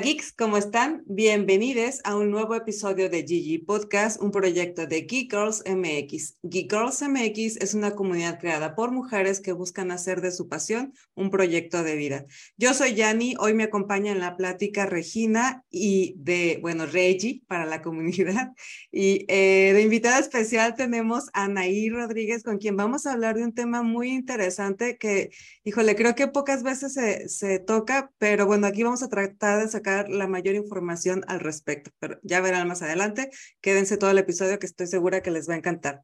Geeks, 0.00 0.32
¿cómo 0.32 0.56
están? 0.56 1.02
Bienvenidos 1.04 2.00
a 2.04 2.16
un 2.16 2.30
nuevo 2.30 2.54
episodio 2.54 3.10
de 3.10 3.22
Gigi 3.22 3.58
Podcast, 3.58 4.18
un 4.22 4.30
proyecto 4.30 4.86
de 4.86 5.02
Geek 5.02 5.30
Girls 5.30 5.62
MX. 5.66 6.38
Geek 6.42 6.72
Girls 6.72 7.02
MX 7.02 7.58
es 7.58 7.74
una 7.74 7.94
comunidad 7.94 8.38
creada 8.40 8.74
por 8.74 8.92
mujeres 8.92 9.40
que 9.40 9.52
buscan 9.52 9.90
hacer 9.90 10.22
de 10.22 10.32
su 10.32 10.48
pasión 10.48 10.94
un 11.14 11.28
proyecto 11.28 11.82
de 11.82 11.96
vida. 11.96 12.24
Yo 12.56 12.72
soy 12.72 12.94
Yani, 12.94 13.34
hoy 13.38 13.52
me 13.52 13.64
acompaña 13.64 14.10
en 14.10 14.20
la 14.20 14.38
plática 14.38 14.86
Regina 14.86 15.64
y 15.70 16.14
de, 16.16 16.60
bueno, 16.62 16.86
Regi 16.86 17.44
para 17.46 17.66
la 17.66 17.82
comunidad. 17.82 18.52
Y 18.90 19.26
eh, 19.28 19.72
de 19.74 19.82
invitada 19.82 20.18
especial 20.18 20.76
tenemos 20.76 21.28
a 21.34 21.44
Anaí 21.44 21.90
Rodríguez, 21.90 22.42
con 22.42 22.56
quien 22.56 22.74
vamos 22.74 23.04
a 23.04 23.12
hablar 23.12 23.36
de 23.36 23.44
un 23.44 23.52
tema 23.52 23.82
muy 23.82 24.12
interesante 24.12 24.96
que, 24.96 25.28
híjole, 25.62 25.94
creo 25.94 26.14
que 26.14 26.26
pocas 26.26 26.62
veces 26.62 26.94
se, 26.94 27.28
se 27.28 27.58
toca, 27.58 28.10
pero 28.16 28.46
bueno, 28.46 28.66
aquí 28.66 28.82
vamos 28.82 29.02
a 29.02 29.08
tratar 29.08 29.62
de 29.62 29.68
sacar 29.68 29.89
la 30.08 30.26
mayor 30.26 30.54
información 30.54 31.24
al 31.28 31.40
respecto, 31.40 31.90
pero 31.98 32.18
ya 32.22 32.40
verán 32.40 32.68
más 32.68 32.82
adelante. 32.82 33.30
Quédense 33.60 33.96
todo 33.96 34.10
el 34.10 34.18
episodio 34.18 34.58
que 34.58 34.66
estoy 34.66 34.86
segura 34.86 35.22
que 35.22 35.30
les 35.30 35.48
va 35.48 35.54
a 35.54 35.58
encantar. 35.58 36.02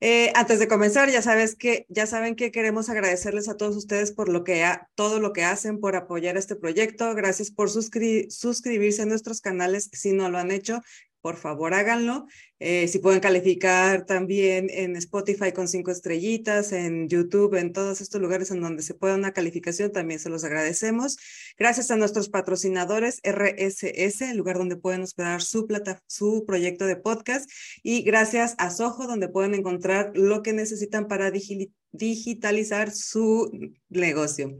Eh, 0.00 0.32
antes 0.34 0.58
de 0.58 0.68
comenzar, 0.68 1.10
ya 1.10 1.22
sabes 1.22 1.56
que 1.56 1.86
ya 1.88 2.06
saben 2.06 2.36
que 2.36 2.50
queremos 2.50 2.90
agradecerles 2.90 3.48
a 3.48 3.56
todos 3.56 3.76
ustedes 3.76 4.12
por 4.12 4.28
lo 4.28 4.44
que 4.44 4.64
todo 4.94 5.18
lo 5.18 5.32
que 5.32 5.44
hacen 5.44 5.80
por 5.80 5.96
apoyar 5.96 6.36
este 6.36 6.56
proyecto. 6.56 7.14
Gracias 7.14 7.50
por 7.50 7.70
suscribirse 7.70 9.02
a 9.02 9.06
nuestros 9.06 9.40
canales 9.40 9.88
si 9.92 10.12
no 10.12 10.28
lo 10.28 10.38
han 10.38 10.50
hecho 10.50 10.82
por 11.24 11.38
favor 11.38 11.72
háganlo. 11.72 12.26
Eh, 12.58 12.86
si 12.86 12.98
pueden 12.98 13.20
calificar 13.20 14.04
también 14.04 14.68
en 14.68 14.94
Spotify 14.96 15.52
con 15.52 15.68
cinco 15.68 15.90
estrellitas, 15.90 16.70
en 16.72 17.08
YouTube, 17.08 17.54
en 17.54 17.72
todos 17.72 18.02
estos 18.02 18.20
lugares 18.20 18.50
en 18.50 18.60
donde 18.60 18.82
se 18.82 18.92
pueda 18.92 19.14
una 19.14 19.32
calificación, 19.32 19.90
también 19.90 20.20
se 20.20 20.28
los 20.28 20.44
agradecemos. 20.44 21.16
Gracias 21.56 21.90
a 21.90 21.96
nuestros 21.96 22.28
patrocinadores 22.28 23.22
RSS, 23.24 24.20
el 24.20 24.36
lugar 24.36 24.58
donde 24.58 24.76
pueden 24.76 25.00
hospedar 25.00 25.40
su, 25.40 25.66
plata, 25.66 26.02
su 26.06 26.44
proyecto 26.46 26.84
de 26.84 26.96
podcast. 26.96 27.50
Y 27.82 28.02
gracias 28.02 28.54
a 28.58 28.68
Soho, 28.70 29.06
donde 29.06 29.30
pueden 29.30 29.54
encontrar 29.54 30.12
lo 30.14 30.42
que 30.42 30.52
necesitan 30.52 31.08
para 31.08 31.32
digitalizar 31.92 32.90
su 32.90 33.50
negocio 33.88 34.58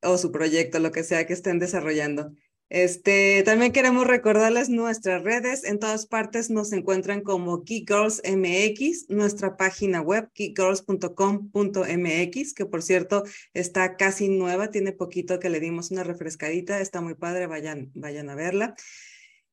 o 0.00 0.16
su 0.16 0.32
proyecto, 0.32 0.78
lo 0.78 0.92
que 0.92 1.04
sea 1.04 1.26
que 1.26 1.34
estén 1.34 1.58
desarrollando. 1.58 2.32
Este, 2.70 3.42
también 3.42 3.72
queremos 3.72 4.06
recordarles 4.06 4.68
nuestras 4.68 5.24
redes. 5.24 5.64
En 5.64 5.80
todas 5.80 6.06
partes 6.06 6.50
nos 6.50 6.72
encuentran 6.72 7.22
como 7.22 7.64
Geek 7.64 7.88
Girls 7.88 8.22
MX, 8.24 9.10
nuestra 9.10 9.56
página 9.56 10.00
web 10.00 10.30
geekgirls.com.mx, 10.32 12.54
que 12.54 12.66
por 12.66 12.82
cierto 12.82 13.24
está 13.54 13.96
casi 13.96 14.28
nueva, 14.28 14.70
tiene 14.70 14.92
poquito 14.92 15.40
que 15.40 15.50
le 15.50 15.58
dimos 15.58 15.90
una 15.90 16.04
refrescadita, 16.04 16.80
está 16.80 17.00
muy 17.00 17.14
padre, 17.14 17.48
vayan, 17.48 17.90
vayan 17.94 18.30
a 18.30 18.36
verla. 18.36 18.76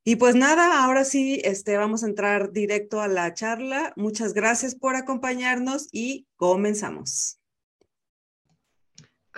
Y 0.03 0.17
pues 0.17 0.35
nada, 0.35 0.83
ahora 0.83 1.03
sí, 1.03 1.41
este, 1.43 1.75
vamos 1.75 2.03
a 2.03 2.07
entrar 2.07 2.51
directo 2.51 3.01
a 3.01 3.07
la 3.07 3.33
charla. 3.33 3.93
Muchas 3.95 4.33
gracias 4.33 4.75
por 4.75 4.95
acompañarnos 4.95 5.87
y 5.91 6.27
comenzamos. 6.35 7.39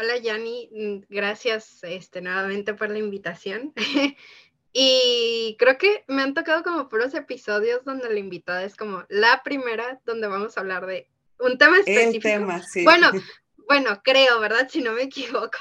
Hola 0.01 0.15
Yanni, 0.15 0.69
mm, 0.71 0.97
gracias 1.09 1.83
este, 1.83 2.21
nuevamente 2.21 2.73
por 2.73 2.89
la 2.89 2.99
invitación. 2.99 3.73
y 4.71 5.57
creo 5.59 5.77
que 5.77 6.05
me 6.07 6.21
han 6.21 6.33
tocado 6.33 6.63
como 6.63 6.87
puros 6.87 7.13
episodios 7.15 7.83
donde 7.83 8.07
la 8.09 8.17
invitada 8.17 8.63
es 8.63 8.77
como 8.77 9.03
la 9.09 9.43
primera 9.43 9.99
donde 10.05 10.27
vamos 10.27 10.55
a 10.55 10.61
hablar 10.61 10.85
de 10.85 11.09
un 11.39 11.57
tema 11.57 11.79
específico. 11.79 12.29
El 12.29 12.33
tema, 12.39 12.63
sí. 12.63 12.85
Bueno, 12.85 13.11
bueno, 13.67 14.01
creo, 14.01 14.39
¿verdad? 14.39 14.69
Si 14.71 14.81
no 14.81 14.93
me 14.93 15.01
equivoco. 15.01 15.57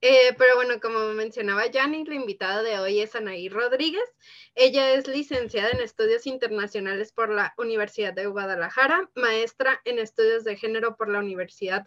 Eh, 0.00 0.34
pero 0.38 0.54
bueno, 0.54 0.80
como 0.80 1.00
mencionaba 1.12 1.66
Yanni, 1.66 2.06
la 2.06 2.14
invitada 2.14 2.62
de 2.62 2.78
hoy 2.78 3.00
es 3.00 3.14
Anaí 3.16 3.50
Rodríguez. 3.50 4.08
Ella 4.54 4.94
es 4.94 5.06
licenciada 5.08 5.72
en 5.72 5.80
estudios 5.80 6.26
internacionales 6.26 7.12
por 7.12 7.28
la 7.28 7.52
Universidad 7.58 8.14
de 8.14 8.28
Guadalajara, 8.28 9.10
maestra 9.14 9.82
en 9.84 9.98
estudios 9.98 10.44
de 10.44 10.56
género 10.56 10.96
por 10.96 11.10
la 11.10 11.18
Universidad 11.18 11.86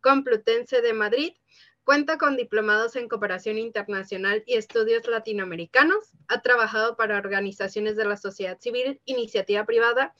Complutense 0.00 0.80
de 0.80 0.92
Madrid. 0.92 1.32
Cuenta 1.84 2.18
con 2.18 2.36
diplomados 2.36 2.96
en 2.96 3.08
cooperación 3.08 3.56
internacional 3.56 4.42
y 4.46 4.56
estudios 4.56 5.06
latinoamericanos. 5.06 6.12
Ha 6.28 6.42
trabajado 6.42 6.96
para 6.96 7.16
organizaciones 7.16 7.96
de 7.96 8.04
la 8.04 8.16
sociedad 8.18 8.60
civil, 8.60 9.00
iniciativa 9.06 9.64
privada 9.64 10.14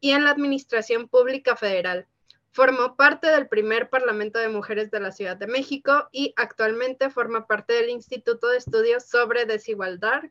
y 0.00 0.10
en 0.10 0.24
la 0.24 0.30
Administración 0.30 1.08
Pública 1.08 1.56
Federal. 1.56 2.06
Formó 2.50 2.94
parte 2.94 3.28
del 3.28 3.48
primer 3.48 3.88
Parlamento 3.88 4.38
de 4.38 4.48
Mujeres 4.48 4.90
de 4.90 5.00
la 5.00 5.12
Ciudad 5.12 5.36
de 5.36 5.46
México 5.46 6.08
y 6.12 6.34
actualmente 6.36 7.10
forma 7.10 7.46
parte 7.46 7.72
del 7.72 7.88
Instituto 7.88 8.48
de 8.48 8.58
Estudios 8.58 9.04
sobre 9.04 9.46
Desigualdad, 9.46 10.22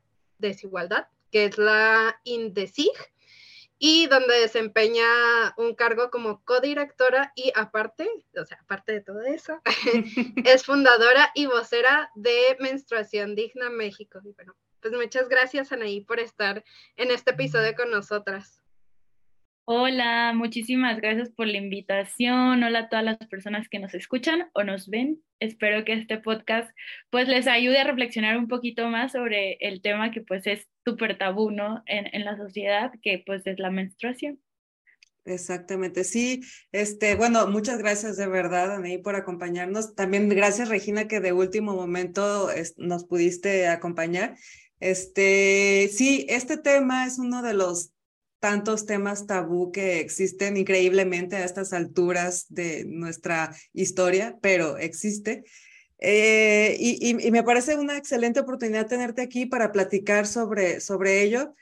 que 1.31 1.45
es 1.45 1.57
la 1.57 2.19
INDECIG, 2.23 2.91
y 3.85 4.07
donde 4.07 4.39
desempeña 4.39 5.05
un 5.57 5.75
cargo 5.75 6.09
como 6.09 6.41
codirectora 6.45 7.33
y 7.35 7.51
aparte, 7.53 8.09
o 8.33 8.45
sea, 8.45 8.57
aparte 8.61 8.93
de 8.93 9.01
todo 9.01 9.21
eso, 9.23 9.61
es 10.45 10.63
fundadora 10.63 11.31
y 11.35 11.47
vocera 11.47 12.09
de 12.15 12.55
Menstruación 12.61 13.35
Digna 13.35 13.69
México. 13.69 14.21
Y 14.23 14.31
bueno, 14.31 14.55
pues 14.79 14.93
muchas 14.93 15.27
gracias 15.27 15.73
Anaí 15.73 15.99
por 15.99 16.21
estar 16.21 16.63
en 16.95 17.11
este 17.11 17.31
episodio 17.31 17.75
con 17.75 17.91
nosotras. 17.91 18.62
Hola, 19.65 20.33
muchísimas 20.35 20.97
gracias 20.97 21.29
por 21.29 21.47
la 21.47 21.57
invitación. 21.57 22.63
Hola 22.63 22.79
a 22.79 22.89
todas 22.89 23.05
las 23.05 23.17
personas 23.29 23.69
que 23.69 23.79
nos 23.79 23.93
escuchan 23.93 24.49
o 24.53 24.63
nos 24.63 24.89
ven. 24.89 25.23
Espero 25.39 25.85
que 25.85 25.93
este 25.93 26.17
podcast 26.17 26.69
pues 27.09 27.29
les 27.29 27.47
ayude 27.47 27.79
a 27.79 27.85
reflexionar 27.85 28.37
un 28.37 28.49
poquito 28.49 28.89
más 28.89 29.13
sobre 29.13 29.53
el 29.61 29.81
tema 29.81 30.11
que 30.11 30.19
pues 30.19 30.47
es 30.47 30.67
súper 30.83 31.17
tabú, 31.17 31.49
¿no? 31.49 31.81
En, 31.85 32.13
en, 32.13 32.25
la 32.25 32.35
sociedad, 32.35 32.91
que 33.01 33.23
pues 33.25 33.47
es 33.47 33.57
la 33.57 33.71
menstruación. 33.71 34.41
Exactamente, 35.23 36.03
sí. 36.03 36.41
Este, 36.73 37.15
bueno, 37.15 37.47
muchas 37.47 37.77
gracias 37.77 38.17
de 38.17 38.27
verdad, 38.27 38.75
Anaí, 38.75 38.97
por 38.97 39.15
acompañarnos. 39.15 39.95
También 39.95 40.27
gracias, 40.27 40.67
Regina, 40.67 41.07
que 41.07 41.21
de 41.21 41.31
último 41.31 41.73
momento 41.73 42.49
nos 42.75 43.05
pudiste 43.05 43.69
acompañar. 43.69 44.35
Este, 44.81 45.89
sí, 45.93 46.25
este 46.27 46.57
tema 46.57 47.05
es 47.05 47.17
uno 47.17 47.41
de 47.41 47.53
los 47.53 47.93
tantos 48.43 48.85
temas 48.85 49.25
tabú 49.25 49.71
que 49.71 50.01
existen 50.01 50.57
increíblemente 50.57 51.37
a 51.37 51.45
estas 51.45 51.71
alturas 51.71 52.45
de 52.49 52.83
nuestra 52.83 53.55
historia, 53.71 54.37
pero 54.41 54.77
existe. 54.77 55.45
Eh, 55.97 56.75
y, 56.77 57.31
me 57.31 57.43
parece 57.43 57.77
una 57.77 57.95
excelente 57.95 58.41
oportunidad 58.41 58.87
tenerte 58.87 59.21
aquí 59.21 59.45
para 59.45 59.71
platicar 59.71 60.27
sobre, 60.27 60.81
sobre 60.81 61.23
ello. 61.23 61.55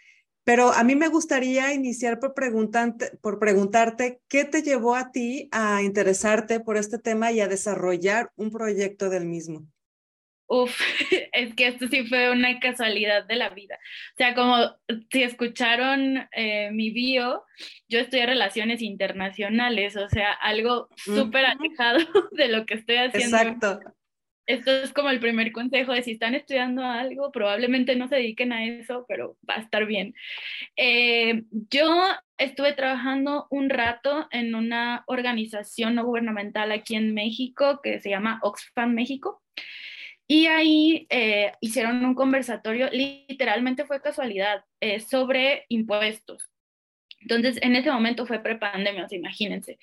Pero 0.44 0.72
a 0.72 0.84
mí 0.84 0.96
me 0.96 1.08
gustaría 1.08 1.72
iniciar 1.72 2.20
por, 2.20 2.34
preguntarte, 2.34 3.16
por 3.22 3.38
preguntarte 3.38 4.20
qué 4.28 4.44
te 4.44 4.64
llevó 4.64 4.96
a 4.96 5.12
ti 5.12 5.50
a 5.52 5.84
interesarte 5.84 6.62
por 6.62 6.78
este 6.78 6.98
tema 6.98 7.32
y 7.32 7.42
a 7.42 7.48
desarrollar 7.48 8.32
un 8.38 8.50
proyecto 8.50 9.12
del 9.12 9.28
mismo. 9.28 9.68
Uf, 10.54 10.78
es 11.32 11.56
que 11.56 11.68
esto 11.68 11.88
sí 11.88 12.06
fue 12.08 12.30
una 12.30 12.60
casualidad 12.60 13.26
de 13.26 13.38
la 13.38 13.50
vida. 13.52 13.76
O 13.76 14.18
sea, 14.18 14.36
como 14.36 14.58
si 15.10 15.24
escucharon 15.24 16.28
eh, 16.34 16.72
mi 16.72 16.90
bio, 16.90 17.46
yo 17.88 18.00
estudié 18.00 18.26
relaciones 18.26 18.82
internacionales, 18.82 19.96
o 19.96 20.10
sea, 20.10 20.34
algo 20.34 20.90
súper 20.98 21.46
alejado 21.46 22.00
de 22.32 22.50
lo 22.50 22.66
que 22.66 22.74
estoy 22.74 22.98
haciendo. 22.98 23.38
Exacto. 23.38 23.80
Esto 24.46 24.72
es 24.72 24.92
como 24.92 25.10
el 25.10 25.22
primer 25.22 25.54
consejo 25.54 25.94
de 25.94 26.02
si 26.02 26.12
están 26.12 26.36
estudiando 26.36 26.84
algo, 26.84 27.32
probablemente 27.32 27.96
no 27.96 28.10
se 28.10 28.16
dediquen 28.16 28.52
a 28.52 28.66
eso, 28.66 29.06
pero 29.08 29.38
va 29.50 29.56
a 29.56 29.62
estar 29.62 29.86
bien. 29.86 30.14
Eh, 30.76 31.44
yo 31.70 31.88
estuve 32.38 32.74
trabajando 32.74 33.48
un 33.52 33.70
rato 33.70 34.28
en 34.32 34.54
una 34.54 35.06
organización 35.08 35.96
no 35.96 36.04
gubernamental 36.04 36.74
aquí 36.74 36.96
en 36.96 37.14
México 37.14 37.80
que 37.82 38.02
se 38.02 38.10
llama 38.10 38.42
Oxfam 38.44 38.94
México. 38.94 39.42
Y 40.32 40.46
ahí 40.46 41.08
eh, 41.10 41.52
hicieron 41.60 42.06
un 42.06 42.16
conversatorio, 42.16 42.90
literalmente 42.90 43.84
fue 43.84 44.02
casualidad, 44.02 44.64
eh, 44.80 45.02
sobre 45.02 45.66
impuestos. 45.68 46.50
Entonces, 47.20 47.60
en 47.62 47.76
ese 47.76 47.92
momento 47.92 48.26
fue 48.26 48.40
prepandemia, 48.40 49.06
o 49.12 49.14
imagínense. 49.14 49.78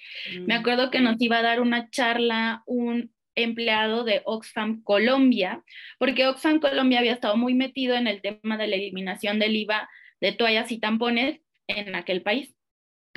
Me 0.47 0.57
mm, 0.57 0.61
acuerdo 0.61 0.91
que 0.91 1.01
nos 1.01 1.21
iba 1.21 1.37
a 1.37 1.43
dar 1.43 1.61
una 1.61 1.91
charla 1.91 2.63
un 2.65 3.13
empleado 3.35 4.05
de 4.05 4.23
Oxfam 4.25 4.83
Colombia, 4.85 5.63
porque 5.99 6.27
Oxfam 6.27 6.61
Colombia 6.61 7.01
había 7.01 7.13
estado 7.13 7.37
muy 7.37 7.53
metido 7.53 7.95
en 7.95 8.07
el 8.07 8.23
tema 8.23 8.57
de 8.57 8.69
la 8.69 8.77
eliminación 8.77 9.39
del 9.39 9.55
IVA 9.55 9.87
de 10.23 10.33
toallas 10.33 10.73
y 10.73 10.79
tampones 10.79 11.43
en 11.67 11.95
aquel 11.95 12.23
país 12.23 12.55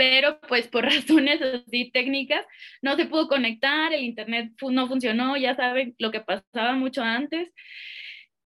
pero 0.02 0.40
pues 0.48 0.68
por 0.68 0.84
razones 0.86 1.40
así 1.44 1.92
técnicas 1.92 2.44
no 2.82 2.96
se 2.96 3.06
pudo 3.06 3.28
conectar, 3.28 3.94
el 3.94 4.02
internet 4.02 4.52
no 4.60 4.88
funcionó, 4.88 5.38
ya 5.38 5.56
saben 5.56 5.94
lo 6.00 6.10
que 6.10 6.22
pasaba 6.22 6.74
mucho 6.74 7.04
antes. 7.04 7.54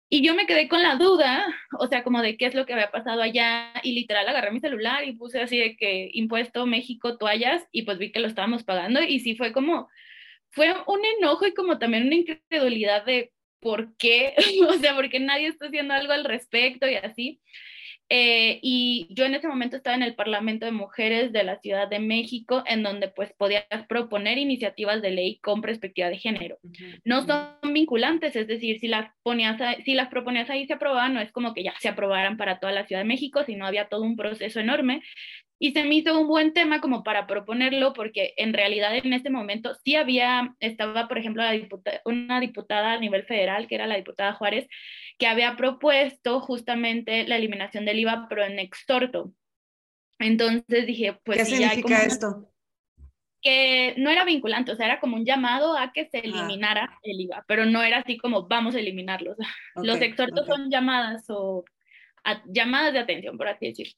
Y 0.09 0.25
yo 0.25 0.33
me 0.33 0.47
quedé 0.47 0.67
con 0.67 0.81
la 0.81 0.95
duda, 0.95 1.45
o 1.77 1.85
sea, 1.85 2.03
como 2.03 2.23
de 2.23 2.37
qué 2.37 2.47
es 2.47 2.55
lo 2.55 2.65
que 2.65 2.73
había 2.73 2.89
pasado 2.89 3.21
allá, 3.21 3.71
y 3.83 3.93
literal 3.93 4.27
agarré 4.27 4.49
mi 4.49 4.61
celular 4.61 5.07
y 5.07 5.13
puse 5.13 5.41
así 5.41 5.59
de 5.59 5.77
que 5.77 6.09
impuesto 6.13 6.65
México 6.65 7.19
toallas, 7.19 7.63
y 7.71 7.83
pues 7.83 7.99
vi 7.99 8.11
que 8.11 8.19
lo 8.19 8.27
estábamos 8.27 8.63
pagando, 8.63 9.03
y 9.03 9.19
sí 9.19 9.35
fue 9.35 9.53
como, 9.53 9.89
fue 10.49 10.73
un 10.87 11.01
enojo 11.19 11.45
y 11.45 11.53
como 11.53 11.77
también 11.77 12.07
una 12.07 12.15
incredulidad 12.15 13.05
de 13.05 13.31
¿por 13.59 13.95
qué? 13.97 14.33
o 14.69 14.73
sea, 14.73 14.95
porque 14.95 15.19
nadie 15.19 15.49
está 15.49 15.67
haciendo 15.67 15.93
algo 15.93 16.13
al 16.13 16.25
respecto 16.25 16.87
y 16.87 16.95
así. 16.95 17.41
Eh, 18.15 18.59
y 18.61 19.07
yo 19.09 19.25
en 19.25 19.33
ese 19.33 19.47
momento 19.47 19.75
estaba 19.75 19.95
en 19.95 20.03
el 20.03 20.13
Parlamento 20.13 20.67
de 20.67 20.71
Mujeres 20.71 21.33
de 21.33 21.43
la 21.43 21.59
Ciudad 21.61 21.87
de 21.87 21.97
México, 21.97 22.61
en 22.67 22.83
donde 22.83 23.07
pues 23.07 23.33
podías 23.33 23.65
proponer 23.89 24.37
iniciativas 24.37 25.01
de 25.01 25.09
ley 25.09 25.39
con 25.39 25.61
perspectiva 25.61 26.09
de 26.09 26.19
género. 26.19 26.59
No 27.03 27.25
son 27.25 27.73
vinculantes, 27.73 28.35
es 28.35 28.45
decir, 28.45 28.77
si 28.77 28.87
las, 28.87 29.09
ponías 29.23 29.59
si 29.83 29.95
las 29.95 30.09
proponías 30.09 30.47
ahí 30.51 30.67
se 30.67 30.73
aprobaban, 30.73 31.15
no 31.15 31.21
es 31.21 31.31
como 31.31 31.55
que 31.55 31.63
ya 31.63 31.73
se 31.79 31.89
aprobaran 31.89 32.37
para 32.37 32.59
toda 32.59 32.71
la 32.71 32.85
Ciudad 32.85 33.01
de 33.01 33.07
México, 33.07 33.43
sino 33.45 33.65
había 33.65 33.89
todo 33.89 34.03
un 34.03 34.15
proceso 34.15 34.59
enorme. 34.59 35.01
Y 35.63 35.71
se 35.71 35.85
me 35.85 35.95
hizo 35.95 36.19
un 36.19 36.27
buen 36.27 36.51
tema 36.51 36.81
como 36.81 37.05
para 37.05 37.25
proponerlo, 37.25 37.93
porque 37.93 38.33
en 38.35 38.51
realidad 38.51 38.97
en 38.97 39.13
ese 39.13 39.29
momento 39.29 39.73
sí 39.75 39.95
había, 39.95 40.53
estaba 40.59 41.07
por 41.07 41.17
ejemplo 41.17 41.41
la 41.41 41.57
una 42.03 42.41
diputada 42.41 42.91
a 42.91 42.99
nivel 42.99 43.23
federal, 43.23 43.65
que 43.69 43.75
era 43.75 43.87
la 43.87 43.95
diputada 43.95 44.33
Juárez, 44.33 44.67
que 45.17 45.25
había 45.25 45.55
propuesto 45.55 46.41
justamente 46.41 47.25
la 47.29 47.37
eliminación 47.37 47.85
del 47.85 47.99
IVA, 47.99 48.25
pero 48.27 48.43
en 48.43 48.59
extorto. 48.59 49.31
Entonces 50.19 50.85
dije, 50.85 51.17
pues... 51.23 51.37
¿Qué 51.37 51.45
significa 51.45 52.03
esto? 52.03 52.51
Que 53.41 53.95
no 53.95 54.09
era 54.09 54.25
vinculante, 54.25 54.73
o 54.73 54.75
sea, 54.75 54.87
era 54.87 54.99
como 54.99 55.15
un 55.15 55.23
llamado 55.23 55.77
a 55.77 55.93
que 55.93 56.09
se 56.09 56.19
eliminara 56.19 56.99
el 57.03 57.21
IVA, 57.21 57.45
pero 57.47 57.65
no 57.65 57.81
era 57.83 57.99
así 57.99 58.17
como 58.17 58.49
vamos 58.49 58.75
a 58.75 58.79
eliminarlos. 58.79 59.37
Los 59.75 60.01
extortos 60.01 60.45
son 60.45 60.69
llamadas 60.69 61.23
o 61.29 61.63
llamadas 62.45 62.93
de 62.93 62.99
atención, 62.99 63.37
por 63.37 63.47
así 63.47 63.67
decirlo. 63.67 63.93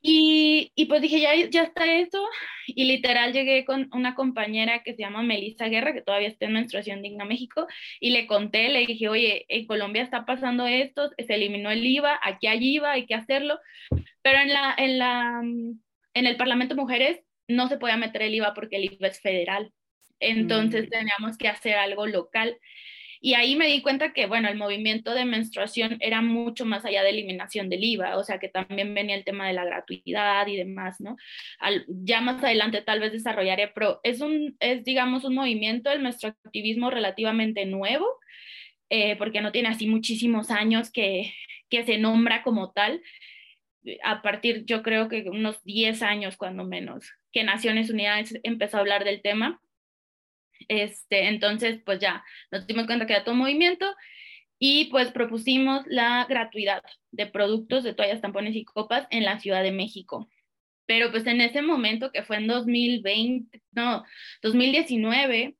Y, 0.00 0.72
y, 0.74 0.86
pues 0.86 1.02
dije, 1.02 1.20
ya, 1.20 1.34
ya 1.50 1.62
está 1.64 1.92
eso. 1.92 2.24
Y 2.66 2.84
literal 2.84 3.32
llegué 3.32 3.64
con 3.64 3.88
una 3.92 4.14
compañera 4.14 4.82
que 4.82 4.94
se 4.94 5.02
llama 5.02 5.22
Melissa 5.22 5.68
Guerra, 5.68 5.92
que 5.92 6.02
todavía 6.02 6.28
está 6.28 6.46
en 6.46 6.54
Menstruación 6.54 7.02
Digna 7.02 7.24
México, 7.24 7.66
y 8.00 8.10
le 8.10 8.26
conté, 8.26 8.68
le 8.68 8.86
dije, 8.86 9.08
oye, 9.08 9.44
en 9.48 9.66
Colombia 9.66 10.02
está 10.02 10.24
pasando 10.24 10.66
esto, 10.66 11.10
se 11.18 11.34
eliminó 11.34 11.70
el 11.70 11.84
IVA, 11.84 12.18
aquí 12.22 12.46
hay 12.46 12.76
IVA, 12.76 12.92
hay 12.92 13.06
que 13.06 13.14
hacerlo. 13.14 13.58
Pero 14.22 14.38
en, 14.38 14.52
la, 14.52 14.74
en, 14.76 14.98
la, 14.98 15.40
en 16.14 16.26
el 16.26 16.36
Parlamento 16.36 16.76
Mujeres 16.76 17.20
no 17.46 17.68
se 17.68 17.78
podía 17.78 17.96
meter 17.96 18.22
el 18.22 18.34
IVA 18.34 18.54
porque 18.54 18.76
el 18.76 18.84
IVA 18.84 19.08
es 19.08 19.20
federal. 19.20 19.72
Entonces 20.20 20.86
mm. 20.86 20.90
teníamos 20.90 21.38
que 21.38 21.48
hacer 21.48 21.76
algo 21.76 22.06
local. 22.06 22.58
Y 23.20 23.34
ahí 23.34 23.56
me 23.56 23.66
di 23.66 23.82
cuenta 23.82 24.12
que, 24.12 24.26
bueno, 24.26 24.48
el 24.48 24.56
movimiento 24.56 25.14
de 25.14 25.24
menstruación 25.24 25.96
era 26.00 26.22
mucho 26.22 26.64
más 26.64 26.84
allá 26.84 27.02
de 27.02 27.10
eliminación 27.10 27.68
del 27.68 27.84
IVA, 27.84 28.16
o 28.16 28.24
sea 28.24 28.38
que 28.38 28.48
también 28.48 28.94
venía 28.94 29.16
el 29.16 29.24
tema 29.24 29.46
de 29.46 29.54
la 29.54 29.64
gratuidad 29.64 30.46
y 30.46 30.56
demás, 30.56 31.00
¿no? 31.00 31.16
ya 31.88 32.20
más 32.20 32.42
adelante 32.42 32.82
tal 32.82 33.00
vez 33.00 33.12
desarrollaré, 33.12 33.68
pero 33.68 34.00
es, 34.02 34.20
un, 34.20 34.56
es 34.60 34.84
digamos, 34.84 35.24
un 35.24 35.34
movimiento 35.34 35.90
del 35.90 36.02
menstruativismo 36.02 36.90
relativamente 36.90 37.66
nuevo, 37.66 38.06
eh, 38.90 39.16
porque 39.16 39.40
no 39.40 39.52
tiene 39.52 39.68
así 39.68 39.86
muchísimos 39.86 40.50
años 40.50 40.90
que, 40.90 41.32
que 41.68 41.84
se 41.84 41.98
nombra 41.98 42.42
como 42.42 42.72
tal, 42.72 43.02
a 44.02 44.22
partir 44.22 44.64
yo 44.64 44.82
creo 44.82 45.08
que 45.08 45.28
unos 45.30 45.62
10 45.64 46.02
años 46.02 46.36
cuando 46.36 46.64
menos, 46.64 47.12
que 47.32 47.44
Naciones 47.44 47.90
Unidas 47.90 48.34
empezó 48.42 48.76
a 48.76 48.80
hablar 48.80 49.04
del 49.04 49.22
tema 49.22 49.60
este, 50.68 51.28
entonces, 51.28 51.80
pues 51.84 52.00
ya 52.00 52.24
nos 52.50 52.66
dimos 52.66 52.86
cuenta 52.86 53.06
que 53.06 53.12
era 53.14 53.24
todo 53.24 53.34
movimiento 53.34 53.86
y 54.58 54.86
pues 54.86 55.12
propusimos 55.12 55.84
la 55.86 56.26
gratuidad 56.28 56.82
de 57.12 57.26
productos 57.26 57.84
de 57.84 57.94
toallas, 57.94 58.20
tampones 58.20 58.56
y 58.56 58.64
copas 58.64 59.06
en 59.10 59.24
la 59.24 59.38
Ciudad 59.38 59.62
de 59.62 59.72
México. 59.72 60.28
Pero 60.86 61.10
pues 61.10 61.26
en 61.26 61.40
ese 61.40 61.62
momento, 61.62 62.10
que 62.12 62.22
fue 62.24 62.38
en 62.38 62.46
2020, 62.46 63.62
no, 63.72 64.04
2019, 64.42 65.56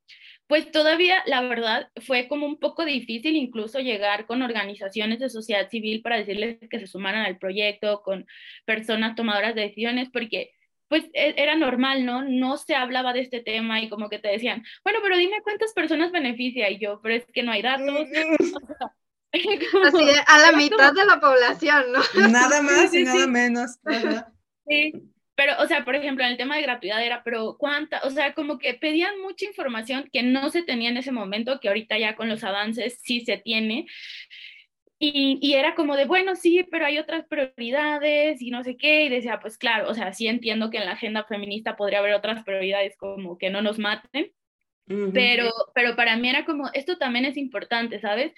pues 0.49 0.71
todavía 0.73 1.23
la 1.27 1.43
verdad 1.43 1.91
fue 2.07 2.27
como 2.29 2.47
un 2.47 2.59
poco 2.59 2.85
difícil 2.85 3.37
incluso 3.37 3.81
llegar 3.81 4.27
con 4.27 4.43
organizaciones 4.43 5.19
de 5.21 5.29
sociedad 5.29 5.69
civil 5.69 6.01
para 6.03 6.17
decirles 6.17 6.59
que 6.71 6.81
se 6.81 6.87
sumaran 6.87 7.27
al 7.27 7.39
proyecto, 7.39 8.03
con 8.03 8.27
personas 8.65 9.15
tomadoras 9.15 9.55
de 9.55 9.63
decisiones, 9.63 10.09
porque 10.11 10.53
pues 10.89 11.05
e, 11.13 11.35
era 11.37 11.57
normal, 11.57 12.05
¿no? 12.05 12.23
No 12.23 12.57
se 12.57 12.75
hablaba 12.75 13.13
de 13.13 13.21
este 13.21 13.41
tema 13.41 13.81
y 13.81 13.89
como 13.89 14.09
que 14.09 14.19
te 14.19 14.29
decían, 14.29 14.65
bueno, 14.85 15.01
pero 15.03 15.17
dime 15.17 15.43
cuántas 15.43 15.73
personas 15.73 16.13
beneficia 16.13 16.71
y 16.71 16.79
yo, 16.79 17.01
pero 17.03 17.15
es 17.15 17.25
que 17.33 17.43
no 17.43 17.53
hay 17.53 17.63
datos. 17.63 17.87
Así, 19.33 20.09
a 20.27 20.39
la 20.39 20.57
mitad 20.57 20.93
de 20.95 21.05
la 21.05 21.21
población, 21.21 21.93
¿no? 21.93 22.29
Nada 22.29 22.63
más 22.63 22.93
y 22.95 23.05
nada 23.05 23.27
menos. 23.27 23.79
Sí, 24.67 24.93
pero, 25.39 25.53
o 25.61 25.67
sea, 25.69 25.85
por 25.85 25.95
ejemplo, 25.95 26.25
en 26.25 26.33
el 26.33 26.37
tema 26.37 26.57
de 26.57 26.63
gratuidad 26.63 27.01
era, 27.01 27.23
pero 27.23 27.57
cuánta, 27.59 28.01
o 28.03 28.11
sea, 28.11 28.35
como 28.35 28.59
que 28.59 28.75
pedían 28.75 29.21
mucha 29.21 29.45
información 29.45 30.11
que 30.13 30.25
no 30.25 30.51
se 30.51 30.63
tenía 30.65 30.91
en 30.91 30.97
ese 30.97 31.13
momento, 31.13 31.61
que 31.61 31.69
ahorita 31.69 31.97
ya 31.97 32.17
con 32.17 32.29
los 32.29 32.43
avances 32.43 32.99
sí 33.03 33.21
se 33.21 33.37
tiene. 33.37 33.87
Y, 35.01 35.39
y, 35.41 35.55
era 35.55 35.77
como 35.77 35.97
de, 35.97 36.07
bueno, 36.07 36.35
sí, 36.35 36.67
pero 36.71 36.85
hay 36.85 36.99
otras 36.99 37.25
prioridades 37.27 38.43
y 38.43 38.51
no 38.51 38.65
sé 38.65 38.77
qué. 38.77 39.05
Y 39.05 39.09
decía, 39.09 39.39
pues 39.41 39.57
claro, 39.57 39.89
o 39.89 39.95
sea, 39.95 40.13
sí 40.13 40.27
entiendo 40.27 40.71
que 40.71 40.79
en 40.79 40.87
la 40.87 40.93
agenda 40.93 41.25
feminista 41.25 41.77
podría 41.77 42.01
haber 42.01 42.15
otras 42.15 42.45
prioridades 42.45 42.97
como 42.97 43.39
que 43.39 43.51
no 43.51 43.63
nos 43.63 43.79
maten. 43.79 44.33
Pero, 45.13 45.51
pero 45.75 45.97
para 45.97 46.17
mí 46.17 46.31
era 46.31 46.47
como, 46.47 46.71
esto 46.73 46.97
también 46.97 47.27
es 47.27 47.37
importante, 47.37 48.01
¿sabes? 48.01 48.33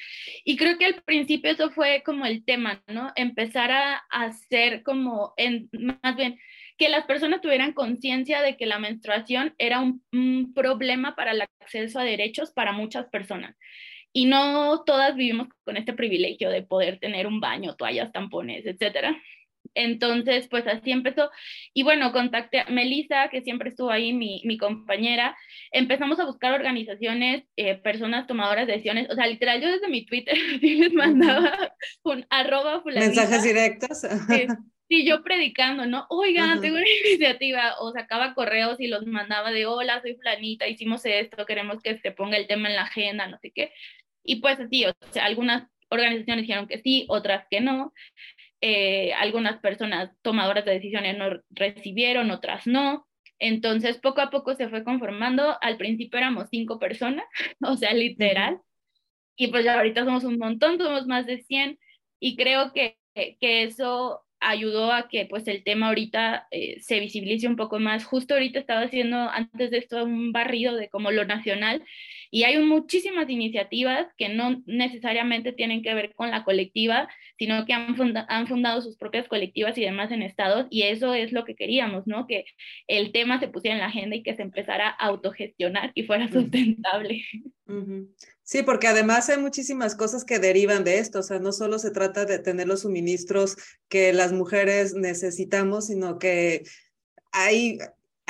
Y 0.45 0.57
creo 0.57 0.79
que 0.79 0.85
al 0.85 1.01
principio 1.03 1.53
eso 1.53 1.71
fue 1.71 2.03
como 2.05 2.27
el 2.27 2.45
tema, 2.45 2.83
¿no? 2.89 3.13
Empezar 3.15 3.71
a 3.71 4.03
hacer 4.11 4.83
como, 4.83 5.33
en, 5.37 5.69
más 6.03 6.17
bien, 6.17 6.41
que 6.77 6.89
las 6.89 7.07
personas 7.07 7.41
tuvieran 7.41 7.73
conciencia 7.73 8.43
de 8.43 8.57
que 8.57 8.67
la 8.67 8.81
menstruación 8.81 9.55
era 9.59 9.79
un, 9.79 10.03
un 10.13 10.53
problema 10.53 11.15
para 11.15 11.31
el 11.31 11.43
acceso 11.43 12.01
a 12.01 12.05
derechos 12.05 12.51
para 12.51 12.73
muchas 12.73 13.07
personas 13.07 13.55
y 14.13 14.27
no 14.27 14.83
todas 14.85 15.15
vivimos 15.17 15.49
con 15.65 15.77
este 15.77 15.93
privilegio 15.93 16.51
de 16.51 16.63
poder 16.63 16.99
tener 16.99 17.27
un 17.27 17.41
baño, 17.41 17.77
toallas, 17.77 18.13
tampones, 18.13 18.67
etcétera. 18.67 19.17
Entonces, 19.75 20.49
pues 20.49 20.67
así 20.67 20.91
empezó. 20.91 21.31
Y 21.73 21.83
bueno, 21.83 22.13
contacté 22.13 22.61
a 22.61 22.71
Melissa, 22.71 23.29
que 23.29 23.43
siempre 23.43 23.69
estuvo 23.69 23.91
ahí, 23.91 24.13
mi, 24.13 24.43
mi 24.45 24.59
compañera. 24.59 25.37
Empezamos 25.71 26.19
a 26.19 26.25
buscar 26.25 26.53
organizaciones, 26.53 27.45
eh, 27.57 27.77
personas 27.77 28.27
tomadoras 28.27 28.67
de 28.67 28.73
decisiones. 28.75 29.09
O 29.11 29.15
sea, 29.15 29.27
literal, 29.27 29.61
yo 29.61 29.71
desde 29.71 29.89
mi 29.89 30.05
Twitter 30.07 30.37
les 30.61 30.93
mandaba 30.93 31.75
un 32.03 32.27
arroba 32.31 32.83
Mensajes 32.85 33.45
directos. 33.45 34.05
Sí, 34.91 35.07
yo 35.07 35.23
predicando, 35.23 35.87
¿no? 35.87 36.05
Oigan, 36.11 36.61
tengo 36.61 36.77
una 36.77 36.85
iniciativa. 37.07 37.75
O 37.79 37.93
sacaba 37.93 38.35
correos 38.35 38.81
y 38.81 38.89
los 38.89 39.07
mandaba 39.07 39.53
de, 39.53 39.67
hola, 39.67 40.03
soy 40.03 40.17
flanita, 40.17 40.67
hicimos 40.67 41.03
esto, 41.05 41.47
queremos 41.47 41.81
que 41.81 41.97
se 41.99 42.11
ponga 42.11 42.37
el 42.37 42.49
tema 42.49 42.69
en 42.69 42.75
la 42.75 42.83
agenda, 42.83 43.29
no 43.29 43.39
sé 43.39 43.53
qué. 43.53 43.73
Y 44.25 44.41
pues 44.41 44.61
así, 44.61 44.85
o 44.87 44.93
sea, 45.11 45.25
algunas 45.25 45.69
organizaciones 45.91 46.43
dijeron 46.43 46.67
que 46.67 46.79
sí, 46.79 47.07
otras 47.09 47.47
que 47.51 47.61
no. 47.61 47.93
Eh, 48.63 49.13
algunas 49.15 49.59
personas 49.61 50.11
tomadoras 50.23 50.65
de 50.65 50.73
decisiones 50.73 51.17
no 51.17 51.41
recibieron, 51.51 52.31
otras 52.31 52.67
no. 52.67 53.07
Entonces, 53.39 53.99
poco 53.99 54.21
a 54.21 54.31
poco 54.31 54.55
se 54.55 54.69
fue 54.69 54.85
conformando. 54.85 55.57
Al 55.63 55.77
principio 55.79 56.19
éramos 56.19 56.49
cinco 56.51 56.79
personas, 56.79 57.25
o 57.61 57.77
sea, 57.77 57.93
literal. 57.95 58.61
Y 59.37 59.49
pues 59.49 59.65
ya 59.65 59.77
ahorita 59.77 60.05
somos 60.05 60.25
un 60.25 60.39
montón, 60.39 60.79
somos 60.79 61.07
más 61.07 61.27
de 61.27 61.39
100. 61.43 61.79
Y 62.21 62.37
creo 62.37 62.73
que, 62.73 62.99
que 63.15 63.65
eso 63.65 64.23
ayudó 64.41 64.93
a 64.93 65.09
que 65.09 65.27
pues 65.27 65.47
el 65.49 65.65
tema 65.65 65.89
ahorita 65.89 66.47
eh, 66.51 66.81
se 66.81 67.01
visibilice 67.01 67.47
un 67.49 67.57
poco 67.57 67.79
más. 67.79 68.05
Justo 68.05 68.35
ahorita 68.35 68.59
estaba 68.59 68.83
haciendo 68.83 69.17
antes 69.17 69.71
de 69.71 69.79
esto 69.79 70.05
un 70.05 70.33
barrido 70.33 70.77
de 70.77 70.89
como 70.89 71.11
lo 71.11 71.25
nacional 71.25 71.85
y 72.31 72.45
hay 72.45 72.59
muchísimas 72.59 73.29
iniciativas 73.29 74.07
que 74.17 74.29
no 74.29 74.63
necesariamente 74.67 75.53
tienen 75.53 75.83
que 75.83 75.95
ver 75.95 76.15
con 76.15 76.31
la 76.31 76.45
colectiva, 76.45 77.09
sino 77.39 77.67
que 77.67 77.73
han, 77.73 77.97
han 78.29 78.47
fundado 78.47 78.83
sus 78.83 78.97
propias 78.97 79.29
colectivas 79.29 79.77
y 79.79 79.83
demás 79.83 80.11
en 80.11 80.23
estados 80.23 80.67
y 80.71 80.83
eso 80.83 81.15
es 81.15 81.33
lo 81.33 81.45
que 81.45 81.57
queríamos, 81.57 82.07
¿no? 82.07 82.27
Que 82.27 82.45
el 82.87 83.13
tema 83.13 83.41
se 83.41 83.49
pusiera 83.49 83.75
en 83.75 83.81
la 83.81 83.89
agenda 83.89 84.17
y 84.17 84.23
que 84.23 84.37
se 84.37 84.43
empezara 84.43 84.89
a 84.89 85.07
autogestionar 85.07 85.93
y 85.95 86.05
fuera 86.05 86.31
sustentable. 86.31 87.25
Sí, 88.43 88.63
porque 88.65 88.89
además 88.89 89.29
hay 89.31 89.39
muchísimas 89.39 89.95
cosas 89.95 90.25
que 90.25 90.41
derivan 90.41 90.83
de 90.83 90.99
esto, 90.99 91.21
o 91.21 91.23
sea, 91.23 91.39
no 91.39 91.53
solo 91.53 91.79
se 91.79 91.93
trata 91.93 92.25
de 92.25 92.41
tener 92.41 92.67
los 92.67 92.81
suministros 92.81 93.57
que 93.89 94.13
las 94.13 94.33
mujeres 94.33 94.95
necesitamos, 94.95 95.87
sino 95.87 96.19
que 96.19 96.65
hay, 97.31 97.79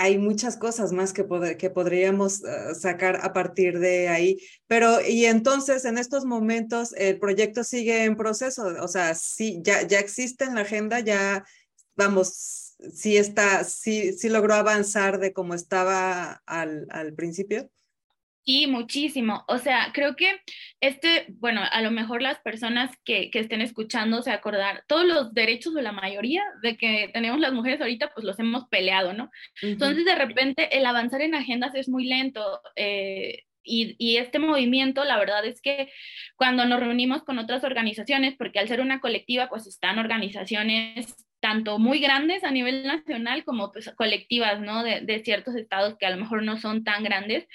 hay 0.00 0.16
muchas 0.16 0.57
cosas 0.57 0.92
más 0.92 1.12
que, 1.12 1.26
que 1.59 1.69
podríamos 1.69 2.42
eh, 2.42 2.75
sacar 2.75 3.21
a 3.23 3.35
partir 3.35 3.78
de 3.78 4.09
ahí. 4.09 4.38
Pero, 4.66 5.07
y 5.07 5.26
entonces, 5.26 5.85
en 5.85 5.99
estos 5.99 6.25
momentos, 6.25 6.95
el 6.97 7.19
proyecto 7.19 7.64
sigue 7.64 8.04
en 8.04 8.16
proceso, 8.16 8.64
o 8.80 8.88
sea, 8.88 9.14
sí, 9.14 9.61
ya, 9.62 9.83
ya 9.87 9.99
existe 9.99 10.45
en 10.45 10.54
la 10.54 10.62
agenda, 10.62 11.00
ya, 11.00 11.45
vamos, 11.97 12.76
sí 12.95 13.19
está, 13.19 13.62
sí, 13.64 14.14
sí 14.14 14.30
logró 14.30 14.54
avanzar 14.54 15.19
de 15.21 15.35
como 15.35 15.52
estaba 15.52 16.42
al, 16.47 16.87
al 16.88 17.12
principio. 17.12 17.69
Sí, 18.50 18.66
muchísimo. 18.66 19.45
O 19.47 19.59
sea, 19.59 19.90
creo 19.95 20.16
que 20.16 20.40
este, 20.80 21.26
bueno, 21.38 21.61
a 21.71 21.83
lo 21.83 21.92
mejor 21.92 22.21
las 22.21 22.40
personas 22.40 22.90
que, 23.04 23.30
que, 23.30 23.38
estén 23.38 23.61
escuchando 23.61 24.23
se 24.23 24.33
acordar, 24.33 24.83
todos 24.88 25.07
los 25.07 25.33
derechos 25.33 25.73
de 25.73 25.83
la 25.83 25.92
mayoría 25.92 26.42
de 26.61 26.76
que 26.76 27.11
tenemos 27.14 27.38
las 27.38 27.52
mujeres 27.52 27.80
ahorita, 27.80 28.11
pues 28.12 28.25
los 28.26 28.40
hemos 28.40 28.66
peleado, 28.69 29.12
¿no? 29.12 29.30
Entonces, 29.62 30.04
de 30.04 30.16
repente, 30.16 30.76
el 30.76 30.85
avanzar 30.85 31.21
en 31.23 31.37
agendas 31.37 31.76
es 31.76 31.88
muy 31.88 32.07
lento. 32.07 32.61
Eh, 32.75 33.45
Y, 33.62 33.95
y, 33.99 34.16
este 34.16 34.38
movimiento, 34.38 35.04
la 35.04 35.19
verdad 35.19 35.45
es 35.45 35.61
que 35.61 35.92
cuando 36.37 36.64
nos 36.64 36.80
reunimos 36.80 37.23
con 37.23 37.38
otras 37.38 37.62
organizaciones, 37.62 38.35
porque 38.37 38.59
al 38.59 38.69
ser 38.69 38.80
una 38.80 39.00
colectiva, 39.00 39.49
pues 39.49 39.66
están 39.66 39.99
organizaciones 39.99 41.14
tanto 41.40 41.78
muy 41.78 42.00
grandes 42.00 42.42
a 42.42 42.50
nivel 42.50 42.85
nacional 42.85 43.45
como 43.45 43.71
pues 43.71 43.92
colectivas, 43.97 44.61
¿no? 44.61 44.83
De, 44.83 45.02
de 45.02 45.23
ciertos 45.23 45.54
estados 45.57 45.97
que 45.99 46.07
a 46.07 46.11
lo 46.11 46.16
mejor 46.16 46.42
no 46.42 46.57
son 46.57 46.85
tan 46.85 47.04
grandes. 47.04 47.47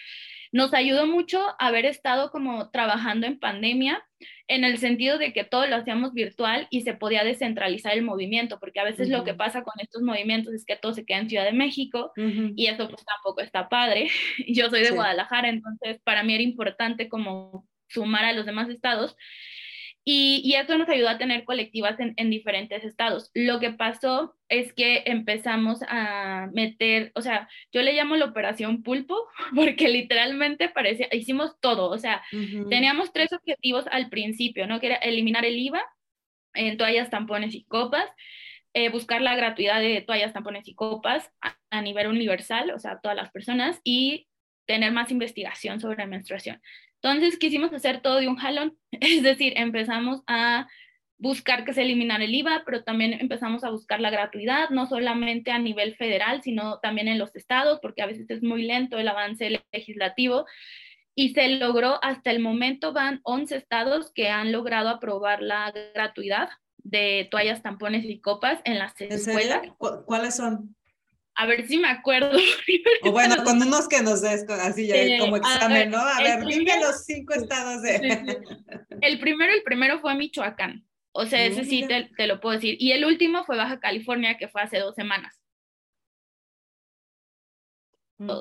Nos 0.56 0.74
ayudó 0.74 1.06
mucho 1.06 1.42
haber 1.60 1.86
estado 1.86 2.32
como 2.32 2.70
trabajando 2.70 3.28
en 3.28 3.38
pandemia 3.38 4.02
en 4.48 4.64
el 4.64 4.78
sentido 4.78 5.18
de 5.18 5.34
que 5.34 5.44
todo 5.44 5.68
lo 5.68 5.76
hacíamos 5.76 6.14
virtual 6.14 6.68
y 6.70 6.84
se 6.84 6.94
podía 6.94 7.26
descentralizar 7.26 7.92
el 7.92 8.04
movimiento, 8.04 8.58
porque 8.58 8.80
a 8.80 8.86
veces 8.86 9.10
lo 9.10 9.26
que 9.26 9.34
pasa 9.34 9.64
con 9.64 9.74
estos 9.82 10.02
movimientos 10.02 10.54
es 10.54 10.64
que 10.64 10.78
todo 10.78 10.94
se 10.94 11.06
queda 11.06 11.18
en 11.18 11.28
Ciudad 11.28 11.44
de 11.44 11.52
México 11.52 12.14
y 12.16 12.68
eso 12.68 12.88
pues 12.88 13.04
tampoco 13.04 13.42
está 13.42 13.68
padre. 13.68 14.10
Yo 14.48 14.70
soy 14.70 14.84
de 14.84 14.92
Guadalajara, 14.92 15.50
entonces 15.50 16.00
para 16.06 16.24
mí 16.24 16.34
era 16.34 16.44
importante 16.44 17.10
como 17.10 17.68
sumar 17.90 18.24
a 18.24 18.32
los 18.32 18.46
demás 18.46 18.70
estados 18.70 19.18
y, 20.08 20.42
y, 20.46 20.54
eso 20.54 20.78
nos 20.78 20.88
ayudó 20.88 21.10
a 21.10 21.18
tener 21.18 21.46
colectivas 21.46 22.00
en, 22.00 22.14
en, 22.18 22.30
diferentes 22.30 22.84
estados. 22.84 23.32
Lo 23.34 23.60
que 23.60 23.72
pasó 23.72 24.36
es 24.50 24.72
que 24.72 25.02
empezamos 25.08 25.80
a 25.88 26.48
meter, 26.54 27.12
o 27.16 27.22
sea, 27.22 27.50
yo 27.72 27.82
le 27.82 27.94
llamo 27.94 28.16
la 28.16 28.26
operación 28.26 28.84
pulpo, 28.84 29.18
porque 29.56 29.90
literalmente 29.90 30.70
parecía, 30.70 31.08
hicimos 31.12 31.60
todo, 31.60 31.90
o 31.90 31.98
sea, 31.98 32.22
teníamos 32.70 33.12
tres 33.14 33.34
objetivos 33.34 33.86
al 33.92 34.10
principio, 34.10 34.68
¿no? 34.68 34.80
Que 34.80 34.88
era 34.88 34.98
eliminar 34.98 35.44
el 35.44 35.58
IVA 35.58 35.84
en 36.54 36.78
toallas, 36.78 37.10
tampones 37.10 37.56
y 37.56 37.64
copas, 37.64 38.08
eh, 38.76 38.90
buscar 38.90 39.22
la 39.22 39.36
gratuidad 39.36 39.82
de 39.82 40.02
toallas, 40.02 40.34
tampones 40.34 40.68
y 40.68 40.76
copas 40.76 41.32
a, 41.42 41.58
a 41.72 41.82
nivel 41.82 42.08
universal, 42.08 42.70
o 42.70 42.80
sea, 42.80 43.00
todas 43.02 43.18
las 43.18 43.32
personas, 43.32 43.82
y 43.84 44.28
tener 44.68 44.92
más 44.92 45.12
investigación 45.12 45.80
sobre 45.80 46.06
menstruación. 46.06 46.62
Entonces 47.06 47.38
quisimos 47.38 47.72
hacer 47.72 48.02
todo 48.02 48.16
de 48.16 48.28
un 48.28 48.36
jalón, 48.36 48.78
es 48.92 49.22
decir, 49.22 49.54
empezamos 49.58 50.24
a 50.26 50.68
buscar 51.20 51.64
que 51.64 51.74
se 51.74 51.84
eliminara 51.84 52.24
el 52.24 52.34
IVA, 52.34 52.64
pero 52.66 52.84
también 52.84 53.14
empezamos 53.14 53.64
a 53.64 53.70
buscar 53.70 54.00
la 54.00 54.10
gratuidad, 54.10 54.72
no 54.72 54.88
solamente 54.88 55.52
a 55.52 55.60
nivel 55.60 55.96
federal, 55.96 56.42
sino 56.42 56.80
también 56.80 57.08
en 57.08 57.20
los 57.20 57.36
estados, 57.36 57.80
porque 57.80 58.02
a 58.02 58.08
veces 58.08 58.30
es 58.30 58.42
muy 58.42 58.64
lento 58.64 58.98
el 58.98 59.08
avance 59.08 59.62
legislativo. 59.72 60.46
Y 61.14 61.34
se 61.34 61.48
logró, 61.48 62.04
hasta 62.04 62.32
el 62.32 62.40
momento 62.40 62.92
van 62.92 63.22
11 63.24 63.56
estados 63.56 64.12
que 64.12 64.30
han 64.30 64.52
logrado 64.52 64.90
aprobar 64.90 65.42
la 65.42 65.72
gratuidad 65.94 66.50
de 66.78 67.28
toallas, 67.32 67.62
tampones 67.62 68.04
y 68.04 68.20
copas 68.20 68.60
en 68.66 68.80
las 68.80 69.00
escuelas. 69.00 69.62
¿Cuáles 69.78 70.36
son? 70.36 70.76
A 71.36 71.46
ver 71.46 71.68
si 71.68 71.78
me 71.78 71.90
acuerdo. 71.90 72.32
O 73.04 73.12
bueno, 73.12 73.44
con 73.44 73.62
unos 73.62 73.88
que 73.88 74.02
nos 74.02 74.22
des 74.22 74.50
así 74.50 74.88
ya 74.88 75.20
como 75.20 75.38
examen, 75.38 75.92
¿no? 75.92 76.00
A 76.00 76.22
ver, 76.22 76.44
dime 76.46 76.80
los 76.80 77.04
cinco 77.06 77.34
estados 77.34 77.82
de... 77.84 78.40
El 79.02 79.20
primero, 79.20 79.54
el 79.54 79.64
primero 79.64 80.00
fue 80.00 80.16
Michoacán. 80.16 80.86
O 81.12 81.26
sea, 81.26 81.46
ese 81.46 81.64
sí 81.64 81.86
te, 81.88 82.10
te, 82.18 82.28
lo 82.28 82.40
puedo 82.40 82.56
decir. 82.56 82.78
Y 82.80 82.92
el 82.92 83.06
último 83.06 83.46
fue 83.46 83.58
Baja 83.58 83.80
California, 83.80 84.38
que 84.38 84.48
fue 84.48 84.62
hace 84.62 84.80
dos 84.80 84.96
semanas. 84.96 85.40
Mm. 88.18 88.32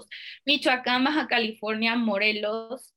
Michoacán, 0.47 1.05
Baja 1.05 1.27
California, 1.27 1.97
Morelos, 1.97 2.95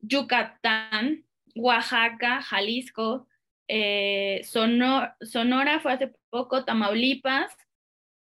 Yucatán, 0.00 1.24
Oaxaca, 1.54 2.42
Jalisco, 2.42 3.26
eh, 3.68 4.42
Sonora 4.44 5.80
fue 5.80 5.92
hace 5.92 6.12
poco, 6.30 6.64
Tamaulipas, 6.64 7.56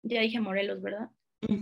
ya 0.07 0.21
dije 0.21 0.39
Morelos, 0.39 0.81
¿verdad? 0.81 1.09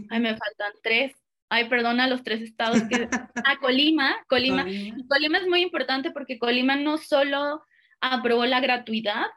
Ay, 0.10 0.20
me 0.20 0.36
faltan 0.38 0.74
tres. 0.84 1.14
Ay, 1.50 1.70
perdona 1.70 2.08
los 2.08 2.24
tres 2.24 2.42
estados 2.42 2.82
que... 2.84 3.08
Ah, 3.46 3.58
Colima, 3.62 4.16
Colima. 4.28 4.64
Colima. 4.64 4.98
Colima 5.08 5.38
es 5.38 5.48
muy 5.48 5.62
importante 5.62 6.12
porque 6.12 6.40
Colima 6.40 6.75
no 6.75 6.98
solo 6.98 7.64
aprobó 8.02 8.46
la 8.46 8.60
gratuidad 8.60 9.28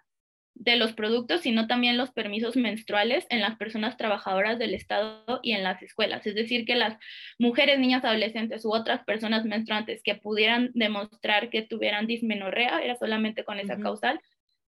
de 0.59 0.77
los 0.77 0.93
productos, 0.93 1.43
sino 1.43 1.67
también 1.67 1.97
los 1.97 2.11
permisos 2.11 2.57
menstruales 2.57 3.27
en 3.31 3.41
las 3.41 3.57
personas 3.57 3.97
trabajadoras 3.97 4.59
del 4.59 4.75
Estado 4.75 5.41
y 5.43 5.53
en 5.53 5.62
las 5.62 5.81
escuelas. 5.83 6.27
Es 6.27 6.35
decir, 6.35 6.65
que 6.65 6.75
las 6.75 6.99
mujeres, 7.38 7.79
niñas, 7.79 8.05
adolescentes 8.05 8.65
u 8.65 8.73
otras 8.73 9.05
personas 9.05 9.45
menstruantes 9.45 10.03
que 10.03 10.17
pudieran 10.17 10.71
demostrar 10.75 11.50
que 11.50 11.62
tuvieran 11.62 12.07
dismenorrea, 12.07 12.81
era 12.81 12.97
solamente 12.97 13.45
con 13.45 13.61
esa 13.61 13.79
causal, 13.79 14.21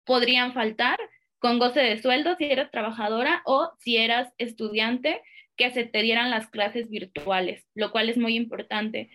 podrían 0.04 0.52
faltar 0.52 0.98
con 1.40 1.58
goce 1.58 1.80
de 1.80 2.00
sueldo 2.00 2.36
si 2.36 2.44
eras 2.44 2.70
trabajadora 2.70 3.42
o 3.44 3.72
si 3.80 3.96
eras 3.96 4.32
estudiante, 4.38 5.22
que 5.56 5.70
se 5.70 5.84
te 5.84 6.02
dieran 6.02 6.30
las 6.30 6.48
clases 6.48 6.88
virtuales, 6.88 7.66
lo 7.74 7.90
cual 7.90 8.08
es 8.08 8.16
muy 8.16 8.36
importante. 8.36 9.10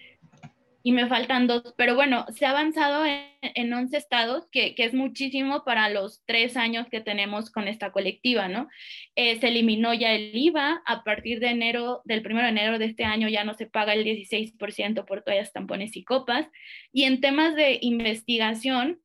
Y 0.83 0.91
me 0.91 1.07
faltan 1.07 1.47
dos, 1.47 1.73
pero 1.77 1.95
bueno, 1.95 2.27
se 2.29 2.45
ha 2.45 2.51
avanzado 2.51 3.03
en, 3.41 3.73
11 3.73 3.97
estados, 3.97 4.47
que, 4.51 4.75
es 4.77 4.93
muchísimo 4.93 5.63
para 5.63 5.89
los 5.89 6.21
tres 6.27 6.55
años 6.57 6.87
que 6.91 7.01
tenemos 7.01 7.49
con 7.49 7.67
esta 7.67 7.91
colectiva, 7.91 8.47
¿no? 8.47 8.67
Eh, 9.15 9.39
se 9.39 9.47
eliminó 9.47 9.95
ya 9.95 10.13
el 10.13 10.37
IVA, 10.37 10.83
a 10.85 11.03
partir 11.03 11.39
de 11.39 11.47
enero, 11.47 12.01
del 12.05 12.23
1 12.23 12.43
de 12.43 12.49
enero 12.49 12.77
de 12.77 12.85
este 12.85 13.03
año 13.03 13.27
ya 13.29 13.43
no 13.43 13.55
se 13.55 13.65
paga 13.65 13.93
el 13.93 14.05
16% 14.05 15.05
por 15.05 15.23
toallas, 15.23 15.53
tampones 15.53 15.97
y 15.97 16.03
copas. 16.03 16.47
Y 16.93 17.05
en 17.05 17.19
temas 17.19 17.55
de 17.55 17.79
investigación, 17.81 18.99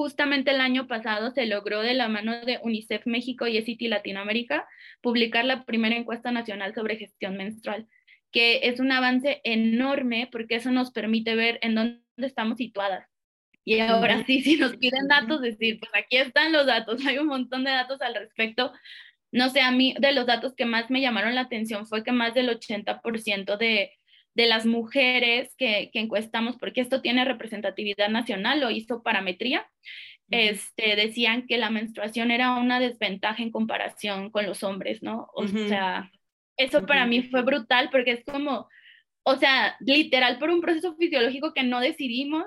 justamente 0.00 0.52
el 0.52 0.62
año 0.62 0.86
pasado 0.86 1.30
se 1.30 1.44
logró 1.44 1.82
de 1.82 1.92
la 1.92 2.08
mano 2.08 2.40
de 2.40 2.58
UNICEF 2.62 3.04
México 3.04 3.46
y 3.46 3.58
ECITI 3.58 3.88
Latinoamérica 3.88 4.66
publicar 5.02 5.44
la 5.44 5.66
primera 5.66 5.94
encuesta 5.94 6.32
nacional 6.32 6.74
sobre 6.74 6.96
gestión 6.96 7.36
menstrual, 7.36 7.86
que 8.32 8.60
es 8.62 8.80
un 8.80 8.92
avance 8.92 9.42
enorme 9.44 10.26
porque 10.32 10.54
eso 10.54 10.70
nos 10.70 10.90
permite 10.90 11.34
ver 11.34 11.58
en 11.60 11.74
dónde 11.74 12.00
estamos 12.16 12.56
situadas. 12.56 13.10
Y 13.62 13.80
ahora 13.80 14.24
sí, 14.24 14.40
si 14.40 14.56
nos 14.56 14.74
piden 14.78 15.06
datos, 15.06 15.42
decir, 15.42 15.78
pues 15.78 15.90
aquí 15.94 16.16
están 16.16 16.50
los 16.50 16.64
datos, 16.64 16.98
hay 17.06 17.18
un 17.18 17.26
montón 17.26 17.64
de 17.64 17.70
datos 17.70 18.00
al 18.00 18.14
respecto. 18.14 18.72
No 19.32 19.50
sé, 19.50 19.60
a 19.60 19.70
mí 19.70 19.94
de 20.00 20.12
los 20.12 20.24
datos 20.24 20.54
que 20.54 20.64
más 20.64 20.88
me 20.88 21.02
llamaron 21.02 21.34
la 21.34 21.42
atención 21.42 21.86
fue 21.86 22.02
que 22.02 22.12
más 22.12 22.32
del 22.32 22.48
80% 22.48 23.58
de 23.58 23.92
de 24.34 24.46
las 24.46 24.66
mujeres 24.66 25.54
que, 25.56 25.90
encuestamos, 25.94 26.56
porque 26.56 26.80
esto 26.80 27.00
tiene 27.00 27.24
representatividad 27.24 28.08
nacional, 28.08 28.60
lo 28.60 28.70
hizo 28.70 29.02
parametría, 29.02 29.68
este, 30.30 30.94
decían 30.94 31.46
que 31.46 31.58
la 31.58 31.70
menstruación 31.70 32.30
era 32.30 32.54
una 32.54 32.78
desventaja 32.78 33.42
en 33.42 33.50
comparación 33.50 34.30
con 34.30 34.46
los 34.46 34.62
hombres, 34.62 35.02
¿no? 35.02 35.28
O 35.34 35.46
sea, 35.48 36.10
eso 36.56 36.86
para 36.86 37.06
mí 37.06 37.22
fue 37.22 37.42
brutal 37.42 37.88
porque 37.90 38.12
es 38.12 38.24
como, 38.24 38.68
o 39.24 39.36
sea, 39.36 39.76
literal 39.80 40.38
por 40.38 40.50
un 40.50 40.60
proceso 40.60 40.94
fisiológico 40.96 41.52
que 41.52 41.64
no 41.64 41.80
decidimos, 41.80 42.46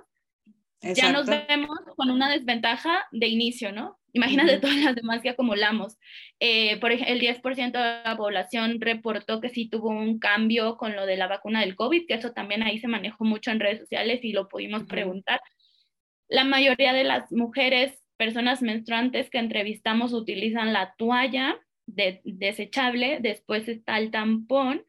ya 0.82 1.12
nos 1.12 1.28
vemos 1.28 1.78
con 1.96 2.10
una 2.10 2.30
desventaja 2.30 3.06
de 3.12 3.28
inicio, 3.28 3.72
¿no? 3.72 4.00
Imagínate 4.14 4.60
todas 4.60 4.78
las 4.78 4.96
demás 4.96 5.22
que 5.22 5.30
acumulamos. 5.30 5.98
Eh, 6.40 6.78
por 6.80 6.92
ejemplo, 6.92 7.14
el 7.14 7.20
10% 7.20 7.72
de 7.72 8.04
la 8.04 8.16
población 8.16 8.80
reportó 8.80 9.42
que 9.42 9.50
sí 9.50 9.68
tuvo 9.68 9.90
un 9.90 10.20
cambio 10.20 10.78
con 10.78 10.96
lo 10.96 11.06
de 11.06 11.18
la 11.18 11.28
vacuna 11.28 11.62
del 11.62 11.76
COVID, 11.76 12.06
que 12.08 12.14
eso 12.14 12.32
también 12.32 12.64
ahí 12.64 12.78
se 12.78 12.88
manejó 12.88 13.26
mucho 13.26 13.52
en 13.52 13.60
redes 13.60 13.80
sociales 13.80 14.24
y 14.24 14.32
lo 14.32 14.48
pudimos 14.48 14.84
preguntar. 14.84 15.42
La 16.28 16.44
mayoría 16.44 16.94
de 16.94 17.04
las 17.04 17.32
mujeres, 17.32 18.00
personas 18.16 18.62
menstruantes 18.62 19.30
que 19.30 19.40
entrevistamos 19.40 20.14
utilizan 20.14 20.74
la 20.74 20.94
toalla 20.98 21.60
desechable, 21.86 23.18
después 23.20 23.68
está 23.68 23.98
el 23.98 24.12
tampón 24.12 24.86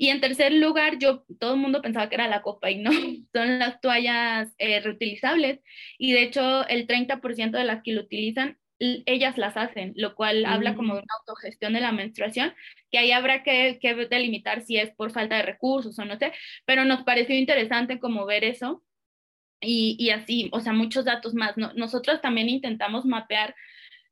y 0.00 0.08
en 0.08 0.22
tercer 0.22 0.50
lugar, 0.54 0.96
yo, 0.98 1.24
todo 1.38 1.52
el 1.52 1.60
mundo 1.60 1.82
pensaba 1.82 2.08
que 2.08 2.14
era 2.14 2.26
la 2.26 2.40
copa 2.40 2.70
y 2.70 2.78
no, 2.78 2.90
son 3.34 3.58
las 3.58 3.82
toallas 3.82 4.54
eh, 4.56 4.80
reutilizables. 4.80 5.60
Y 5.98 6.12
de 6.12 6.22
hecho 6.22 6.66
el 6.68 6.86
30% 6.86 7.58
de 7.58 7.64
las 7.64 7.82
que 7.82 7.92
lo 7.92 8.00
utilizan, 8.00 8.58
ellas 8.78 9.36
las 9.36 9.58
hacen, 9.58 9.92
lo 9.96 10.14
cual 10.14 10.46
habla 10.46 10.74
como 10.74 10.94
de 10.94 11.02
una 11.02 11.14
autogestión 11.20 11.74
de 11.74 11.82
la 11.82 11.92
menstruación, 11.92 12.54
que 12.90 12.96
ahí 12.96 13.12
habrá 13.12 13.42
que, 13.42 13.78
que 13.78 13.94
delimitar 14.06 14.62
si 14.62 14.78
es 14.78 14.90
por 14.96 15.10
falta 15.10 15.36
de 15.36 15.42
recursos 15.42 15.98
o 15.98 16.04
no 16.06 16.16
sé, 16.16 16.32
pero 16.64 16.86
nos 16.86 17.02
pareció 17.02 17.36
interesante 17.36 17.98
como 18.00 18.24
ver 18.24 18.42
eso. 18.44 18.82
Y, 19.60 19.96
y 19.98 20.08
así, 20.10 20.48
o 20.52 20.60
sea, 20.60 20.72
muchos 20.72 21.04
datos 21.04 21.34
más. 21.34 21.58
nosotros 21.58 22.22
también 22.22 22.48
intentamos 22.48 23.04
mapear 23.04 23.54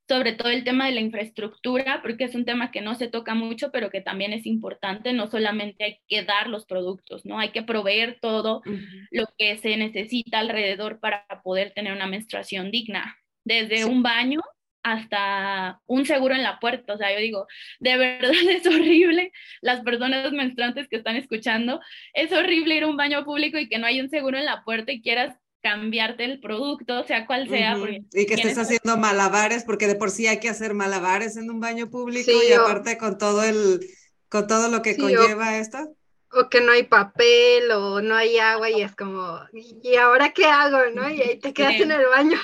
sobre 0.09 0.33
todo 0.33 0.49
el 0.49 0.65
tema 0.65 0.87
de 0.87 0.93
la 0.93 1.01
infraestructura, 1.01 2.01
porque 2.03 2.25
es 2.25 2.35
un 2.35 2.47
tema 2.47 2.71
que 2.71 2.81
no 2.81 2.95
se 2.95 3.09
toca 3.09 3.35
mucho, 3.35 3.71
pero 3.71 3.91
que 3.91 4.01
también 4.01 4.33
es 4.33 4.47
importante. 4.47 5.13
No 5.13 5.27
solamente 5.27 5.85
hay 5.85 6.01
que 6.09 6.25
dar 6.25 6.49
los 6.49 6.65
productos, 6.65 7.27
¿no? 7.27 7.39
Hay 7.39 7.51
que 7.51 7.63
proveer 7.63 8.19
todo 8.21 8.63
lo 9.11 9.27
que 9.37 9.59
se 9.59 9.77
necesita 9.77 10.39
alrededor 10.39 10.99
para 10.99 11.27
poder 11.45 11.73
tener 11.75 11.93
una 11.93 12.07
menstruación 12.07 12.71
digna, 12.71 13.19
desde 13.45 13.85
un 13.85 14.03
baño 14.03 14.41
hasta 14.83 15.81
un 15.87 16.07
seguro 16.07 16.35
en 16.35 16.43
la 16.43 16.59
puerta. 16.59 16.95
O 16.95 16.97
sea, 16.97 17.13
yo 17.13 17.21
digo, 17.21 17.47
de 17.79 17.97
verdad 17.99 18.31
es 18.51 18.67
horrible 18.67 19.33
las 19.61 19.81
personas 19.83 20.33
menstruantes 20.33 20.89
que 20.89 20.97
están 20.97 21.17
escuchando. 21.17 21.81
Es 22.15 22.33
horrible 22.33 22.77
ir 22.77 22.85
a 22.85 22.89
un 22.89 22.97
baño 22.97 23.25
público 23.25 23.59
y 23.59 23.69
que 23.69 23.79
no 23.79 23.87
hay 23.87 24.01
un 24.01 24.09
seguro 24.09 24.39
en 24.39 24.47
la 24.47 24.65
puerta 24.65 24.93
y 24.93 25.03
quieras 25.03 25.37
cambiarte 25.63 26.25
el 26.25 26.41
producto, 26.41 27.05
sea 27.05 27.27
cual 27.27 27.49
sea. 27.49 27.77
Y 28.13 28.27
que 28.27 28.35
estés 28.35 28.59
haciendo 28.59 28.97
malabares, 28.97 29.65
porque 29.65 29.87
de 29.87 29.97
por 29.97 30.11
sí 30.11 30.27
hay 30.27 30.41
que 30.41 30.49
hacer 30.49 30.75
malabares 30.75 31.37
en 31.37 31.51
un 31.51 31.61
baño 31.61 31.91
público 31.91 32.31
y 32.31 32.53
aparte 32.53 32.97
con 32.99 33.19
todo 33.19 33.43
el, 33.43 33.81
con 34.29 34.47
todo 34.47 34.69
lo 34.69 34.83
que 34.83 34.97
conlleva 34.97 35.59
esto. 35.59 35.95
o 36.31 36.49
que 36.49 36.61
no 36.61 36.73
hay 36.73 36.83
papel 36.83 37.71
o 37.71 38.01
no 38.03 38.15
hay 38.15 38.39
agua 38.39 38.71
y 38.71 38.83
es 38.83 38.95
como, 38.95 39.41
¿y 39.53 39.97
ahora 39.97 40.31
qué 40.31 40.45
hago? 40.47 40.79
¿no? 40.95 41.09
Y 41.09 41.23
ahí 41.23 41.39
te 41.39 41.53
quedas 41.53 41.81
en 41.81 41.91
el 41.91 42.07
baño. 42.07 42.39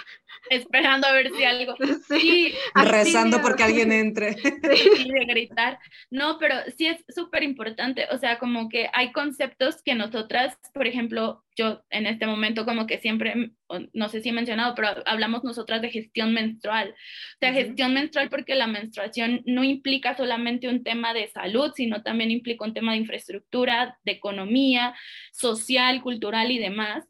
Esperando 0.50 1.06
a 1.06 1.12
ver 1.12 1.30
si 1.30 1.44
algo. 1.44 1.74
Sí, 2.08 2.54
rezando 2.74 3.40
porque 3.40 3.62
alguien 3.62 3.92
entre. 3.92 4.34
Sí, 4.42 5.10
de 5.10 5.24
gritar. 5.26 5.78
No, 6.10 6.38
pero 6.38 6.56
sí 6.76 6.86
es 6.86 7.04
súper 7.08 7.42
importante. 7.42 8.06
O 8.10 8.18
sea, 8.18 8.38
como 8.38 8.68
que 8.68 8.88
hay 8.92 9.12
conceptos 9.12 9.82
que 9.82 9.94
nosotras, 9.94 10.58
por 10.72 10.86
ejemplo, 10.86 11.44
yo 11.56 11.82
en 11.90 12.06
este 12.06 12.26
momento 12.26 12.64
como 12.64 12.86
que 12.86 12.98
siempre, 12.98 13.52
no 13.92 14.08
sé 14.08 14.20
si 14.20 14.30
he 14.30 14.32
mencionado, 14.32 14.74
pero 14.74 14.88
hablamos 15.06 15.44
nosotras 15.44 15.80
de 15.82 15.90
gestión 15.90 16.34
menstrual. 16.34 16.90
O 16.90 17.38
sea, 17.40 17.52
gestión 17.52 17.94
menstrual 17.94 18.28
porque 18.28 18.54
la 18.54 18.66
menstruación 18.66 19.42
no 19.46 19.62
implica 19.62 20.16
solamente 20.16 20.68
un 20.68 20.82
tema 20.82 21.14
de 21.14 21.28
salud, 21.28 21.72
sino 21.74 22.02
también 22.02 22.30
implica 22.30 22.64
un 22.64 22.74
tema 22.74 22.92
de 22.92 22.98
infraestructura, 22.98 23.98
de 24.04 24.12
economía, 24.12 24.94
social, 25.32 26.02
cultural 26.02 26.50
y 26.50 26.58
demás. 26.58 27.04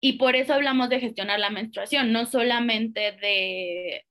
Y 0.00 0.14
por 0.14 0.36
eso 0.36 0.54
hablamos 0.54 0.88
de 0.88 1.00
gestionar 1.00 1.40
la 1.40 1.50
menstruación, 1.50 2.12
no 2.12 2.26
solamente 2.26 3.12
de, 3.12 4.04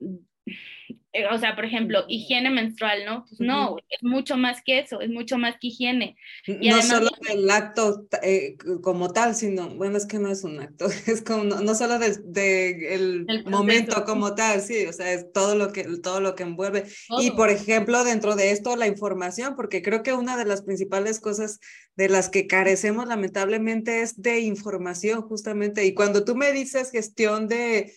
o 1.32 1.38
sea, 1.38 1.56
por 1.56 1.66
ejemplo, 1.66 2.04
higiene 2.08 2.50
menstrual, 2.50 3.06
¿no? 3.06 3.26
Pues 3.28 3.40
no, 3.40 3.78
es 3.90 4.04
mucho 4.04 4.38
más 4.38 4.62
que 4.64 4.80
eso, 4.80 5.02
es 5.02 5.10
mucho 5.10 5.38
más 5.38 5.56
que 5.60 5.68
higiene. 5.68 6.16
Y 6.46 6.70
no 6.70 6.82
solo 6.82 7.10
del 7.28 7.50
acto 7.50 8.08
eh, 8.22 8.58
como 8.82 9.12
tal, 9.12 9.36
sino, 9.36 9.70
bueno, 9.70 9.98
es 9.98 10.06
que 10.06 10.20
no 10.20 10.30
es 10.30 10.44
un 10.44 10.60
acto, 10.60 10.86
es 11.08 11.22
como, 11.22 11.44
no, 11.44 11.76
solo 11.76 11.98
del 12.00 12.18
de, 12.26 12.94
el, 12.94 13.46
momento 13.46 14.04
como 14.06 14.36
tal, 14.36 14.62
sí, 14.62 14.86
o 14.86 14.94
sea, 14.94 15.12
es 15.14 15.32
todo 15.32 15.56
lo 15.56 15.72
que, 15.72 15.84
todo 16.04 16.20
lo 16.20 16.36
que 16.36 16.44
envuelve. 16.44 16.86
Y, 17.20 17.32
por 17.32 17.50
ejemplo, 17.50 18.04
dentro 18.04 18.36
de 18.36 18.52
esto, 18.52 18.76
la 18.76 18.88
información, 18.88 19.56
porque 19.56 19.82
creo 19.82 20.04
que 20.04 20.14
una 20.14 20.38
de 20.38 20.46
las 20.46 20.62
principales 20.62 21.20
cosas 21.20 21.60
de 21.96 22.10
las 22.10 22.30
que 22.30 22.48
carecemos 22.48 23.08
lamentablemente 23.08 24.02
es 24.02 24.22
de 24.22 24.42
información, 24.42 25.22
justamente. 25.22 25.86
Y 25.86 25.94
cuando 25.94 26.24
tú 26.26 26.36
me 26.36 26.52
dices 26.52 26.92
gestión 26.92 27.48
de 27.48 27.94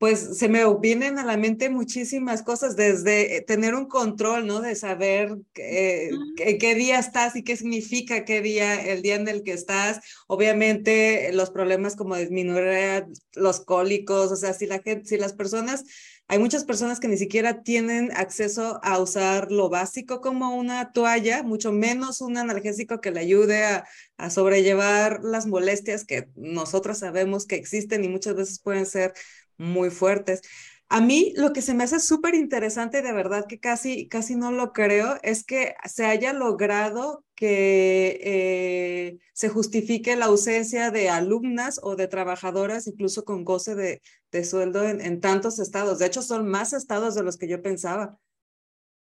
pues 0.00 0.38
se 0.38 0.48
me 0.48 0.64
vienen 0.78 1.18
a 1.18 1.26
la 1.26 1.36
mente 1.36 1.68
muchísimas 1.68 2.42
cosas, 2.42 2.74
desde 2.74 3.36
eh, 3.36 3.42
tener 3.42 3.74
un 3.74 3.84
control, 3.86 4.46
¿no? 4.46 4.62
De 4.62 4.74
saber 4.74 5.36
qué, 5.52 6.08
qué, 6.38 6.74
día 6.74 6.98
estás 6.98 7.36
y 7.36 7.44
qué 7.44 7.54
significa 7.54 8.24
qué 8.24 8.40
día, 8.40 8.82
el 8.82 9.02
día 9.02 9.16
en 9.16 9.28
el 9.28 9.42
que 9.42 9.52
estás. 9.52 10.00
Obviamente 10.26 11.30
los 11.34 11.50
problemas 11.50 11.96
como 11.96 12.16
disminuir 12.16 13.08
los 13.34 13.60
cólicos, 13.60 14.32
o 14.32 14.36
sea, 14.36 14.54
si 14.54 14.64
la 14.64 14.78
gente, 14.80 15.06
si 15.06 15.18
las 15.18 15.34
personas, 15.34 15.84
hay 16.28 16.38
muchas 16.38 16.64
personas 16.64 16.98
que 16.98 17.08
ni 17.08 17.18
siquiera 17.18 17.62
tienen 17.62 18.10
acceso 18.12 18.80
a 18.82 18.98
usar 19.00 19.52
lo 19.52 19.68
básico 19.68 20.22
como 20.22 20.56
una 20.56 20.92
toalla, 20.92 21.42
mucho 21.42 21.72
menos 21.72 22.22
un 22.22 22.38
analgésico 22.38 23.02
que 23.02 23.10
le 23.10 23.20
ayude 23.20 23.64
a, 23.64 23.84
a 24.16 24.30
sobrellevar 24.30 25.20
las 25.22 25.46
molestias 25.46 26.06
que 26.06 26.28
nosotros 26.36 27.00
sabemos 27.00 27.44
que 27.46 27.56
existen 27.56 28.02
y 28.02 28.08
muchas 28.08 28.34
veces 28.34 28.60
pueden 28.60 28.86
ser 28.86 29.12
muy 29.60 29.90
fuertes. 29.90 30.42
A 30.88 31.00
mí 31.00 31.32
lo 31.36 31.52
que 31.52 31.62
se 31.62 31.72
me 31.72 31.84
hace 31.84 32.00
súper 32.00 32.34
interesante, 32.34 33.00
de 33.00 33.12
verdad 33.12 33.46
que 33.48 33.60
casi, 33.60 34.08
casi 34.08 34.34
no 34.34 34.50
lo 34.50 34.72
creo, 34.72 35.18
es 35.22 35.44
que 35.44 35.74
se 35.84 36.04
haya 36.04 36.32
logrado 36.32 37.24
que 37.36 38.20
eh, 38.22 39.18
se 39.32 39.48
justifique 39.48 40.16
la 40.16 40.26
ausencia 40.26 40.90
de 40.90 41.08
alumnas 41.08 41.78
o 41.82 41.94
de 41.94 42.08
trabajadoras, 42.08 42.88
incluso 42.88 43.24
con 43.24 43.44
goce 43.44 43.76
de, 43.76 44.02
de 44.32 44.44
sueldo 44.44 44.82
en, 44.84 45.20
tantos 45.20 45.60
estados. 45.60 46.00
De 46.00 46.06
hecho, 46.06 46.22
son 46.22 46.48
más 46.48 46.72
estados 46.72 47.14
de 47.14 47.22
los 47.22 47.36
que 47.36 47.48
yo 47.48 47.62
pensaba. 47.62 48.18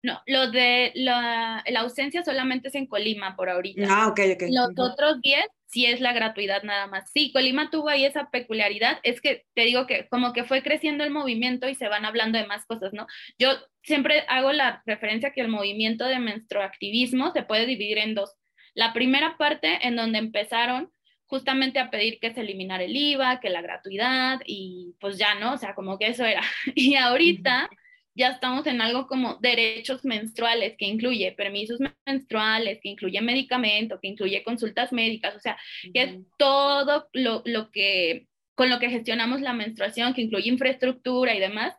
No, 0.02 0.20
lo 0.26 0.50
de 0.50 0.90
la, 0.96 1.62
la, 1.66 1.80
ausencia 1.80 2.24
solamente 2.24 2.68
es 2.68 2.74
en 2.74 2.86
Colima 2.86 3.36
por 3.36 3.48
ahorita. 3.48 3.86
Ah, 3.88 4.08
ok, 4.08 4.20
ok. 4.34 4.42
Los 4.50 4.70
otros 4.76 5.20
10 5.20 5.46
sí 5.66 5.86
es 5.86 6.00
la 6.00 6.12
gratuidad 6.12 6.64
nada 6.64 6.88
más. 6.88 7.10
Sí, 7.12 7.30
Colima 7.32 7.70
tuvo 7.70 7.88
ahí 7.88 8.04
esa 8.04 8.28
peculiaridad, 8.30 8.98
es 9.04 9.20
que 9.20 9.46
te 9.54 9.62
digo 9.62 9.86
que 9.86 10.08
como 10.08 10.32
que 10.32 10.44
fue 10.44 10.62
creciendo 10.62 11.04
el 11.04 11.10
movimiento 11.10 11.68
y 11.68 11.76
se 11.76 11.88
van 11.88 12.04
hablando 12.04 12.38
de 12.38 12.46
más 12.46 12.66
cosas, 12.66 12.92
¿no? 12.92 13.06
Yo 13.38 13.50
siempre 13.82 14.24
hago 14.28 14.52
la 14.52 14.82
referencia 14.86 15.32
que 15.32 15.40
el 15.40 15.48
movimiento 15.48 16.04
de 16.04 16.18
menstruactivismo 16.18 17.32
se 17.32 17.44
puede 17.44 17.66
dividir 17.66 17.98
en 17.98 18.14
dos. 18.14 18.34
La 18.74 18.92
primera 18.92 19.36
parte 19.38 19.86
en 19.86 19.96
donde 19.96 20.18
empezaron 20.18 20.90
justamente 21.26 21.78
a 21.78 21.90
pedir 21.90 22.18
que 22.20 22.34
se 22.34 22.42
eliminara 22.42 22.84
el 22.84 22.94
IVA, 22.94 23.40
que 23.40 23.48
la 23.48 23.62
gratuidad 23.62 24.40
y 24.44 24.94
pues 25.00 25.16
ya, 25.16 25.34
¿no? 25.36 25.54
O 25.54 25.58
sea, 25.58 25.74
como 25.74 25.98
que 25.98 26.08
eso 26.08 26.24
era. 26.24 26.42
Y 26.74 26.96
ahorita 26.96 27.70
ya 28.14 28.28
estamos 28.28 28.66
en 28.66 28.80
algo 28.80 29.06
como 29.06 29.38
derechos 29.40 30.04
menstruales, 30.04 30.74
que 30.76 30.86
incluye 30.86 31.32
permisos 31.32 31.80
menstruales, 32.06 32.78
que 32.82 32.90
incluye 32.90 33.20
medicamento, 33.20 33.98
que 34.00 34.08
incluye 34.08 34.42
consultas 34.42 34.92
médicas, 34.92 35.34
o 35.36 35.40
sea, 35.40 35.56
que 35.94 36.02
es 36.02 36.16
todo 36.38 37.08
lo, 37.12 37.42
lo 37.46 37.70
que, 37.70 38.26
con 38.54 38.68
lo 38.68 38.78
que 38.78 38.90
gestionamos 38.90 39.40
la 39.40 39.54
menstruación, 39.54 40.14
que 40.14 40.22
incluye 40.22 40.50
infraestructura 40.50 41.34
y 41.34 41.40
demás, 41.40 41.74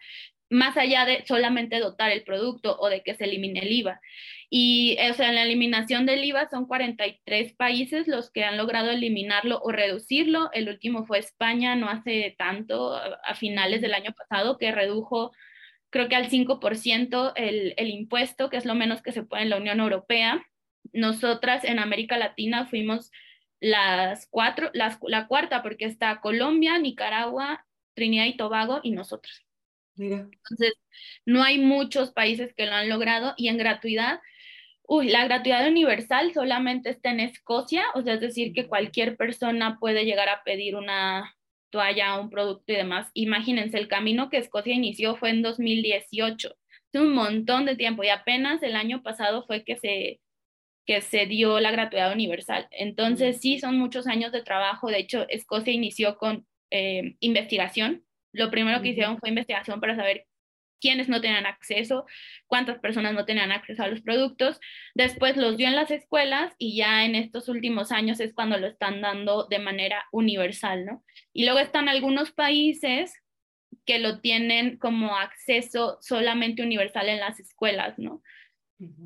más 0.49 0.77
allá 0.77 1.05
de 1.05 1.23
solamente 1.25 1.79
dotar 1.79 2.11
el 2.11 2.23
producto 2.23 2.77
o 2.79 2.89
de 2.89 3.01
que 3.01 3.15
se 3.15 3.25
elimine 3.25 3.61
el 3.61 3.71
IVA. 3.71 3.99
Y, 4.49 4.97
o 5.09 5.13
sea, 5.15 5.31
la 5.31 5.43
eliminación 5.43 6.05
del 6.05 6.23
IVA 6.23 6.47
son 6.47 6.67
43 6.67 7.53
países 7.53 8.07
los 8.07 8.29
que 8.31 8.43
han 8.43 8.55
logrado 8.55 8.91
eliminarlo 8.91 9.59
o 9.63 9.71
reducirlo. 9.71 10.51
El 10.53 10.69
último 10.69 11.05
fue 11.05 11.17
España, 11.17 11.75
no 11.75 11.89
hace 11.89 12.35
tanto, 12.37 12.95
a 12.95 13.33
finales 13.33 13.81
del 13.81 13.95
año 13.95 14.13
pasado, 14.13 14.59
que 14.59 14.71
redujo 14.71 15.31
creo 15.93 16.09
que 16.09 16.15
al 16.15 16.27
5% 16.27 17.33
el, 17.35 17.75
el 17.77 17.89
impuesto, 17.89 18.49
que 18.49 18.57
es 18.57 18.65
lo 18.65 18.73
menos 18.73 19.03
que 19.03 19.11
se 19.11 19.21
puede 19.21 19.43
en 19.43 19.51
la 19.51 19.57
Unión 19.57 19.79
Europea. 19.79 20.43
Nosotras 20.91 21.63
en 21.63 21.77
América 21.77 22.17
Latina 22.17 22.65
fuimos 22.65 23.11
las 23.59 24.27
cuatro, 24.31 24.71
las, 24.73 24.97
la 25.03 25.27
cuarta, 25.27 25.61
porque 25.61 25.85
está 25.85 26.19
Colombia, 26.19 26.79
Nicaragua, 26.79 27.63
Trinidad 27.93 28.25
y 28.25 28.35
Tobago 28.35 28.79
y 28.81 28.89
nosotros. 28.89 29.45
Mira. 29.95 30.27
Entonces, 30.31 30.73
no 31.27 31.43
hay 31.43 31.59
muchos 31.59 32.11
países 32.11 32.55
que 32.55 32.65
lo 32.65 32.73
han 32.73 32.89
logrado 32.89 33.35
y 33.37 33.49
en 33.49 33.57
gratuidad, 33.57 34.19
uy, 34.87 35.09
la 35.09 35.25
gratuidad 35.25 35.67
universal 35.67 36.33
solamente 36.33 36.89
está 36.89 37.11
en 37.11 37.19
Escocia, 37.19 37.85
o 37.93 38.01
sea, 38.01 38.15
es 38.15 38.21
decir, 38.21 38.51
que 38.51 38.67
cualquier 38.67 39.15
persona 39.15 39.77
puede 39.79 40.05
llegar 40.05 40.29
a 40.29 40.43
pedir 40.43 40.75
una, 40.75 41.35
toalla, 41.73 42.19
un 42.19 42.29
producto 42.29 42.71
y 42.71 42.75
demás. 42.75 43.09
Imagínense, 43.15 43.77
el 43.79 43.87
camino 43.87 44.29
que 44.29 44.37
Escocia 44.37 44.75
inició 44.75 45.15
fue 45.15 45.31
en 45.31 45.41
2018. 45.41 46.55
Es 46.93 47.01
un 47.01 47.13
montón 47.13 47.65
de 47.65 47.75
tiempo 47.75 48.03
y 48.03 48.09
apenas 48.09 48.61
el 48.61 48.75
año 48.75 49.01
pasado 49.01 49.43
fue 49.47 49.63
que 49.63 49.75
se, 49.77 50.21
que 50.85 51.01
se 51.01 51.25
dio 51.25 51.59
la 51.59 51.71
gratuidad 51.71 52.13
universal. 52.13 52.67
Entonces, 52.69 53.41
sí, 53.41 53.59
son 53.59 53.79
muchos 53.79 54.05
años 54.05 54.31
de 54.31 54.43
trabajo. 54.43 54.89
De 54.89 54.99
hecho, 54.99 55.25
Escocia 55.29 55.73
inició 55.73 56.17
con 56.19 56.45
eh, 56.69 57.15
investigación. 57.19 58.05
Lo 58.33 58.51
primero 58.51 58.81
que 58.83 58.89
hicieron 58.89 59.17
fue 59.17 59.29
investigación 59.29 59.81
para 59.81 59.95
saber 59.95 60.27
quiénes 60.83 61.07
no 61.07 61.21
tenían 61.21 61.45
acceso, 61.45 62.05
cuántas 62.45 62.79
personas 62.79 63.13
no 63.13 63.23
tenían 63.23 63.53
acceso 63.53 63.83
a 63.83 63.87
los 63.87 64.01
productos. 64.01 64.59
Después 64.93 65.37
los 65.37 65.55
dio 65.55 65.67
en 65.67 65.77
las 65.77 65.91
escuelas 65.91 66.53
y 66.57 66.75
ya 66.75 67.05
en 67.05 67.15
estos 67.15 67.47
últimos 67.47 67.93
años 67.93 68.19
es 68.19 68.33
cuando 68.33 68.57
lo 68.57 68.67
están 68.67 68.99
dando 68.99 69.47
de 69.47 69.59
manera 69.59 70.03
universal, 70.11 70.85
¿no? 70.85 71.03
Y 71.31 71.45
luego 71.45 71.59
están 71.59 71.87
algunos 71.87 72.33
países 72.33 73.13
que 73.85 73.99
lo 73.99 74.19
tienen 74.19 74.77
como 74.77 75.15
acceso 75.15 75.99
solamente 76.01 76.61
universal 76.61 77.07
en 77.07 77.21
las 77.21 77.39
escuelas, 77.39 77.97
¿no? 77.97 78.21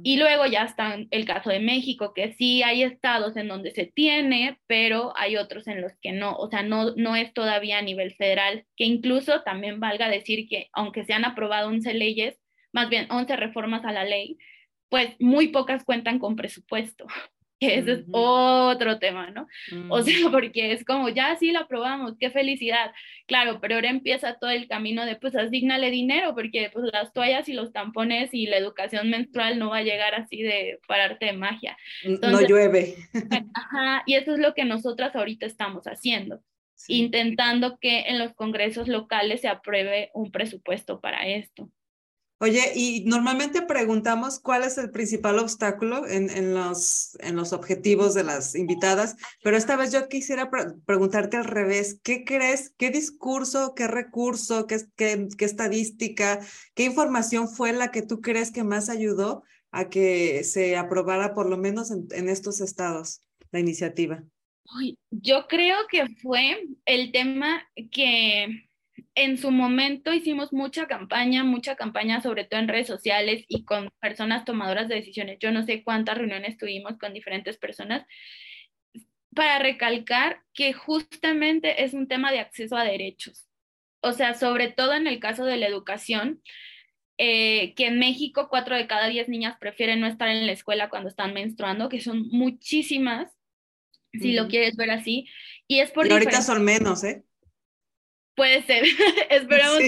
Y 0.03 0.17
luego 0.17 0.45
ya 0.45 0.63
está 0.63 0.97
el 1.11 1.25
caso 1.25 1.49
de 1.49 1.59
México, 1.59 2.13
que 2.13 2.33
sí 2.33 2.63
hay 2.63 2.83
estados 2.83 3.35
en 3.35 3.47
donde 3.47 3.71
se 3.71 3.85
tiene, 3.85 4.57
pero 4.67 5.13
hay 5.17 5.37
otros 5.37 5.67
en 5.67 5.81
los 5.81 5.91
que 6.01 6.11
no. 6.11 6.35
O 6.35 6.49
sea, 6.49 6.63
no, 6.63 6.95
no 6.95 7.15
es 7.15 7.33
todavía 7.33 7.79
a 7.79 7.81
nivel 7.81 8.15
federal, 8.15 8.65
que 8.75 8.85
incluso 8.85 9.41
también 9.43 9.79
valga 9.79 10.09
decir 10.09 10.47
que 10.47 10.69
aunque 10.73 11.03
se 11.03 11.13
han 11.13 11.25
aprobado 11.25 11.67
11 11.67 11.93
leyes, 11.93 12.39
más 12.71 12.89
bien 12.89 13.07
11 13.11 13.35
reformas 13.35 13.85
a 13.85 13.91
la 13.91 14.05
ley, 14.05 14.37
pues 14.89 15.15
muy 15.19 15.49
pocas 15.49 15.83
cuentan 15.83 16.19
con 16.19 16.35
presupuesto 16.35 17.05
que 17.59 17.79
ese 17.79 17.91
es 17.93 18.05
otro 18.11 18.99
tema, 18.99 19.31
¿no? 19.31 19.47
O 19.89 20.01
sea, 20.01 20.13
porque 20.31 20.71
es 20.71 20.85
como, 20.85 21.09
ya 21.09 21.35
sí 21.37 21.51
lo 21.51 21.59
aprobamos, 21.59 22.13
qué 22.19 22.29
felicidad. 22.29 22.91
Claro, 23.25 23.59
pero 23.59 23.75
ahora 23.75 23.89
empieza 23.89 24.37
todo 24.39 24.51
el 24.51 24.67
camino 24.67 25.05
de, 25.05 25.15
pues, 25.15 25.35
asignale 25.35 25.89
dinero, 25.91 26.33
porque 26.35 26.69
pues 26.71 26.89
las 26.93 27.13
toallas 27.13 27.49
y 27.49 27.53
los 27.53 27.73
tampones 27.73 28.33
y 28.33 28.47
la 28.47 28.57
educación 28.57 29.09
menstrual 29.09 29.59
no 29.59 29.71
va 29.71 29.77
a 29.77 29.83
llegar 29.83 30.15
así 30.15 30.41
de 30.41 30.79
pararte 30.87 31.27
de 31.27 31.33
magia. 31.33 31.77
no 32.05 32.41
llueve. 32.41 32.95
Ajá, 33.53 34.03
y 34.05 34.15
eso 34.15 34.33
es 34.33 34.39
lo 34.39 34.53
que 34.53 34.65
nosotras 34.65 35.15
ahorita 35.15 35.45
estamos 35.45 35.85
haciendo. 35.85 36.41
intentando 36.87 37.79
que 37.79 38.01
en 38.01 38.19
los 38.19 38.33
congresos 38.33 38.87
locales 38.87 39.41
se 39.41 39.47
apruebe 39.47 40.11
un 40.13 40.31
presupuesto 40.31 41.01
para 41.01 41.27
esto. 41.27 41.69
Oye, 42.39 42.71
y 42.75 43.03
normalmente 43.05 43.63
preguntamos 43.63 44.39
cuál 44.39 44.63
es 44.63 44.77
el 44.77 44.91
principal 44.91 45.39
obstáculo 45.39 46.07
en, 46.07 46.29
en, 46.29 46.53
los, 46.53 47.17
en 47.21 47.35
los 47.35 47.51
objetivos 47.51 48.13
de 48.13 48.23
las 48.23 48.53
invitadas, 48.53 49.15
pero 49.43 49.57
esta 49.57 49.75
vez 49.75 49.91
yo 49.91 50.07
quisiera 50.07 50.51
preguntarte 50.85 51.37
al 51.37 51.45
revés, 51.45 51.99
¿qué 52.03 52.23
crees, 52.23 52.75
qué 52.77 52.91
discurso, 52.91 53.73
qué 53.75 53.87
recurso, 53.87 54.67
qué, 54.67 54.77
qué, 54.95 55.27
estadística, 55.39 56.39
qué 56.75 56.83
información 56.83 57.49
fue 57.49 57.73
la 57.73 57.89
que 57.89 58.03
tú 58.03 58.21
crees 58.21 58.51
que 58.51 58.63
más 58.63 58.89
ayudó 58.89 59.43
a 59.71 59.89
que 59.89 60.43
se 60.43 60.77
aprobara 60.77 61.33
por 61.33 61.49
lo 61.49 61.57
menos 61.57 61.89
en, 61.89 62.07
en 62.11 62.29
estos 62.29 62.61
estados? 62.61 63.21
la 63.51 63.59
iniciativa? 63.59 64.23
Yo 65.11 65.47
creo 65.47 65.77
que 65.89 66.07
fue 66.21 66.67
el 66.85 67.11
tema 67.11 67.63
que 67.91 68.66
en 69.17 69.39
su 69.39 69.49
momento 69.49 70.13
hicimos 70.13 70.53
mucha 70.53 70.85
campaña, 70.85 71.43
mucha 71.43 71.75
campaña 71.75 72.21
sobre 72.21 72.45
todo 72.45 72.59
en 72.59 72.67
redes 72.67 72.85
sociales 72.85 73.43
y 73.47 73.65
con 73.65 73.89
personas 73.99 74.45
tomadoras 74.45 74.87
de 74.87 74.93
decisiones. 74.93 75.39
Yo 75.39 75.51
no 75.51 75.65
sé 75.65 75.83
cuántas 75.83 76.19
reuniones 76.19 76.55
tuvimos 76.55 76.99
con 76.99 77.15
diferentes 77.15 77.57
personas 77.57 78.05
para 79.33 79.57
recalcar 79.57 80.43
que 80.53 80.71
justamente 80.71 81.83
es 81.83 81.95
un 81.95 82.07
tema 82.07 82.31
de 82.31 82.39
acceso 82.39 82.77
a 82.77 82.83
derechos. 82.83 83.47
O 84.01 84.13
sea, 84.13 84.35
sobre 84.35 84.67
todo 84.69 84.93
en 84.93 85.07
el 85.07 85.19
caso 85.19 85.45
de 85.45 85.57
la 85.57 85.65
educación, 85.65 86.43
eh, 87.17 87.73
que 87.73 87.87
en 87.87 87.97
México 87.97 88.49
cuatro 88.51 88.75
de 88.75 88.85
cada 88.85 89.07
diez 89.07 89.27
niñas 89.29 89.57
prefieren 89.59 89.99
no 89.99 90.05
estar 90.05 90.29
en 90.29 90.45
la 90.45 90.51
escuela 90.51 90.91
cuando 90.91 91.09
están 91.09 91.33
menstruando, 91.33 91.89
que 91.89 92.01
son 92.01 92.27
muchísimas, 92.27 93.31
si 94.13 94.33
lo 94.33 94.47
quieres 94.47 94.75
ver 94.75 94.91
así. 94.91 95.27
Y 95.67 95.79
es 95.79 95.89
por... 95.89 96.11
ahorita 96.11 96.43
son 96.43 96.63
menos, 96.63 97.03
¿eh? 97.03 97.23
Puede 98.37 98.61
ser, 98.61 98.85
esperamos 99.29 99.81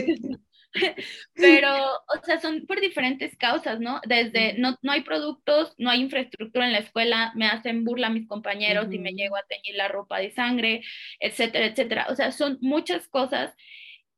Pero, 1.36 1.76
o 1.76 2.26
sea, 2.26 2.40
son 2.40 2.66
por 2.68 2.82
diferentes 2.82 3.36
causas, 3.38 3.80
¿no? 3.80 4.02
Desde 4.06 4.54
no, 4.58 4.76
no 4.82 4.92
hay 4.92 5.02
productos, 5.02 5.74
no 5.78 5.90
hay 5.90 6.02
infraestructura 6.02 6.66
en 6.66 6.74
la 6.74 6.80
escuela, 6.80 7.32
me 7.36 7.48
hacen 7.48 7.84
burla 7.84 8.10
mis 8.10 8.28
compañeros 8.28 8.88
y 8.92 9.00
me 9.00 9.14
llego 9.14 9.36
a 9.36 9.44
teñir 9.44 9.76
la 9.76 9.88
ropa 9.88 10.20
de 10.20 10.32
sangre, 10.32 10.82
etcétera, 11.20 11.68
etcétera. 11.68 12.08
O 12.10 12.16
sea, 12.16 12.32
son 12.32 12.58
muchas 12.62 13.08
cosas. 13.08 13.54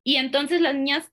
Y 0.03 0.15
entonces 0.15 0.61
las 0.61 0.75
niñas 0.75 1.11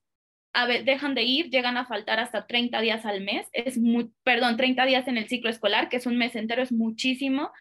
a 0.55 0.67
ver, 0.67 0.85
dejan 0.85 1.15
de 1.15 1.23
ir, 1.23 1.51
llegan 1.51 1.77
a 1.77 1.87
faltar 1.87 2.21
hasta 2.21 2.47
30 2.47 2.81
días 2.81 3.05
al 3.05 3.21
mes, 3.21 3.47
es 3.53 3.79
muy, 3.79 4.11
perdón, 4.25 4.57
30 4.57 4.87
días 4.87 5.07
en 5.07 5.19
el 5.19 5.29
ciclo 5.29 5.51
escolar, 5.51 5.89
que 5.89 5.99
es 5.99 6.07
un 6.07 6.17
mes 6.19 6.35
entero, 6.37 6.63
es 6.63 6.73
muchísimo. 6.73 7.53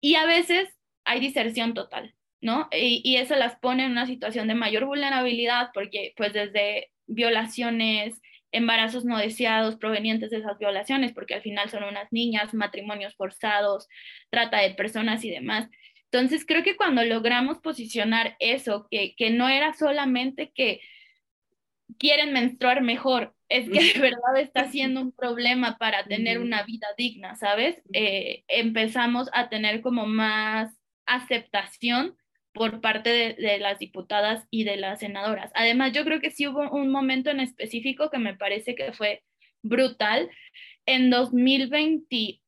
Y 0.00 0.14
a 0.14 0.24
veces 0.24 0.68
hay 1.04 1.20
diserción 1.20 1.74
total. 1.74 2.14
¿No? 2.40 2.68
Y, 2.72 3.02
y, 3.04 3.16
eso 3.16 3.34
las 3.36 3.56
pone 3.56 3.84
en 3.84 3.92
una 3.92 4.06
situación 4.06 4.48
de 4.48 4.54
mayor 4.54 4.84
vulnerabilidad 4.84 5.70
porque 5.74 6.12
pues 6.16 6.32
desde 6.32 6.90
violaciones, 7.06 8.20
embarazos 8.52 9.04
no 9.04 9.18
deseados 9.18 9.76
provenientes 9.76 10.30
de 10.30 10.38
esas 10.38 10.58
violaciones, 10.58 11.12
porque 11.12 11.34
al 11.34 11.42
final 11.42 11.68
son 11.70 11.84
unas 11.84 12.12
niñas, 12.12 12.54
matrimonios 12.54 13.14
forzados, 13.16 13.88
trata 14.30 14.58
de 14.58 14.74
personas 14.74 15.24
y 15.24 15.30
demás. 15.30 15.68
Entonces 16.10 16.46
creo 16.46 16.62
que 16.62 16.76
cuando 16.76 17.04
logramos 17.04 17.58
posicionar 17.58 18.36
eso, 18.38 18.86
que, 18.90 19.14
que 19.16 19.30
no 19.30 19.48
era 19.48 19.74
solamente 19.74 20.52
que 20.54 20.80
quieren 21.98 22.32
menstruar 22.32 22.82
mejor, 22.82 23.34
es 23.48 23.68
que 23.68 23.92
de 23.94 24.00
verdad 24.00 24.36
está 24.38 24.70
siendo 24.70 25.00
un 25.00 25.12
problema 25.12 25.76
para 25.78 26.04
tener 26.04 26.38
una 26.38 26.62
vida 26.62 26.86
digna, 26.96 27.34
¿sabes? 27.36 27.82
Eh, 27.92 28.44
empezamos 28.48 29.28
a 29.32 29.48
tener 29.48 29.80
como 29.80 30.06
más 30.06 30.74
aceptación 31.06 32.16
por 32.58 32.80
parte 32.80 33.36
de, 33.38 33.58
las 33.58 33.78
diputadas 33.78 34.46
y 34.50 34.64
de 34.64 34.76
las 34.76 34.98
senadoras. 34.98 35.52
Además, 35.54 35.92
yo 35.92 36.04
creo 36.04 36.20
que 36.20 36.32
sí 36.32 36.48
hubo 36.48 36.68
un 36.70 36.90
momento 36.90 37.30
en 37.30 37.38
específico 37.38 38.10
que 38.10 38.18
me 38.18 38.34
parece 38.34 38.74
que 38.74 38.92
fue 38.92 39.22
brutal. 39.62 40.28
En 40.84 41.08
2020, 41.08 42.40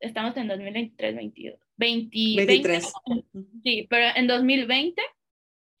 estamos 0.00 0.36
en 0.38 0.48
2023, 0.48 1.16
22, 1.16 1.60
23. 1.76 2.92
sí, 3.62 3.86
pero 3.90 4.16
en 4.16 4.26
2020, 4.26 5.02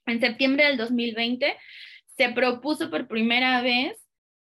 en 0.06 0.20
septiembre 0.20 0.66
del 0.66 0.76
2020, 0.76 1.56
se 2.16 2.28
propuso 2.28 2.90
por 2.90 3.08
primera 3.08 3.62
vez 3.62 3.96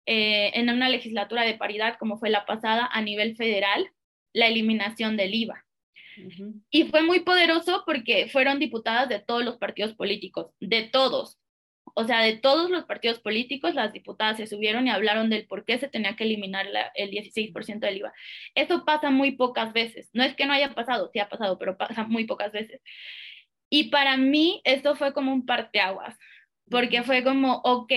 eh, 0.07 0.53
en 0.55 0.71
una 0.71 0.89
legislatura 0.89 1.43
de 1.43 1.55
paridad, 1.55 1.97
como 1.99 2.19
fue 2.19 2.31
la 2.31 2.47
pasada, 2.47 2.89
a 2.91 3.03
nivel 3.03 3.35
federal, 3.35 3.91
la 4.33 4.47
eliminación 4.47 5.17
del 5.17 5.35
IVA. 5.35 5.62
Y 6.71 6.85
fue 6.85 7.03
muy 7.03 7.21
poderoso 7.21 7.83
porque 7.87 8.29
fueron 8.29 8.59
diputadas 8.59 9.09
de 9.09 9.21
todos 9.21 9.45
los 9.45 9.57
partidos 9.57 9.95
políticos, 9.95 10.53
de 10.61 10.83
todos. 10.83 11.39
O 11.95 12.05
sea, 12.05 12.23
de 12.23 12.37
todos 12.37 12.71
los 12.71 12.85
partidos 12.85 13.21
políticos, 13.21 13.75
las 13.75 13.93
diputadas 13.93 14.39
se 14.39 14.47
subieron 14.47 14.87
y 14.87 14.91
hablaron 14.91 15.29
del 15.29 15.47
por 15.47 15.65
qué 15.65 15.79
se 15.79 15.89
tenía 15.89 16.17
que 16.17 16.25
eliminar 16.25 16.67
el 16.95 17.11
16% 17.11 17.81
del 17.81 17.99
IVA. 17.99 18.13
Eso 18.55 18.85
pasa 18.85 19.11
muy 19.11 19.33
pocas 19.33 19.73
veces. 19.73 20.09
No 20.13 20.23
es 20.23 20.35
que 20.35 20.47
no 20.47 20.53
haya 20.53 20.75
pasado, 20.75 21.11
sí 21.13 21.19
ha 21.19 21.29
pasado, 21.29 21.59
pero 21.59 21.77
pasa 21.77 22.05
muy 22.05 22.25
pocas 22.25 22.53
veces. 22.53 22.81
Y 23.69 23.85
para 23.85 24.17
mí 24.17 24.61
esto 24.65 24.95
fue 24.97 25.13
como 25.13 25.33
un 25.33 25.45
parteaguas, 25.45 26.17
porque 26.71 27.03
fue 27.03 27.25
como, 27.25 27.61
ok, 27.65 27.93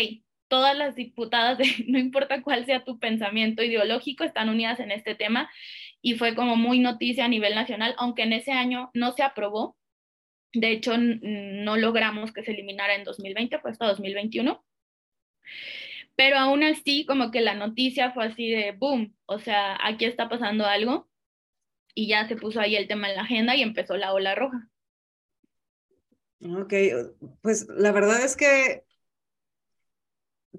todas 0.47 0.77
las 0.77 0.95
diputadas, 0.95 1.57
no 1.87 1.99
importa 1.99 2.41
cuál 2.41 2.65
sea 2.65 2.83
tu 2.83 2.99
pensamiento 2.99 3.63
ideológico, 3.63 4.23
están 4.23 4.49
unidas 4.49 4.79
en 4.79 4.91
este 4.91 5.15
tema 5.15 5.49
y 6.05 6.19
fue 6.19 6.35
como 6.35 6.55
muy 6.55 6.77
noticia 6.77 7.25
a 7.25 7.27
nivel 7.27 7.55
nacional, 7.55 7.95
aunque 7.97 8.21
en 8.21 8.33
ese 8.33 8.51
año 8.51 8.91
no 8.93 9.13
se 9.13 9.23
aprobó. 9.23 9.75
De 10.53 10.69
hecho, 10.69 10.93
no 10.99 11.77
logramos 11.77 12.31
que 12.31 12.43
se 12.43 12.51
eliminara 12.51 12.93
en 12.93 13.03
2020, 13.03 13.57
fue 13.57 13.71
hasta 13.71 13.87
2021. 13.87 14.63
Pero 16.15 16.37
aún 16.37 16.63
así, 16.63 17.07
como 17.07 17.31
que 17.31 17.41
la 17.41 17.55
noticia 17.55 18.11
fue 18.11 18.25
así 18.27 18.51
de 18.51 18.73
boom, 18.73 19.15
o 19.25 19.39
sea, 19.39 19.79
aquí 19.81 20.05
está 20.05 20.29
pasando 20.29 20.67
algo 20.67 21.09
y 21.95 22.07
ya 22.07 22.27
se 22.27 22.35
puso 22.35 22.59
ahí 22.59 22.75
el 22.75 22.87
tema 22.87 23.09
en 23.09 23.15
la 23.15 23.23
agenda 23.23 23.55
y 23.55 23.63
empezó 23.63 23.97
la 23.97 24.13
ola 24.13 24.35
roja. 24.35 24.69
Ok, 26.39 26.73
pues 27.41 27.67
la 27.67 27.91
verdad 27.91 28.23
es 28.23 28.37
que 28.37 28.83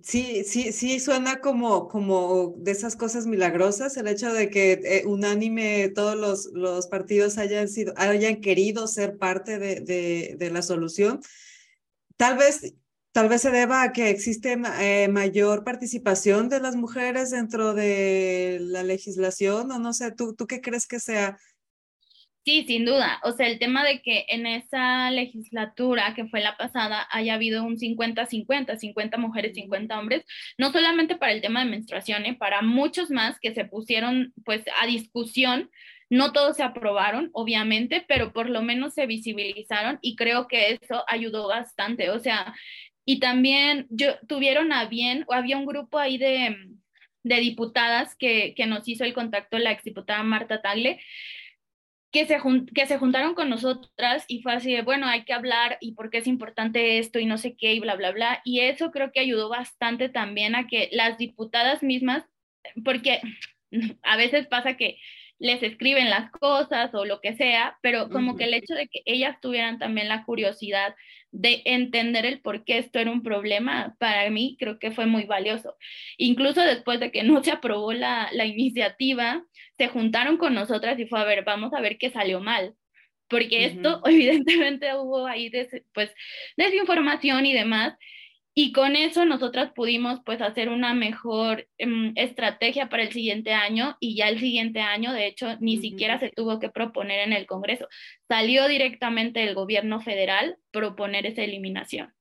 Sí, 0.03 0.43
sí, 0.45 0.73
sí, 0.73 0.99
suena 1.01 1.41
como, 1.41 1.89
como 1.89 2.55
de 2.59 2.73
esas 2.73 2.97
cosas 2.97 3.27
milagrosas, 3.27 3.97
el 3.97 4.09
hecho 4.09 4.33
de 4.33 4.51
que 4.51 4.73
eh, 4.73 5.03
unánime 5.07 5.89
todos 5.91 6.17
los, 6.17 6.47
los 6.53 6.89
partidos 6.89 7.39
hayan, 7.39 7.69
sido, 7.69 7.95
hayan 7.97 8.41
querido 8.41 8.89
ser 8.89 9.17
parte 9.19 9.59
de, 9.59 10.35
de, 10.37 10.51
la 10.51 10.63
solución. 10.63 11.21
Tal 12.17 12.37
vez, 12.37 12.75
tal 13.13 13.29
vez 13.29 13.43
se 13.43 13.51
deba 13.51 13.83
a 13.83 13.93
que 13.93 14.11
existe 14.11 14.59
eh, 14.81 15.09
mayor 15.09 15.63
participación 15.65 16.49
de 16.49 16.61
las 16.61 16.77
mujeres 16.77 17.31
dentro 17.31 17.75
de 17.75 18.59
la 18.61 18.83
legislación, 18.83 19.71
o 19.71 19.79
no 19.79 19.93
sé, 19.93 20.11
¿tú, 20.13 20.35
tú 20.35 20.47
qué 20.47 20.61
crees 20.61 20.87
que 20.87 21.01
sea 21.01 21.39
Sí, 22.47 22.65
sin 22.65 22.85
duda. 22.85 23.19
O 23.25 23.33
sea, 23.33 23.49
el 23.49 23.59
tema 23.59 23.85
de 23.85 24.01
que 24.03 24.25
en 24.29 24.47
esa 24.47 25.11
legislatura 25.11 26.15
que 26.15 26.27
fue 26.27 26.41
la 26.41 26.57
pasada 26.57 27.05
haya 27.11 27.35
habido 27.35 27.65
un 27.65 27.77
50-50, 27.77 28.77
50 28.79 29.19
mujeres, 29.19 29.55
50 29.57 29.99
hombres, 29.99 30.25
no 30.57 30.71
solamente 30.71 31.17
para 31.17 31.33
el 31.33 31.41
tema 31.41 31.65
de 31.65 31.71
menstruación, 31.71 32.25
¿eh? 32.25 32.37
para 32.39 32.63
muchos 32.63 33.11
más 33.11 33.41
que 33.41 33.53
se 33.53 33.65
pusieron 33.65 34.33
pues 34.45 34.65
a 34.81 34.87
discusión. 34.87 35.71
No 36.09 36.33
todos 36.33 36.57
se 36.57 36.63
aprobaron, 36.63 37.31
obviamente, 37.33 38.05
pero 38.07 38.33
por 38.33 38.49
lo 38.49 38.63
menos 38.63 38.95
se 38.95 39.07
visibilizaron 39.07 39.99
y 40.01 40.15
creo 40.15 40.47
que 40.47 40.79
eso 40.81 41.05
ayudó 41.09 41.49
bastante. 41.49 42.11
O 42.11 42.21
sea, 42.21 42.55
y 43.05 43.19
también 43.19 43.89
yo, 43.91 44.19
tuvieron 44.29 44.73
a 44.73 44.85
bien, 44.87 45.25
o 45.27 45.35
había 45.35 45.57
un 45.57 45.67
grupo 45.67 45.99
ahí 45.99 46.17
de, 46.17 46.57
de 47.25 47.37
diputadas 47.41 48.15
que, 48.15 48.55
que 48.57 48.67
nos 48.67 48.87
hizo 48.87 49.05
el 49.05 49.15
contacto 49.15 49.59
la 49.59 49.73
exdiputada 49.73 50.23
Marta 50.23 50.63
Tagle, 50.63 51.01
que 52.13 52.27
se, 52.27 52.39
que 52.75 52.87
se 52.87 52.99
juntaron 52.99 53.35
con 53.35 53.51
nosotras 53.51 54.25
y 54.29 54.43
fue 54.43 54.55
así 54.55 54.73
de, 54.73 54.83
bueno, 54.83 55.07
hay 55.07 55.25
que 55.25 55.33
hablar 55.33 55.79
y 55.81 55.93
por 55.93 56.11
qué 56.11 56.19
es 56.19 56.27
importante 56.27 56.99
esto 56.99 57.19
y 57.19 57.27
no 57.27 57.39
sé 57.39 57.57
qué 57.57 57.75
y 57.75 57.81
bla, 57.81 57.97
bla, 57.97 58.13
bla. 58.13 58.41
Y 58.45 58.61
eso 58.61 58.91
creo 58.91 59.13
que 59.13 59.21
ayudó 59.21 59.49
bastante 59.49 60.09
también 60.09 60.55
a 60.55 60.67
que 60.67 60.89
las 60.93 61.19
diputadas 61.19 61.83
mismas, 61.83 62.25
porque 62.85 63.21
a 64.03 64.17
veces 64.17 64.47
pasa 64.47 64.77
que 64.77 64.99
les 65.39 65.63
escriben 65.63 66.11
las 66.11 66.31
cosas 66.31 66.95
o 66.95 67.05
lo 67.05 67.21
que 67.21 67.35
sea, 67.37 67.79
pero 67.83 68.09
como 68.09 68.37
que 68.37 68.45
el 68.45 68.55
hecho 68.55 68.75
de 68.75 68.89
que 68.89 69.03
ellas 69.05 69.37
tuvieran 69.41 69.79
también 69.79 70.09
la 70.09 70.25
curiosidad 70.25 70.95
de 71.31 71.63
entender 71.67 72.25
el 72.25 72.41
por 72.41 72.65
qué 72.65 72.79
esto 72.79 72.99
era 72.99 73.11
un 73.11 73.23
problema, 73.23 73.95
para 73.99 74.31
mí 74.31 74.57
creo 74.59 74.79
que 74.79 74.91
fue 74.91 75.07
muy 75.07 75.25
valioso. 75.25 75.77
Incluso 76.17 76.63
después 76.63 77.01
de 77.01 77.11
que 77.11 77.23
no 77.23 77.43
se 77.45 77.51
aprobó 77.51 77.93
la, 77.93 78.31
la 78.33 78.47
iniciativa, 78.47 79.45
se 79.77 79.89
juntaron 79.89 80.39
con 80.39 80.55
nosotras 80.55 80.99
y 80.99 81.07
fue 81.07 81.21
a 81.21 81.25
ver, 81.25 81.45
vamos 81.45 81.75
a 81.75 81.81
ver 81.81 81.99
qué 81.99 82.11
salió 82.11 82.41
mal. 82.41 82.75
Porque 83.29 83.67
esto 83.67 84.01
evidentemente 84.07 84.95
hubo 84.95 85.27
ahí 85.27 85.51
pues 85.93 86.15
desinformación 86.57 87.45
y 87.45 87.53
demás, 87.53 87.95
y 88.59 88.73
con 88.73 88.97
eso 88.97 89.27
nosotras 89.27 89.73
pudimos 89.75 90.21
pues 90.25 90.41
hacer 90.41 90.71
una 90.71 90.95
mejor 90.95 91.69
em, 91.77 92.15
estrategia 92.17 92.89
para 92.89 93.03
el 93.03 93.13
siguiente 93.13 93.53
año 93.53 93.99
y 94.01 94.17
ya 94.17 94.31
el 94.31 94.41
siguiente 94.41 94.81
año, 94.81 95.13
de 95.13 95.27
hecho, 95.27 95.59
ni 95.61 95.77
siquiera 95.77 96.19
se 96.19 96.31
tuvo 96.31 96.59
que 96.59 96.71
proponer 96.71 97.21
en 97.21 97.35
el 97.35 97.47
Congreso. 97.47 97.87
Salió 98.27 98.67
directamente 98.67 99.45
el 99.45 99.55
gobierno 99.55 100.01
federal 100.01 100.57
proponer 100.71 101.27
esa 101.27 101.43
eliminación. 101.43 102.15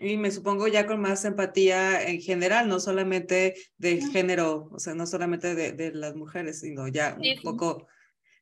Y 0.00 0.16
me 0.16 0.32
supongo 0.32 0.66
ya 0.66 0.84
con 0.84 1.00
más 1.00 1.24
empatía 1.24 2.02
en 2.08 2.20
general, 2.20 2.68
no 2.68 2.80
solamente 2.80 3.54
de 3.78 4.00
género, 4.00 4.68
o 4.72 4.80
sea, 4.80 4.94
no 4.94 5.06
solamente 5.06 5.54
de, 5.54 5.70
de 5.70 5.92
las 5.92 6.16
mujeres, 6.16 6.58
sino 6.58 6.88
ya 6.88 7.16
un 7.16 7.40
poco... 7.40 7.86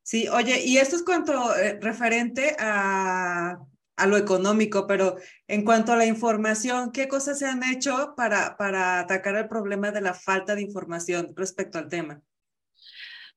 Sí, 0.02 0.26
oye, 0.28 0.64
y 0.64 0.78
esto 0.78 0.96
es 0.96 1.02
cuanto 1.02 1.54
eh, 1.54 1.78
referente 1.82 2.56
a 2.58 3.58
a 4.00 4.06
lo 4.06 4.16
económico, 4.16 4.86
pero 4.86 5.16
en 5.46 5.64
cuanto 5.64 5.92
a 5.92 5.96
la 5.96 6.06
información, 6.06 6.90
¿qué 6.90 7.06
cosas 7.06 7.38
se 7.38 7.46
han 7.46 7.62
hecho 7.62 8.14
para, 8.16 8.56
para 8.56 8.98
atacar 8.98 9.36
el 9.36 9.46
problema 9.46 9.90
de 9.90 10.00
la 10.00 10.14
falta 10.14 10.54
de 10.54 10.62
información 10.62 11.34
respecto 11.36 11.78
al 11.78 11.88
tema? 11.88 12.22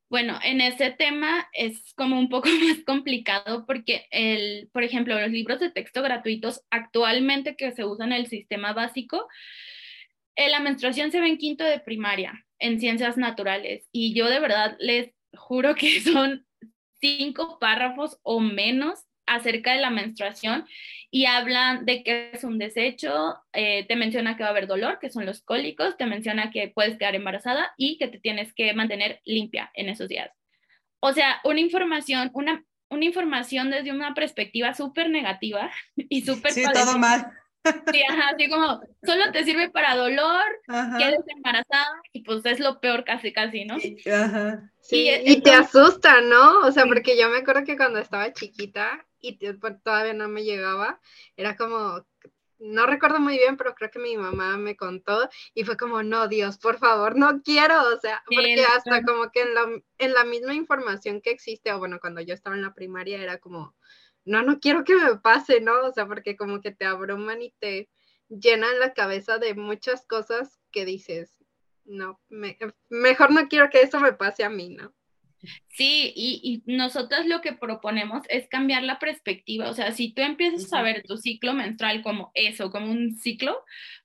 Bueno, 0.09 0.39
en 0.43 0.61
ese 0.61 0.91
tema 0.91 1.49
es 1.53 1.93
como 1.95 2.17
un 2.17 2.29
poco 2.29 2.47
más 2.67 2.83
complicado 2.85 3.65
porque, 3.65 4.05
el, 4.11 4.69
por 4.71 4.83
ejemplo, 4.83 5.19
los 5.19 5.31
libros 5.31 5.59
de 5.59 5.71
texto 5.71 6.01
gratuitos 6.01 6.61
actualmente 6.69 7.55
que 7.55 7.71
se 7.71 7.83
usan 7.83 8.13
en 8.13 8.19
el 8.19 8.27
sistema 8.27 8.73
básico, 8.73 9.27
en 10.35 10.51
la 10.51 10.59
menstruación 10.59 11.11
se 11.11 11.19
ve 11.19 11.27
en 11.27 11.37
quinto 11.37 11.63
de 11.63 11.79
primaria, 11.79 12.45
en 12.59 12.79
ciencias 12.79 13.17
naturales, 13.17 13.89
y 13.91 14.13
yo 14.13 14.29
de 14.29 14.39
verdad 14.39 14.77
les 14.79 15.11
juro 15.33 15.75
que 15.75 15.99
son 16.01 16.45
cinco 17.01 17.59
párrafos 17.59 18.17
o 18.23 18.39
menos 18.39 18.99
acerca 19.35 19.73
de 19.73 19.81
la 19.81 19.89
menstruación 19.89 20.65
y 21.11 21.27
hablan 21.27 21.85
de 21.85 22.03
que 22.03 22.31
es 22.33 22.43
un 22.43 22.57
desecho, 22.57 23.37
eh, 23.53 23.85
te 23.87 23.95
menciona 23.95 24.35
que 24.35 24.41
va 24.41 24.49
a 24.49 24.51
haber 24.51 24.65
dolor, 24.65 24.97
que 24.99 25.11
son 25.11 25.27
los 25.27 25.41
cólicos, 25.41 25.95
te 25.95 26.07
menciona 26.07 26.49
que 26.49 26.69
puedes 26.73 26.97
quedar 26.97 27.13
embarazada 27.13 27.71
y 27.77 27.99
que 27.99 28.07
te 28.07 28.19
tienes 28.19 28.51
que 28.53 28.73
mantener 28.73 29.21
limpia 29.23 29.69
en 29.75 29.89
esos 29.89 30.09
días. 30.09 30.31
O 30.99 31.13
sea, 31.13 31.39
una 31.43 31.59
información, 31.59 32.31
una, 32.33 32.63
una 32.89 33.05
información 33.05 33.69
desde 33.69 33.91
una 33.91 34.15
perspectiva 34.15 34.73
súper 34.73 35.09
negativa 35.09 35.69
y 35.95 36.25
súper... 36.25 36.51
Sí, 36.51 36.63
todo 36.73 36.97
mal. 36.97 37.31
Sí, 37.63 38.01
ajá, 38.09 38.29
así 38.33 38.49
como, 38.49 38.81
solo 39.05 39.31
te 39.31 39.45
sirve 39.45 39.69
para 39.69 39.95
dolor, 39.95 40.43
quedes 40.97 41.21
embarazada 41.27 42.01
y 42.11 42.23
pues 42.23 42.45
es 42.45 42.59
lo 42.59 42.81
peor 42.81 43.05
casi, 43.05 43.31
casi, 43.31 43.63
¿no? 43.65 43.77
Ajá. 44.11 44.69
Sí, 44.81 45.09
y, 45.25 45.41
te 45.41 45.51
asusta, 45.51 46.19
¿no? 46.21 46.59
O 46.61 46.71
sea, 46.71 46.85
porque 46.85 47.17
yo 47.17 47.29
me 47.29 47.37
acuerdo 47.37 47.63
que 47.63 47.77
cuando 47.77 47.99
estaba 47.99 48.33
chiquita 48.33 49.05
y 49.23 49.53
pues, 49.53 49.81
todavía 49.81 50.13
no 50.13 50.27
me 50.27 50.43
llegaba, 50.43 50.99
era 51.37 51.55
como, 51.55 52.05
no 52.59 52.85
recuerdo 52.85 53.19
muy 53.19 53.37
bien, 53.37 53.55
pero 53.55 53.73
creo 53.73 53.89
que 53.89 53.99
mi 53.99 54.17
mamá 54.17 54.57
me 54.57 54.75
contó 54.75 55.29
y 55.53 55.63
fue 55.63 55.77
como, 55.77 56.03
no, 56.03 56.27
Dios, 56.27 56.57
por 56.57 56.77
favor, 56.77 57.15
no 57.15 57.41
quiero, 57.41 57.87
o 57.87 57.99
sea, 57.99 58.21
porque 58.25 58.65
hasta 58.65 59.01
como 59.03 59.31
que 59.31 59.41
en 59.41 59.53
la, 59.53 59.81
en 59.97 60.13
la 60.13 60.25
misma 60.25 60.53
información 60.53 61.21
que 61.21 61.31
existe, 61.31 61.71
o 61.71 61.79
bueno, 61.79 61.99
cuando 62.01 62.19
yo 62.19 62.33
estaba 62.33 62.55
en 62.55 62.61
la 62.61 62.73
primaria 62.73 63.21
era 63.21 63.37
como, 63.37 63.75
no, 64.25 64.43
no 64.43 64.59
quiero 64.59 64.83
que 64.83 64.95
me 64.95 65.15
pase, 65.15 65.61
¿no? 65.61 65.85
O 65.85 65.93
sea, 65.93 66.05
porque 66.05 66.35
como 66.35 66.59
que 66.59 66.71
te 66.71 66.85
abruman 66.85 67.41
y 67.41 67.51
te 67.59 67.89
llenan 68.27 68.79
la 68.79 68.93
cabeza 68.93 69.37
de 69.37 69.53
muchas 69.53 70.05
cosas 70.05 70.59
que 70.71 70.83
dices, 70.83 71.43
no, 71.85 72.19
mejor 72.89 73.31
no 73.31 73.47
quiero 73.47 73.69
que 73.69 73.81
eso 73.81 73.99
me 73.99 74.13
pase 74.13 74.43
a 74.43 74.49
mí, 74.49 74.69
¿no? 74.69 74.93
Sí, 75.69 76.13
y, 76.15 76.63
y 76.65 76.71
nosotros 76.75 77.25
lo 77.25 77.41
que 77.41 77.53
proponemos 77.53 78.23
es 78.29 78.47
cambiar 78.47 78.83
la 78.83 78.99
perspectiva, 78.99 79.69
o 79.69 79.73
sea, 79.73 79.91
si 79.91 80.13
tú 80.13 80.21
empiezas 80.21 80.71
a 80.73 80.81
ver 80.81 81.03
tu 81.03 81.17
ciclo 81.17 81.53
menstrual 81.53 82.01
como 82.03 82.31
eso, 82.35 82.69
como 82.69 82.91
un 82.91 83.15
ciclo, 83.17 83.57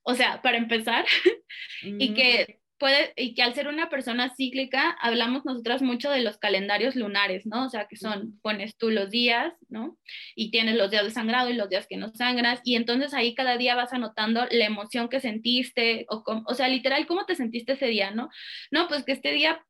o 0.03 0.15
sea, 0.15 0.41
para 0.43 0.57
empezar, 0.57 1.05
y 1.83 2.15
que 2.15 2.61
puede, 2.79 3.13
y 3.17 3.35
que 3.35 3.43
al 3.43 3.55
ser 3.55 3.69
una 3.69 3.91
persona 3.91 4.33
cíclica, 4.35 4.91
hablamos 5.01 5.45
nosotras 5.45 5.83
mucho 5.83 6.11
de 6.11 6.23
los 6.23 6.39
calendarios 6.39 6.97
lunares, 6.97 7.45
¿no? 7.45 7.67
O 7.67 7.69
sea, 7.69 7.87
que 7.87 7.97
son, 7.97 8.39
pones 8.41 8.77
tú 8.77 8.91
los 8.91 9.11
días, 9.11 9.53
¿no? 9.69 9.99
Y 10.35 10.51
tienes 10.51 10.77
los 10.77 10.91
días 10.91 11.05
de 11.05 11.11
sangrado 11.11 11.51
y 11.51 11.55
los 11.55 11.69
días 11.69 11.87
que 11.89 11.97
no 11.97 12.13
sangras, 12.15 12.61
y 12.65 12.77
entonces 12.77 13.15
ahí 13.15 13.35
cada 13.35 13.57
día 13.57 13.75
vas 13.75 13.93
anotando 13.93 14.47
la 14.51 14.65
emoción 14.65 15.09
que 15.09 15.21
sentiste, 15.21 16.07
o, 16.09 16.23
o 16.47 16.55
sea, 16.55 16.69
literal, 16.69 17.07
cómo 17.07 17.27
te 17.27 17.35
sentiste 17.35 17.73
ese 17.73 17.87
día, 17.87 18.11
¿no? 18.13 18.31
No, 18.71 18.89
pues 18.89 19.05
que 19.05 19.13
este 19.13 19.33
día 19.33 19.65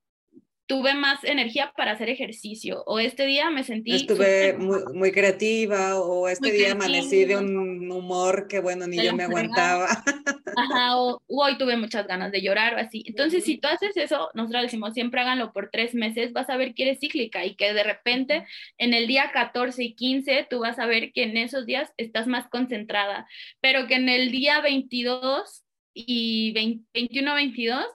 tuve 0.69 0.93
más 0.93 1.25
energía 1.25 1.73
para 1.75 1.93
hacer 1.93 2.11
ejercicio 2.11 2.85
o 2.87 3.01
este 3.01 3.25
día 3.25 3.51
me 3.51 3.65
sentí... 3.65 3.97
Estuve 3.97 4.53
muy, 4.53 4.81
muy, 4.93 5.13
creativa 5.13 5.99
o 5.99 6.29
este 6.29 6.53
día 6.53 6.73
amanecí 6.73 7.25
de 7.25 7.39
un 7.39 7.91
humor 7.91 8.49
que 8.49 8.61
bueno, 8.61 8.87
ni 8.87 9.03
yo 9.03 9.17
me 9.17 9.25
aguantaba. 9.25 9.89
Ajá, 10.57 10.99
o 10.99 11.23
hoy 11.27 11.57
tuve 11.57 11.79
muchas 11.79 12.07
ganas 12.07 12.31
de 12.33 12.43
llorar 12.43 12.75
o 12.75 12.79
así. 12.79 13.03
Entonces, 13.07 13.45
si 13.45 13.57
tú 13.57 13.67
haces 13.67 13.97
eso, 13.97 14.29
nosotros 14.35 14.63
decimos, 14.63 14.93
siempre 14.93 15.23
háganlo 15.23 15.55
por 15.55 15.71
tres 15.71 15.95
meses, 15.95 16.35
vas 16.35 16.51
a 16.51 16.59
ver 16.59 16.75
que 16.75 16.83
eres 16.83 17.01
cíclica 17.01 17.47
y 17.47 17.57
que 17.57 17.73
de 17.73 17.83
repente 17.83 18.45
en 18.77 18.93
el 18.93 19.07
día 19.07 19.31
14 19.33 19.83
y 19.83 19.95
15 19.95 20.49
tú 20.51 20.61
vas 20.61 20.79
a 20.79 20.87
ver 20.87 21.13
que 21.13 21.23
en 21.23 21.39
esos 21.39 21.65
días 21.65 21.91
estás 21.97 22.27
más 22.27 22.47
concentrada, 22.49 23.27
pero 23.63 23.87
que 23.87 23.95
en 23.95 24.11
el 24.11 24.31
día 24.31 24.61
22 24.61 25.65
y 25.95 26.53
21, 26.53 27.35
22 27.35 27.87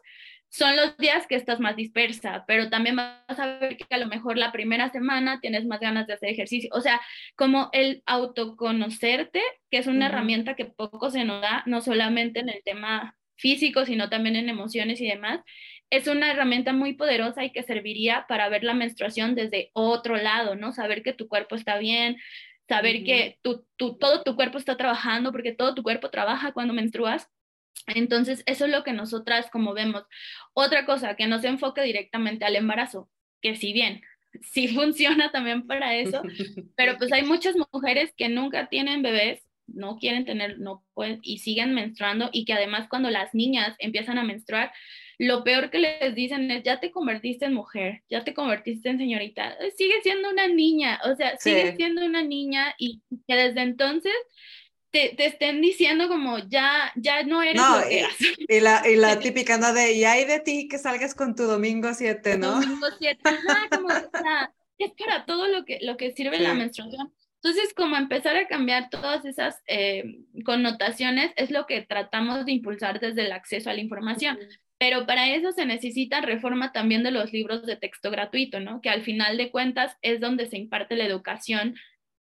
son 0.54 0.76
los 0.76 0.96
días 0.98 1.26
que 1.26 1.34
estás 1.34 1.60
más 1.60 1.76
dispersa, 1.76 2.44
pero 2.46 2.70
también 2.70 2.96
vas 2.96 3.40
a 3.40 3.58
ver 3.58 3.76
que 3.76 3.88
a 3.90 3.98
lo 3.98 4.06
mejor 4.06 4.38
la 4.38 4.52
primera 4.52 4.92
semana 4.92 5.40
tienes 5.42 5.66
más 5.66 5.80
ganas 5.80 6.06
de 6.06 6.14
hacer 6.14 6.30
ejercicio. 6.30 6.70
O 6.74 6.82
sea, 6.82 7.02
como 7.36 7.70
el 7.74 8.04
autoconocerte, 8.06 9.42
que 9.72 9.80
es 9.80 9.88
una 9.88 10.06
herramienta 10.06 10.56
que 10.56 10.66
poco 10.66 11.10
se 11.10 11.26
nos 11.26 11.42
da, 11.42 11.64
no 11.66 11.82
solamente 11.82 12.42
en 12.42 12.50
el 12.50 12.62
tema 12.64 13.18
físico, 13.36 13.84
sino 13.86 14.10
también 14.10 14.36
en 14.36 14.48
emociones 14.48 15.02
y 15.02 15.08
demás, 15.08 15.42
es 15.90 16.08
una 16.08 16.30
herramienta 16.30 16.72
muy 16.72 16.94
poderosa 16.94 17.44
y 17.44 17.52
que 17.52 17.64
serviría 17.64 18.28
para 18.30 18.48
ver 18.48 18.64
la 18.64 18.76
menstruación 18.76 19.34
desde 19.34 19.72
otro 19.74 20.18
lado, 20.18 20.54
¿no? 20.56 20.72
Saber 20.72 21.02
que 21.02 21.14
tu 21.14 21.28
cuerpo 21.28 21.56
está 21.56 21.80
bien, 21.80 22.18
saber 22.68 23.04
que 23.04 23.40
tu, 23.42 23.66
todo 23.76 24.22
tu 24.22 24.36
cuerpo 24.36 24.60
está 24.60 24.78
trabajando, 24.78 25.32
porque 25.32 25.52
todo 25.52 25.74
tu 25.74 25.82
cuerpo 25.82 26.12
trabaja 26.12 26.52
cuando 26.52 26.76
menstruas 26.76 27.28
entonces, 27.88 28.44
eso 28.46 28.66
es 28.66 28.72
lo 28.72 28.84
que 28.84 28.94
nosotras 28.94 29.50
como 29.52 29.74
vemos. 29.74 30.04
Otra 30.54 30.86
cosa, 30.86 31.16
que 31.16 31.28
no 31.28 31.40
se 31.40 31.48
enfoque 31.48 31.82
directamente 31.82 32.46
al 32.46 32.56
embarazo, 32.56 33.10
que 33.42 33.56
si 33.56 33.74
bien 33.74 34.02
sí 34.42 34.68
funciona 34.70 35.32
también 35.32 35.68
para 35.68 35.96
eso, 35.96 36.22
pero 36.76 36.98
pues 36.98 37.12
hay 37.12 37.24
muchas 37.24 37.56
mujeres 37.72 38.14
que 38.16 38.30
nunca 38.30 38.68
tienen 38.68 39.02
bebés, 39.02 39.42
no 39.68 39.98
quieren 39.98 40.26
tener, 40.26 40.60
no 40.60 40.84
pueden, 40.94 41.20
y 41.22 41.40
siguen 41.40 41.74
menstruando 41.74 42.30
y 42.34 42.46
que 42.46 42.54
además 42.54 42.88
cuando 42.90 43.10
las 43.10 43.34
niñas 43.34 43.76
empiezan 43.80 44.18
a 44.18 44.24
menstruar, 44.24 44.72
lo 45.18 45.44
peor 45.44 45.70
que 45.70 45.80
les 45.80 46.16
dicen 46.16 46.52
es, 46.52 46.64
ya 46.64 46.80
te 46.80 46.92
convertiste 46.92 47.46
en 47.46 47.54
mujer, 47.54 48.02
ya 48.10 48.24
te 48.24 48.34
convertiste 48.34 48.90
en 48.90 48.98
señorita, 48.98 49.56
sigue 49.78 50.02
siendo 50.02 50.30
una 50.30 50.48
niña, 50.48 51.00
o 51.06 51.16
sea, 51.16 51.38
sigue 51.38 51.76
siendo 51.76 52.06
una 52.06 52.24
niña 52.24 52.76
y 52.78 53.02
que 53.28 53.36
desde 53.36 53.62
entonces 53.62 54.14
te, 54.94 55.26
estén 55.26 55.60
diciendo 55.60 56.08
como 56.08 56.38
ya, 56.38 56.92
ya 56.96 57.24
no 57.24 57.42
eres 57.42 57.62
lo 57.62 57.88
que 57.88 58.06
y, 58.48 58.58
y, 58.58 58.60
la, 58.60 58.88
y 58.88 58.96
la 58.96 59.20
típica, 59.20 59.58
¿no? 59.58 59.74
De, 59.74 59.94
y 59.94 60.06
hay 60.06 60.26
de 60.26 60.40
ti 60.40 60.68
que 60.68 60.78
salgas 60.78 61.16
con 61.16 61.36
tu 61.36 61.44
domingo 61.44 61.94
7, 61.94 62.38
¿no? 62.38 62.62
Domingo 62.62 62.88
7, 63.00 63.20
como, 63.72 63.88
o 63.88 63.92
sea, 64.22 64.54
es 64.78 64.92
para 64.92 65.26
todo 65.26 65.48
lo 65.48 65.66
que, 65.66 65.80
lo 65.82 65.98
que 65.98 66.14
sirve 66.14 66.40
la 66.40 66.54
menstruación. 66.54 67.12
Entonces, 67.42 67.74
como 67.74 67.98
empezar 67.98 68.38
a 68.38 68.48
cambiar 68.48 68.90
todas 68.90 69.26
esas 69.26 69.62
eh, 69.68 70.04
connotaciones 70.46 71.32
es 71.36 71.50
lo 71.50 71.66
que 71.66 71.82
tratamos 71.82 72.46
de 72.46 72.54
impulsar 72.54 73.00
desde 73.00 73.26
el 73.26 73.32
acceso 73.32 73.70
a 73.70 73.74
la 73.74 73.82
información. 73.82 74.38
Pero 74.78 75.06
para 75.06 75.34
eso 75.34 75.52
se 75.54 75.66
necesita 75.66 76.22
reforma 76.22 76.72
también 76.72 77.04
de 77.04 77.12
los 77.12 77.34
libros 77.34 77.66
de 77.66 77.78
texto 77.78 78.12
gratuito, 78.12 78.60
¿no? 78.60 78.80
Que 78.80 78.90
al 78.90 79.02
final 79.02 79.38
de 79.38 79.50
cuentas 79.50 79.98
es 80.02 80.20
donde 80.22 80.46
se 80.46 80.58
imparte 80.58 80.96
la 80.96 81.06
educación, 81.06 81.76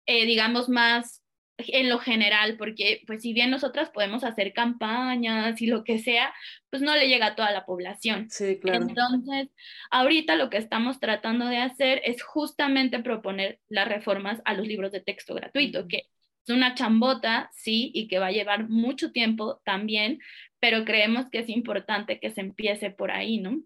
eh, 0.06 0.26
digamos, 0.26 0.68
más 0.68 1.22
en 1.58 1.90
lo 1.90 2.00
general, 2.00 2.58
porque 2.58 3.02
pues 3.08 3.22
si 3.22 3.34
bien 3.34 3.50
nosotras 3.50 3.90
podemos 3.90 4.24
hacer 4.24 4.54
campañas 4.54 5.62
y 5.62 5.68
lo 5.68 5.84
que 5.84 6.00
sea, 6.00 6.34
pues 6.70 6.82
no 6.82 6.96
le 6.96 7.08
llega 7.08 7.28
a 7.28 7.36
toda 7.36 7.52
la 7.52 7.66
población. 7.66 8.28
Sí, 8.30 8.60
claro. 8.60 8.86
Entonces, 8.88 9.50
ahorita 9.90 10.36
lo 10.36 10.50
que 10.50 10.58
estamos 10.58 11.00
tratando 11.00 11.48
de 11.48 11.58
hacer 11.58 12.02
es 12.04 12.22
justamente 12.24 13.00
proponer 13.00 13.60
las 13.70 13.88
reformas 13.88 14.42
a 14.46 14.54
los 14.54 14.68
libros 14.68 14.92
de 14.92 15.02
texto 15.02 15.34
gratuito, 15.34 15.88
que 15.88 16.10
es 16.46 16.54
una 16.54 16.76
chambota, 16.76 17.50
sí, 17.54 17.92
y 17.94 18.08
que 18.08 18.20
va 18.20 18.28
a 18.28 18.32
llevar 18.32 18.70
mucho 18.70 19.12
tiempo 19.12 19.62
también, 19.64 20.20
pero 20.60 20.86
creemos 20.86 21.28
que 21.30 21.40
es 21.40 21.50
importante 21.50 22.20
que 22.20 22.32
se 22.32 22.42
empiece 22.42 22.92
por 22.92 23.12
ahí, 23.12 23.40
¿no? 23.40 23.62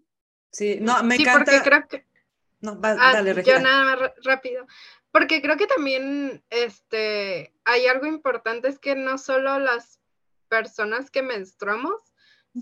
Sí, 0.52 0.78
no, 0.80 1.02
me 1.02 1.16
sí, 1.16 1.22
encanta. 1.22 1.52
Porque 1.52 1.68
creo 1.68 1.88
que... 1.88 2.10
No, 2.60 2.78
va, 2.78 2.90
ah, 2.98 3.12
dale, 3.14 3.32
Regina. 3.32 3.56
Yo 3.56 3.62
nada 3.62 3.84
más 3.84 4.10
rápido. 4.22 4.66
Porque 5.12 5.42
creo 5.42 5.56
que 5.56 5.66
también 5.66 6.44
este, 6.50 7.52
hay 7.64 7.86
algo 7.86 8.06
importante, 8.06 8.68
es 8.68 8.78
que 8.78 8.94
no 8.94 9.18
solo 9.18 9.58
las 9.58 10.00
personas 10.48 11.10
que 11.10 11.22
menstruamos 11.22 12.10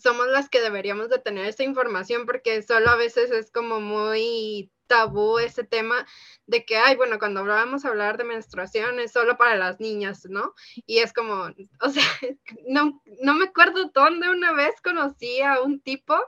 somos 0.02 0.28
las 0.28 0.48
que 0.48 0.60
deberíamos 0.60 1.08
de 1.08 1.18
tener 1.18 1.46
esa 1.46 1.64
información, 1.64 2.26
porque 2.26 2.62
solo 2.62 2.90
a 2.90 2.96
veces 2.96 3.30
es 3.30 3.50
como 3.50 3.80
muy 3.80 4.70
tabú 4.86 5.38
ese 5.38 5.64
tema 5.64 6.06
de 6.46 6.64
que, 6.64 6.76
ay, 6.76 6.96
bueno, 6.96 7.18
cuando 7.18 7.44
vamos 7.44 7.84
a 7.84 7.88
hablar 7.88 8.16
de 8.16 8.24
menstruación 8.24 9.00
es 9.00 9.12
solo 9.12 9.36
para 9.36 9.56
las 9.56 9.80
niñas, 9.80 10.26
¿no? 10.28 10.54
Y 10.86 10.98
es 10.98 11.12
como, 11.12 11.50
o 11.80 11.88
sea, 11.90 12.02
no, 12.66 13.02
no 13.20 13.34
me 13.34 13.46
acuerdo 13.46 13.90
dónde 13.94 14.30
una 14.30 14.52
vez 14.52 14.80
conocí 14.82 15.40
a 15.42 15.60
un 15.60 15.80
tipo 15.80 16.18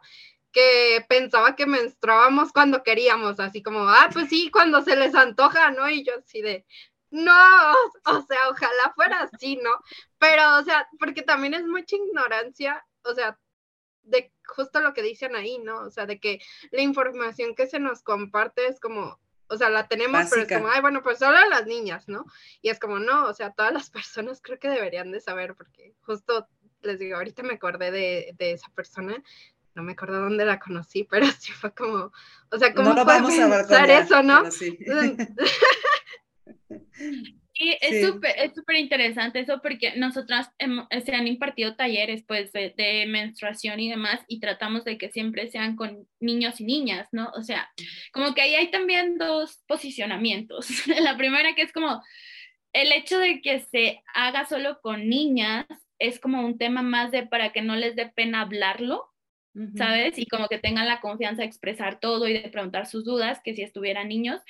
que 0.52 1.04
pensaba 1.08 1.56
que 1.56 1.66
menstruábamos 1.66 2.52
cuando 2.52 2.82
queríamos, 2.82 3.38
así 3.40 3.62
como, 3.62 3.88
ah, 3.88 4.08
pues 4.12 4.28
sí, 4.28 4.50
cuando 4.50 4.82
se 4.82 4.96
les 4.96 5.14
antoja, 5.14 5.70
¿no? 5.70 5.88
Y 5.88 6.04
yo 6.04 6.14
así 6.18 6.42
de, 6.42 6.66
no, 7.10 7.32
o 8.06 8.22
sea, 8.22 8.48
ojalá 8.50 8.92
fuera 8.94 9.22
así, 9.22 9.56
¿no? 9.56 9.70
Pero, 10.18 10.58
o 10.58 10.62
sea, 10.64 10.88
porque 10.98 11.22
también 11.22 11.54
es 11.54 11.66
mucha 11.66 11.96
ignorancia, 11.96 12.84
o 13.04 13.14
sea, 13.14 13.38
de 14.02 14.32
justo 14.44 14.80
lo 14.80 14.94
que 14.94 15.02
dicen 15.02 15.36
ahí, 15.36 15.58
¿no? 15.58 15.80
O 15.82 15.90
sea, 15.90 16.06
de 16.06 16.18
que 16.18 16.40
la 16.70 16.82
información 16.82 17.54
que 17.54 17.66
se 17.66 17.78
nos 17.78 18.02
comparte 18.02 18.66
es 18.66 18.80
como, 18.80 19.20
o 19.48 19.56
sea, 19.56 19.70
la 19.70 19.88
tenemos, 19.88 20.28
pero 20.30 20.42
es 20.42 20.48
como, 20.48 20.68
ay, 20.68 20.80
bueno, 20.80 21.02
pues 21.02 21.18
solo 21.18 21.36
las 21.48 21.66
niñas, 21.66 22.08
¿no? 22.08 22.24
Y 22.62 22.70
es 22.70 22.78
como, 22.78 22.98
no, 22.98 23.26
o 23.26 23.34
sea, 23.34 23.52
todas 23.52 23.72
las 23.72 23.90
personas 23.90 24.40
creo 24.42 24.58
que 24.58 24.68
deberían 24.68 25.10
de 25.12 25.20
saber, 25.20 25.54
porque 25.54 25.94
justo 26.00 26.48
les 26.82 26.98
digo, 26.98 27.16
ahorita 27.16 27.42
me 27.42 27.54
acordé 27.54 27.90
de, 27.90 28.34
de 28.38 28.52
esa 28.52 28.70
persona 28.70 29.22
no 29.74 29.82
me 29.82 29.92
acuerdo 29.92 30.20
dónde 30.20 30.44
la 30.44 30.58
conocí, 30.58 31.04
pero 31.04 31.26
sí 31.38 31.52
fue 31.52 31.72
como, 31.74 32.12
o 32.50 32.58
sea, 32.58 32.74
¿cómo 32.74 32.92
no 32.94 33.04
vamos 33.04 33.32
a 33.38 34.00
eso, 34.00 34.22
no? 34.22 34.42
Sí, 37.52 37.76
es 37.82 38.06
súper 38.06 38.32
es 38.38 38.54
súper 38.54 38.76
interesante 38.76 39.40
eso 39.40 39.60
porque 39.60 39.94
nosotras 39.96 40.50
se 40.58 41.14
han 41.14 41.26
impartido 41.26 41.76
talleres 41.76 42.24
pues 42.26 42.52
de, 42.52 42.72
de, 42.74 43.04
menstruación 43.04 43.78
y 43.80 43.90
demás 43.90 44.18
y 44.28 44.40
tratamos 44.40 44.84
de 44.84 44.96
que 44.96 45.10
siempre 45.10 45.46
sean 45.48 45.76
con 45.76 46.08
niños 46.20 46.58
y 46.58 46.64
niñas, 46.64 47.08
¿no? 47.12 47.30
O 47.36 47.42
sea, 47.42 47.70
como 48.14 48.32
que 48.32 48.40
ahí 48.40 48.54
hay 48.54 48.70
también 48.70 49.18
dos 49.18 49.62
posicionamientos. 49.66 50.68
La 51.02 51.18
primera 51.18 51.54
que 51.54 51.60
es 51.60 51.72
como 51.72 52.02
el 52.72 52.92
hecho 52.92 53.18
de 53.18 53.42
que 53.42 53.60
se 53.60 54.02
haga 54.14 54.46
solo 54.46 54.80
con 54.80 55.06
niñas 55.08 55.66
es 55.98 56.18
como 56.18 56.40
un 56.40 56.56
tema 56.56 56.80
más 56.80 57.10
de 57.10 57.26
para 57.26 57.52
que 57.52 57.60
no 57.60 57.76
les 57.76 57.94
dé 57.94 58.06
pena 58.08 58.40
hablarlo, 58.40 59.09
¿sabes? 59.76 60.18
Y 60.18 60.26
como 60.26 60.48
que 60.48 60.58
tengan 60.58 60.86
la 60.86 61.00
confianza 61.00 61.42
de 61.42 61.48
expresar 61.48 62.00
todo 62.00 62.28
y 62.28 62.34
de 62.34 62.48
preguntar 62.48 62.86
sus 62.86 63.04
dudas, 63.04 63.40
que 63.42 63.54
si 63.54 63.62
estuvieran 63.62 64.08
niños. 64.08 64.40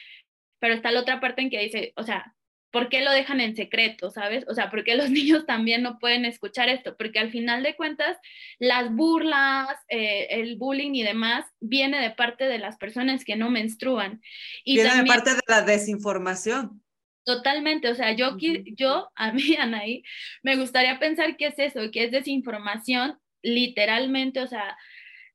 Pero 0.58 0.74
está 0.74 0.90
la 0.90 1.00
otra 1.00 1.20
parte 1.20 1.42
en 1.42 1.50
que 1.50 1.60
dice, 1.60 1.92
o 1.96 2.02
sea, 2.02 2.34
¿por 2.70 2.88
qué 2.88 3.02
lo 3.02 3.10
dejan 3.10 3.40
en 3.40 3.56
secreto, 3.56 4.10
sabes? 4.10 4.44
O 4.48 4.54
sea, 4.54 4.70
¿por 4.70 4.84
qué 4.84 4.94
los 4.94 5.10
niños 5.10 5.46
también 5.46 5.82
no 5.82 5.98
pueden 5.98 6.24
escuchar 6.24 6.68
esto? 6.68 6.96
Porque 6.96 7.18
al 7.18 7.30
final 7.30 7.62
de 7.62 7.76
cuentas, 7.76 8.16
las 8.58 8.92
burlas, 8.94 9.68
eh, 9.88 10.28
el 10.30 10.56
bullying 10.56 10.94
y 10.94 11.02
demás 11.02 11.46
viene 11.60 12.00
de 12.00 12.10
parte 12.10 12.44
de 12.44 12.58
las 12.58 12.76
personas 12.76 13.24
que 13.24 13.36
no 13.36 13.50
menstruan. 13.50 14.20
Y 14.64 14.74
viene 14.74 14.96
de 14.96 15.04
parte 15.04 15.34
de 15.34 15.40
la 15.48 15.62
desinformación. 15.62 16.82
Totalmente, 17.24 17.88
o 17.88 17.94
sea, 17.94 18.12
yo, 18.12 18.36
yo, 18.38 19.10
a 19.14 19.32
mí, 19.32 19.56
Anaí, 19.58 20.02
me 20.42 20.56
gustaría 20.56 20.98
pensar 20.98 21.36
que 21.36 21.46
es 21.46 21.58
eso, 21.58 21.90
que 21.90 22.04
es 22.04 22.10
desinformación, 22.10 23.18
literalmente, 23.42 24.40
o 24.40 24.46
sea, 24.46 24.76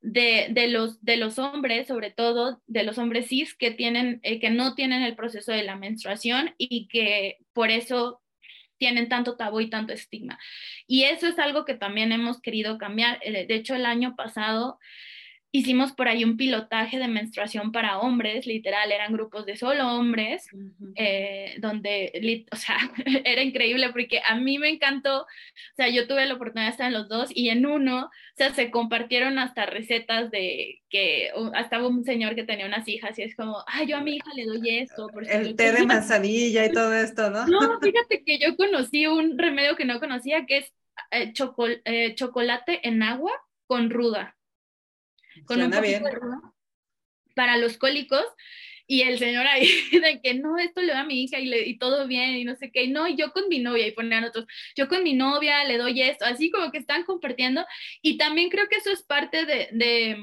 de, 0.01 0.47
de, 0.51 0.67
los, 0.67 1.03
de 1.03 1.17
los 1.17 1.39
hombres, 1.39 1.87
sobre 1.87 2.11
todo 2.11 2.61
de 2.67 2.83
los 2.83 2.97
hombres 2.97 3.27
cis 3.27 3.55
que, 3.55 3.71
tienen, 3.71 4.19
eh, 4.23 4.39
que 4.39 4.51
no 4.51 4.75
tienen 4.75 5.01
el 5.01 5.15
proceso 5.15 5.51
de 5.51 5.63
la 5.63 5.75
menstruación 5.75 6.53
y 6.57 6.87
que 6.87 7.37
por 7.53 7.71
eso 7.71 8.21
tienen 8.77 9.09
tanto 9.09 9.35
tabú 9.35 9.61
y 9.61 9.69
tanto 9.69 9.93
estigma. 9.93 10.37
Y 10.85 11.03
eso 11.03 11.27
es 11.27 11.39
algo 11.39 11.65
que 11.65 11.73
también 11.73 12.11
hemos 12.11 12.41
querido 12.41 12.77
cambiar. 12.77 13.19
Eh, 13.23 13.47
de 13.47 13.55
hecho, 13.55 13.75
el 13.75 13.85
año 13.85 14.15
pasado 14.15 14.79
hicimos 15.55 15.93
por 15.93 16.09
ahí 16.09 16.25
un 16.25 16.35
pilotaje 16.35 16.99
de 16.99 17.07
menstruación 17.07 17.71
para 17.71 17.99
hombres, 17.99 18.45
literal, 18.45 18.91
eran 18.91 19.13
grupos 19.13 19.45
de 19.45 19.55
solo 19.55 19.87
hombres, 19.87 20.47
eh, 20.95 21.55
donde, 21.59 22.45
o 22.51 22.55
sea, 22.57 22.77
era 23.23 23.41
increíble 23.41 23.89
porque 23.91 24.21
a 24.27 24.35
mí 24.35 24.59
me 24.59 24.69
encantó, 24.69 25.21
o 25.21 25.25
sea, 25.77 25.87
yo 25.87 26.07
tuve 26.07 26.25
la 26.25 26.33
oportunidad 26.33 26.67
de 26.67 26.71
estar 26.71 26.87
en 26.87 26.93
los 26.93 27.07
dos 27.07 27.29
y 27.33 27.49
en 27.49 27.65
uno, 27.65 28.05
o 28.05 28.35
sea, 28.35 28.53
se 28.53 28.69
compartieron 28.69 29.39
hasta 29.39 29.65
recetas 29.65 30.29
de 30.29 30.81
que 30.89 31.31
hasta 31.53 31.85
un 31.85 32.03
señor 32.03 32.35
que 32.35 32.43
tenía 32.43 32.65
unas 32.65 32.87
hijas 32.89 33.17
y 33.17 33.21
es 33.23 33.33
como, 33.35 33.63
ay, 33.67 33.87
yo 33.87 33.95
a 33.95 34.01
mi 34.01 34.17
hija 34.17 34.31
le 34.35 34.45
doy 34.45 34.79
esto. 34.79 35.07
Por 35.07 35.25
El 35.29 35.55
té 35.55 35.71
de 35.71 35.85
manzanilla 35.85 36.65
y 36.65 36.71
todo 36.73 36.93
esto, 36.93 37.29
¿no? 37.29 37.47
No, 37.47 37.59
fíjate 37.81 38.23
que 38.25 38.39
yo 38.39 38.57
conocí 38.57 39.07
un 39.07 39.37
remedio 39.37 39.77
que 39.77 39.85
no 39.85 40.01
conocía, 40.01 40.45
que 40.45 40.57
es 40.57 40.73
eh, 41.11 41.33
eh, 41.85 42.13
chocolate 42.15 42.85
en 42.87 43.03
agua 43.03 43.31
con 43.67 43.89
ruda 43.89 44.35
con 45.45 45.61
un 45.61 45.81
bien. 45.81 46.03
para 47.35 47.57
los 47.57 47.77
cólicos 47.77 48.25
y 48.87 49.01
el 49.01 49.17
señor 49.17 49.47
ahí 49.47 49.67
de 49.91 50.21
que 50.21 50.33
no, 50.35 50.57
esto 50.57 50.81
le 50.81 50.93
da 50.93 51.01
a 51.01 51.05
mi 51.05 51.23
hija 51.23 51.39
y, 51.39 51.45
le, 51.45 51.67
y 51.67 51.77
todo 51.77 52.07
bien 52.07 52.35
y 52.35 52.43
no 52.43 52.55
sé 52.55 52.71
qué, 52.71 52.83
y 52.83 52.91
no, 52.91 53.07
y 53.07 53.15
yo 53.15 53.31
con 53.31 53.47
mi 53.49 53.59
novia 53.59 53.87
y 53.87 53.91
ponían 53.91 54.23
otros, 54.23 54.45
yo 54.75 54.87
con 54.87 55.03
mi 55.03 55.13
novia 55.13 55.63
le 55.63 55.77
doy 55.77 56.01
esto, 56.01 56.25
así 56.25 56.51
como 56.51 56.71
que 56.71 56.77
están 56.77 57.03
compartiendo. 57.03 57.65
Y 58.01 58.17
también 58.17 58.49
creo 58.49 58.67
que 58.67 58.77
eso 58.77 58.91
es 58.91 59.03
parte 59.03 59.45
de, 59.45 59.69
de, 59.71 60.17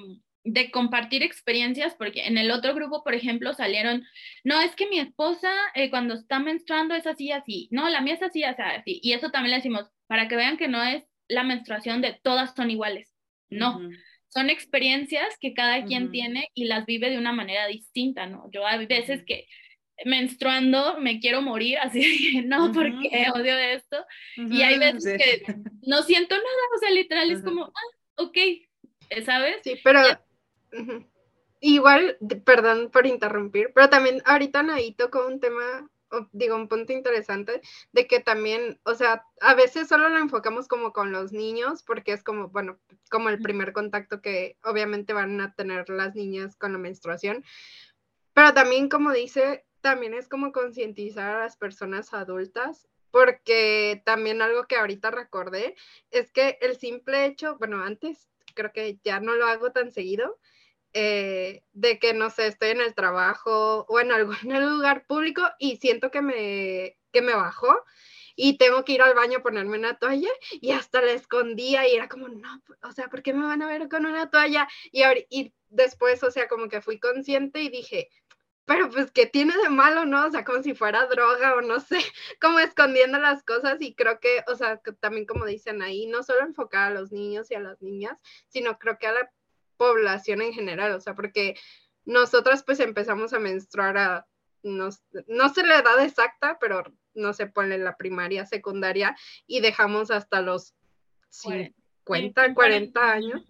de 0.44 0.70
compartir 0.70 1.22
experiencias, 1.22 1.94
porque 1.96 2.27
en 2.27 2.38
el 2.38 2.51
otro 2.51 2.75
grupo, 2.75 3.03
por 3.03 3.14
ejemplo, 3.14 3.53
salieron, 3.55 4.05
no, 4.44 4.61
es 4.61 4.75
que 4.77 4.88
mi 4.88 4.98
esposa 4.98 5.53
eh, 5.75 5.90
cuando 5.90 6.14
está 6.14 6.38
menstruando 6.38 6.94
es 6.94 7.07
así, 7.07 7.33
así, 7.33 7.68
no, 7.70 7.88
la 7.88 8.01
mía 8.01 8.14
es 8.14 8.22
así, 8.22 8.44
así, 8.44 8.62
así, 8.62 9.01
y 9.03 9.12
eso 9.12 9.31
también 9.31 9.51
le 9.51 9.57
decimos, 9.57 9.90
para 10.07 10.29
que 10.29 10.37
vean 10.37 10.57
que 10.57 10.68
no 10.68 10.83
es 10.83 11.05
la 11.29 11.42
menstruación 11.42 12.03
de 12.03 12.18
todas 12.22 12.55
son 12.55 12.70
iguales, 12.70 13.12
no 13.48 13.81
son 14.32 14.48
experiencias 14.48 15.36
que 15.38 15.52
cada 15.52 15.84
quien 15.84 16.10
tiene 16.10 16.48
y 16.54 16.64
las 16.64 16.86
vive 16.86 17.10
de 17.10 17.18
una 17.18 17.32
manera 17.32 17.66
distinta, 17.66 18.26
¿no? 18.26 18.50
Yo 18.50 18.66
hay 18.66 18.86
veces 18.86 19.22
que 19.26 19.46
menstruando 20.04 20.98
me 20.98 21.20
quiero 21.20 21.42
morir, 21.42 21.78
así 21.82 22.32
que 22.32 22.42
no, 22.42 22.72
porque 22.72 23.26
odio 23.34 23.58
esto. 23.58 24.04
y 24.36 24.62
hay 24.62 24.78
veces 24.78 25.18
que 25.18 25.54
no 25.86 26.02
siento 26.02 26.34
nada, 26.34 26.62
o 26.74 26.78
sea, 26.78 26.90
literal 26.90 27.30
es 27.30 27.42
como, 27.42 27.66
ah, 27.66 28.22
ok, 28.22 28.38
¿sabes? 29.24 29.56
Sí, 29.62 29.78
pero 29.84 30.00
igual, 31.60 32.16
perdón 32.44 32.90
por 32.90 33.06
interrumpir, 33.06 33.70
pero 33.74 33.90
también 33.90 34.22
ahorita 34.24 34.62
Naí 34.62 34.94
tocó 34.94 35.26
un 35.26 35.40
tema 35.40 35.88
digo, 36.33 36.57
un 36.57 36.68
punto 36.68 36.92
interesante 36.92 37.61
de 37.92 38.07
que 38.07 38.20
también, 38.20 38.81
o 38.85 38.94
sea, 38.94 39.27
a 39.40 39.55
veces 39.55 39.88
solo 39.88 40.09
lo 40.09 40.18
enfocamos 40.18 40.68
como 40.68 40.92
con 40.92 41.12
los 41.12 41.33
niños, 41.33 41.83
porque 41.83 42.12
es 42.12 42.22
como, 42.22 42.48
bueno, 42.48 42.79
como 43.11 43.29
el 43.29 43.40
primer 43.40 43.72
contacto 43.72 44.20
que 44.20 44.59
obviamente 44.64 45.12
van 45.12 45.40
a 45.40 45.55
tener 45.55 45.88
las 45.88 46.14
niñas 46.14 46.57
con 46.57 46.72
la 46.72 46.79
menstruación, 46.79 47.44
pero 48.35 48.55
también, 48.55 48.88
como 48.88 49.12
dice, 49.12 49.64
también 49.81 50.14
es 50.14 50.29
como 50.29 50.53
concientizar 50.53 51.37
a 51.37 51.40
las 51.40 51.57
personas 51.57 52.14
adultas, 52.14 52.88
porque 53.11 54.03
también 54.07 54.40
algo 54.40 54.66
que 54.66 54.77
ahorita 54.77 55.11
recordé 55.11 55.77
es 56.11 56.33
que 56.33 56.59
el 56.62 56.77
simple 56.77 57.27
hecho, 57.27 57.57
bueno, 57.59 57.83
antes 57.83 58.29
creo 58.55 58.72
que 58.72 58.98
ya 59.05 59.20
no 59.20 59.35
lo 59.35 59.46
hago 59.46 59.70
tan 59.72 59.90
seguido, 59.90 60.38
eh, 60.94 61.62
de 61.72 61.98
que, 61.98 62.14
no 62.14 62.31
sé, 62.31 62.46
estoy 62.46 62.70
en 62.70 62.81
el 62.81 62.94
trabajo 62.94 63.87
o 63.88 64.00
en 64.00 64.12
algún 64.12 64.37
lugar 64.42 65.07
público 65.07 65.42
y 65.59 65.76
siento 65.76 66.11
que 66.11 66.22
me, 66.22 66.98
que 67.12 67.22
me 67.22 67.35
bajó 67.35 67.76
y 68.37 68.57
tengo 68.59 68.85
que 68.85 68.92
ir 68.92 69.02
al 69.02 69.14
baño 69.14 69.38
a 69.38 69.42
ponerme 69.42 69.78
una 69.78 69.98
toalla 69.98 70.31
y 70.50 70.72
hasta 70.72 71.02
la 71.02 71.12
escondía 71.12 71.88
y 71.88 71.94
era 71.94 72.09
como, 72.09 72.28
no, 72.28 72.62
o 72.83 72.92
sea, 72.92 73.09
¿por 73.09 73.22
qué 73.22 73.33
me 73.33 73.46
van 73.46 73.62
a 73.62 73.66
ver 73.66 73.88
con 73.88 74.07
una 74.07 74.31
toalla? 74.31 74.68
Y, 74.90 75.02
y 75.31 75.55
después, 75.68 76.22
o 76.22 76.31
sea, 76.31 76.48
como 76.48 76.68
que 76.68 76.81
fui 76.81 76.98
consciente 76.98 77.61
y 77.62 77.68
dije, 77.68 78.09
pero 78.64 78.88
pues, 78.90 79.11
¿qué 79.11 79.26
tiene 79.26 79.57
de 79.59 79.68
malo, 79.68 80.05
no? 80.05 80.26
O 80.26 80.31
sea, 80.31 80.44
como 80.44 80.62
si 80.62 80.74
fuera 80.74 81.07
droga 81.07 81.55
o 81.55 81.62
no 81.62 81.81
sé, 81.81 81.98
como 82.40 82.59
escondiendo 82.59 83.18
las 83.18 83.42
cosas 83.42 83.81
y 83.81 83.94
creo 83.94 84.20
que, 84.20 84.44
o 84.48 84.55
sea, 84.55 84.81
también 85.00 85.26
como 85.26 85.46
dicen 85.46 85.83
ahí, 85.83 86.07
no 86.07 86.22
solo 86.22 86.40
enfocar 86.40 86.92
a 86.92 86.94
los 86.94 87.12
niños 87.12 87.50
y 87.50 87.55
a 87.55 87.61
las 87.61 87.83
niñas, 87.83 88.20
sino 88.48 88.78
creo 88.78 88.98
que 88.98 89.09
a 89.09 89.12
la 89.12 89.31
población 89.82 90.42
en 90.42 90.52
general, 90.52 90.92
o 90.92 91.00
sea, 91.00 91.14
porque 91.14 91.56
nosotras 92.04 92.62
pues 92.62 92.78
empezamos 92.78 93.32
a 93.32 93.40
menstruar 93.40 93.98
a, 93.98 94.26
no, 94.62 94.90
no 95.26 95.48
sé 95.48 95.66
la 95.66 95.80
edad 95.80 96.00
exacta, 96.04 96.58
pero 96.60 96.84
no 97.14 97.32
se 97.32 97.48
pone 97.48 97.74
en 97.74 97.82
la 97.82 97.96
primaria, 97.96 98.46
secundaria, 98.46 99.16
y 99.44 99.60
dejamos 99.60 100.12
hasta 100.12 100.40
los 100.40 100.74
50, 101.30 102.54
40 102.54 103.12
años. 103.12 103.42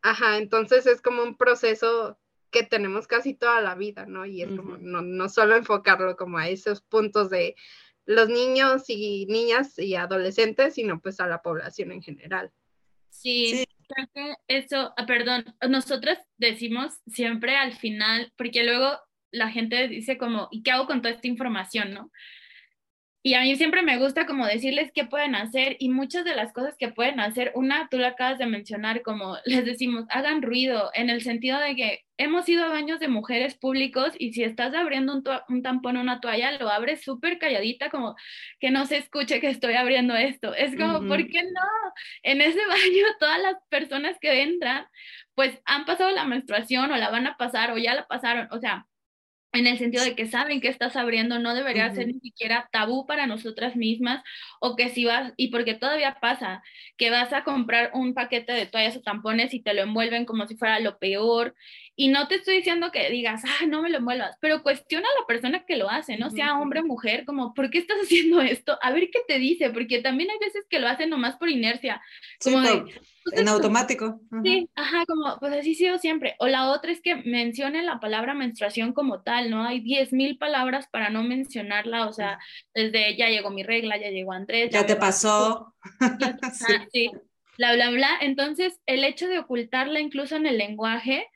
Ajá, 0.00 0.38
entonces 0.38 0.86
es 0.86 1.02
como 1.02 1.24
un 1.24 1.36
proceso 1.36 2.20
que 2.52 2.62
tenemos 2.62 3.08
casi 3.08 3.34
toda 3.34 3.60
la 3.60 3.74
vida, 3.74 4.06
¿no? 4.06 4.26
Y 4.26 4.42
es 4.42 4.48
como 4.56 4.78
no, 4.78 5.02
no 5.02 5.28
solo 5.28 5.56
enfocarlo 5.56 6.16
como 6.16 6.38
a 6.38 6.48
esos 6.48 6.82
puntos 6.82 7.30
de 7.30 7.56
los 8.06 8.28
niños 8.28 8.84
y 8.86 9.26
niñas 9.26 9.76
y 9.76 9.96
adolescentes, 9.96 10.74
sino 10.74 11.00
pues 11.00 11.18
a 11.18 11.26
la 11.26 11.42
población 11.42 11.90
en 11.90 12.00
general. 12.00 12.52
Sí, 13.10 13.64
creo 13.88 14.08
que 14.14 14.34
eso, 14.48 14.92
ah, 14.96 15.06
perdón, 15.06 15.44
nosotros 15.68 16.18
decimos 16.36 16.94
siempre 17.06 17.56
al 17.56 17.74
final, 17.74 18.32
porque 18.36 18.64
luego 18.64 18.98
la 19.30 19.50
gente 19.50 19.88
dice 19.88 20.18
como, 20.18 20.48
¿y 20.50 20.62
qué 20.62 20.70
hago 20.70 20.86
con 20.86 21.02
toda 21.02 21.14
esta 21.14 21.28
información, 21.28 21.92
no? 21.92 22.10
Y 23.22 23.34
a 23.34 23.40
mí 23.42 23.56
siempre 23.56 23.82
me 23.82 23.98
gusta 23.98 24.26
como 24.26 24.46
decirles 24.46 24.92
qué 24.94 25.04
pueden 25.04 25.34
hacer 25.34 25.76
y 25.80 25.88
muchas 25.88 26.24
de 26.24 26.36
las 26.36 26.52
cosas 26.52 26.76
que 26.78 26.88
pueden 26.88 27.18
hacer, 27.20 27.52
una, 27.54 27.88
tú 27.90 27.98
la 27.98 28.08
acabas 28.08 28.38
de 28.38 28.46
mencionar, 28.46 29.02
como 29.02 29.36
les 29.44 29.64
decimos, 29.64 30.06
hagan 30.10 30.42
ruido, 30.42 30.90
en 30.94 31.10
el 31.10 31.22
sentido 31.22 31.58
de 31.58 31.76
que 31.76 32.04
hemos 32.16 32.48
ido 32.48 32.64
a 32.64 32.68
baños 32.68 33.00
de 33.00 33.08
mujeres 33.08 33.56
públicos 33.56 34.12
y 34.18 34.32
si 34.32 34.44
estás 34.44 34.74
abriendo 34.74 35.14
un, 35.14 35.24
un 35.48 35.62
tampón 35.62 35.96
o 35.96 36.00
una 36.00 36.20
toalla, 36.20 36.52
lo 36.52 36.68
abres 36.68 37.02
súper 37.02 37.38
calladita, 37.38 37.90
como 37.90 38.16
que 38.60 38.70
no 38.70 38.86
se 38.86 38.98
escuche 38.98 39.40
que 39.40 39.50
estoy 39.50 39.74
abriendo 39.74 40.14
esto. 40.16 40.54
Es 40.54 40.76
como, 40.76 41.06
¿por 41.06 41.26
qué 41.28 41.42
no? 41.42 41.92
En 42.22 42.40
ese 42.40 42.58
baño 42.68 43.06
todas 43.20 43.40
las 43.42 43.56
personas 43.68 44.16
que 44.20 44.42
entran, 44.42 44.86
pues 45.34 45.60
han 45.64 45.84
pasado 45.84 46.10
la 46.10 46.24
menstruación 46.24 46.90
o 46.90 46.96
la 46.96 47.10
van 47.10 47.26
a 47.26 47.36
pasar 47.36 47.72
o 47.72 47.78
ya 47.78 47.94
la 47.94 48.06
pasaron, 48.08 48.48
o 48.50 48.58
sea, 48.58 48.87
en 49.58 49.66
el 49.66 49.78
sentido 49.78 50.04
de 50.04 50.14
que 50.14 50.26
saben 50.26 50.60
que 50.60 50.68
estás 50.68 50.96
abriendo, 50.96 51.38
no 51.38 51.54
debería 51.54 51.90
ser 51.94 52.06
ni 52.06 52.20
siquiera 52.20 52.68
tabú 52.72 53.06
para 53.06 53.26
nosotras 53.26 53.76
mismas, 53.76 54.22
o 54.60 54.76
que 54.76 54.88
si 54.88 55.04
vas, 55.04 55.32
y 55.36 55.48
porque 55.48 55.74
todavía 55.74 56.18
pasa, 56.20 56.62
que 56.96 57.10
vas 57.10 57.32
a 57.32 57.44
comprar 57.44 57.90
un 57.94 58.14
paquete 58.14 58.52
de 58.52 58.66
toallas 58.66 58.96
o 58.96 59.02
tampones 59.02 59.54
y 59.54 59.60
te 59.60 59.74
lo 59.74 59.82
envuelven 59.82 60.24
como 60.24 60.46
si 60.46 60.56
fuera 60.56 60.80
lo 60.80 60.98
peor, 60.98 61.54
y 61.96 62.08
no 62.08 62.28
te 62.28 62.36
estoy 62.36 62.56
diciendo 62.56 62.92
que 62.92 63.10
digas, 63.10 63.42
ah, 63.44 63.66
no 63.66 63.82
me 63.82 63.90
lo 63.90 63.98
envuelvas, 63.98 64.36
pero 64.40 64.62
cuestiona 64.62 65.06
a 65.08 65.20
la 65.20 65.26
persona 65.26 65.66
que 65.66 65.76
lo 65.76 65.90
hace, 65.90 66.16
no 66.16 66.30
sea 66.30 66.58
hombre 66.58 66.80
o 66.80 66.84
mujer, 66.84 67.24
como, 67.24 67.54
¿por 67.54 67.70
qué 67.70 67.78
estás 67.78 67.98
haciendo 68.02 68.40
esto? 68.40 68.78
A 68.82 68.92
ver 68.92 69.10
qué 69.10 69.20
te 69.26 69.38
dice, 69.38 69.70
porque 69.70 70.00
también 70.00 70.30
hay 70.30 70.38
veces 70.38 70.64
que 70.70 70.78
lo 70.78 70.88
hacen 70.88 71.10
nomás 71.10 71.36
por 71.36 71.50
inercia, 71.50 72.00
como 72.42 72.60
de, 72.60 72.84
en 73.32 73.48
automático. 73.48 74.20
Sí, 74.42 74.68
ajá, 74.74 75.04
como, 75.06 75.38
pues 75.38 75.52
así 75.52 75.74
sido 75.74 75.98
siempre. 75.98 76.34
O 76.38 76.46
la 76.46 76.70
otra 76.70 76.92
es 76.92 77.00
que 77.00 77.16
mencionen 77.16 77.86
la 77.86 78.00
palabra 78.00 78.34
menstruación 78.34 78.92
como 78.92 79.22
tal, 79.22 79.50
¿no? 79.50 79.64
Hay 79.64 79.80
10.000 79.80 80.38
palabras 80.38 80.88
para 80.90 81.10
no 81.10 81.22
mencionarla, 81.22 82.06
o 82.06 82.12
sea, 82.12 82.38
desde 82.74 83.16
ya 83.16 83.28
llegó 83.28 83.50
mi 83.50 83.62
regla, 83.62 83.96
ya 83.96 84.10
llegó 84.10 84.32
Andrés. 84.32 84.70
Ya, 84.70 84.86
te 84.86 84.96
pasó. 84.96 85.74
sí, 86.92 87.10
bla, 87.56 87.74
bla, 87.74 87.90
bla. 87.90 88.10
Entonces, 88.20 88.80
el 88.86 89.04
hecho 89.04 89.28
de 89.28 89.38
ocultarla 89.38 90.00
incluso 90.00 90.36
en 90.36 90.46
el 90.46 90.58
lenguaje 90.58 91.26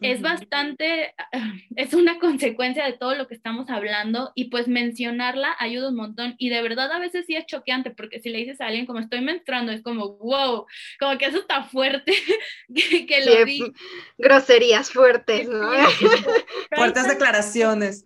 es 0.00 0.20
bastante, 0.20 1.14
es 1.76 1.94
una 1.94 2.18
consecuencia 2.18 2.84
de 2.84 2.92
todo 2.92 3.14
lo 3.14 3.26
que 3.26 3.34
estamos 3.34 3.68
hablando 3.70 4.32
y 4.34 4.46
pues 4.46 4.68
mencionarla 4.68 5.54
ayuda 5.58 5.88
un 5.88 5.96
montón 5.96 6.34
y 6.38 6.48
de 6.48 6.62
verdad 6.62 6.90
a 6.92 6.98
veces 6.98 7.26
sí 7.26 7.36
es 7.36 7.46
choqueante 7.46 7.90
porque 7.90 8.20
si 8.20 8.30
le 8.30 8.38
dices 8.38 8.60
a 8.60 8.66
alguien 8.66 8.86
como 8.86 8.98
estoy 9.00 9.20
menstruando 9.20 9.72
es 9.72 9.82
como 9.82 10.16
wow, 10.18 10.66
como 10.98 11.18
que 11.18 11.26
eso 11.26 11.38
está 11.38 11.64
fuerte 11.64 12.12
que, 12.74 13.24
lo 13.24 13.44
di. 13.44 13.72
Groserías 14.18 14.90
fuertes, 14.90 15.48
¿no? 15.48 15.70
Fuertes 16.74 17.08
declaraciones. 17.08 18.04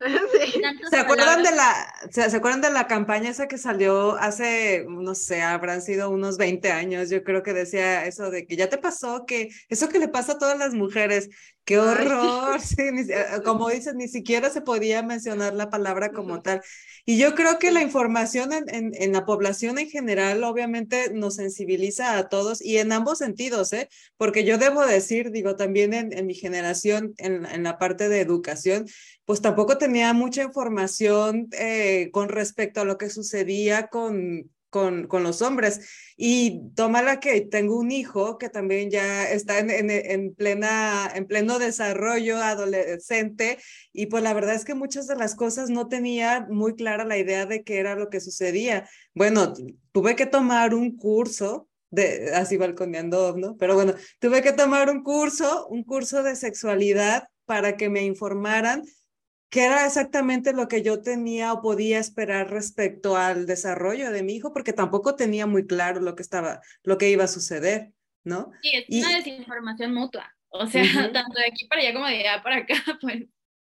¿Se 0.90 0.96
acuerdan, 0.96 1.42
de 1.42 1.52
la, 1.52 1.94
¿se, 2.10 2.22
acuerdan 2.22 2.60
de 2.60 2.70
la 2.70 2.86
campaña 2.86 3.30
esa 3.30 3.46
que 3.46 3.58
salió 3.58 4.16
hace, 4.16 4.84
no 4.88 5.14
sé, 5.14 5.42
habrán 5.42 5.82
sido 5.82 6.10
unos 6.10 6.36
20 6.36 6.72
años? 6.72 7.10
Yo 7.10 7.22
creo 7.22 7.42
que 7.42 7.52
decía 7.52 8.04
eso 8.06 8.30
de 8.30 8.46
que 8.46 8.56
ya 8.56 8.68
te 8.68 8.78
pasó, 8.78 9.24
que 9.26 9.48
eso 9.68 9.88
que 9.88 9.98
le 9.98 10.08
pasa 10.08 10.32
a 10.32 10.38
todas 10.38 10.58
las 10.58 10.74
mujeres, 10.74 11.28
qué 11.64 11.78
horror, 11.78 12.58
eh, 12.78 13.26
como 13.44 13.70
dices, 13.70 13.94
ni 13.94 14.08
siquiera 14.08 14.50
se 14.50 14.60
podía 14.60 15.02
mencionar 15.02 15.54
la 15.54 15.70
palabra 15.70 16.10
como 16.10 16.42
tal. 16.42 16.60
Y 17.06 17.18
yo 17.18 17.34
creo 17.34 17.58
que 17.58 17.70
la 17.70 17.82
información 17.82 18.52
en, 18.52 18.92
en, 18.94 19.12
la 19.12 19.26
población 19.26 19.78
en 19.78 19.90
general 19.90 20.42
obviamente 20.42 21.12
nos 21.12 21.34
sensibiliza 21.34 22.16
a 22.16 22.30
todos 22.30 22.62
y 22.62 22.78
en 22.78 22.92
ambos 22.92 23.18
sentidos, 23.18 23.74
¿eh? 23.74 23.90
Porque 24.16 24.44
yo 24.44 24.56
debo 24.56 24.86
decir, 24.86 25.30
digo, 25.30 25.54
también 25.54 25.92
en, 25.92 26.16
en 26.16 26.26
mi 26.26 26.34
generación, 26.34 27.12
en, 27.18 27.44
en 27.44 27.62
la 27.62 27.76
parte 27.78 28.08
de 28.08 28.22
educación, 28.22 28.86
pues 29.26 29.42
tampoco 29.42 29.76
tenía 29.76 30.14
mucha 30.14 30.42
información 30.42 31.48
eh, 31.52 32.08
con 32.10 32.30
respecto 32.30 32.80
a 32.80 32.84
lo 32.86 32.96
que 32.96 33.10
sucedía 33.10 33.88
con, 33.88 34.50
con, 34.74 35.22
los 35.22 35.40
hombres. 35.40 35.88
Y 36.16 36.62
tómala 36.74 37.20
que 37.20 37.40
tengo 37.42 37.78
un 37.78 37.92
hijo 37.92 38.38
que 38.38 38.48
también 38.48 38.90
ya 38.90 39.30
está 39.30 39.60
en, 39.60 39.70
en, 39.70 40.34
plena, 40.34 41.10
en 41.14 41.26
pleno 41.26 41.60
desarrollo 41.60 42.38
adolescente 42.38 43.58
y 43.92 44.06
pues 44.06 44.24
la 44.24 44.34
verdad 44.34 44.56
es 44.56 44.64
que 44.64 44.74
muchas 44.74 45.06
de 45.06 45.14
las 45.14 45.36
cosas 45.36 45.70
no 45.70 45.86
tenía 45.86 46.46
muy 46.50 46.74
clara 46.74 47.04
la 47.04 47.18
idea 47.18 47.46
de 47.46 47.62
qué 47.62 47.78
era 47.78 47.94
lo 47.94 48.10
que 48.10 48.20
sucedía. 48.20 48.88
Bueno, 49.14 49.52
tuve 49.92 50.16
que 50.16 50.26
tomar 50.26 50.74
un 50.74 50.96
curso 50.96 51.68
de, 51.90 52.32
así 52.34 52.56
balconeando, 52.56 53.36
¿no? 53.36 53.56
Pero 53.56 53.74
bueno, 53.76 53.94
tuve 54.18 54.42
que 54.42 54.52
tomar 54.52 54.90
un 54.90 55.04
curso, 55.04 55.68
un 55.68 55.84
curso 55.84 56.24
de 56.24 56.34
sexualidad 56.34 57.28
para 57.44 57.76
que 57.76 57.88
me 57.88 58.02
informaran 58.02 58.82
qué 59.54 59.66
era 59.66 59.86
exactamente 59.86 60.52
lo 60.52 60.66
que 60.66 60.82
yo 60.82 61.00
tenía 61.00 61.52
o 61.52 61.62
podía 61.62 62.00
esperar 62.00 62.50
respecto 62.50 63.16
al 63.16 63.46
desarrollo 63.46 64.10
de 64.10 64.24
mi 64.24 64.34
hijo, 64.34 64.52
porque 64.52 64.72
tampoco 64.72 65.14
tenía 65.14 65.46
muy 65.46 65.64
claro 65.64 66.00
lo 66.00 66.16
que 66.16 66.24
estaba, 66.24 66.60
lo 66.82 66.98
que 66.98 67.08
iba 67.08 67.22
a 67.22 67.28
suceder, 67.28 67.92
¿no? 68.24 68.50
Sí, 68.62 68.72
es 68.74 69.04
una 69.04 69.16
desinformación 69.16 69.94
mutua. 69.94 70.28
O 70.48 70.66
sea, 70.66 70.82
tanto 71.12 71.38
de 71.38 71.46
aquí 71.46 71.68
para 71.68 71.82
allá 71.82 71.92
como 71.92 72.06
de 72.08 72.18
allá 72.18 72.42
para 72.42 72.56
acá, 72.56 72.74
pues. 73.00 73.26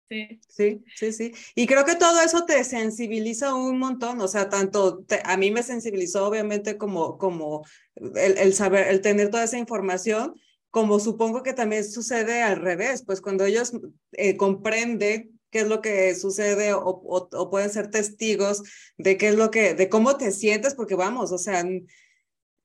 Sí. 0.09 0.41
sí, 0.49 0.83
sí, 0.93 1.13
sí. 1.13 1.31
Y 1.55 1.67
creo 1.67 1.85
que 1.85 1.95
todo 1.95 2.21
eso 2.21 2.43
te 2.43 2.65
sensibiliza 2.65 3.55
un 3.55 3.79
montón, 3.79 4.19
o 4.19 4.27
sea, 4.27 4.49
tanto 4.49 5.05
a 5.23 5.38
mí 5.38 5.51
me 5.51 5.63
sensibilizó 5.63 6.27
obviamente 6.27 6.77
como, 6.77 7.17
como 7.17 7.65
el, 7.95 8.38
el, 8.38 8.53
saber, 8.53 8.88
el 8.89 8.99
tener 8.99 9.29
toda 9.29 9.45
esa 9.45 9.57
información, 9.57 10.35
como 10.69 10.99
supongo 10.99 11.43
que 11.43 11.53
también 11.53 11.85
sucede 11.85 12.41
al 12.41 12.57
revés, 12.57 13.03
pues 13.05 13.21
cuando 13.21 13.45
ellos 13.45 13.71
eh, 14.13 14.35
comprenden 14.35 15.36
qué 15.49 15.59
es 15.61 15.67
lo 15.67 15.81
que 15.81 16.15
sucede 16.15 16.73
o, 16.73 17.49
pueden 17.49 17.69
ser 17.69 17.89
testigos 17.89 18.63
de 18.97 19.17
qué 19.17 19.29
es 19.29 19.35
lo 19.35 19.51
que, 19.51 19.73
de 19.73 19.89
cómo 19.89 20.17
te 20.17 20.31
sientes, 20.31 20.75
porque 20.75 20.95
vamos, 20.95 21.31
o 21.31 21.37
sea, 21.37 21.61
en, 21.61 21.87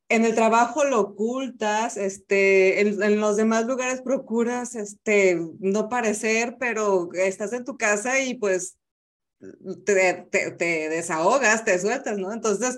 el 0.08 0.34
trabajo 0.34 0.84
lo 0.84 1.00
ocultas, 1.00 1.96
este, 1.96 2.80
en, 2.80 3.20
los 3.20 3.36
demás 3.36 3.66
lugares 3.66 4.02
procuras, 4.02 4.74
este, 4.74 5.40
no 5.58 5.88
parecer, 5.88 6.56
pero 6.60 7.08
estás 7.14 7.52
en 7.54 7.64
tu 7.64 7.78
casa 7.78 8.20
y 8.20 8.34
pues 8.34 8.76
te, 9.86 10.26
te, 10.30 10.50
te 10.50 10.88
desahogas, 10.90 11.64
te 11.64 11.78
sueltas, 11.78 12.18
¿no? 12.18 12.32
Entonces, 12.32 12.76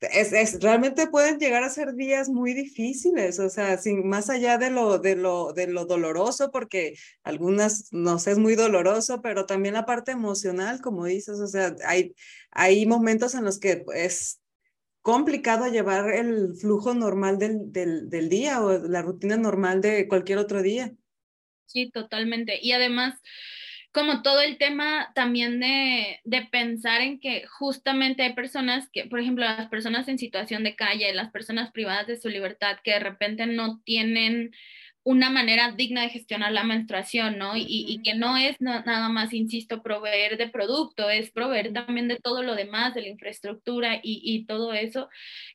es, 0.00 0.60
realmente 0.60 1.06
pueden 1.06 1.38
llegar 1.38 1.62
a 1.62 1.70
ser 1.70 1.94
días 1.94 2.28
muy 2.28 2.52
difíciles, 2.52 3.38
o 3.38 3.48
sea, 3.48 3.78
sin, 3.78 4.06
más 4.06 4.28
allá 4.28 4.58
de 4.58 4.70
lo, 4.70 4.98
de, 4.98 5.16
lo, 5.16 5.52
de 5.52 5.66
lo 5.66 5.86
doloroso, 5.86 6.50
porque 6.50 6.94
algunas 7.22 7.92
nos 7.92 8.26
es 8.26 8.38
muy 8.38 8.54
doloroso, 8.54 9.22
pero 9.22 9.46
también 9.46 9.74
la 9.74 9.86
parte 9.86 10.12
emocional, 10.12 10.80
como 10.80 11.06
dices, 11.06 11.40
o 11.40 11.46
sea, 11.46 11.74
hay, 11.86 12.14
hay 12.50 12.86
momentos 12.86 13.34
en 13.34 13.44
los 13.44 13.58
que 13.58 13.84
es 13.94 14.40
complicado 15.00 15.68
llevar 15.68 16.12
el 16.12 16.54
flujo 16.56 16.92
normal 16.92 17.38
del, 17.38 17.72
del, 17.72 18.10
del 18.10 18.28
día 18.28 18.60
o 18.60 18.76
la 18.78 19.02
rutina 19.02 19.36
normal 19.36 19.80
de 19.80 20.08
cualquier 20.08 20.38
otro 20.38 20.62
día. 20.62 20.92
Sí, 21.66 21.90
totalmente. 21.90 22.58
Y 22.60 22.72
además, 22.72 23.20
como 23.96 24.20
todo 24.20 24.42
el 24.42 24.58
tema 24.58 25.10
también 25.14 25.58
de, 25.58 26.20
de, 26.24 26.42
pensar 26.42 27.00
en 27.00 27.18
que 27.18 27.46
justamente 27.46 28.24
hay 28.24 28.34
personas 28.34 28.90
que, 28.90 29.06
por 29.06 29.20
ejemplo, 29.20 29.42
las 29.42 29.70
personas 29.70 30.06
en 30.08 30.18
situación 30.18 30.64
de 30.64 30.76
calle, 30.76 31.14
las 31.14 31.30
personas 31.30 31.72
privadas 31.72 32.06
de 32.06 32.18
su 32.18 32.28
libertad, 32.28 32.76
que 32.84 32.90
de 32.90 32.98
repente 32.98 33.46
no 33.46 33.80
tienen 33.84 34.52
una 35.06 35.30
manera 35.30 35.70
digna 35.70 36.02
de 36.02 36.08
gestionar 36.08 36.50
la 36.50 36.64
menstruación, 36.64 37.38
¿no? 37.38 37.52
Y, 37.56 38.00
que 38.02 38.14
no 38.16 38.36
es 38.36 38.60
nada 38.60 39.08
más, 39.08 39.32
insisto, 39.32 39.80
proveer 39.80 40.36
de 40.36 40.48
producto, 40.48 41.08
es 41.08 41.30
proveer 41.30 41.72
también 41.72 42.08
de 42.08 42.16
todo 42.16 42.42
lo 42.42 42.56
demás, 42.56 42.92
de 42.92 43.02
la 43.02 43.08
infraestructura 43.08 44.00
y, 44.02 44.44
todo 44.46 44.72
eso, 44.72 45.08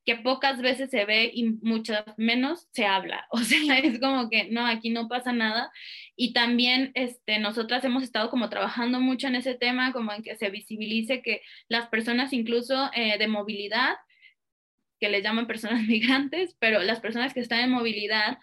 que 0.06 0.16
pocas 0.16 0.62
veces 0.62 0.90
se 0.90 1.04
ve 1.04 1.32
y 1.34 1.44
muchas 1.64 2.06
menos 2.16 2.70
se 2.72 2.86
habla. 2.86 3.28
O 3.32 3.40
sea, 3.40 3.78
es 3.80 4.00
como 4.00 4.30
que, 4.30 4.46
no, 4.52 4.66
aquí 4.66 4.90
no 4.90 5.10
pasa 5.10 5.34
nada. 5.34 5.70
Y 6.16 6.32
también 6.32 6.92
este, 6.94 7.40
nosotras 7.40 7.84
hemos 7.84 8.04
estado 8.04 8.30
como 8.30 8.50
trabajando 8.50 9.02
mucho 9.02 9.28
en 9.28 9.36
ese 9.36 9.56
tema, 9.56 9.92
como 9.92 10.14
en 10.14 10.24
que 10.24 10.38
se 10.38 10.50
visibilice 10.50 11.22
que 11.22 11.42
las 11.68 11.90
personas 11.90 12.32
incluso 12.32 12.90
eh, 12.96 13.18
de 13.18 13.28
movilidad, 13.28 13.96
que 15.02 15.10
les 15.10 15.24
llaman 15.24 15.48
personas 15.48 15.82
migrantes, 15.88 16.56
pero 16.60 16.82
las 16.84 17.02
personas 17.02 17.34
que 17.34 17.42
están 17.42 17.60
en 17.60 17.72
movilidad 17.72 18.38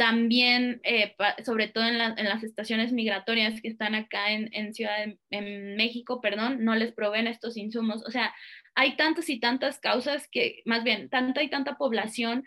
también, 0.00 0.80
eh, 0.82 1.14
sobre 1.44 1.68
todo 1.68 1.84
en, 1.84 1.98
las 1.98 2.42
estaciones 2.42 2.90
migratorias 2.90 3.60
que 3.60 3.68
están 3.68 3.94
acá 3.94 4.32
en, 4.32 4.72
Ciudad 4.72 4.96
de 5.28 5.74
México, 5.76 6.22
perdón, 6.22 6.64
no 6.64 6.74
les 6.74 6.90
proveen 6.92 7.26
estos 7.26 7.58
insumos. 7.58 8.02
O 8.06 8.10
sea, 8.10 8.34
hay 8.74 8.96
tantas 8.96 9.28
y 9.28 9.38
tantas 9.40 9.78
causas 9.78 10.26
que, 10.32 10.62
más 10.64 10.84
bien, 10.84 11.10
tanta 11.10 11.42
y 11.42 11.50
tanta 11.50 11.76
población 11.76 12.44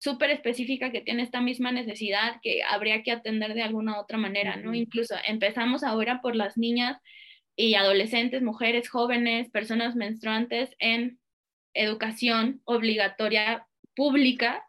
súper 0.00 0.30
específica 0.30 0.90
que 0.90 1.00
tiene 1.00 1.22
esta 1.22 1.40
misma 1.40 1.70
necesidad 1.70 2.40
que 2.42 2.64
habría 2.64 3.04
que 3.04 3.12
atender 3.12 3.54
de 3.54 3.62
alguna 3.62 4.00
otra 4.00 4.18
manera, 4.18 4.56
¿no? 4.56 4.74
Incluso 4.74 5.14
empezamos 5.28 5.84
ahora 5.84 6.20
por 6.20 6.34
las 6.34 6.56
niñas 6.56 7.00
y 7.54 7.76
adolescentes, 7.76 8.42
mujeres, 8.42 8.88
jóvenes, 8.88 9.48
personas 9.52 9.94
menstruantes 9.94 10.70
en 10.80 11.20
educación 11.72 12.62
obligatoria 12.64 13.64
pública 13.94 14.64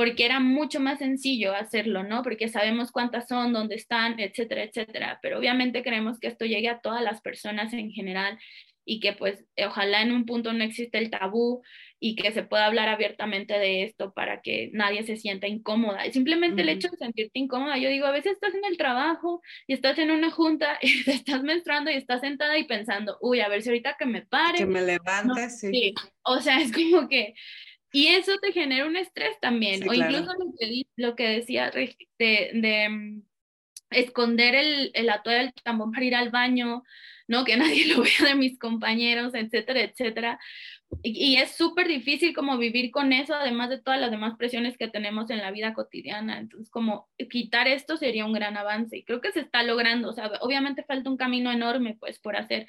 porque 0.00 0.24
era 0.24 0.40
mucho 0.40 0.80
más 0.80 0.98
sencillo 0.98 1.54
hacerlo, 1.54 2.02
¿no? 2.02 2.22
Porque 2.22 2.48
sabemos 2.48 2.90
cuántas 2.90 3.28
son, 3.28 3.52
dónde 3.52 3.74
están, 3.74 4.18
etcétera, 4.18 4.62
etcétera. 4.62 5.18
Pero 5.20 5.38
obviamente 5.38 5.82
queremos 5.82 6.18
que 6.18 6.28
esto 6.28 6.46
llegue 6.46 6.70
a 6.70 6.80
todas 6.80 7.02
las 7.02 7.20
personas 7.20 7.74
en 7.74 7.90
general 7.90 8.38
y 8.86 9.00
que 9.00 9.12
pues 9.12 9.44
ojalá 9.62 10.00
en 10.00 10.12
un 10.12 10.24
punto 10.24 10.54
no 10.54 10.64
existe 10.64 10.96
el 10.96 11.10
tabú 11.10 11.60
y 11.98 12.16
que 12.16 12.32
se 12.32 12.42
pueda 12.42 12.64
hablar 12.64 12.88
abiertamente 12.88 13.58
de 13.58 13.82
esto 13.82 14.14
para 14.14 14.40
que 14.40 14.70
nadie 14.72 15.02
se 15.02 15.18
sienta 15.18 15.48
incómoda. 15.48 16.06
Y 16.06 16.12
simplemente 16.12 16.62
el 16.62 16.70
hecho 16.70 16.88
de 16.88 16.96
sentirte 16.96 17.38
incómoda, 17.38 17.76
yo 17.76 17.90
digo, 17.90 18.06
a 18.06 18.10
veces 18.10 18.32
estás 18.32 18.54
en 18.54 18.64
el 18.64 18.78
trabajo 18.78 19.42
y 19.66 19.74
estás 19.74 19.98
en 19.98 20.10
una 20.10 20.30
junta 20.30 20.78
y 20.80 21.04
te 21.04 21.10
estás 21.10 21.42
menstruando 21.42 21.90
y 21.90 21.96
estás 21.96 22.22
sentada 22.22 22.56
y 22.56 22.64
pensando, 22.64 23.18
uy, 23.20 23.40
a 23.40 23.50
ver 23.50 23.60
si 23.60 23.68
ahorita 23.68 23.96
que 23.98 24.06
me 24.06 24.22
pare. 24.22 24.56
Que 24.60 24.64
me 24.64 24.80
levante, 24.80 25.50
sí. 25.50 25.68
sí. 25.70 25.94
O 26.22 26.40
sea, 26.40 26.58
es 26.62 26.72
como 26.72 27.06
que 27.06 27.34
y 27.92 28.08
eso 28.08 28.38
te 28.38 28.52
genera 28.52 28.86
un 28.86 28.96
estrés 28.96 29.38
también, 29.40 29.88
o 29.88 29.92
incluso 29.92 30.32
lo 30.96 31.16
que, 31.16 31.28
decía 31.28 31.70
de, 31.70 31.96
de 32.18 32.88
mm, 32.88 33.22
esconder 33.90 34.54
el, 34.54 34.90
el 34.94 35.10
atuendo 35.10 35.42
del 35.42 35.54
tambón 35.62 35.92
para 35.92 36.04
ir 36.04 36.14
al 36.14 36.30
baño, 36.30 36.82
¿no? 37.26 37.44
Que 37.44 37.56
nadie 37.84 37.86
lo 37.86 38.02
vea 38.02 38.28
de 38.28 38.34
mis 38.34 38.58
compañeros, 38.58 39.34
etcétera, 39.34 39.80
etcétera. 39.82 40.38
Y, 41.02 41.34
y 41.34 41.36
es 41.36 41.52
súper 41.52 41.86
difícil 41.86 42.34
como 42.34 42.58
vivir 42.58 42.90
con 42.90 43.12
eso, 43.12 43.34
además 43.34 43.70
de 43.70 43.80
todas 43.80 44.00
las 44.00 44.10
demás 44.10 44.36
presiones 44.36 44.76
que 44.76 44.88
tenemos 44.88 45.30
en 45.30 45.38
la 45.38 45.52
vida 45.52 45.72
cotidiana. 45.72 46.38
Entonces, 46.38 46.68
como 46.70 47.08
quitar 47.30 47.68
esto 47.68 47.96
sería 47.96 48.26
un 48.26 48.32
gran 48.32 48.56
avance 48.56 48.96
y 48.96 49.04
creo 49.04 49.20
que 49.20 49.30
se 49.30 49.40
está 49.40 49.62
logrando. 49.62 50.08
O 50.08 50.12
sea, 50.12 50.32
obviamente 50.40 50.82
falta 50.82 51.08
un 51.08 51.16
camino 51.16 51.52
enorme, 51.52 51.96
pues, 51.98 52.18
por 52.18 52.36
hacer, 52.36 52.66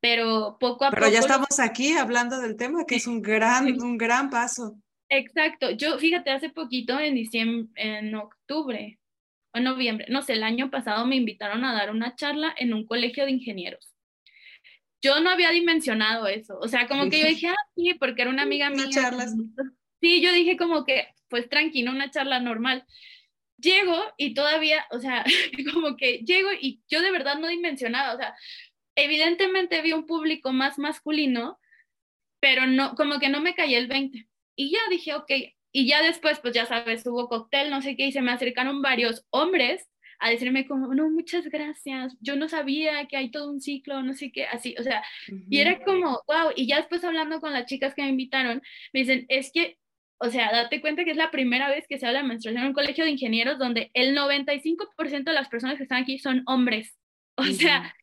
pero 0.00 0.56
poco 0.58 0.84
a 0.84 0.90
poco. 0.90 1.00
Pero 1.00 1.12
ya 1.12 1.20
estamos 1.20 1.58
aquí 1.58 1.92
hablando 1.92 2.40
del 2.40 2.56
tema, 2.56 2.84
que 2.86 2.96
es 2.96 3.06
un 3.06 3.22
gran, 3.22 3.80
un 3.80 3.96
gran 3.96 4.30
paso. 4.30 4.76
Exacto. 5.08 5.70
Yo, 5.70 5.98
fíjate, 5.98 6.30
hace 6.30 6.50
poquito, 6.50 6.98
en 6.98 7.14
diciembre, 7.14 7.70
en 7.76 8.14
octubre 8.14 8.98
o 9.54 9.60
noviembre, 9.60 10.06
no 10.08 10.22
sé, 10.22 10.34
el 10.34 10.42
año 10.42 10.70
pasado 10.70 11.06
me 11.06 11.16
invitaron 11.16 11.64
a 11.64 11.72
dar 11.72 11.90
una 11.90 12.14
charla 12.16 12.54
en 12.56 12.74
un 12.74 12.86
colegio 12.86 13.24
de 13.24 13.32
ingenieros. 13.32 13.92
Yo 15.02 15.20
no 15.20 15.30
había 15.30 15.50
dimensionado 15.50 16.26
eso. 16.26 16.58
O 16.58 16.68
sea, 16.68 16.88
como 16.88 17.08
que 17.08 17.20
yo 17.20 17.28
dije, 17.28 17.48
ah, 17.48 17.70
sí, 17.74 17.94
porque 17.94 18.22
era 18.22 18.30
una 18.30 18.42
amiga 18.42 18.70
mía. 18.70 18.88
Charlas. 18.90 19.34
Sí, 20.00 20.20
yo 20.20 20.32
dije 20.32 20.56
como 20.56 20.84
que, 20.84 21.08
pues 21.28 21.48
tranquilo, 21.48 21.90
una 21.90 22.10
charla 22.10 22.40
normal. 22.40 22.84
Llego 23.58 23.96
y 24.16 24.34
todavía, 24.34 24.84
o 24.90 24.98
sea, 24.98 25.24
como 25.72 25.96
que 25.96 26.18
llego 26.18 26.48
y 26.60 26.82
yo 26.88 27.00
de 27.00 27.10
verdad 27.10 27.38
no 27.38 27.48
dimensionaba, 27.48 28.14
o 28.14 28.18
sea, 28.18 28.34
evidentemente 28.96 29.82
vi 29.82 29.92
un 29.92 30.06
público 30.06 30.52
más 30.52 30.78
masculino, 30.78 31.58
pero 32.40 32.66
no, 32.66 32.94
como 32.94 33.18
que 33.18 33.28
no 33.28 33.40
me 33.40 33.54
caí 33.54 33.74
el 33.74 33.86
20. 33.86 34.26
Y 34.56 34.70
ya 34.72 34.78
dije, 34.90 35.14
ok, 35.14 35.30
y 35.72 35.86
ya 35.86 36.02
después, 36.02 36.40
pues 36.40 36.54
ya 36.54 36.66
sabes, 36.66 37.06
hubo 37.06 37.28
cóctel, 37.28 37.70
no 37.70 37.82
sé 37.82 37.96
qué, 37.96 38.06
y 38.06 38.12
se 38.12 38.22
me 38.22 38.32
acercaron 38.32 38.82
varios 38.82 39.26
hombres 39.30 39.86
a 40.18 40.30
decirme 40.30 40.66
como, 40.66 40.94
no, 40.94 41.10
muchas 41.10 41.46
gracias, 41.48 42.16
yo 42.20 42.36
no 42.36 42.48
sabía 42.48 43.06
que 43.06 43.18
hay 43.18 43.30
todo 43.30 43.50
un 43.50 43.60
ciclo, 43.60 44.02
no 44.02 44.14
sé 44.14 44.32
qué, 44.32 44.46
así, 44.46 44.74
o 44.78 44.82
sea, 44.82 45.02
y 45.50 45.60
era 45.60 45.82
como, 45.84 46.22
wow, 46.26 46.52
y 46.56 46.66
ya 46.66 46.76
después 46.78 47.04
hablando 47.04 47.40
con 47.40 47.52
las 47.52 47.66
chicas 47.66 47.94
que 47.94 48.02
me 48.02 48.08
invitaron, 48.08 48.62
me 48.94 49.00
dicen, 49.00 49.26
es 49.28 49.50
que, 49.52 49.76
o 50.18 50.30
sea, 50.30 50.50
date 50.50 50.80
cuenta 50.80 51.04
que 51.04 51.10
es 51.10 51.18
la 51.18 51.30
primera 51.30 51.68
vez 51.68 51.84
que 51.86 51.98
se 51.98 52.06
habla 52.06 52.22
de 52.22 52.28
menstruación 52.28 52.62
en 52.62 52.68
un 52.68 52.74
colegio 52.74 53.04
de 53.04 53.10
ingenieros 53.10 53.58
donde 53.58 53.90
el 53.92 54.16
95% 54.16 55.24
de 55.24 55.32
las 55.34 55.50
personas 55.50 55.76
que 55.76 55.82
están 55.82 56.02
aquí 56.02 56.18
son 56.18 56.42
hombres, 56.46 56.96
o 57.36 57.44
sea, 57.44 57.94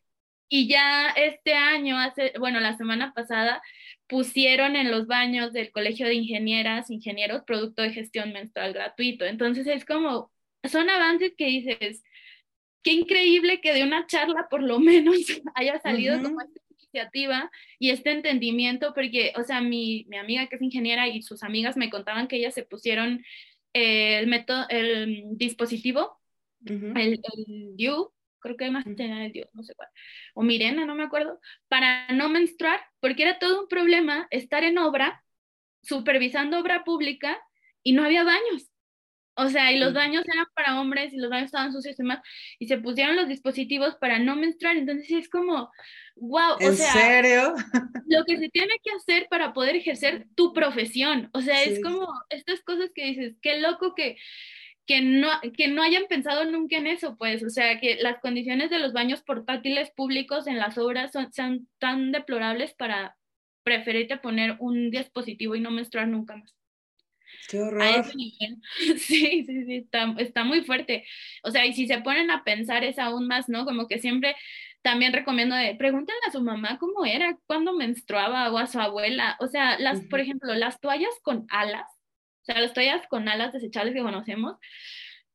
y 0.56 0.68
ya 0.68 1.10
este 1.16 1.56
año, 1.56 1.98
hace, 1.98 2.34
bueno, 2.38 2.60
la 2.60 2.78
semana 2.78 3.12
pasada, 3.16 3.60
pusieron 4.06 4.76
en 4.76 4.92
los 4.92 5.08
baños 5.08 5.52
del 5.52 5.72
Colegio 5.72 6.06
de 6.06 6.14
Ingenieras, 6.14 6.92
Ingenieros, 6.92 7.42
producto 7.44 7.82
de 7.82 7.92
gestión 7.92 8.32
menstrual 8.34 8.72
gratuito. 8.72 9.26
Entonces 9.26 9.66
es 9.66 9.84
como, 9.84 10.32
son 10.64 10.92
avances 10.92 11.34
que 11.36 11.48
dices, 11.48 12.04
qué 12.84 12.92
increíble 12.94 13.62
que 13.62 13.74
de 13.74 13.82
una 13.82 14.06
charla 14.06 14.46
por 14.48 14.62
lo 14.62 14.80
menos 14.80 15.16
haya 15.56 15.80
salido 15.80 16.22
como 16.22 16.40
esta 16.42 16.62
iniciativa 16.70 17.50
y 17.80 17.90
este 17.90 18.12
entendimiento, 18.12 18.94
porque, 18.94 19.34
o 19.36 19.44
sea, 19.44 19.60
mi, 19.60 20.06
mi, 20.08 20.18
amiga 20.18 20.46
que 20.46 20.58
es 20.58 20.62
ingeniera 20.62 21.08
y 21.08 21.24
sus 21.24 21.42
amigas 21.42 21.78
me 21.78 21.90
contaban 21.90 22.28
que 22.28 22.36
ellas 22.36 22.54
se 22.54 22.62
pusieron 22.62 23.26
el 23.74 24.28
método, 24.28 24.68
el 24.70 25.24
dispositivo, 25.32 26.20
el, 26.64 27.20
el 27.24 27.76
creo 28.44 28.58
que 28.58 28.70
más 28.70 28.84
tenía 28.84 29.26
el 29.26 29.32
Dios, 29.32 29.50
no 29.54 29.64
sé 29.64 29.74
cuál, 29.74 29.90
o 30.36 30.44
Mirena, 30.44 30.86
no 30.86 30.94
me 30.94 31.04
acuerdo, 31.04 31.40
para 31.68 32.08
no 32.10 32.30
menstruar, 32.30 32.82
porque 33.00 33.24
era 33.24 33.40
todo 33.40 33.62
un 33.62 33.68
problema 33.68 34.28
estar 34.30 34.64
en 34.64 34.78
obra, 34.78 35.24
supervisando 35.82 36.60
obra 36.60 36.84
pública 36.84 37.40
y 37.82 37.94
no 37.94 38.04
había 38.04 38.24
baños. 38.24 38.70
O 39.36 39.50
sea, 39.50 39.72
y 39.72 39.80
los 39.80 39.94
baños 39.94 40.26
eran 40.32 40.46
para 40.54 40.80
hombres 40.80 41.12
y 41.12 41.18
los 41.18 41.32
baños 41.32 41.46
estaban 41.46 41.74
sucios 41.74 42.00
y 42.00 42.04
más, 42.04 42.20
y 42.60 42.68
se 42.68 42.78
pusieron 42.78 43.16
los 43.16 43.28
dispositivos 43.28 43.96
para 43.96 44.20
no 44.20 44.36
menstruar. 44.36 44.78
Entonces 44.78 45.10
es 45.10 45.30
como, 45.30 45.72
wow, 46.16 46.56
o 46.62 46.72
sea, 46.74 46.94
serio? 46.94 47.56
lo 48.06 48.24
que 48.26 48.38
se 48.38 48.50
tiene 48.50 48.76
que 48.84 48.92
hacer 48.92 49.28
para 49.30 49.54
poder 49.54 49.76
ejercer 49.76 50.28
tu 50.36 50.54
profesión. 50.54 51.30
O 51.34 51.42
sea, 51.42 51.64
es 51.64 51.82
como 51.82 52.08
estas 52.30 52.62
cosas 52.62 52.92
que 52.94 53.06
dices, 53.06 53.36
qué 53.42 53.60
loco 53.60 53.96
que 53.96 54.18
que 54.86 55.02
no, 55.02 55.30
que 55.56 55.68
no 55.68 55.82
hayan 55.82 56.06
pensado 56.10 56.46
nunca 56.46 56.78
en 56.78 56.88
eso, 56.88 57.16
pues, 57.18 57.44
o 57.44 57.50
sea, 57.50 57.80
que 57.80 57.96
las 57.96 58.20
condiciones 58.20 58.70
de 58.70 58.80
los 58.80 58.94
baños 58.94 59.22
portátiles 59.22 59.92
públicos 59.92 60.48
en 60.48 60.58
las 60.58 60.78
obras 60.78 61.12
son, 61.12 61.32
sean 61.32 61.68
tan 61.80 62.12
deplorables 62.12 62.74
para 62.74 63.16
preferirte 63.64 64.18
poner 64.18 64.58
un 64.60 64.92
dispositivo 64.92 65.56
y 65.56 65.62
no 65.62 65.72
menstruar 65.72 66.08
nunca 66.08 66.36
más. 66.36 66.54
Qué 67.50 67.62
horror. 67.62 68.06
Sí, 68.98 69.44
sí, 69.46 69.46
sí, 69.46 69.76
está, 69.76 70.14
está 70.18 70.44
muy 70.44 70.64
fuerte. 70.64 71.06
O 71.44 71.52
sea, 71.52 71.66
y 71.66 71.74
si 71.74 71.88
se 71.88 72.00
ponen 72.02 72.30
a 72.30 72.44
pensar 72.44 72.84
es 72.84 73.00
aún 73.00 73.28
más, 73.28 73.50
¿no? 73.50 73.66
Como 73.66 73.88
que 73.88 74.00
siempre 74.00 74.36
también 74.82 75.14
recomiendo 75.14 75.56
de 75.56 75.76
pregúntenle 75.76 76.22
a 76.28 76.32
su 76.32 76.44
mamá 76.44 76.78
cómo 76.78 77.06
era 77.06 77.38
cuando 77.48 77.74
menstruaba 77.74 78.52
o 78.52 78.58
a 78.58 78.68
su 78.68 78.80
abuela. 78.80 79.38
O 79.40 79.48
sea, 79.48 79.80
las, 79.80 80.02
por 80.02 80.20
ejemplo, 80.20 80.54
las 80.54 80.80
toallas 80.80 81.14
con 81.24 81.46
alas 81.50 81.88
o 82.44 82.46
sea, 82.46 82.60
las 82.60 82.74
toallas 82.74 83.08
con 83.08 83.30
alas 83.30 83.54
desechables 83.54 83.94
que 83.94 84.02
conocemos, 84.02 84.58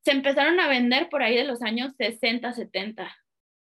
se 0.05 0.11
empezaron 0.11 0.61
a 0.61 0.69
vender 0.69 1.09
por 1.09 1.23
ahí 1.23 1.37
de 1.37 1.45
los 1.45 1.63
años 1.63 1.95
60, 1.97 2.53
70. 2.53 3.11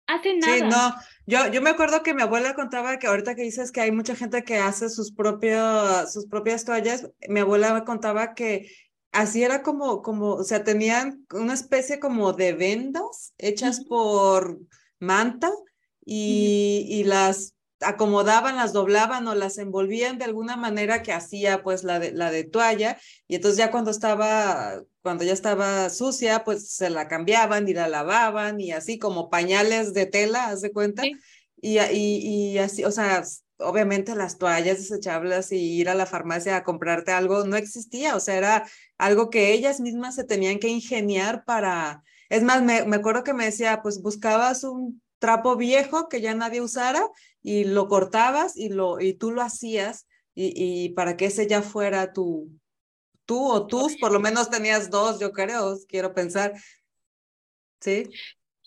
Hace 0.07 0.37
nada. 0.37 0.55
Sí, 0.55 0.63
no, 0.63 0.95
yo, 1.25 1.53
yo 1.53 1.61
me 1.61 1.69
acuerdo 1.69 2.03
que 2.03 2.13
mi 2.13 2.21
abuela 2.21 2.53
contaba 2.53 2.97
que 2.99 3.07
ahorita 3.07 3.35
que 3.35 3.43
dices 3.43 3.71
que 3.71 3.81
hay 3.81 3.91
mucha 3.91 4.15
gente 4.15 4.43
que 4.43 4.57
hace 4.57 4.89
sus, 4.89 5.13
propios, 5.13 6.11
sus 6.11 6.25
propias 6.27 6.65
toallas, 6.65 7.09
mi 7.29 7.39
abuela 7.39 7.73
me 7.73 7.85
contaba 7.85 8.33
que 8.33 8.69
así 9.11 9.43
era 9.43 9.63
como, 9.63 10.01
como, 10.01 10.33
o 10.33 10.43
sea, 10.43 10.63
tenían 10.63 11.25
una 11.31 11.53
especie 11.53 11.99
como 11.99 12.33
de 12.33 12.53
vendas 12.53 13.33
hechas 13.37 13.85
por 13.85 14.59
manta 14.99 15.51
y, 16.03 16.85
y 16.89 17.03
las 17.05 17.53
acomodaban, 17.81 18.57
las 18.57 18.73
doblaban 18.73 19.27
o 19.27 19.35
las 19.35 19.57
envolvían 19.57 20.17
de 20.17 20.25
alguna 20.25 20.57
manera 20.57 21.01
que 21.01 21.13
hacía 21.13 21.63
pues 21.63 21.83
la 21.83 21.99
de, 21.99 22.11
la 22.11 22.31
de 22.31 22.43
toalla 22.43 22.97
y 23.27 23.35
entonces 23.35 23.57
ya 23.57 23.71
cuando 23.71 23.91
estaba, 23.91 24.81
cuando 25.01 25.23
ya 25.23 25.33
estaba 25.33 25.89
sucia, 25.89 26.43
pues 26.43 26.71
se 26.73 26.89
la 26.89 27.07
cambiaban 27.07 27.67
y 27.67 27.73
la 27.73 27.87
lavaban 27.87 28.59
y 28.59 28.71
así 28.71 28.99
como 28.99 29.29
pañales 29.29 29.93
de 29.93 30.05
tela, 30.05 30.47
haz 30.47 30.61
de 30.61 30.71
cuenta? 30.71 31.03
Y, 31.61 31.79
y, 31.79 31.83
y, 32.51 32.57
así, 32.57 32.83
o 32.85 32.91
sea, 32.91 33.23
obviamente 33.57 34.15
las 34.15 34.37
toallas 34.37 34.77
desechables 34.77 35.51
y 35.51 35.57
ir 35.57 35.89
a 35.89 35.95
la 35.95 36.05
farmacia 36.05 36.55
a 36.55 36.63
comprarte 36.63 37.11
algo 37.11 37.43
no 37.45 37.55
existía, 37.57 38.15
o 38.15 38.19
sea, 38.19 38.35
era 38.35 38.69
algo 38.97 39.29
que 39.29 39.53
ellas 39.53 39.79
mismas 39.79 40.15
se 40.15 40.23
tenían 40.23 40.59
que 40.59 40.69
ingeniar 40.69 41.43
para... 41.45 42.03
Es 42.29 42.43
más, 42.43 42.61
me, 42.61 42.85
me 42.85 42.97
acuerdo 42.97 43.23
que 43.23 43.33
me 43.33 43.45
decía, 43.45 43.81
pues 43.81 44.01
buscabas 44.01 44.63
un 44.63 45.01
trapo 45.19 45.55
viejo 45.55 46.07
que 46.07 46.21
ya 46.21 46.33
nadie 46.33 46.61
usara 46.61 47.05
y 47.41 47.63
lo 47.65 47.87
cortabas 47.87 48.57
y, 48.57 48.69
lo, 48.69 48.99
y 48.99 49.13
tú 49.13 49.31
lo 49.31 49.41
hacías 49.41 50.07
y, 50.35 50.53
y 50.55 50.89
para 50.89 51.17
que 51.17 51.25
ese 51.25 51.47
ya 51.47 51.61
fuera 51.61 52.13
tu, 52.13 52.49
tú 53.25 53.51
o 53.51 53.67
tus, 53.67 53.95
por 53.97 54.11
lo 54.11 54.19
menos 54.19 54.49
tenías 54.49 54.89
dos, 54.89 55.19
yo 55.19 55.31
creo, 55.31 55.77
quiero 55.87 56.13
pensar. 56.13 56.53
¿Sí? 57.79 58.05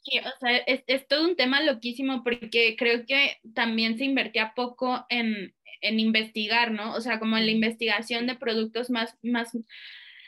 Sí, 0.04 0.18
o 0.18 0.38
sea, 0.40 0.56
es, 0.58 0.82
es, 0.86 1.06
todo 1.06 1.24
un 1.24 1.36
tema 1.36 1.62
loquísimo 1.62 2.24
porque 2.24 2.76
creo 2.76 3.04
que 3.06 3.38
también 3.54 3.98
se 3.98 4.04
invertía 4.04 4.52
poco 4.54 5.04
en, 5.08 5.54
en 5.80 6.00
investigar, 6.00 6.72
¿no? 6.72 6.94
O 6.94 7.00
sea, 7.00 7.18
como 7.18 7.36
en 7.36 7.46
la 7.46 7.52
investigación 7.52 8.26
de 8.26 8.36
productos 8.36 8.90
más, 8.90 9.16
más 9.22 9.50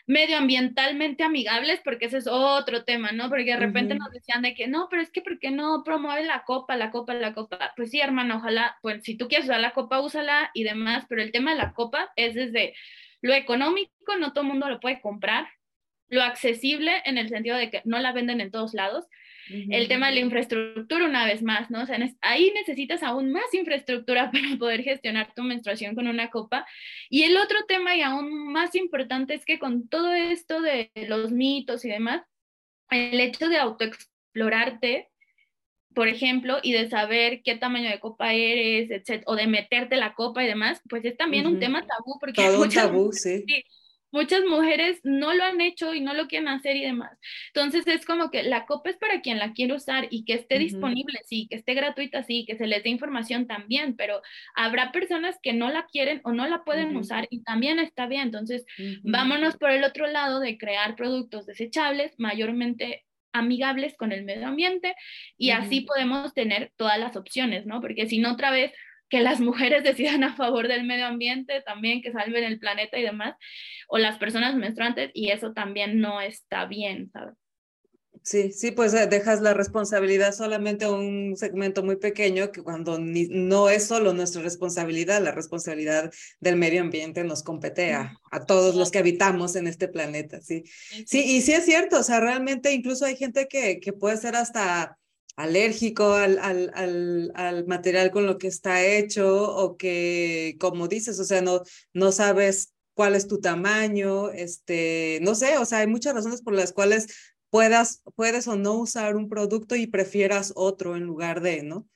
medioambientalmente 0.06 1.24
amigables, 1.24 1.80
porque 1.82 2.06
ese 2.06 2.18
es 2.18 2.26
otro 2.26 2.84
tema, 2.84 3.12
¿no? 3.12 3.28
Porque 3.28 3.44
de 3.44 3.56
repente 3.56 3.94
nos 3.94 4.10
decían 4.10 4.42
de 4.42 4.54
que 4.54 4.66
no, 4.66 4.88
pero 4.90 5.02
es 5.02 5.10
que 5.10 5.22
¿por 5.22 5.38
qué 5.38 5.50
no 5.50 5.82
promueve 5.84 6.24
la 6.24 6.44
copa, 6.44 6.76
la 6.76 6.90
copa, 6.90 7.14
la 7.14 7.32
copa? 7.32 7.72
Pues 7.76 7.90
sí, 7.90 8.00
hermano, 8.00 8.36
ojalá, 8.36 8.76
pues 8.82 9.02
si 9.02 9.16
tú 9.16 9.28
quieres 9.28 9.46
usar 9.46 9.60
la 9.60 9.72
copa, 9.72 10.00
úsala 10.00 10.50
y 10.52 10.64
demás, 10.64 11.06
pero 11.08 11.22
el 11.22 11.32
tema 11.32 11.52
de 11.52 11.58
la 11.58 11.72
copa 11.72 12.12
es 12.16 12.34
desde 12.34 12.74
lo 13.22 13.32
económico, 13.32 14.16
no 14.18 14.32
todo 14.32 14.42
el 14.42 14.50
mundo 14.50 14.68
lo 14.68 14.80
puede 14.80 15.00
comprar, 15.00 15.48
lo 16.08 16.22
accesible 16.22 17.02
en 17.06 17.16
el 17.16 17.30
sentido 17.30 17.56
de 17.56 17.70
que 17.70 17.80
no 17.84 17.98
la 17.98 18.12
venden 18.12 18.42
en 18.42 18.50
todos 18.50 18.74
lados, 18.74 19.06
el 19.48 19.88
tema 19.88 20.08
de 20.08 20.14
la 20.14 20.20
infraestructura, 20.20 21.04
una 21.04 21.26
vez 21.26 21.42
más, 21.42 21.70
¿no? 21.70 21.82
O 21.82 21.86
sea, 21.86 21.98
ahí 22.22 22.52
necesitas 22.54 23.02
aún 23.02 23.32
más 23.32 23.52
infraestructura 23.52 24.30
para 24.32 24.56
poder 24.58 24.82
gestionar 24.82 25.32
tu 25.34 25.42
menstruación 25.42 25.94
con 25.94 26.08
una 26.08 26.30
copa. 26.30 26.66
Y 27.10 27.22
el 27.24 27.36
otro 27.36 27.58
tema 27.66 27.96
y 27.96 28.02
aún 28.02 28.52
más 28.52 28.74
importante 28.74 29.34
es 29.34 29.44
que 29.44 29.58
con 29.58 29.88
todo 29.88 30.12
esto 30.12 30.60
de 30.60 30.90
los 31.08 31.30
mitos 31.30 31.84
y 31.84 31.88
demás, 31.88 32.22
el 32.90 33.20
hecho 33.20 33.48
de 33.48 33.58
autoexplorarte, 33.58 35.08
por 35.94 36.08
ejemplo, 36.08 36.58
y 36.62 36.72
de 36.72 36.88
saber 36.88 37.42
qué 37.44 37.54
tamaño 37.56 37.88
de 37.88 38.00
copa 38.00 38.32
eres, 38.32 38.90
etc., 38.90 39.22
o 39.26 39.36
de 39.36 39.46
meterte 39.46 39.96
la 39.96 40.14
copa 40.14 40.42
y 40.42 40.48
demás, 40.48 40.80
pues 40.88 41.04
es 41.04 41.16
también 41.16 41.46
un 41.46 41.60
tema 41.60 41.86
tabú, 41.86 42.18
porque 42.18 42.42
Todo 42.42 42.68
tabú, 42.68 43.12
sí 43.12 43.44
muchas 44.14 44.44
mujeres 44.44 45.00
no 45.02 45.34
lo 45.34 45.42
han 45.42 45.60
hecho 45.60 45.92
y 45.92 46.00
no 46.00 46.14
lo 46.14 46.28
quieren 46.28 46.46
hacer 46.46 46.76
y 46.76 46.82
demás. 46.82 47.18
Entonces 47.48 47.84
es 47.88 48.06
como 48.06 48.30
que 48.30 48.44
la 48.44 48.64
copa 48.64 48.90
es 48.90 48.96
para 48.96 49.20
quien 49.22 49.40
la 49.40 49.52
quiere 49.52 49.74
usar 49.74 50.06
y 50.08 50.24
que 50.24 50.34
esté 50.34 50.60
disponible, 50.60 51.18
sí, 51.26 51.48
que 51.50 51.56
esté 51.56 51.74
gratuita, 51.74 52.22
sí, 52.22 52.44
que 52.46 52.56
se 52.56 52.68
les 52.68 52.84
dé 52.84 52.90
información 52.90 53.48
también, 53.48 53.96
pero 53.96 54.22
habrá 54.54 54.92
personas 54.92 55.36
que 55.42 55.52
no 55.52 55.68
la 55.68 55.86
quieren 55.86 56.20
o 56.22 56.32
no 56.32 56.46
la 56.46 56.62
pueden 56.62 56.96
usar 56.96 57.26
y 57.28 57.42
también 57.42 57.80
está 57.80 58.06
bien. 58.06 58.22
Entonces, 58.22 58.64
vámonos 59.02 59.56
por 59.56 59.72
el 59.72 59.82
otro 59.82 60.06
lado 60.06 60.38
de 60.38 60.58
crear 60.58 60.94
productos 60.94 61.44
desechables, 61.44 62.14
mayormente 62.16 63.04
amigables 63.32 63.96
con 63.96 64.12
el 64.12 64.22
medio 64.22 64.46
ambiente 64.46 64.94
y 65.36 65.50
así 65.50 65.80
podemos 65.80 66.32
tener 66.34 66.70
todas 66.76 67.00
las 67.00 67.16
opciones, 67.16 67.66
¿no? 67.66 67.80
Porque 67.80 68.06
si 68.06 68.18
no 68.18 68.34
otra 68.34 68.52
vez 68.52 68.70
que 69.14 69.20
las 69.20 69.38
mujeres 69.38 69.84
decidan 69.84 70.24
a 70.24 70.34
favor 70.34 70.66
del 70.66 70.82
medio 70.82 71.06
ambiente, 71.06 71.62
también 71.64 72.02
que 72.02 72.10
salven 72.10 72.42
el 72.42 72.58
planeta 72.58 72.98
y 72.98 73.02
demás, 73.04 73.36
o 73.86 73.96
las 73.96 74.18
personas 74.18 74.56
menstruantes, 74.56 75.12
y 75.14 75.30
eso 75.30 75.52
también 75.52 76.00
no 76.00 76.20
está 76.20 76.66
bien, 76.66 77.12
¿sabes? 77.12 77.36
Sí, 78.24 78.50
sí, 78.50 78.72
pues 78.72 78.92
eh, 78.92 79.06
dejas 79.06 79.40
la 79.40 79.54
responsabilidad 79.54 80.34
solamente 80.34 80.86
a 80.86 80.90
un 80.90 81.36
segmento 81.36 81.84
muy 81.84 81.94
pequeño 81.94 82.50
que 82.50 82.64
cuando 82.64 82.98
no 82.98 83.68
es 83.68 83.86
solo 83.86 84.12
nuestra 84.12 84.42
responsabilidad, 84.42 85.22
la 85.22 85.30
responsabilidad 85.30 86.12
del 86.40 86.56
medio 86.56 86.80
ambiente 86.80 87.22
nos 87.22 87.44
compete 87.44 87.92
a, 87.92 88.18
todos 88.48 88.74
los 88.74 88.90
que 88.90 88.98
habitamos 88.98 89.54
en 89.54 89.68
este 89.68 89.86
planeta, 89.86 90.40
sí. 90.40 90.64
Sí, 91.06 91.22
y 91.36 91.40
sí 91.42 91.52
es 91.52 91.64
cierto, 91.66 92.00
o 92.00 92.02
sea, 92.02 92.18
realmente 92.18 92.72
incluso 92.72 93.04
hay 93.04 93.14
gente 93.14 93.46
que, 93.46 93.78
que 93.78 93.92
puede 93.92 94.16
ser 94.16 94.34
hasta 94.34 94.98
alérgico 95.36 96.14
al, 96.14 96.38
al, 96.38 96.70
al, 96.74 97.32
al, 97.34 97.66
material 97.66 98.10
con 98.10 98.26
lo 98.26 98.38
que 98.38 98.46
está 98.46 98.84
hecho 98.84 99.54
o 99.56 99.76
que, 99.76 100.56
como 100.60 100.88
dices, 100.88 101.18
o 101.18 101.24
sea, 101.24 101.42
no, 101.42 101.62
no 101.92 102.12
sabes 102.12 102.74
cuál 102.94 103.14
es 103.14 103.26
tu 103.26 103.40
tamaño, 103.40 104.30
este, 104.30 105.18
no 105.22 105.34
sé, 105.34 105.58
o 105.58 105.64
sea, 105.64 105.78
hay 105.78 105.86
muchas 105.86 106.14
razones 106.14 106.42
por 106.42 106.54
las 106.54 106.72
cuales 106.72 107.34
puedas, 107.50 108.02
puedes 108.16 108.46
o 108.48 108.56
no 108.56 108.74
usar 108.74 109.16
un 109.16 109.28
producto 109.28 109.74
y 109.76 109.86
prefieras 109.86 110.52
otro 110.54 110.96
en 110.96 111.04
lugar 111.04 111.40
de, 111.40 111.62
¿no? 111.62 111.88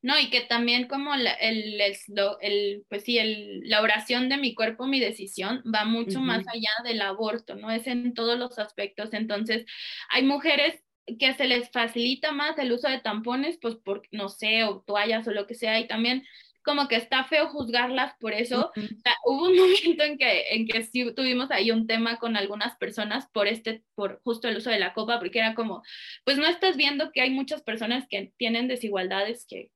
No, 0.00 0.18
y 0.18 0.30
que 0.30 0.42
también 0.42 0.86
como 0.86 1.12
el, 1.14 1.26
el, 1.40 2.84
pues 2.88 3.02
sí, 3.02 3.18
el, 3.18 3.68
la 3.68 3.82
oración 3.82 4.28
de 4.28 4.36
mi 4.36 4.54
cuerpo, 4.54 4.86
mi 4.86 5.00
decisión, 5.00 5.60
va 5.74 5.84
mucho 5.84 6.20
más 6.20 6.46
allá 6.46 6.70
del 6.84 7.00
aborto, 7.02 7.56
¿no? 7.56 7.70
Es 7.72 7.88
en 7.88 8.14
todos 8.14 8.38
los 8.38 8.60
aspectos. 8.60 9.12
Entonces, 9.12 9.66
hay 10.08 10.22
mujeres 10.22 10.80
que 11.18 11.34
se 11.34 11.46
les 11.46 11.70
facilita 11.70 12.32
más 12.32 12.58
el 12.58 12.72
uso 12.72 12.88
de 12.88 13.00
tampones, 13.00 13.58
pues 13.60 13.76
por, 13.76 14.02
no 14.12 14.28
sé, 14.28 14.64
o 14.64 14.80
toallas 14.80 15.26
o 15.28 15.32
lo 15.32 15.46
que 15.46 15.54
sea, 15.54 15.78
y 15.80 15.86
también 15.86 16.24
como 16.62 16.86
que 16.86 16.96
está 16.96 17.24
feo 17.24 17.48
juzgarlas 17.48 18.14
por 18.20 18.34
eso. 18.34 18.70
hubo 19.24 19.46
un 19.46 19.56
momento 19.56 20.04
en 20.04 20.18
que, 20.18 20.48
en 20.50 20.66
que 20.66 20.82
sí 20.82 21.12
tuvimos 21.14 21.50
ahí 21.50 21.70
un 21.70 21.86
tema 21.86 22.18
con 22.18 22.36
algunas 22.36 22.76
personas 22.76 23.28
por 23.32 23.48
este, 23.48 23.82
por 23.94 24.20
justo 24.22 24.48
el 24.48 24.58
uso 24.58 24.70
de 24.70 24.78
la 24.78 24.92
copa, 24.92 25.18
porque 25.18 25.38
era 25.38 25.54
como, 25.54 25.82
pues 26.24 26.36
no 26.36 26.46
estás 26.46 26.76
viendo 26.76 27.10
que 27.12 27.22
hay 27.22 27.30
muchas 27.30 27.62
personas 27.62 28.06
que 28.08 28.32
tienen 28.36 28.68
desigualdades 28.68 29.46
que 29.48 29.70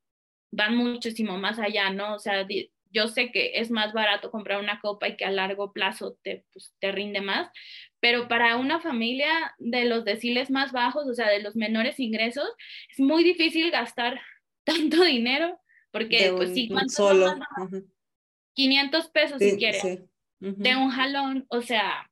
van 0.51 0.77
muchísimo 0.77 1.39
más 1.39 1.59
allá, 1.59 1.91
¿no? 1.91 2.15
O 2.15 2.19
sea, 2.19 2.47
yo 2.93 3.09
sé 3.09 3.33
que 3.33 3.53
es 3.55 3.71
más 3.71 3.93
barato 3.93 4.31
comprar 4.31 4.61
una 4.61 4.81
copa 4.81 5.09
y 5.09 5.17
que 5.17 5.25
a 5.25 5.31
largo 5.31 5.73
plazo 5.73 6.17
te, 6.23 6.45
pues, 6.53 6.75
te 6.79 6.93
rinde 6.93 7.21
más, 7.21 7.49
pero 8.01 8.29
para 8.29 8.57
una 8.57 8.81
familia 8.81 9.55
de 9.59 9.85
los 9.85 10.05
deciles 10.05 10.51
más 10.51 10.73
bajos, 10.73 11.07
o 11.09 11.15
sea, 11.15 11.29
de 11.29 11.43
los 11.43 11.57
menores 11.57 11.99
ingresos, 11.99 12.49
es 12.91 13.01
muy 13.01 13.25
difícil 13.25 13.71
gastar 13.71 14.21
tanto 14.65 15.03
dinero 15.03 15.59
porque, 15.91 16.33
pues 16.35 16.55
sí, 16.55 16.69
¿cuánto 16.69 16.93
solo. 16.93 17.35
500 18.55 19.09
pesos 19.11 19.39
si 19.39 19.57
quieres. 19.57 19.83
De 20.41 20.77
un 20.77 20.91
jalón, 20.91 21.47
o 21.49 21.61
sea, 21.63 22.11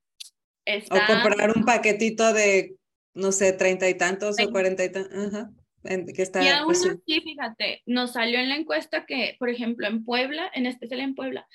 está... 0.65 0.97
O 0.97 1.23
comprar 1.23 1.57
un 1.57 1.65
paquetito 1.65 2.33
de, 2.33 2.77
no 3.15 3.33
sé, 3.33 3.53
treinta 3.53 3.89
y 3.89 3.95
tantos 3.95 4.37
o 4.41 4.51
cuarenta 4.51 4.85
y 4.85 4.93
tantos. 4.93 5.49
Que 5.83 6.23
está, 6.23 6.45
y 6.45 6.49
aún 6.49 6.67
pues 6.67 6.85
así, 6.85 7.21
fíjate, 7.21 7.83
nos 7.87 8.13
salió 8.13 8.39
en 8.39 8.51
la 8.51 8.57
encuesta 8.57 9.07
que, 9.07 9.37
por 9.39 9.49
ejemplo, 9.49 9.87
en 9.87 10.05
Puebla, 10.05 10.51
en 10.55 10.67
especial 10.67 11.01
en 11.01 11.15
Puebla, 11.15 11.49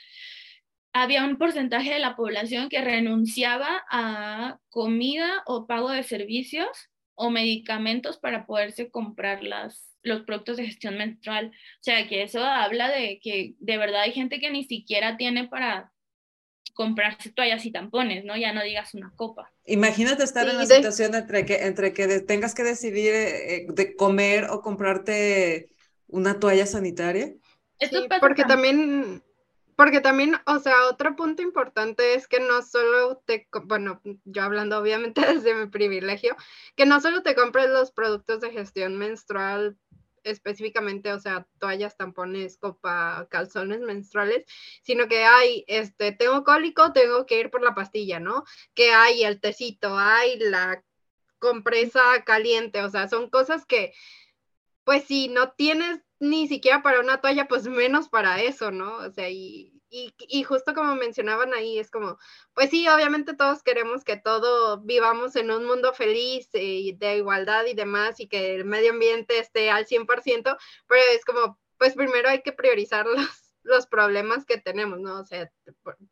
había 0.93 1.25
un 1.25 1.37
porcentaje 1.37 1.93
de 1.93 1.99
la 1.99 2.15
población 2.15 2.69
que 2.69 2.81
renunciaba 2.81 3.83
a 3.91 4.59
comida 4.69 5.43
o 5.45 5.67
pago 5.67 5.91
de 5.91 6.03
servicios 6.03 6.67
o 7.15 7.29
medicamentos 7.29 8.17
para 8.17 8.45
poderse 8.45 8.89
comprar 8.89 9.43
las, 9.43 9.93
los 10.03 10.21
productos 10.21 10.57
de 10.57 10.65
gestión 10.65 10.97
menstrual. 10.97 11.47
O 11.47 11.83
sea, 11.83 12.07
que 12.07 12.23
eso 12.23 12.43
habla 12.43 12.89
de 12.89 13.19
que 13.21 13.55
de 13.59 13.77
verdad 13.77 14.01
hay 14.01 14.13
gente 14.13 14.39
que 14.39 14.49
ni 14.49 14.63
siquiera 14.63 15.17
tiene 15.17 15.47
para 15.47 15.91
comprarse 16.75 17.31
toallas 17.31 17.65
y 17.65 17.71
tampones, 17.71 18.25
¿no? 18.25 18.37
Ya 18.37 18.53
no 18.53 18.61
digas 18.61 18.93
una 18.93 19.11
copa. 19.15 19.51
Imagínate 19.65 20.23
estar 20.23 20.47
en 20.47 20.57
la 20.57 20.65
situación 20.67 21.15
entre 21.15 21.45
que, 21.45 21.65
entre 21.65 21.93
que 21.93 22.19
tengas 22.19 22.53
que 22.53 22.63
decidir 22.63 23.13
eh, 23.15 23.65
de 23.69 23.95
comer 23.95 24.45
o 24.51 24.61
comprarte 24.61 25.71
una 26.07 26.39
toalla 26.39 26.67
sanitaria. 26.67 27.33
Esto 27.79 28.05
porque 28.19 28.43
también 28.43 29.23
porque 29.75 29.99
también, 29.99 30.35
o 30.45 30.59
sea, 30.59 30.85
otro 30.89 31.15
punto 31.15 31.41
importante 31.41 32.13
es 32.13 32.27
que 32.27 32.39
no 32.39 32.61
solo 32.61 33.21
te, 33.25 33.47
bueno, 33.65 34.01
yo 34.23 34.43
hablando 34.43 34.77
obviamente 34.79 35.21
desde 35.33 35.53
mi 35.53 35.67
privilegio, 35.67 36.35
que 36.75 36.85
no 36.85 37.01
solo 37.01 37.23
te 37.23 37.35
compres 37.35 37.69
los 37.69 37.91
productos 37.91 38.41
de 38.41 38.51
gestión 38.51 38.97
menstrual 38.97 39.77
específicamente, 40.25 41.13
o 41.13 41.19
sea, 41.19 41.47
toallas, 41.59 41.95
tampones, 41.97 42.57
copa, 42.57 43.27
calzones 43.29 43.79
menstruales, 43.81 44.45
sino 44.83 45.07
que 45.07 45.23
hay, 45.23 45.63
este, 45.67 46.11
tengo 46.11 46.43
cólico, 46.43 46.91
tengo 46.93 47.25
que 47.25 47.39
ir 47.39 47.51
por 47.51 47.61
la 47.61 47.75
pastilla, 47.75 48.19
¿no? 48.19 48.43
Que 48.73 48.91
hay 48.91 49.23
el 49.23 49.39
tecito, 49.39 49.97
hay 49.97 50.37
la 50.39 50.83
compresa 51.39 52.23
caliente, 52.25 52.81
o 52.81 52.89
sea, 52.89 53.07
son 53.07 53.29
cosas 53.29 53.65
que, 53.65 53.93
pues 54.83 55.05
si 55.05 55.27
no 55.29 55.51
tienes 55.51 56.01
ni 56.19 56.47
siquiera 56.47 56.81
para 56.81 56.99
una 56.99 57.21
toalla, 57.21 57.47
pues 57.47 57.67
menos 57.67 58.09
para 58.09 58.41
eso, 58.41 58.71
¿no? 58.71 58.97
O 58.97 59.11
sea, 59.11 59.29
y, 59.29 59.74
y, 59.89 60.43
justo 60.43 60.73
como 60.73 60.95
mencionaban 60.95 61.53
ahí, 61.53 61.79
es 61.79 61.89
como, 61.91 62.17
pues 62.53 62.69
sí, 62.69 62.87
obviamente 62.87 63.35
todos 63.35 63.63
queremos 63.63 64.03
que 64.03 64.17
todo 64.17 64.79
vivamos 64.81 65.35
en 65.35 65.51
un 65.51 65.65
mundo 65.65 65.93
feliz 65.93 66.49
y 66.53 66.93
de 66.93 67.17
igualdad 67.17 67.65
y 67.65 67.73
demás 67.73 68.19
y 68.19 68.27
que 68.27 68.55
el 68.55 68.65
medio 68.65 68.91
ambiente 68.91 69.39
esté 69.39 69.69
al 69.69 69.85
100%, 69.85 70.57
pero 70.87 71.01
es 71.13 71.23
como, 71.25 71.59
pues 71.77 71.93
primero 71.93 72.29
hay 72.29 72.41
que 72.41 72.51
priorizar 72.51 73.05
los, 73.07 73.53
los 73.63 73.87
problemas 73.87 74.45
que 74.45 74.57
tenemos, 74.57 74.99
¿no? 74.99 75.19
O 75.19 75.25
sea, 75.25 75.51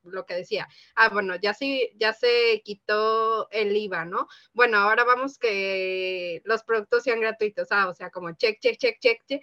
lo 0.04 0.26
que 0.26 0.36
decía, 0.36 0.68
ah, 0.96 1.10
bueno, 1.10 1.36
ya 1.36 1.54
sí, 1.54 1.90
ya 1.96 2.14
se 2.14 2.62
quitó 2.64 3.50
el 3.52 3.76
IVA, 3.76 4.06
¿no? 4.06 4.28
Bueno, 4.54 4.78
ahora 4.78 5.04
vamos 5.04 5.38
que 5.38 6.42
los 6.46 6.64
productos 6.64 7.04
sean 7.04 7.22
gratuitos, 7.22 7.68
ah, 7.72 7.90
o 7.90 7.94
sea, 7.94 8.12
como 8.12 8.32
check, 8.34 8.60
check, 8.60 8.78
check, 8.78 9.00
check, 9.00 9.24
check, 9.26 9.42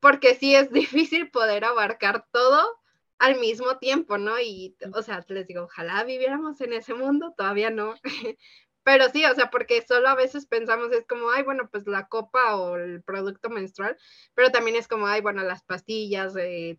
porque 0.00 0.34
sí 0.34 0.54
es 0.54 0.70
difícil 0.72 1.30
poder 1.30 1.64
abarcar 1.64 2.26
todo 2.32 2.78
al 3.18 3.38
mismo 3.40 3.78
tiempo, 3.78 4.18
¿no? 4.18 4.40
Y, 4.40 4.76
o 4.94 5.02
sea, 5.02 5.24
les 5.28 5.46
digo, 5.46 5.64
ojalá 5.64 6.04
viviéramos 6.04 6.60
en 6.60 6.72
ese 6.72 6.94
mundo, 6.94 7.34
todavía 7.36 7.70
no. 7.70 7.94
Pero 8.84 9.10
sí, 9.10 9.22
o 9.26 9.34
sea, 9.34 9.50
porque 9.50 9.84
solo 9.86 10.08
a 10.08 10.14
veces 10.14 10.46
pensamos 10.46 10.90
es 10.92 11.04
como, 11.06 11.30
ay, 11.30 11.42
bueno, 11.42 11.68
pues 11.70 11.86
la 11.86 12.08
copa 12.08 12.56
o 12.56 12.76
el 12.76 13.02
producto 13.02 13.50
menstrual, 13.50 13.98
pero 14.34 14.50
también 14.50 14.76
es 14.76 14.88
como, 14.88 15.06
ay, 15.06 15.20
bueno, 15.20 15.42
las 15.42 15.62
pastillas, 15.62 16.34
eh, 16.36 16.78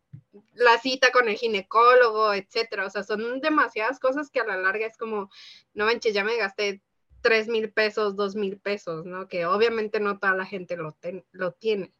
la 0.56 0.80
cita 0.80 1.12
con 1.12 1.30
el 1.30 1.36
ginecólogo, 1.36 2.34
etcétera. 2.34 2.88
O 2.88 2.90
sea, 2.90 3.04
son 3.04 3.42
demasiadas 3.42 4.00
cosas 4.00 4.32
que 4.32 4.40
a 4.40 4.46
la 4.46 4.58
larga 4.58 4.88
es 4.88 4.98
como, 4.98 5.30
no 5.76 5.86
manches, 5.86 6.16
ya 6.16 6.24
me 6.24 6.36
gasté 6.36 6.82
tres 7.22 7.48
mil 7.48 7.72
pesos, 7.72 8.16
dos 8.16 8.36
mil 8.36 8.58
pesos, 8.58 9.06
¿no? 9.06 9.28
Que 9.28 9.46
obviamente 9.46 10.00
no 10.00 10.18
toda 10.18 10.34
la 10.34 10.48
gente 10.48 10.78
lo, 10.78 10.98
lo 11.32 11.52
tiene. 11.52 11.94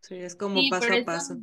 Sí, 0.00 0.14
es 0.14 0.34
como 0.34 0.62
paso 0.70 0.90
a 0.90 1.04
paso 1.04 1.36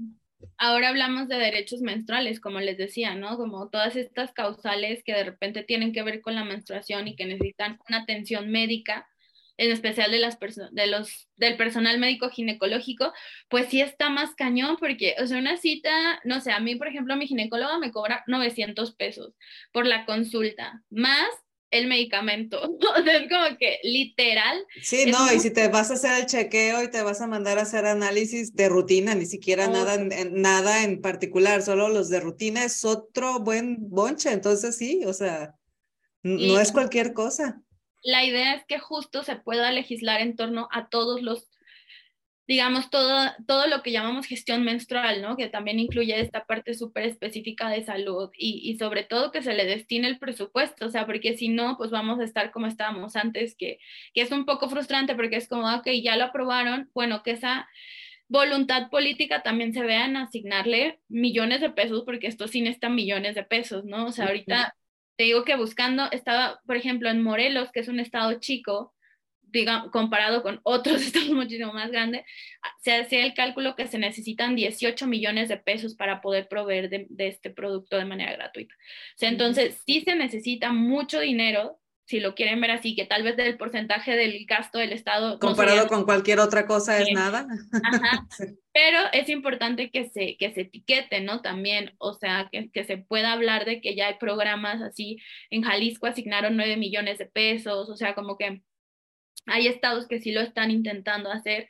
ahora 0.57 0.89
hablamos 0.89 1.27
de 1.27 1.37
derechos 1.37 1.81
menstruales, 1.81 2.39
como 2.39 2.59
les 2.59 2.77
decía, 2.77 3.15
¿no? 3.15 3.37
Como 3.37 3.69
todas 3.69 3.95
estas 3.95 4.31
causales 4.33 5.03
que 5.03 5.13
de 5.13 5.23
repente 5.23 5.63
tienen 5.63 5.93
que 5.93 6.03
ver 6.03 6.21
con 6.21 6.35
la 6.35 6.43
menstruación 6.43 7.07
y 7.07 7.15
que 7.15 7.25
necesitan 7.25 7.79
una 7.87 7.99
atención 7.99 8.49
médica, 8.51 9.07
en 9.57 9.71
especial 9.71 10.11
de 10.11 10.19
las 10.19 10.39
de 10.71 10.87
los 10.87 11.29
del 11.35 11.57
personal 11.57 11.99
médico 11.99 12.29
ginecológico, 12.29 13.13
pues 13.49 13.67
sí 13.67 13.81
está 13.81 14.09
más 14.09 14.33
cañón 14.35 14.77
porque, 14.79 15.15
o 15.21 15.27
sea, 15.27 15.37
una 15.37 15.57
cita, 15.57 16.19
no 16.23 16.41
sé, 16.41 16.51
a 16.51 16.59
mí, 16.59 16.75
por 16.75 16.87
ejemplo, 16.87 17.15
mi 17.15 17.27
ginecóloga 17.27 17.77
me 17.77 17.91
cobra 17.91 18.23
900 18.27 18.95
pesos 18.95 19.33
por 19.71 19.85
la 19.85 20.05
consulta, 20.05 20.81
más 20.89 21.29
el 21.73 21.87
medicamento. 21.87 22.61
O 22.93 23.03
sea, 23.03 23.17
es 23.17 23.29
como 23.29 23.57
que 23.57 23.79
literal. 23.83 24.63
Sí, 24.81 25.05
no, 25.07 25.33
y 25.33 25.39
si 25.39 25.51
te 25.51 25.67
vas 25.67 25.89
a 25.89 25.95
hacer 25.95 26.21
el 26.21 26.27
chequeo 26.27 26.83
y 26.83 26.91
te 26.91 27.01
vas 27.01 27.21
a 27.21 27.27
mandar 27.27 27.57
a 27.57 27.63
hacer 27.63 27.85
análisis 27.85 28.55
de 28.55 28.69
rutina, 28.69 29.15
ni 29.15 29.25
siquiera 29.25 29.67
nada, 29.67 29.95
en, 29.95 30.41
nada 30.41 30.83
en 30.83 31.01
particular, 31.01 31.63
solo 31.63 31.89
los 31.89 32.09
de 32.09 32.19
rutina 32.19 32.63
es 32.63 32.85
otro 32.85 33.39
buen 33.39 33.77
bonche, 33.89 34.31
entonces 34.31 34.77
sí, 34.77 35.03
o 35.05 35.13
sea, 35.13 35.55
no 36.21 36.59
es 36.59 36.71
cualquier 36.71 37.13
cosa. 37.13 37.61
La 38.03 38.23
idea 38.23 38.53
es 38.53 38.63
que 38.65 38.79
justo 38.79 39.23
se 39.23 39.37
pueda 39.37 39.71
legislar 39.71 40.21
en 40.21 40.35
torno 40.35 40.67
a 40.71 40.89
todos 40.89 41.21
los 41.21 41.52
digamos, 42.47 42.89
todo, 42.89 43.31
todo 43.47 43.67
lo 43.67 43.81
que 43.81 43.91
llamamos 43.91 44.25
gestión 44.25 44.63
menstrual, 44.63 45.21
¿no? 45.21 45.37
Que 45.37 45.47
también 45.47 45.79
incluye 45.79 46.19
esta 46.19 46.45
parte 46.45 46.73
súper 46.73 47.05
específica 47.05 47.69
de 47.69 47.83
salud 47.83 48.29
y, 48.37 48.69
y, 48.69 48.77
sobre 48.77 49.03
todo 49.03 49.31
que 49.31 49.41
se 49.41 49.53
le 49.53 49.65
destine 49.65 50.09
el 50.09 50.19
presupuesto, 50.19 50.87
o 50.87 50.89
sea, 50.89 51.05
porque 51.05 51.37
si 51.37 51.47
no, 51.47 51.77
pues 51.77 51.89
vamos 51.89 52.19
a 52.19 52.25
estar 52.25 52.51
como 52.51 52.67
estábamos 52.67 53.15
antes, 53.15 53.55
que, 53.55 53.79
que 54.13 54.21
es 54.21 54.31
un 54.31 54.45
poco 54.45 54.69
frustrante 54.69 55.15
porque 55.15 55.37
es 55.37 55.47
como, 55.47 55.73
ok, 55.73 55.87
ya 56.03 56.17
lo 56.17 56.25
aprobaron, 56.25 56.89
bueno, 56.93 57.23
que 57.23 57.31
esa 57.31 57.67
voluntad 58.27 58.89
política 58.89 59.43
también 59.43 59.73
se 59.73 59.83
vea 59.83 60.05
en 60.05 60.17
asignarle 60.17 60.99
millones 61.07 61.61
de 61.61 61.69
pesos, 61.69 62.03
porque 62.05 62.27
esto 62.27 62.47
sí 62.47 62.61
necesita 62.61 62.89
millones 62.89 63.35
de 63.35 63.43
pesos, 63.43 63.85
¿no? 63.85 64.07
O 64.07 64.11
sea, 64.11 64.25
ahorita 64.25 64.75
te 65.15 65.25
digo 65.25 65.43
que 65.43 65.55
buscando, 65.55 66.09
estaba, 66.11 66.59
por 66.65 66.75
ejemplo, 66.75 67.09
en 67.09 67.21
Morelos, 67.21 67.71
que 67.71 67.79
es 67.81 67.87
un 67.87 67.99
estado 67.99 68.39
chico, 68.39 68.92
diga, 69.53 69.85
comparado 69.91 70.43
con 70.43 70.59
otros 70.63 71.01
estados 71.01 71.29
muchísimo 71.29 71.71
más 71.71 71.91
grandes, 71.91 72.25
se 72.81 72.95
hacía 72.95 73.25
el 73.25 73.33
cálculo 73.33 73.75
que 73.75 73.87
se 73.87 73.99
necesitan 73.99 74.55
18 74.55 75.07
millones 75.07 75.47
de 75.47 75.57
pesos 75.57 75.95
para 75.95 76.21
poder 76.21 76.47
proveer 76.49 76.89
de, 76.89 77.07
este 77.19 77.51
producto 77.51 77.97
de 77.97 78.05
manera 78.05 78.33
gratuita. 78.33 78.73
O 78.75 79.17
sea, 79.17 79.29
entonces 79.29 79.81
sí 79.85 80.01
se 80.01 80.15
necesita 80.15 80.73
mucho 80.73 81.19
dinero 81.19 81.79
si 82.05 82.19
lo 82.19 82.35
quieren 82.35 82.59
ver 82.59 82.71
así, 82.71 82.97
que 82.97 83.05
tal 83.05 83.23
vez 83.23 83.37
del 83.37 83.57
porcentaje 83.57 84.17
del 84.17 84.45
gasto 84.45 84.77
del 84.77 84.91
Estado. 84.91 85.39
Comparado 85.39 85.87
con 85.87 86.03
cualquier 86.03 86.39
otra 86.39 86.67
cosa 86.67 86.99
es 86.99 87.07
nada. 87.13 87.47
Ajá. 87.71 88.27
Pero 88.73 88.99
es 89.13 89.29
importante 89.29 89.89
que 89.89 90.09
se, 90.09 90.35
que 90.35 90.53
se 90.53 90.61
etiquete, 90.61 91.21
¿no? 91.21 91.41
También, 91.41 91.93
o 91.99 92.13
sea, 92.13 92.49
que, 92.51 92.69
que, 92.71 92.83
se 92.83 92.97
pueda 92.97 93.31
hablar 93.31 93.63
de 93.63 93.79
que 93.79 93.95
ya 93.95 94.07
hay 94.07 94.15
programas 94.19 94.81
así. 94.81 95.17
En 95.49 95.61
Jalisco 95.61 96.05
asignaron 96.05 96.57
9 96.57 96.75
millones 96.75 97.19
de 97.19 97.25
pesos, 97.25 97.89
o 97.89 97.95
sea, 97.95 98.15
como 98.15 98.37
que 98.37 98.61
hay 99.45 99.67
estados 99.67 100.07
que 100.07 100.19
sí 100.19 100.31
lo 100.31 100.41
están 100.41 100.71
intentando 100.71 101.31
hacer 101.31 101.69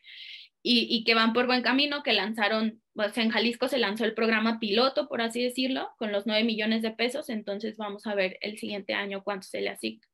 y, 0.61 0.87
y 0.89 1.03
que 1.03 1.15
van 1.15 1.33
por 1.33 1.45
buen 1.45 1.61
camino, 1.61 2.03
que 2.03 2.13
lanzaron, 2.13 2.81
en 2.95 3.29
Jalisco 3.29 3.67
se 3.67 3.77
lanzó 3.77 4.05
el 4.05 4.13
programa 4.13 4.59
piloto, 4.59 5.07
por 5.09 5.21
así 5.21 5.43
decirlo, 5.43 5.89
con 5.97 6.11
los 6.11 6.25
9 6.25 6.43
millones 6.43 6.81
de 6.81 6.91
pesos, 6.91 7.29
entonces 7.29 7.77
vamos 7.77 8.07
a 8.07 8.15
ver 8.15 8.37
el 8.41 8.57
siguiente 8.57 8.93
año 8.93 9.23
cuánto 9.23 9.47
se 9.47 9.61
le 9.61 9.69
asigna. 9.69 10.07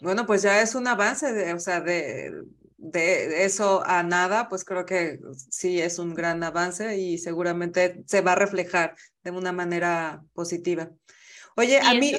Bueno, 0.00 0.24
pues 0.26 0.42
ya 0.42 0.62
es 0.62 0.74
un 0.74 0.86
avance, 0.86 1.32
de, 1.32 1.52
o 1.52 1.58
sea, 1.58 1.82
de, 1.82 2.32
de 2.78 3.44
eso 3.44 3.82
a 3.84 4.02
nada, 4.02 4.48
pues 4.48 4.64
creo 4.64 4.86
que 4.86 5.18
sí 5.50 5.80
es 5.80 5.98
un 5.98 6.14
gran 6.14 6.42
avance 6.42 6.96
y 6.98 7.18
seguramente 7.18 8.02
se 8.06 8.22
va 8.22 8.32
a 8.32 8.36
reflejar 8.36 8.96
de 9.22 9.30
una 9.30 9.52
manera 9.52 10.22
positiva. 10.32 10.90
Oye, 11.56 11.78
a 11.78 11.92
mí, 11.92 12.14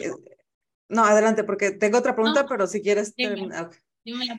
no, 0.87 1.03
adelante, 1.03 1.43
porque 1.43 1.71
tengo 1.71 1.97
otra 1.97 2.13
pregunta, 2.13 2.45
pero 2.47 2.67
si 2.67 2.81
quieres 2.81 3.15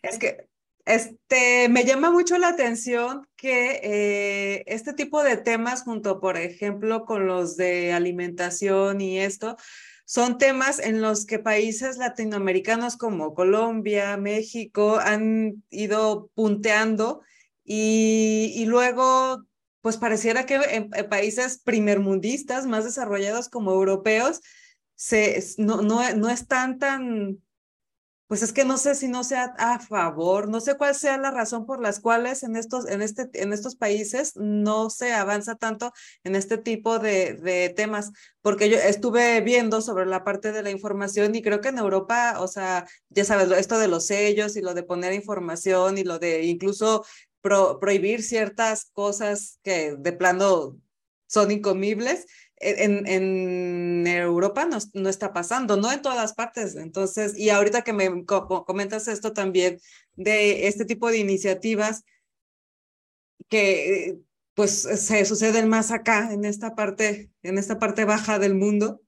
Es 0.03 0.19
que 0.19 0.49
este, 0.85 1.69
me 1.69 1.85
llama 1.85 2.11
mucho 2.11 2.39
la 2.39 2.49
atención 2.49 3.27
que 3.37 3.81
eh, 3.83 4.65
este 4.67 4.93
tipo 4.95 5.23
de 5.23 5.37
temas, 5.37 5.85
junto, 5.85 6.21
por 6.21 6.37
ejemplo, 6.37 7.05
con 7.05 7.27
los 7.27 7.57
de 7.57 7.93
alimentación 7.93 9.01
y 9.01 9.21
esto, 9.21 9.57
son 10.05 10.39
temas 10.39 10.81
en 10.81 11.01
los 11.01 11.25
que 11.25 11.39
países 11.39 11.97
latinoamericanos 11.99 12.97
como 12.97 13.35
Colombia, 13.35 14.17
México 14.17 14.99
han 14.99 15.63
ido 15.71 16.31
punteando 16.35 17.23
y, 17.65 18.53
y 18.57 18.67
luego, 18.67 19.45
pues 19.81 19.97
pareciera 19.97 20.47
que 20.47 20.57
en, 20.57 20.91
en, 20.93 21.09
países 21.09 21.61
primermundistas, 21.63 22.67
más 22.67 22.85
desarrollados 22.85 23.49
como 23.49 23.71
europeos, 23.73 24.41
se, 24.97 25.43
no, 25.59 25.83
no, 25.83 26.13
no 26.15 26.29
están 26.29 26.79
tan 26.79 27.39
pues 28.33 28.43
es 28.43 28.55
que 28.55 28.65
no 28.65 28.79
sé 28.79 28.95
si 28.95 29.09
no 29.09 29.25
sea 29.25 29.55
a 29.59 29.79
favor, 29.79 30.49
no 30.49 30.63
sé 30.63 30.79
cuál 30.79 30.95
sea 30.95 31.19
la 31.19 31.31
razón 31.31 31.67
por 31.67 31.83
las 31.83 32.01
cuales 32.01 32.43
en 32.43 32.57
estos, 32.57 32.89
en 32.89 33.03
este, 33.03 33.29
en 33.35 33.53
estos 33.53 33.77
países 33.77 34.37
no 34.37 34.89
se 34.89 35.13
avanza 35.13 35.55
tanto 35.55 35.93
en 36.25 36.35
este 36.35 36.57
tipo 36.57 36.99
de, 36.99 37.75
temas, 37.77 38.11
porque 38.41 38.71
yo 38.71 38.79
estuve 38.79 39.39
viendo 39.43 39.83
sobre 39.83 40.07
la 40.07 40.25
parte 40.25 40.51
de 40.51 40.63
la 40.63 40.71
información 40.71 41.35
y 41.35 41.43
creo 41.43 41.61
que 41.61 41.69
en 41.69 41.77
Europa, 41.77 42.37
o 42.39 42.49
sea, 42.49 42.87
ya 43.11 43.27
sabes, 43.27 43.51
esto 43.51 43.79
de 43.79 43.89
los 43.89 44.07
sellos 44.07 44.57
y 44.57 44.63
lo 44.63 44.73
de 44.73 44.83
poner 44.83 45.13
información 45.13 45.99
y 45.99 46.03
lo 46.03 46.19
de 46.19 46.45
incluso 46.45 47.05
pro, 47.43 47.79
prohibir 47.81 48.23
ciertas 48.23 48.87
cosas 48.95 49.59
que 49.63 49.95
de 49.99 50.13
plano 50.15 50.79
son 51.27 51.51
incomibles, 51.51 52.25
en, 52.63 54.07
Europa 54.07 54.65
no, 54.67 54.79
no, 54.95 55.09
está 55.09 55.33
pasando, 55.33 55.77
no 55.77 55.93
en 55.93 56.03
todas 56.03 56.35
partes. 56.35 56.77
Entonces, 56.77 57.37
y 57.37 57.51
ahorita 57.51 57.83
que 57.83 57.93
me 57.93 58.25
comentas 58.25 59.09
esto 59.09 59.33
también 59.33 59.79
de 60.15 60.69
este 60.69 60.85
tipo 60.85 61.11
de 61.11 61.19
iniciativas 61.19 62.05
que 63.49 64.19
pues 64.55 64.83
se 64.83 65.25
suceden 65.25 65.69
más 65.69 65.91
acá, 65.91 66.33
en 66.33 66.45
esta 66.45 66.75
parte, 66.75 67.31
en 67.43 67.59
esta 67.59 67.79
parte 67.79 68.05
baja 68.05 68.39
del 68.39 68.55
mundo, 68.55 69.01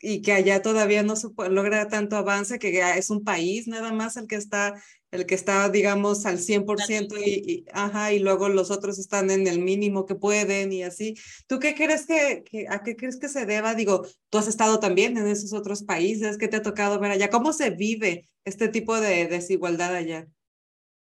y 0.00 0.22
que 0.22 0.32
allá 0.32 0.62
todavía 0.62 1.02
no 1.02 1.16
se 1.16 1.28
logra 1.50 1.88
tanto 1.88 2.16
avance, 2.16 2.58
que 2.58 2.80
es 2.96 3.10
un 3.10 3.22
país 3.22 3.68
nada 3.68 3.92
más 3.92 4.16
el 4.16 4.26
que 4.26 4.36
está, 4.36 4.74
el 5.10 5.26
que 5.26 5.34
está, 5.34 5.68
digamos, 5.68 6.26
al 6.26 6.38
100% 6.38 7.16
y, 7.18 7.52
y, 7.52 7.64
ajá, 7.72 8.12
y 8.12 8.20
luego 8.20 8.48
los 8.48 8.70
otros 8.70 8.98
están 8.98 9.30
en 9.30 9.46
el 9.46 9.58
mínimo 9.58 10.06
que 10.06 10.14
pueden 10.14 10.72
y 10.72 10.82
así. 10.82 11.14
¿Tú 11.46 11.58
qué 11.58 11.74
crees 11.74 12.06
que, 12.06 12.44
que, 12.48 12.66
a 12.68 12.82
qué 12.82 12.96
crees 12.96 13.18
que 13.18 13.28
se 13.28 13.46
deba? 13.46 13.74
Digo, 13.74 14.06
tú 14.30 14.38
has 14.38 14.48
estado 14.48 14.78
también 14.78 15.16
en 15.16 15.26
esos 15.26 15.52
otros 15.52 15.82
países, 15.82 16.38
¿qué 16.38 16.48
te 16.48 16.58
ha 16.58 16.62
tocado 16.62 16.98
ver 17.00 17.12
allá? 17.12 17.30
¿Cómo 17.30 17.52
se 17.52 17.70
vive 17.70 18.28
este 18.44 18.68
tipo 18.68 19.00
de 19.00 19.26
desigualdad 19.26 19.94
allá? 19.94 20.26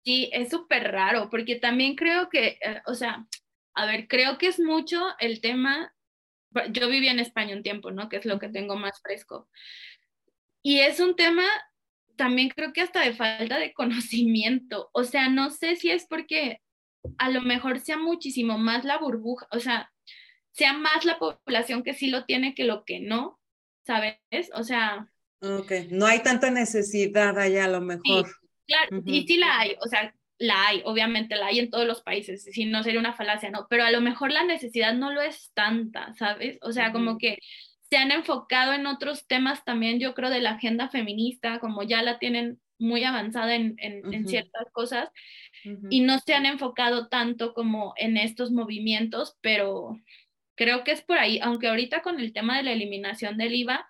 Sí, 0.03 0.29
es 0.33 0.49
súper 0.49 0.91
raro, 0.91 1.29
porque 1.29 1.57
también 1.57 1.95
creo 1.95 2.27
que, 2.29 2.57
eh, 2.61 2.81
o 2.87 2.95
sea, 2.95 3.27
a 3.75 3.85
ver, 3.85 4.07
creo 4.07 4.37
que 4.39 4.47
es 4.47 4.59
mucho 4.59 4.99
el 5.19 5.41
tema 5.41 5.93
yo 6.71 6.89
viví 6.89 7.07
en 7.07 7.19
España 7.19 7.55
un 7.55 7.63
tiempo, 7.63 7.91
¿no? 7.91 8.09
Que 8.09 8.17
es 8.17 8.25
lo 8.25 8.39
que 8.39 8.49
tengo 8.49 8.75
más 8.75 9.01
fresco. 9.01 9.49
Y 10.61 10.79
es 10.79 10.99
un 10.99 11.15
tema 11.15 11.45
también 12.21 12.49
creo 12.49 12.71
que 12.71 12.81
hasta 12.81 13.01
de 13.01 13.13
falta 13.13 13.57
de 13.57 13.73
conocimiento. 13.73 14.91
O 14.93 15.03
sea, 15.03 15.27
no 15.27 15.49
sé 15.49 15.75
si 15.75 15.89
es 15.89 16.05
porque 16.05 16.61
a 17.17 17.31
lo 17.31 17.41
mejor 17.41 17.79
sea 17.79 17.97
muchísimo 17.97 18.59
más 18.59 18.85
la 18.85 18.99
burbuja, 18.99 19.47
o 19.49 19.57
sea, 19.57 19.91
sea 20.51 20.73
más 20.73 21.03
la 21.03 21.17
población 21.17 21.81
que 21.81 21.95
sí 21.95 22.11
lo 22.11 22.25
tiene 22.25 22.53
que 22.53 22.63
lo 22.63 22.85
que 22.85 22.99
no, 22.99 23.39
¿sabes? 23.87 24.19
O 24.53 24.63
sea... 24.63 25.07
Ok, 25.41 25.71
no 25.89 26.05
hay 26.05 26.21
tanta 26.21 26.51
necesidad 26.51 27.39
allá 27.39 27.65
a 27.65 27.69
lo 27.69 27.81
mejor. 27.81 28.27
Sí, 28.27 28.33
claro, 28.67 28.97
uh 28.97 29.01
-huh. 29.01 29.11
y 29.11 29.25
sí 29.25 29.37
la 29.37 29.59
hay, 29.59 29.75
o 29.83 29.87
sea, 29.87 30.13
la 30.37 30.67
hay, 30.67 30.83
obviamente 30.85 31.35
la 31.35 31.47
hay 31.47 31.57
en 31.57 31.71
todos 31.71 31.87
los 31.87 32.03
países, 32.03 32.43
si 32.43 32.65
no 32.65 32.83
sería 32.83 32.99
una 32.99 33.13
falacia, 33.13 33.49
¿no? 33.49 33.65
Pero 33.67 33.83
a 33.83 33.89
lo 33.89 33.99
mejor 33.99 34.31
la 34.31 34.43
necesidad 34.43 34.93
no 34.93 35.11
lo 35.11 35.21
es 35.21 35.49
tanta, 35.55 36.13
¿sabes? 36.13 36.59
O 36.61 36.71
sea, 36.71 36.91
como 36.91 37.17
que 37.17 37.39
se 37.91 37.97
han 37.97 38.11
enfocado 38.11 38.71
en 38.71 38.87
otros 38.87 39.27
temas 39.27 39.65
también, 39.65 39.99
yo 39.99 40.13
creo, 40.15 40.29
de 40.29 40.39
la 40.39 40.51
agenda 40.51 40.87
feminista, 40.87 41.59
como 41.59 41.83
ya 41.83 42.01
la 42.01 42.19
tienen 42.19 42.61
muy 42.79 43.03
avanzada 43.03 43.53
en, 43.53 43.75
en, 43.79 44.05
uh 44.05 44.09
-huh. 44.09 44.15
en 44.15 44.27
ciertas 44.29 44.65
cosas, 44.71 45.09
uh 45.65 45.69
-huh. 45.69 45.87
y 45.89 45.99
no 45.99 46.17
se 46.19 46.33
han 46.33 46.45
enfocado 46.45 47.09
tanto 47.09 47.53
como 47.53 47.93
en 47.97 48.15
estos 48.15 48.49
movimientos, 48.51 49.37
pero 49.41 49.99
creo 50.55 50.85
que 50.85 50.93
es 50.93 51.01
por 51.01 51.17
ahí, 51.17 51.39
aunque 51.43 51.67
ahorita 51.67 52.01
con 52.01 52.17
el 52.21 52.31
tema 52.31 52.55
de 52.55 52.63
la 52.63 52.71
eliminación 52.71 53.37
del 53.37 53.55
IVA, 53.55 53.85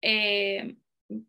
eh, 0.00 0.76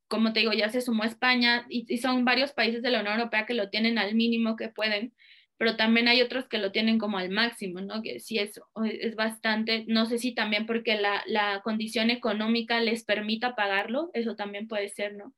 como 0.07 0.31
te 0.31 0.39
digo, 0.39 0.53
ya 0.53 0.69
se 0.69 0.79
sumó 0.79 1.03
España 1.03 1.65
y, 1.69 1.85
y, 1.93 1.97
son 1.97 2.23
varios 2.23 2.53
países 2.53 2.81
de 2.81 2.91
la 2.91 3.01
Unión 3.01 3.15
Europea 3.15 3.45
que 3.45 3.53
lo 3.53 3.69
tienen 3.69 3.97
al 3.97 4.15
mínimo 4.15 4.55
que 4.55 4.69
pueden, 4.69 5.13
pero 5.57 5.77
también 5.77 6.07
hay 6.07 6.21
otros 6.21 6.47
que 6.47 6.57
lo 6.57 6.71
tienen 6.71 6.97
como 6.97 7.17
al 7.17 7.29
máximo, 7.29 7.79
¿no? 7.81 8.01
Que 8.01 8.19
sí 8.19 8.39
es, 8.39 8.59
es 8.85 9.15
bastante, 9.15 9.85
no 9.87 10.05
sé 10.05 10.17
si 10.17 10.33
también 10.33 10.65
porque 10.65 10.99
la, 10.99 11.23
la 11.27 11.61
condición 11.63 12.09
económica 12.09 12.79
les 12.81 13.03
permita 13.05 13.55
pagarlo, 13.55 14.11
eso 14.13 14.35
también 14.35 14.67
puede 14.67 14.89
ser, 14.89 15.15
¿no? 15.15 15.33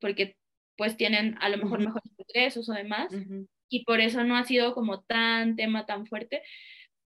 Porque 0.00 0.36
pues 0.76 0.96
tienen 0.96 1.36
a 1.40 1.48
lo 1.48 1.56
mejor 1.56 1.78
uh 1.78 1.82
-huh. 1.82 1.86
mejores 1.86 2.12
ingresos 2.18 2.68
o 2.68 2.74
demás, 2.74 3.12
uh 3.12 3.16
-huh. 3.16 3.48
y 3.70 3.84
por 3.84 4.00
eso 4.00 4.24
no 4.24 4.36
ha 4.36 4.44
sido 4.44 4.74
como 4.74 5.02
tan 5.02 5.56
tema 5.56 5.86
tan 5.86 6.06
fuerte, 6.06 6.42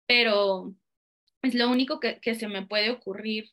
pero 0.06 0.74
es 1.42 1.54
lo 1.54 1.70
único 1.70 2.00
que, 2.00 2.18
que 2.20 2.34
se 2.34 2.48
me 2.48 2.66
puede 2.66 2.90
ocurrir 2.90 3.50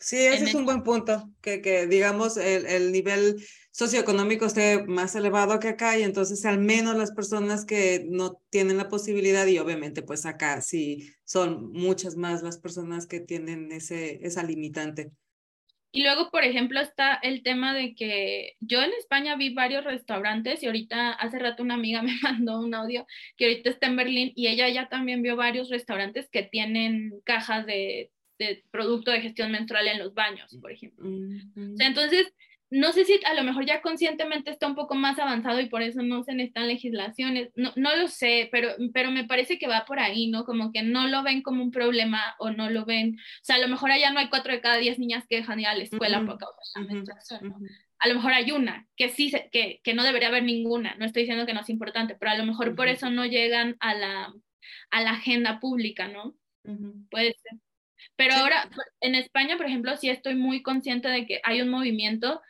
Sí, 0.00 0.16
ese 0.16 0.44
es 0.44 0.54
un 0.54 0.64
buen 0.64 0.82
punto, 0.82 1.30
que, 1.42 1.60
que 1.60 1.86
digamos 1.86 2.38
el, 2.38 2.64
el, 2.64 2.90
nivel 2.90 3.36
socioeconómico 3.70 4.46
esté 4.46 4.82
más 4.86 5.14
elevado 5.14 5.60
que 5.60 5.68
acá 5.68 5.98
y 5.98 6.02
entonces 6.02 6.46
al 6.46 6.58
menos 6.58 6.96
las 6.96 7.12
personas 7.12 7.66
que 7.66 8.06
no 8.08 8.40
tienen 8.48 8.78
la 8.78 8.88
posibilidad 8.88 9.46
y 9.46 9.58
obviamente 9.58 10.00
pues 10.00 10.24
acá 10.24 10.62
sí 10.62 11.12
son 11.24 11.70
muchas 11.72 12.16
más 12.16 12.42
las 12.42 12.56
personas 12.56 13.06
que 13.06 13.20
tienen 13.20 13.72
ese, 13.72 14.26
esa 14.26 14.42
limitante. 14.42 15.10
Y 15.92 16.02
luego, 16.02 16.30
por 16.30 16.44
ejemplo, 16.44 16.80
está 16.80 17.14
el 17.14 17.42
tema 17.42 17.74
de 17.74 17.94
que 17.94 18.54
yo 18.60 18.80
en 18.80 18.92
España 18.92 19.36
vi 19.36 19.52
varios 19.52 19.84
restaurantes 19.84 20.62
y 20.62 20.66
ahorita 20.66 21.10
hace 21.12 21.38
rato 21.38 21.62
una 21.62 21.74
amiga 21.74 22.00
me 22.02 22.16
mandó 22.22 22.60
un 22.60 22.74
audio 22.74 23.06
que 23.36 23.44
ahorita 23.44 23.68
está 23.68 23.88
en 23.88 23.96
Berlín 23.96 24.32
y 24.34 24.46
ella 24.46 24.68
ya 24.70 24.88
también 24.88 25.20
vio 25.20 25.36
varios 25.36 25.68
restaurantes 25.68 26.30
que 26.30 26.42
tienen 26.44 27.20
cajas 27.24 27.66
de 27.66 28.10
de 28.40 28.64
producto 28.70 29.10
de 29.10 29.20
gestión 29.20 29.52
menstrual 29.52 29.86
en 29.86 29.98
los 29.98 30.14
baños, 30.14 30.56
por 30.60 30.72
ejemplo. 30.72 31.04
Mm 31.04 31.52
-hmm. 31.54 31.74
o 31.74 31.76
sea, 31.76 31.86
entonces, 31.86 32.32
no 32.70 32.92
sé 32.92 33.04
si 33.04 33.18
a 33.24 33.34
lo 33.34 33.42
mejor 33.42 33.66
ya 33.66 33.82
conscientemente 33.82 34.50
está 34.50 34.66
un 34.68 34.76
poco 34.76 34.94
más 34.94 35.18
avanzado 35.18 35.60
y 35.60 35.68
por 35.68 35.82
eso 35.82 36.02
no 36.02 36.22
se 36.22 36.34
necesitan 36.34 36.68
legislaciones, 36.68 37.50
no, 37.56 37.72
no 37.74 37.96
lo 37.96 38.06
sé, 38.06 38.48
pero, 38.52 38.68
pero 38.94 39.10
me 39.10 39.24
parece 39.24 39.58
que 39.58 39.66
va 39.66 39.84
por 39.84 39.98
ahí, 39.98 40.30
¿no? 40.30 40.44
Como 40.44 40.70
que 40.72 40.82
no 40.82 41.08
lo 41.08 41.22
ven 41.22 41.42
como 41.42 41.62
un 41.62 41.72
problema 41.72 42.20
o 42.38 42.50
no 42.50 42.70
lo 42.70 42.84
ven, 42.84 43.16
o 43.16 43.44
sea, 43.46 43.56
a 43.56 43.58
lo 43.64 43.68
mejor 43.68 43.90
allá 43.90 44.10
no 44.12 44.20
hay 44.20 44.28
cuatro 44.28 44.52
de 44.52 44.60
cada 44.60 44.78
diez 44.78 44.98
niñas 44.98 45.24
que 45.28 45.36
dejan 45.40 45.58
ir 45.60 45.66
a 45.66 45.74
la 45.74 45.82
escuela 45.82 46.18
uh 46.18 46.22
-huh. 46.22 46.26
por 46.28 46.38
causa 46.38 46.60
de 46.74 46.80
la 46.80 46.92
menstruación, 46.92 47.40
¿no? 47.48 47.56
A 48.02 48.08
lo 48.08 48.14
mejor 48.14 48.32
hay 48.32 48.50
una, 48.52 48.86
que 48.96 49.08
sí, 49.08 49.32
que, 49.52 49.80
que 49.84 49.94
no 49.94 50.04
debería 50.04 50.28
haber 50.28 50.44
ninguna, 50.44 50.94
no 50.98 51.04
estoy 51.04 51.22
diciendo 51.22 51.46
que 51.46 51.54
no 51.54 51.60
es 51.60 51.68
importante, 51.68 52.14
pero 52.18 52.30
a 52.32 52.38
lo 52.38 52.46
mejor 52.50 52.66
uh 52.68 52.72
-huh. 52.72 52.76
por 52.76 52.88
eso 52.88 53.10
no 53.10 53.24
llegan 53.26 53.76
a 53.80 53.94
la, 53.94 54.32
a 54.90 54.98
la 55.02 55.10
agenda 55.10 55.58
pública, 55.60 56.08
¿no? 56.08 56.34
Puede 57.10 57.34
ser. 57.42 57.58
Pero 58.16 58.34
sí. 58.34 58.40
ahora, 58.40 58.68
en 59.00 59.14
España, 59.14 59.56
por 59.56 59.66
ejemplo, 59.66 59.96
sí 59.96 60.08
estoy 60.08 60.34
muy 60.34 60.62
consciente 60.62 61.08
de 61.08 61.26
que 61.26 61.40
hay 61.44 61.60
un 61.60 61.68
movimiento 61.68 62.40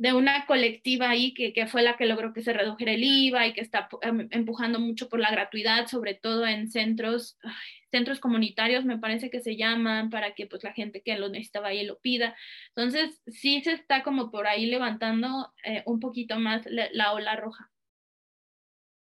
de 0.00 0.14
una 0.14 0.46
colectiva 0.46 1.10
ahí 1.10 1.34
que, 1.34 1.52
que, 1.52 1.66
fue 1.66 1.82
la 1.82 1.98
que 1.98 2.06
logró 2.06 2.32
que 2.32 2.40
se 2.40 2.54
redujera 2.54 2.92
el 2.92 3.04
IVA 3.04 3.48
y 3.48 3.52
que 3.52 3.60
está 3.60 3.86
em, 4.00 4.28
empujando 4.30 4.80
mucho 4.80 5.10
por 5.10 5.20
la 5.20 5.30
gratuidad, 5.30 5.88
sobre 5.88 6.14
todo 6.14 6.46
en 6.46 6.70
centros, 6.70 7.36
centros 7.90 8.18
comunitarios, 8.18 8.86
me 8.86 8.96
parece 8.96 9.28
que 9.28 9.40
se 9.40 9.58
llaman, 9.58 10.08
para 10.08 10.34
que 10.34 10.46
pues 10.46 10.64
la 10.64 10.72
gente 10.72 11.02
que 11.02 11.18
lo 11.18 11.28
necesitaba 11.28 11.68
ahí 11.68 11.84
lo 11.84 11.98
pida. 11.98 12.34
Entonces, 12.68 13.20
sí 13.26 13.60
se 13.62 13.72
está 13.72 14.02
como 14.02 14.30
por 14.30 14.46
ahí 14.46 14.64
levantando 14.64 15.52
eh, 15.64 15.82
un 15.84 16.00
poquito 16.00 16.38
más 16.38 16.64
la, 16.64 16.88
la, 16.92 17.12
ola 17.12 17.36
roja. 17.36 17.69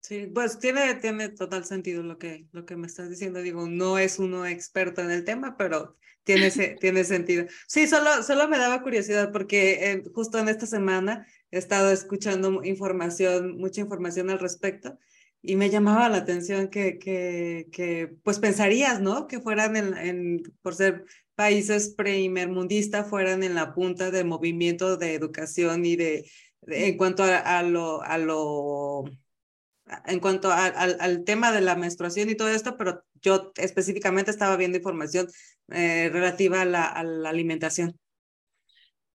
Sí, 0.04 0.28
pues 0.28 0.60
tiene, 0.60 0.96
tiene 0.96 1.30
total 1.30 1.64
sentido 1.64 2.04
lo 2.04 2.18
que, 2.18 2.46
lo 2.52 2.66
que 2.66 2.76
me 2.76 2.88
estás 2.88 3.10
diciendo. 3.10 3.42
Digo, 3.42 3.70
no 3.70 3.98
es 3.98 4.20
uno 4.20 4.46
experto 4.46 5.02
en 5.02 5.12
el 5.12 5.24
tema, 5.24 5.56
pero 5.56 5.96
tiene, 6.24 6.52
tiene 6.82 7.06
sentido. 7.06 7.46
Sí, 7.68 7.88
solo, 7.88 8.22
solo 8.22 8.50
me 8.50 8.58
daba 8.58 8.84
curiosidad 8.84 9.32
porque 9.32 9.92
eh, 9.92 10.04
justo 10.14 10.40
en 10.40 10.50
esta 10.50 10.66
semana 10.66 11.26
he 11.52 11.58
estado 11.58 11.90
escuchando 11.90 12.66
información, 12.66 13.58
mucha 13.58 13.80
información 13.80 14.30
al 14.30 14.40
respecto 14.40 15.00
y 15.42 15.56
me 15.56 15.70
llamaba 15.70 16.10
la 16.10 16.18
atención 16.18 16.68
que, 16.68 16.98
que, 17.00 17.70
que 17.72 18.14
pues 18.24 18.40
pensarías, 18.40 19.00
¿no? 19.00 19.28
Que 19.28 19.40
fueran 19.40 19.78
en, 19.78 19.98
en, 19.98 20.44
por 20.62 20.76
ser 20.76 21.06
países 21.36 21.94
primermundistas, 21.96 23.10
fueran 23.10 23.42
en 23.44 23.56
la 23.56 23.74
punta 23.74 24.12
del 24.12 24.26
movimiento 24.28 24.98
de 24.98 25.14
educación 25.14 25.86
y 25.86 25.96
de, 25.96 26.30
en 26.68 26.98
cuanto 26.98 27.24
a, 27.24 27.38
a, 27.38 27.64
lo, 27.64 28.02
a 28.04 28.18
lo 28.18 29.06
en 30.06 30.20
cuanto 30.20 30.52
al, 30.52 30.98
al, 31.00 31.24
tema 31.24 31.52
de 31.52 31.62
la 31.62 31.76
menstruación 31.76 32.30
y 32.30 32.36
todo 32.36 32.50
esto, 32.50 32.78
pero 32.78 33.04
yo 33.22 33.52
específicamente 33.56 34.32
estaba 34.32 34.58
viendo 34.58 34.78
información 34.78 35.28
eh, 35.70 36.10
relativa 36.10 36.62
a 36.62 36.66
la, 36.66 36.86
a 36.86 37.04
la, 37.04 37.30
alimentación. 37.30 37.98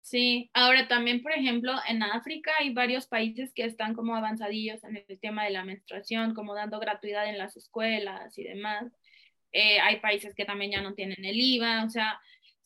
Sí, 0.01 0.51
ahora 0.53 0.87
también, 0.87 1.23
por 1.23 1.31
ejemplo, 1.31 1.73
en 1.87 2.03
África 2.03 2.51
hay 2.59 2.73
varios 2.73 3.07
países 3.07 3.51
que 3.53 3.65
están 3.65 3.95
como 3.95 4.15
avanzadillos 4.15 4.83
en 4.83 5.03
el 5.07 5.19
tema 5.19 5.45
de 5.45 5.49
la 5.49 5.65
menstruación, 5.65 6.35
como 6.35 6.53
dando 6.53 6.79
gratuidad 6.79 7.27
en 7.27 7.39
las 7.39 7.57
escuelas 7.57 8.37
y 8.37 8.43
demás. 8.43 8.91
Eh, 9.51 9.79
hay 9.79 9.99
países 10.01 10.35
que 10.35 10.45
también 10.45 10.71
ya 10.71 10.81
no 10.81 10.93
tienen 10.93 11.23
el 11.25 11.39
IVA, 11.39 11.85
o 11.85 11.89
sea, 11.89 12.19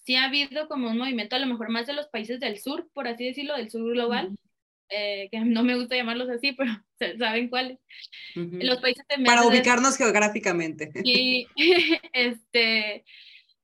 sí 0.05 0.15
ha 0.15 0.25
habido 0.25 0.67
como 0.67 0.89
un 0.89 0.97
movimiento, 0.97 1.35
a 1.35 1.39
lo 1.39 1.45
mejor 1.45 1.69
más 1.69 1.87
de 1.87 1.93
los 1.93 2.07
países 2.07 2.39
del 2.39 2.59
sur, 2.59 2.89
por 2.93 3.07
así 3.07 3.25
decirlo, 3.25 3.55
del 3.55 3.69
sur 3.69 3.89
global, 3.89 4.35
eh, 4.89 5.29
que 5.31 5.39
no 5.39 5.63
me 5.63 5.75
gusta 5.75 5.95
llamarlos 5.95 6.29
así, 6.29 6.53
pero 6.53 6.71
saben 7.19 7.49
cuáles. 7.49 7.79
Los 8.35 8.79
países 8.79 9.05
Para 9.25 9.45
ubicarnos 9.45 9.97
geográficamente. 9.97 10.91
Y, 11.03 11.47
este, 12.13 13.03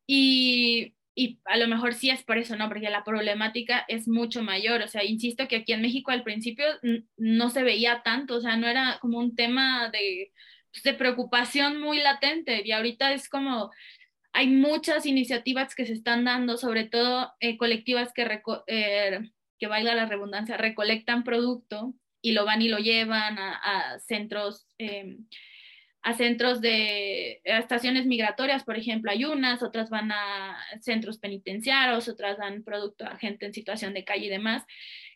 y, 0.07 0.93
y, 1.15 1.39
a 1.45 1.57
lo 1.57 1.67
mejor 1.67 1.93
sí 1.93 2.09
es 2.09 2.23
por 2.23 2.37
eso, 2.37 2.55
¿no? 2.55 2.67
Porque 2.67 2.89
la 2.89 3.03
problemática 3.03 3.85
es 3.87 4.07
mucho 4.07 4.41
mayor. 4.43 4.81
O 4.81 4.87
sea, 4.87 5.03
insisto 5.03 5.47
que 5.47 5.57
aquí 5.57 5.73
en 5.73 5.81
México 5.81 6.11
al 6.11 6.23
principio 6.23 6.65
no 7.17 7.49
se 7.49 7.63
veía 7.63 8.01
tanto, 8.03 8.35
o 8.35 8.41
sea, 8.41 8.57
no 8.57 8.67
era 8.67 8.99
como 9.01 9.19
un 9.19 9.35
tema 9.35 9.89
de, 9.89 10.31
pues, 10.71 10.83
de 10.83 10.93
preocupación 10.93 11.79
muy 11.79 11.99
latente. 11.99 12.61
Y 12.65 12.71
ahorita 12.71 13.13
es 13.13 13.29
como, 13.29 13.71
hay 14.35 14.47
muchas 14.47 15.05
iniciativas 15.05 15.73
que 15.75 15.85
se 15.85 15.93
están 15.93 16.25
dando, 16.25 16.57
sobre 16.57 16.83
todo 16.83 17.31
eh, 17.39 17.57
colectivas 17.57 18.11
que, 18.13 18.41
eh, 18.67 19.19
que 19.59 19.67
valga 19.67 19.95
la 19.95 20.05
redundancia, 20.05 20.57
recolectan 20.57 21.23
producto 21.23 21.93
y 22.21 22.31
lo 22.31 22.45
van 22.45 22.61
y 22.61 22.69
lo 22.69 22.77
llevan 22.77 23.37
a, 23.37 23.55
a 23.55 23.99
centros. 23.99 24.67
Eh, 24.77 25.17
a 26.05 26.13
centros 26.13 26.61
de 26.61 27.41
a 27.45 27.57
estaciones 27.57 28.05
migratorias, 28.05 28.63
por 28.63 28.77
ejemplo, 28.77 29.09
hay 29.09 29.25
unas, 29.25 29.63
otras 29.63 29.89
van 29.89 30.11
a 30.11 30.55
centros 30.79 31.17
penitenciarios, 31.17 32.07
otras 32.07 32.37
dan 32.37 32.63
producto 32.63 33.05
a 33.05 33.17
gente 33.17 33.47
en 33.47 33.55
situación 33.55 33.95
de 33.95 34.03
calle 34.03 34.27
y 34.27 34.29
demás, 34.29 34.63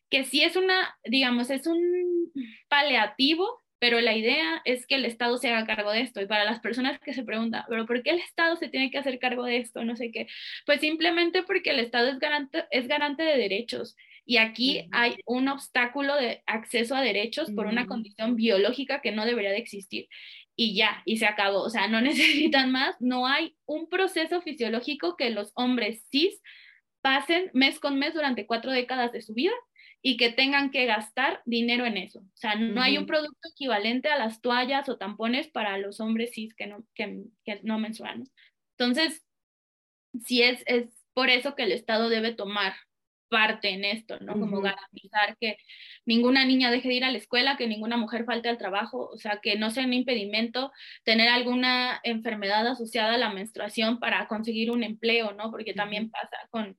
que 0.10 0.24
sí 0.24 0.42
es 0.42 0.56
una, 0.56 0.98
digamos, 1.04 1.52
es 1.52 1.68
un 1.68 2.32
paliativo, 2.68 3.64
pero 3.78 4.02
la 4.02 4.16
idea 4.16 4.62
es 4.66 4.88
que 4.88 4.96
el 4.96 5.06
Estado 5.06 5.38
se 5.38 5.50
haga 5.50 5.68
cargo 5.68 5.92
de 5.92 6.02
esto. 6.02 6.22
Y 6.22 6.26
para 6.26 6.44
las 6.44 6.60
personas 6.60 7.00
que 7.00 7.14
se 7.14 7.24
preguntan, 7.24 7.66
pero 7.70 7.86
¿por 7.86 8.02
qué 8.02 8.10
el 8.10 8.20
Estado 8.20 8.56
se 8.58 8.68
tiene 8.68 8.90
que 8.90 8.98
hacer 8.98 9.20
cargo 9.20 9.46
de 9.46 9.58
esto? 9.58 9.86
No 9.86 9.96
sé 9.96 10.12
qué. 10.12 10.28
Pues 10.66 10.82
simplemente 10.82 11.44
porque 11.44 11.70
el 11.70 11.80
Estado 11.80 12.10
es 12.10 12.20
garante, 12.20 12.66
es 12.72 12.88
garante 12.88 13.24
de 13.24 13.38
derechos. 13.38 13.96
Y 14.30 14.38
aquí 14.38 14.88
hay 14.92 15.16
un 15.26 15.48
obstáculo 15.48 16.16
de 16.16 16.44
acceso 16.46 16.96
a 16.96 17.02
derechos 17.02 17.50
por 17.50 17.66
una 17.66 17.88
condición 17.88 18.36
biológica 18.36 19.02
que 19.02 19.12
no 19.12 19.26
debería 19.26 19.50
de 19.50 19.58
existir 19.58 20.08
y 20.56 20.76
ya, 20.76 21.02
y 21.04 21.18
se 21.18 21.26
acabó. 21.26 21.62
O 21.64 21.70
sea, 21.72 21.88
no 21.88 22.00
necesitan 22.54 22.72
más, 22.72 22.96
no 23.00 23.26
hay 23.26 23.58
un 23.66 23.90
proceso 23.90 24.40
fisiológico 24.44 25.18
que 25.18 25.32
los 25.32 25.52
hombres 25.56 26.06
cis 26.12 26.40
pasen 27.02 27.50
mes 27.56 27.80
con 27.80 27.98
mes 27.98 28.14
durante 28.14 28.46
cuatro 28.46 28.72
décadas 28.72 29.12
de 29.14 29.24
su 29.24 29.34
vida 29.34 29.54
y 30.04 30.16
que 30.16 30.32
tengan 30.32 30.70
que 30.70 30.86
gastar 30.86 31.42
dinero 31.46 31.88
en 31.88 31.98
eso. 31.98 32.20
O 32.20 32.38
sea, 32.38 32.54
no 32.54 32.84
hay 32.84 33.00
un 33.00 33.08
producto 33.08 33.50
equivalente 33.50 34.10
a 34.10 34.20
las 34.20 34.42
toallas 34.42 34.90
o 34.90 34.98
tampones 35.00 35.48
para 35.48 35.80
los 35.80 36.00
hombres 36.02 36.36
cis 36.36 36.54
que 36.54 36.68
no, 36.68 36.86
que, 36.94 37.24
que 37.46 37.62
no 37.64 37.80
menstruan. 37.80 38.26
Entonces, 38.78 39.26
sí 40.24 40.44
es, 40.44 40.62
es 40.68 40.86
por 41.16 41.32
eso 41.32 41.56
que 41.56 41.64
el 41.64 41.72
Estado 41.72 42.10
debe 42.10 42.32
tomar 42.32 42.76
parte 43.30 43.70
en 43.70 43.86
esto, 43.86 44.20
¿no? 44.20 44.34
Como 44.34 44.62
garantizar 44.62 45.38
que 45.40 45.58
ninguna 46.06 46.46
niña 46.46 46.72
deje 46.72 46.90
de 46.90 46.96
ir 46.96 47.06
a 47.06 47.12
la 47.12 47.18
escuela, 47.18 47.58
que 47.58 47.68
ninguna 47.68 47.98
mujer 47.98 48.26
falte 48.26 48.50
al 48.50 48.58
trabajo, 48.58 49.10
o 49.14 49.18
sea, 49.18 49.40
que 49.42 49.58
no 49.58 49.70
sea 49.70 49.86
un 49.86 49.94
impedimento 49.94 50.72
tener 51.04 51.30
alguna 51.30 52.00
enfermedad 52.04 52.68
asociada 52.68 53.14
a 53.14 53.18
la 53.18 53.32
menstruación 53.32 54.00
para 54.00 54.28
conseguir 54.28 54.72
un 54.72 54.84
empleo, 54.84 55.34
¿no? 55.34 55.52
Porque 55.52 55.74
también 55.74 56.10
pasa 56.10 56.38
con, 56.50 56.78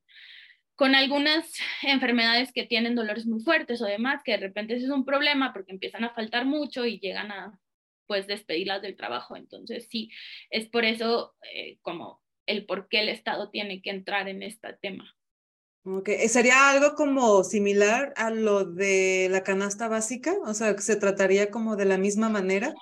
con 0.75 0.95
algunas 0.95 1.55
enfermedades 1.83 2.53
que 2.53 2.67
tienen 2.67 2.95
dolores 2.95 3.27
muy 3.27 3.41
fuertes 3.41 3.81
o 3.83 3.87
demás, 3.87 4.23
que 4.25 4.33
de 4.33 4.39
repente 4.39 4.75
ese 4.75 4.87
es 4.87 4.91
un 4.91 5.05
problema 5.05 5.53
porque 5.53 5.73
empiezan 5.73 6.05
a 6.05 6.15
faltar 6.15 6.45
mucho 6.45 6.85
y 6.87 6.99
llegan 6.99 7.31
a, 7.33 7.59
pues, 8.07 8.27
despedirlas 8.27 8.83
del 8.83 8.97
trabajo. 8.97 9.37
Entonces, 9.37 9.87
sí, 9.91 10.11
es 10.51 10.69
por 10.69 10.85
eso 10.85 11.35
eh, 11.55 11.79
como 11.83 12.21
el 12.47 12.67
por 12.67 12.89
qué 12.89 13.01
el 13.01 13.09
Estado 13.09 13.51
tiene 13.51 13.81
que 13.83 13.91
entrar 13.91 14.29
en 14.29 14.43
este 14.43 14.73
tema. 14.81 15.15
Okay. 15.85 16.29
¿Sería 16.29 16.69
algo 16.71 16.95
como 16.95 17.43
similar 17.43 18.13
a 18.17 18.31
lo 18.31 18.65
de 18.65 19.29
la 19.31 19.43
canasta 19.43 19.89
básica? 19.89 20.35
O 20.45 20.53
sea, 20.55 20.77
¿se 20.79 20.97
trataría 20.97 21.51
como 21.51 21.75
de 21.77 21.87
la 21.87 21.97
misma 21.99 22.29
manera? 22.29 22.75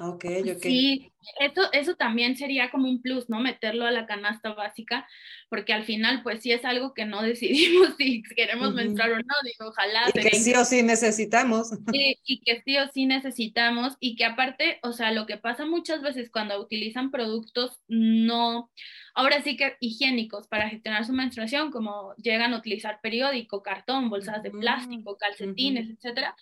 Ok, 0.00 0.24
ok. 0.42 0.62
Sí, 0.62 1.12
eso, 1.40 1.72
eso 1.72 1.96
también 1.96 2.36
sería 2.36 2.70
como 2.70 2.88
un 2.88 3.02
plus, 3.02 3.28
¿no? 3.28 3.40
Meterlo 3.40 3.84
a 3.84 3.90
la 3.90 4.06
canasta 4.06 4.54
básica, 4.54 5.08
porque 5.48 5.72
al 5.72 5.84
final, 5.84 6.22
pues 6.22 6.40
sí 6.42 6.52
es 6.52 6.64
algo 6.64 6.94
que 6.94 7.04
no 7.04 7.22
decidimos 7.22 7.96
si 7.96 8.22
queremos 8.36 8.74
menstruar 8.74 9.12
o 9.12 9.16
no, 9.16 9.34
digo, 9.42 9.70
ojalá. 9.70 10.08
Y 10.14 10.20
que 10.20 10.36
sí 10.36 10.54
o 10.54 10.64
sí 10.64 10.82
necesitamos. 10.82 11.70
Sí, 11.92 12.18
y 12.24 12.40
que 12.40 12.62
sí 12.64 12.76
o 12.78 12.86
sí 12.88 13.06
necesitamos, 13.06 13.96
y 13.98 14.14
que 14.14 14.24
aparte, 14.24 14.78
o 14.82 14.92
sea, 14.92 15.10
lo 15.10 15.26
que 15.26 15.36
pasa 15.36 15.64
muchas 15.64 16.02
veces 16.02 16.30
cuando 16.30 16.60
utilizan 16.60 17.10
productos 17.10 17.80
no, 17.88 18.70
ahora 19.14 19.42
sí 19.42 19.56
que 19.56 19.76
higiénicos 19.80 20.46
para 20.48 20.68
gestionar 20.68 21.04
su 21.06 21.12
menstruación, 21.12 21.70
como 21.70 22.14
llegan 22.16 22.52
a 22.52 22.58
utilizar 22.58 23.00
periódico, 23.00 23.62
cartón, 23.62 24.10
bolsas 24.10 24.42
de 24.42 24.50
plástico, 24.50 25.16
calcetines, 25.16 25.88
etcétera, 25.90 26.36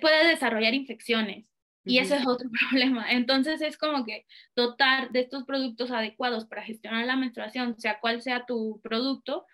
puede 0.00 0.28
desarrollar 0.28 0.74
infecciones. 0.74 1.46
Y 1.88 1.98
ese 1.98 2.16
es 2.16 2.26
otro 2.26 2.48
problema. 2.70 3.10
Entonces 3.10 3.60
es 3.62 3.76
como 3.76 4.04
que 4.04 4.26
dotar 4.54 5.10
de 5.10 5.20
estos 5.20 5.44
productos 5.44 5.90
adecuados 5.90 6.46
para 6.46 6.62
gestionar 6.62 7.06
la 7.06 7.16
menstruación, 7.16 7.78
sea 7.78 8.00
cual 8.00 8.22
sea 8.22 8.46
tu 8.46 8.80
producto, 8.82 9.46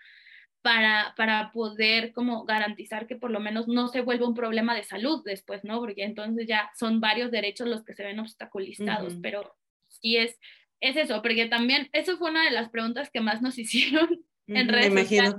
para, 0.63 1.13
para 1.19 1.53
poder 1.53 2.13
como 2.13 2.45
garantizar 2.47 3.07
que 3.07 3.17
por 3.17 3.31
lo 3.31 3.39
menos 3.39 3.69
no 3.69 3.89
se 3.89 4.01
vuelva 4.01 4.27
un 4.27 4.35
problema 4.35 4.75
de 4.75 4.83
salud 4.83 5.23
después, 5.23 5.63
¿no? 5.63 5.79
Porque 5.79 6.05
entonces 6.05 6.47
ya 6.49 6.71
son 6.75 7.01
varios 7.01 7.31
derechos 7.31 7.69
los 7.69 7.85
que 7.85 7.93
se 7.93 8.03
ven 8.03 8.19
obstaculizados, 8.19 9.15
pero 9.21 9.55
sí 9.89 10.17
es, 10.17 10.39
es 10.81 10.97
eso, 10.97 11.21
porque 11.21 11.47
también 11.49 11.91
eso 11.93 12.17
fue 12.17 12.31
una 12.31 12.45
de 12.45 12.51
las 12.51 12.71
preguntas 12.71 13.11
que 13.11 13.21
más 13.21 13.43
nos 13.43 13.59
hicieron 13.59 14.25
en 14.47 14.69
redes 14.69 14.95
sociales 14.95 15.35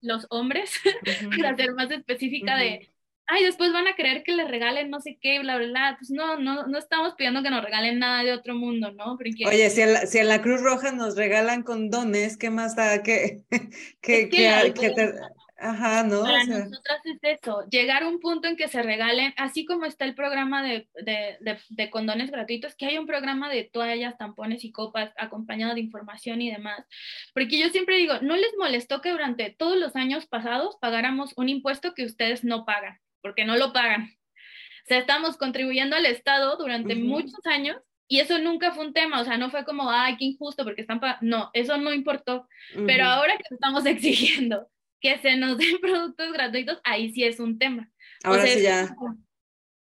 los 0.00 0.26
hombres, 0.30 0.80
para 1.36 1.56
ser 1.56 1.72
más 1.72 1.90
específica 1.90 2.56
de 2.56 2.93
ay, 3.26 3.44
después 3.44 3.72
van 3.72 3.86
a 3.86 3.94
creer 3.94 4.22
que 4.22 4.32
les 4.32 4.48
regalen 4.48 4.90
no 4.90 5.00
sé 5.00 5.18
qué, 5.20 5.38
bla, 5.40 5.56
bla, 5.56 5.66
bla. 5.66 5.96
Pues 5.98 6.10
no, 6.10 6.38
no, 6.38 6.66
no 6.66 6.78
estamos 6.78 7.14
pidiendo 7.14 7.42
que 7.42 7.50
nos 7.50 7.64
regalen 7.64 7.98
nada 7.98 8.22
de 8.22 8.32
otro 8.32 8.54
mundo, 8.54 8.92
¿no? 8.92 9.16
Oye, 9.46 9.70
si 9.70 9.80
en, 9.82 9.92
la, 9.92 10.06
si 10.06 10.18
en 10.18 10.28
la 10.28 10.42
Cruz 10.42 10.60
Roja 10.60 10.92
nos 10.92 11.16
regalan 11.16 11.62
condones, 11.62 12.36
¿qué 12.36 12.50
más 12.50 12.76
da 12.76 13.02
que, 13.02 13.42
que, 14.00 14.28
que, 14.28 14.74
que 14.78 14.90
te... 14.90 15.14
Ajá, 15.56 16.02
¿no? 16.02 16.22
Para 16.22 16.42
o 16.42 16.46
sea... 16.46 16.58
nosotras 16.58 17.00
es 17.04 17.38
eso, 17.40 17.64
llegar 17.70 18.02
a 18.02 18.08
un 18.08 18.20
punto 18.20 18.48
en 18.48 18.56
que 18.56 18.68
se 18.68 18.82
regalen, 18.82 19.32
así 19.36 19.64
como 19.64 19.86
está 19.86 20.04
el 20.04 20.14
programa 20.14 20.62
de, 20.62 20.88
de, 20.94 21.38
de, 21.40 21.58
de, 21.70 21.90
condones 21.90 22.30
gratuitos, 22.30 22.74
que 22.74 22.86
hay 22.86 22.98
un 22.98 23.06
programa 23.06 23.48
de 23.48 23.64
toallas, 23.64 24.18
tampones 24.18 24.64
y 24.64 24.72
copas 24.72 25.12
acompañado 25.16 25.74
de 25.74 25.80
información 25.80 26.42
y 26.42 26.50
demás. 26.50 26.84
Porque 27.32 27.58
yo 27.58 27.68
siempre 27.70 27.96
digo, 27.96 28.14
no 28.20 28.36
les 28.36 28.52
molestó 28.58 29.00
que 29.00 29.12
durante 29.12 29.50
todos 29.50 29.78
los 29.78 29.94
años 29.96 30.26
pasados 30.26 30.76
pagáramos 30.80 31.32
un 31.36 31.48
impuesto 31.48 31.94
que 31.94 32.04
ustedes 32.04 32.44
no 32.44 32.64
pagan 32.66 32.98
porque 33.24 33.46
no 33.46 33.56
lo 33.56 33.72
pagan. 33.72 34.02
O 34.02 34.86
sea, 34.86 34.98
estamos 34.98 35.38
contribuyendo 35.38 35.96
al 35.96 36.04
Estado 36.04 36.58
durante 36.58 36.94
muchos 36.94 37.40
años 37.46 37.78
y 38.06 38.20
eso 38.20 38.38
nunca 38.38 38.72
fue 38.72 38.86
un 38.86 38.92
tema, 38.92 39.22
o 39.22 39.24
sea, 39.24 39.38
no 39.38 39.50
fue 39.50 39.64
como, 39.64 39.90
ay, 39.90 40.18
qué 40.18 40.26
injusto 40.26 40.62
porque 40.62 40.82
están 40.82 41.00
pagando. 41.00 41.26
No, 41.26 41.50
eso 41.54 41.78
no 41.78 41.94
importó. 41.94 42.46
Pero 42.86 43.06
ahora 43.06 43.38
que 43.38 43.54
estamos 43.54 43.86
exigiendo 43.86 44.68
que 45.00 45.18
se 45.18 45.36
nos 45.36 45.56
den 45.56 45.78
productos 45.80 46.32
gratuitos, 46.34 46.80
ahí 46.84 47.10
sí 47.12 47.24
es 47.24 47.40
un 47.40 47.58
tema. 47.58 47.90
Ahora 48.22 48.46
sí 48.46 48.62
ya. 48.62 48.94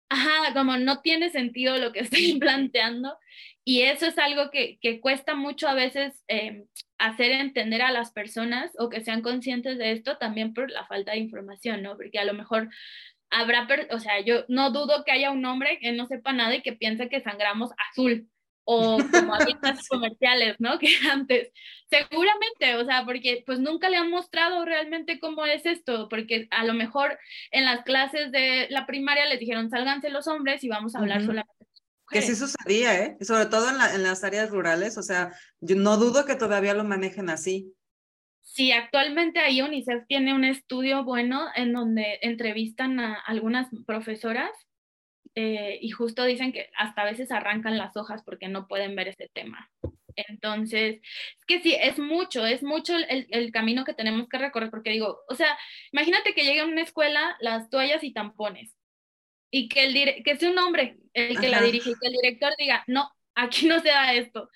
ajá, 0.10 0.54
como 0.54 0.78
no 0.78 1.02
tiene 1.02 1.30
sentido 1.30 1.78
lo 1.78 1.92
que 1.92 2.00
estoy 2.00 2.40
planteando 2.40 3.18
y 3.66 3.82
eso 3.82 4.06
es 4.06 4.18
algo 4.18 4.52
que, 4.52 4.78
que 4.82 5.00
cuesta 5.00 5.36
mucho 5.36 5.68
a 5.68 5.74
veces 5.74 6.14
eh, 6.28 6.66
hacer 6.98 7.32
entender 7.32 7.82
a 7.82 7.92
las 7.92 8.12
personas 8.12 8.72
o 8.78 8.90
que 8.90 9.02
sean 9.02 9.22
conscientes 9.22 9.78
de 9.78 9.92
esto 9.92 10.18
también 10.18 10.54
por 10.54 10.70
la 10.70 10.86
falta 10.86 11.14
de 11.14 11.20
información, 11.20 11.82
¿no? 11.82 11.96
Porque 11.96 12.20
a 12.20 12.26
lo 12.26 12.34
mejor 12.34 12.70
habrá, 13.34 13.68
o 13.92 14.00
sea, 14.00 14.20
yo 14.22 14.46
no 14.48 14.72
dudo 14.72 15.04
que 15.04 15.12
haya 15.12 15.32
un 15.32 15.46
hombre 15.46 15.80
que 15.80 15.92
no 15.92 16.06
sepa 16.08 16.34
nada 16.34 16.56
y 16.56 16.62
que 16.62 16.74
piense 16.74 17.10
que 17.10 17.22
sangramos 17.22 17.72
azul 17.90 18.30
o 18.66 18.98
como 19.12 19.36
había 19.36 19.60
comerciales, 19.90 20.56
¿no? 20.60 20.80
Que 20.80 20.90
antes, 21.12 21.52
seguramente, 21.90 22.76
o 22.76 22.86
sea, 22.86 23.06
porque 23.06 23.44
pues 23.46 23.60
nunca 23.60 23.90
le 23.90 23.98
han 23.98 24.10
mostrado 24.10 24.64
realmente 24.66 25.20
cómo 25.20 25.46
es 25.46 25.66
esto, 25.66 26.08
porque 26.10 26.48
a 26.52 26.64
lo 26.64 26.74
mejor 26.74 27.18
en 27.52 27.66
las 27.66 27.84
clases 27.84 28.32
de 28.32 28.68
la 28.70 28.86
primaria 28.86 29.26
les 29.26 29.40
dijeron, 29.40 29.70
sálganse 29.70 30.10
los 30.10 30.28
hombres 30.28 30.64
y 30.64 30.70
vamos 30.70 30.96
a 30.96 31.00
hablar 31.00 31.22
solamente 31.22 31.64
que 32.10 32.22
sí 32.22 32.36
sucedía, 32.36 33.04
¿eh? 33.04 33.18
Sobre 33.22 33.48
todo 33.48 33.70
en, 33.70 33.96
en, 33.96 34.04
las 34.04 34.24
áreas 34.24 34.52
rurales, 34.52 34.98
o 34.98 35.02
sea, 35.02 35.34
yo 35.62 35.76
no 35.76 35.98
dudo 35.98 36.26
que 36.26 36.36
todavía 36.36 36.76
lo 36.76 36.84
manejen 36.84 37.30
así. 37.30 37.74
Sí, 38.54 38.72
actualmente 38.72 39.40
ahí 39.40 39.64
UNICEF 39.64 40.06
tiene 40.08 40.32
un 40.36 40.44
estudio 40.44 41.04
bueno 41.04 41.48
en 41.56 41.74
donde 41.74 42.20
entrevistan 42.22 43.00
a 43.00 43.16
algunas 43.16 43.68
profesoras 43.88 44.52
eh, 45.34 45.80
y 45.82 45.90
justo 45.90 46.24
dicen 46.24 46.54
que 46.54 46.70
hasta 46.78 47.02
a 47.02 47.06
veces 47.06 47.32
arrancan 47.32 47.80
las 47.80 47.98
hojas 47.98 48.22
porque 48.24 48.50
no 48.50 48.68
pueden 48.68 48.96
ver 48.96 49.08
ese 49.08 49.28
tema. 49.34 49.72
Entonces, 50.16 51.02
es 51.02 51.46
que 51.48 51.62
sí, 51.62 51.76
es 51.82 51.98
mucho, 51.98 52.46
es 52.46 52.62
mucho 52.62 52.96
el, 52.96 53.26
el, 53.32 53.52
camino 53.52 53.86
que 53.86 53.96
tenemos 53.96 54.30
que 54.30 54.38
recorrer, 54.38 54.70
porque 54.70 54.92
digo, 54.92 55.22
o 55.28 55.34
sea, 55.34 55.58
imagínate 55.92 56.36
que 56.36 56.44
llegue 56.44 56.60
a 56.60 56.68
una 56.68 56.84
escuela 56.84 57.36
las 57.40 57.72
toallas 57.72 58.04
y 58.04 58.14
tampones 58.14 58.76
y 59.50 59.68
que, 59.68 59.86
el 59.86 60.24
que 60.24 60.38
sea 60.38 60.52
un 60.52 60.60
hombre 60.60 61.00
el 61.14 61.40
que 61.40 61.50
la 61.50 61.60
dirige 61.60 61.90
y 61.90 61.94
que 62.00 62.08
el 62.08 62.14
director 62.14 62.54
diga, 62.60 62.84
no, 62.86 63.10
aquí 63.34 63.66
no 63.66 63.80
se 63.80 63.90
da 63.90 64.14
esto 64.14 64.48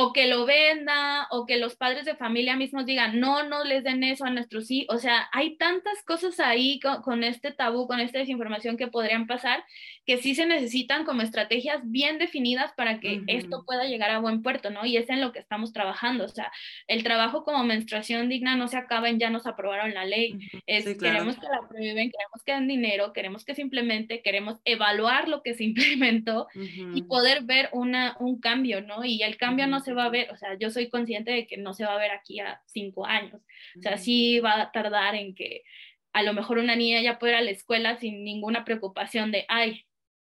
o 0.00 0.12
que 0.12 0.28
lo 0.28 0.46
venda, 0.46 1.26
o 1.32 1.44
que 1.44 1.56
los 1.56 1.74
padres 1.74 2.04
de 2.04 2.14
familia 2.14 2.54
mismos 2.54 2.86
digan, 2.86 3.18
no, 3.18 3.42
no 3.42 3.64
les 3.64 3.82
den 3.82 4.04
eso 4.04 4.24
a 4.24 4.30
nuestros 4.30 4.70
hijos. 4.70 4.94
O 4.94 4.98
sea, 5.00 5.28
hay 5.32 5.56
tantas 5.56 6.04
cosas 6.04 6.38
ahí 6.38 6.78
con, 6.78 7.24
este 7.24 7.50
tabú, 7.50 7.88
con 7.88 7.98
esta 7.98 8.20
desinformación 8.20 8.76
que 8.76 8.86
podrían 8.86 9.26
pasar, 9.26 9.64
que 10.06 10.18
sí 10.18 10.36
se 10.36 10.46
necesitan 10.46 11.04
como 11.04 11.22
estrategias 11.22 11.80
bien 11.82 12.18
definidas 12.18 12.72
para 12.76 13.00
que 13.00 13.22
esto 13.26 13.64
pueda 13.66 13.86
llegar 13.86 14.12
a 14.12 14.20
buen 14.20 14.40
puerto, 14.40 14.70
¿no? 14.70 14.86
Y 14.86 14.96
es 14.96 15.10
en 15.10 15.20
lo 15.20 15.32
que 15.32 15.40
estamos 15.40 15.72
trabajando. 15.72 16.26
O 16.26 16.28
sea, 16.28 16.52
el 16.86 17.02
trabajo 17.02 17.42
como 17.42 17.64
menstruación 17.64 18.28
digna 18.28 18.54
no 18.54 18.68
se 18.68 18.76
acaba 18.76 19.08
en 19.08 19.18
ya 19.18 19.30
nos 19.30 19.48
aprobaron 19.48 19.94
la 19.94 20.04
ley. 20.04 20.38
es, 20.66 20.84
Queremos 20.96 21.40
que 21.40 21.48
la 21.48 21.66
prohíben, 21.68 22.12
queremos 22.12 22.44
que 22.46 22.52
den 22.52 22.68
dinero, 22.68 23.12
queremos 23.12 23.44
que 23.44 23.56
se 23.56 23.62
implemente, 23.62 24.22
queremos 24.22 24.60
evaluar 24.64 25.28
lo 25.28 25.42
que 25.42 25.54
se 25.54 25.64
implementó 25.72 26.46
y 26.54 27.02
poder 27.02 27.42
ver 27.42 27.68
una, 27.72 28.16
un 28.20 28.38
cambio, 28.38 28.80
¿no? 28.80 29.04
Y 29.04 29.24
el 29.24 29.36
cambio 29.36 29.66
no 29.66 29.80
se 29.80 29.87
se 29.88 29.94
va 29.94 30.04
a 30.04 30.10
ver, 30.10 30.30
o 30.30 30.36
sea, 30.36 30.54
yo 30.58 30.70
soy 30.70 30.90
consciente 30.90 31.30
de 31.30 31.46
que 31.46 31.56
no 31.56 31.72
se 31.72 31.82
va 31.82 31.94
a 31.94 31.98
ver 31.98 32.10
aquí 32.10 32.40
a 32.40 32.60
cinco 32.66 33.06
años, 33.06 33.40
o 33.78 33.80
sea, 33.80 33.96
sí 33.96 34.38
va 34.38 34.60
a 34.60 34.70
tardar 34.70 35.14
en 35.14 35.34
que 35.34 35.62
a 36.12 36.22
lo 36.22 36.34
mejor 36.34 36.58
una 36.58 36.76
niña 36.76 37.00
ya 37.00 37.18
pueda 37.18 37.32
ir 37.32 37.38
a 37.38 37.42
la 37.42 37.52
escuela 37.52 37.98
sin 37.98 38.22
ninguna 38.22 38.66
preocupación 38.66 39.32
de, 39.32 39.46
ay, 39.48 39.86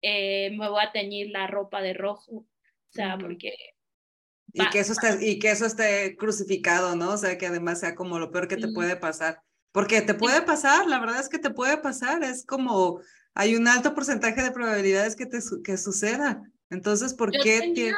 eh, 0.00 0.50
me 0.57 0.70
voy 0.70 0.82
a 0.82 0.90
teñir 0.90 1.28
la 1.30 1.46
ropa 1.46 1.82
de 1.82 1.92
rojo, 1.92 2.32
o 2.32 2.46
sea, 2.88 3.18
porque... 3.18 3.53
Y 4.55 4.66
que, 4.70 4.80
eso 4.80 4.92
esté, 4.92 5.30
y 5.30 5.38
que 5.38 5.50
eso 5.50 5.66
esté 5.66 6.16
crucificado, 6.16 6.96
¿no? 6.96 7.11
O 7.11 7.16
sea, 7.18 7.36
que 7.36 7.46
además 7.46 7.80
sea 7.80 7.94
como 7.94 8.18
lo 8.18 8.30
peor 8.30 8.48
que 8.48 8.57
te 8.57 8.68
puede 8.68 8.96
pasar. 8.96 9.40
Porque 9.70 10.03
te 10.03 10.14
puede 10.14 10.42
pasar, 10.42 10.86
la 10.86 10.98
verdad 10.98 11.20
es 11.20 11.28
que 11.30 11.38
te 11.38 11.50
puede 11.50 11.78
pasar, 11.78 12.22
es 12.22 12.44
como 12.44 13.00
hay 13.34 13.55
un 13.57 13.66
alto 13.66 13.94
porcentaje 13.94 14.42
de 14.42 14.50
probabilidades 14.50 15.16
que 15.16 15.24
te 15.24 15.38
que 15.64 15.78
suceda. 15.78 16.42
Entonces, 16.68 17.14
¿por 17.14 17.30
qué 17.30 17.61
tenía 17.61 17.94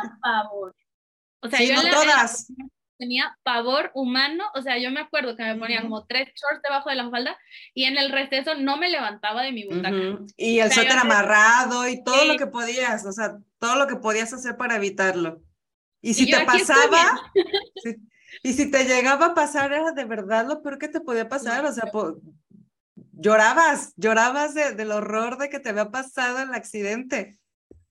o 1.45 1.49
sea, 1.49 1.63
yo 1.63 1.75
todas. 1.91 2.51
tenía 2.97 3.37
pavor 3.43 3.91
humano, 3.95 4.45
o 4.55 4.63
sea, 4.63 4.79
yo 4.79 4.91
me 4.91 5.01
acuerdo 5.01 5.37
que 5.37 5.43
me 5.43 5.57
ponía 5.57 5.83
como 5.83 6.07
tres 6.07 6.29
shorts 6.29 6.63
debajo 6.63 6.89
de 6.89 6.97
la 6.97 7.11
falda 7.11 7.37
y 7.75 7.85
en 7.85 7.99
el 7.99 8.11
receso 8.11 8.55
no 8.55 8.79
me 8.79 8.89
levantaba 8.89 9.43
de 9.43 9.53
mi 9.53 9.67
butaca. 9.67 10.25
Y 10.39 10.61
el 10.61 10.73
suéter 10.73 10.97
amarrado 10.99 11.87
y 11.87 12.03
todo 12.03 12.25
lo 12.25 12.37
que 12.37 12.47
podías, 12.47 13.05
o 13.05 13.13
sea, 13.13 13.37
todo 13.59 13.77
lo 13.77 13.87
que 13.87 13.97
podías 13.97 14.33
hacer 14.33 14.57
para 14.57 14.77
evitarlo. 14.77 15.43
Y 16.01 16.15
si 16.15 16.31
te 16.31 16.45
pasaba, 16.45 17.21
y 18.43 18.53
si 18.55 18.71
te 18.71 18.85
llegaba 18.85 19.27
a 19.27 19.35
pasar, 19.35 19.73
era 19.73 19.93
de 19.93 20.05
verdad 20.05 20.47
lo 20.47 20.63
peor 20.63 20.79
que 20.79 20.89
te 20.89 21.01
podía 21.01 21.29
pasar, 21.29 21.65
o 21.67 21.73
sea, 21.73 21.91
llorabas, 23.13 23.93
llorabas 23.97 24.55
del 24.55 24.93
horror 24.93 25.37
de 25.37 25.51
que 25.51 25.61
te 25.61 25.71
había 25.71 25.91
pasado 25.91 26.41
el 26.41 26.55
accidente. 26.55 27.39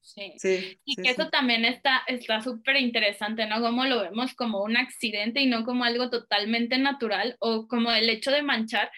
Sí. 0.04 0.78
y 0.84 0.96
que 0.98 1.10
eso 1.12 1.30
también 1.30 1.64
está 1.64 2.04
súper 2.44 2.76
interesante, 2.76 3.48
¿no? 3.48 3.62
Como 3.62 3.86
lo 3.86 4.02
vemos 4.02 4.36
como 4.36 4.62
un 4.62 4.76
accidente 4.76 5.40
y 5.42 5.48
no 5.48 5.64
como 5.64 5.86
algo 5.86 6.10
totalmente 6.10 6.78
natural 6.78 7.38
o 7.40 7.68
como 7.68 7.92
el 7.92 8.10
hecho 8.10 8.30
de 8.30 8.44
manchar. 8.44 8.92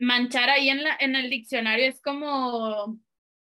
Manchar 0.00 0.50
ahí 0.50 0.68
en, 0.68 0.82
la, 0.82 0.96
en 0.98 1.16
el 1.16 1.30
diccionario 1.30 1.86
es 1.86 2.00
como 2.00 2.98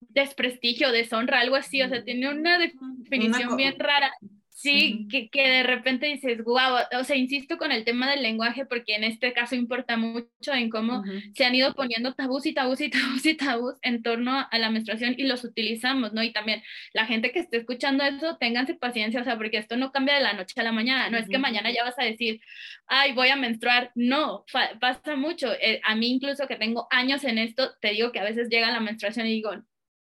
desprestigio, 0.00 0.92
deshonra, 0.92 1.40
algo 1.40 1.56
así, 1.56 1.80
o 1.82 1.88
sea, 1.88 2.04
tiene 2.04 2.28
una 2.28 2.58
definición 2.58 3.56
bien 3.56 3.78
rara 3.78 4.12
Sí, 4.58 5.06
que, 5.10 5.28
que, 5.28 5.46
de 5.46 5.62
repente 5.64 6.06
dices, 6.06 6.42
wow, 6.42 6.78
o 6.98 7.04
sea, 7.04 7.14
insisto 7.14 7.58
con 7.58 7.72
el 7.72 7.84
tema 7.84 8.10
del 8.10 8.22
lenguaje 8.22 8.64
porque 8.64 8.94
en 8.94 9.04
este 9.04 9.34
caso 9.34 9.54
importa 9.54 9.98
mucho 9.98 10.54
en 10.54 10.70
cómo 10.70 11.04
se 11.34 11.44
han 11.44 11.54
ido 11.54 11.74
poniendo 11.74 12.14
tabús 12.14 12.46
y 12.46 12.54
tabús 12.54 12.80
y 12.80 12.88
tabús 12.90 13.26
y 13.26 13.34
tabús 13.34 13.74
en 13.82 14.02
torno 14.02 14.48
a 14.50 14.58
la 14.58 14.70
menstruación 14.70 15.14
y 15.18 15.24
los 15.24 15.44
utilizamos, 15.44 16.14
¿no? 16.14 16.22
Y 16.22 16.32
también 16.32 16.62
la 16.94 17.04
gente 17.04 17.32
que 17.32 17.40
esté 17.40 17.58
escuchando 17.58 18.02
eso, 18.02 18.38
ténganse 18.38 18.72
paciencia, 18.74 19.20
o 19.20 19.24
sea, 19.24 19.36
porque 19.36 19.58
esto 19.58 19.76
no 19.76 19.92
cambia 19.92 20.14
de 20.14 20.22
la 20.22 20.32
noche 20.32 20.58
a 20.58 20.64
la 20.64 20.72
mañana, 20.72 21.10
no 21.10 21.18
es 21.18 21.28
que 21.28 21.36
mañana 21.36 21.70
ya 21.70 21.84
vas 21.84 21.98
a 21.98 22.04
decir, 22.04 22.40
ay, 22.86 23.12
voy 23.12 23.28
a 23.28 23.36
menstruar, 23.36 23.92
no, 23.94 24.46
pasa 24.80 25.16
mucho. 25.16 25.52
Eh, 25.60 25.82
a 25.84 25.94
mí 25.96 26.08
incluso 26.08 26.46
que 26.46 26.56
tengo 26.56 26.88
años 26.90 27.24
en 27.24 27.36
esto, 27.36 27.72
te 27.82 27.90
digo 27.90 28.10
que 28.10 28.20
a 28.20 28.24
veces 28.24 28.48
llega 28.48 28.72
la 28.72 28.80
menstruación 28.80 29.26
y 29.26 29.34
digo, 29.34 29.50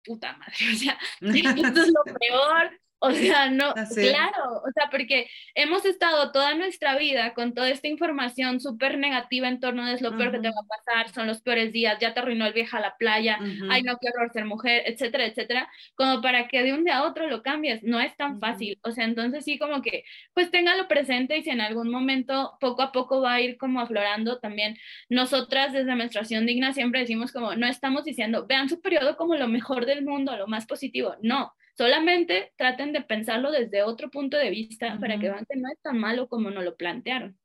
puta 0.05 0.37
madre, 0.37 0.55
o 0.75 0.77
sea, 0.77 0.99
esto 1.23 1.81
es 1.81 1.89
lo 1.89 2.05
peor, 2.05 2.81
o 2.99 3.11
sea, 3.11 3.51
no, 3.51 3.75
claro, 3.75 4.63
o 4.65 4.73
sea, 4.75 4.89
porque 4.91 5.29
hemos 5.55 5.85
estado 5.85 6.33
toda 6.33 6.55
nuestra 6.55 6.97
vida 6.97 7.35
con 7.35 7.53
toda 7.53 7.69
esta 7.69 7.89
información 7.89 8.61
súper 8.61 8.99
negativa 8.99 9.49
en 9.49 9.61
torno 9.61 9.85
de 9.85 10.01
lo 10.01 10.17
peor 10.17 10.33
que 10.33 10.39
te 10.39 10.49
va 10.49 10.61
a 10.61 10.67
pasar, 10.67 11.13
son 11.13 11.27
los 11.27 11.43
peores 11.43 11.73
días, 11.73 11.99
ya 12.01 12.15
te 12.15 12.21
arruinó 12.21 12.47
el 12.47 12.53
viaje 12.53 12.77
a 12.77 12.81
la 12.81 12.97
playa, 12.97 13.39
ay, 13.71 13.83
no 13.83 13.99
quiero 13.99 14.17
ser 14.33 14.47
mujer, 14.47 14.83
etcétera, 14.87 15.27
etcétera, 15.27 15.69
como 15.95 16.23
para 16.23 16.49
que 16.49 16.63
de 16.63 16.73
un 16.73 16.85
día 16.85 16.99
a 16.99 17.05
otro 17.05 17.27
lo 17.29 17.43
cambies, 17.43 17.83
no 17.83 18.01
es 18.01 18.17
tan 18.17 18.41
fácil, 18.41 18.79
o 18.83 18.91
sea, 18.91 19.05
entonces 19.05 19.45
sí 19.45 19.59
como 19.59 19.83
que, 19.83 20.05
pues 20.33 20.51
téngalo 20.51 20.89
presente 20.89 21.37
y 21.37 21.43
si 21.43 21.51
en 21.51 21.61
algún 21.61 21.91
momento 21.91 22.57
poco 22.61 22.83
a 22.83 22.93
poco 22.93 23.21
va 23.21 23.35
a 23.35 23.41
ir 23.41 23.59
como 23.59 23.81
aflorando 23.81 24.39
también, 24.39 24.79
nosotras 25.09 25.73
desde 25.73 25.95
Menstruación 25.95 26.47
Digna 26.47 26.73
siempre 26.73 27.01
decimos 27.01 27.33
como, 27.33 27.55
no 27.55 27.67
estamos 27.67 28.05
diciendo, 28.05 28.47
vean 28.47 28.69
su 28.69 28.81
periodo 28.81 29.17
como 29.17 29.35
lo 29.35 29.49
mejor 29.49 29.87
del 29.87 30.03
mundo, 30.03 30.37
lo 30.37 30.47
más 30.47 30.67
positivo, 30.67 31.15
no, 31.21 31.53
Solamente 31.77 32.53
traten 32.57 32.93
de 32.93 33.03
pensarlo 33.03 33.51
desde 33.51 33.83
otro 33.83 34.11
punto 34.11 34.37
de 34.37 34.51
vista 34.51 34.99
para 34.99 35.19
que 35.19 35.29
vean 35.29 35.45
que 35.49 35.59
no 35.59 35.69
es 35.69 35.81
tan 35.83 35.99
malo 35.99 36.29
como 36.29 36.51
nos 36.51 36.65
lo 36.65 36.77
plantearon. 36.77 37.39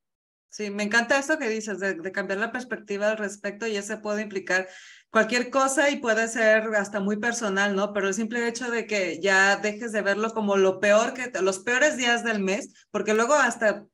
Sí, 0.52 0.70
me 0.70 0.84
encanta 0.84 1.18
eso 1.18 1.38
que 1.38 1.48
dices, 1.48 1.80
de, 1.80 2.12
cambiar 2.12 2.40
la 2.40 2.52
perspectiva 2.52 3.10
al 3.10 3.18
respecto 3.18 3.68
y 3.68 3.78
eso 3.78 4.02
puede 4.02 4.22
implicar 4.22 4.68
cualquier 5.10 5.50
cosa 5.50 5.90
y 5.90 5.98
puede 5.98 6.28
ser 6.28 6.64
hasta 6.76 7.00
muy 7.00 7.18
personal, 7.18 7.74
¿no? 7.74 7.94
Pero 7.94 8.10
el 8.10 8.14
simple 8.14 8.46
hecho 8.48 8.70
de 8.70 8.86
que 8.86 9.20
ya 9.22 9.56
dejes 9.56 9.94
de 9.94 10.02
verlo 10.02 10.34
como 10.34 10.58
lo 10.58 10.82
peor 10.82 11.14
que, 11.14 11.32
los 11.42 11.60
peores 11.60 11.96
días 11.96 12.26
del 12.26 12.40
mes, 12.40 12.86
porque 12.92 13.14
luego 13.14 13.34
hasta 13.34 13.86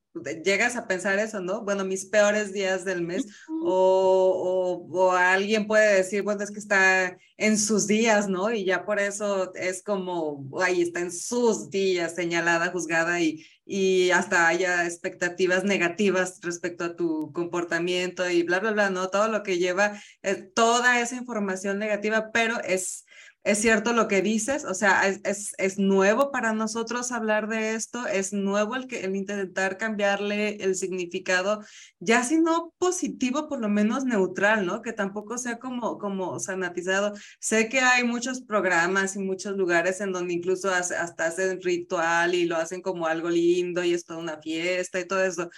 llegas 0.43 0.75
a 0.75 0.87
pensar 0.87 1.19
eso, 1.19 1.39
¿no? 1.39 1.61
Bueno, 1.61 1.85
mis 1.85 2.05
peores 2.05 2.53
días 2.53 2.85
del 2.85 3.01
mes, 3.01 3.25
o, 3.49 4.87
o, 4.89 5.11
alguien 5.11 5.67
puede 5.67 5.95
decir, 5.95 6.23
bueno, 6.23 6.43
es 6.43 6.51
que 6.51 6.59
está 6.59 7.17
en 7.37 7.57
sus 7.57 7.87
días, 7.87 8.29
¿no? 8.29 8.51
Y 8.51 8.65
ya 8.65 8.85
por 8.85 8.99
eso 8.99 9.53
es 9.55 9.83
como, 9.83 10.49
ahí 10.61 10.81
está 10.81 10.99
en 10.99 11.11
sus 11.11 11.69
días, 11.69 12.15
señalada, 12.15 12.71
juzgada, 12.71 13.19
y, 13.21 13.45
y 13.65 14.11
hasta 14.11 14.47
haya 14.47 14.85
expectativas 14.85 15.63
negativas 15.63 16.39
respecto 16.41 16.85
a 16.85 16.95
tu 16.95 17.31
comportamiento 17.33 18.29
y 18.29 18.43
bla, 18.43 18.59
bla, 18.59 18.71
bla, 18.71 18.89
¿no? 18.89 19.09
Todo 19.09 19.27
lo 19.27 19.43
que 19.43 19.57
lleva, 19.57 20.01
eh, 20.23 20.35
toda 20.35 21.01
esa 21.01 21.15
información 21.15 21.79
negativa, 21.79 22.31
pero 22.31 22.61
es 22.61 23.05
es 23.47 23.59
cierto 23.59 23.93
lo 23.93 24.09
que 24.09 24.21
dices, 24.21 24.65
o 24.65 24.73
sea, 24.73 25.07
es, 25.07 25.53
es, 25.57 25.79
nuevo 25.79 26.31
para 26.31 26.51
nosotros 26.51 27.13
hablar 27.13 27.47
de 27.47 27.75
esto, 27.75 28.05
es 28.05 28.33
nuevo 28.33 28.75
el, 28.75 28.87
que, 28.87 29.05
el 29.05 29.15
intentar 29.15 29.77
cambiarle 29.77 30.57
el 30.57 30.75
significado, 30.75 31.63
ya 31.99 32.23
si 32.23 32.39
no 32.39 32.73
positivo, 32.77 33.47
por 33.47 33.61
lo 33.61 33.69
menos 33.69 34.03
neutral, 34.03 34.65
¿no? 34.65 34.81
Que 34.81 34.91
tampoco 34.91 35.37
sea 35.37 35.59
como, 35.59 35.97
como 35.97 36.39
sanatizado. 36.39 37.13
Sé 37.39 37.69
que 37.69 37.79
hay 37.79 38.03
muchos 38.03 38.41
programas 38.41 39.15
y 39.15 39.19
muchos 39.19 39.55
lugares 39.55 40.01
en 40.01 40.11
donde 40.11 40.33
incluso 40.33 40.69
hasta 40.69 41.25
hacen 41.25 41.61
ritual 41.61 42.35
y 42.35 42.45
lo 42.47 42.57
hacen 42.57 42.81
como 42.81 43.07
algo 43.07 43.29
lindo 43.29 43.81
y 43.83 43.93
es 43.93 44.03
toda 44.03 44.19
una 44.19 44.41
fiesta 44.41 44.99
y 44.99 45.07
todo 45.07 45.23
eso, 45.23 45.49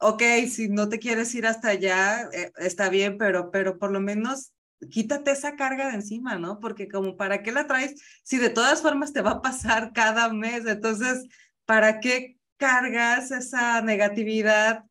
ok, 0.00 0.22
si 0.48 0.68
no 0.68 0.88
te 0.88 0.98
quieres 0.98 1.34
ir 1.34 1.46
hasta 1.46 1.68
allá, 1.68 2.28
eh, 2.32 2.50
está 2.56 2.88
bien, 2.88 3.18
pero, 3.18 3.50
pero 3.52 3.78
por 3.78 3.92
lo 3.92 4.00
menos 4.00 4.52
quítate 4.88 5.32
esa 5.32 5.56
carga 5.56 5.88
de 5.88 5.94
encima, 5.94 6.38
¿no? 6.38 6.60
Porque 6.60 6.88
como, 6.88 7.16
¿para 7.16 7.42
qué 7.42 7.52
la 7.52 7.66
traes? 7.66 8.00
Si 8.22 8.38
de 8.38 8.50
todas 8.50 8.82
formas 8.82 9.12
te 9.12 9.20
va 9.20 9.32
a 9.32 9.42
pasar 9.42 9.92
cada 9.92 10.32
mes, 10.32 10.64
entonces, 10.66 11.26
¿para 11.66 12.00
qué 12.00 12.38
cargas 12.56 13.30
esa 13.30 13.82
negatividad? 13.82 14.84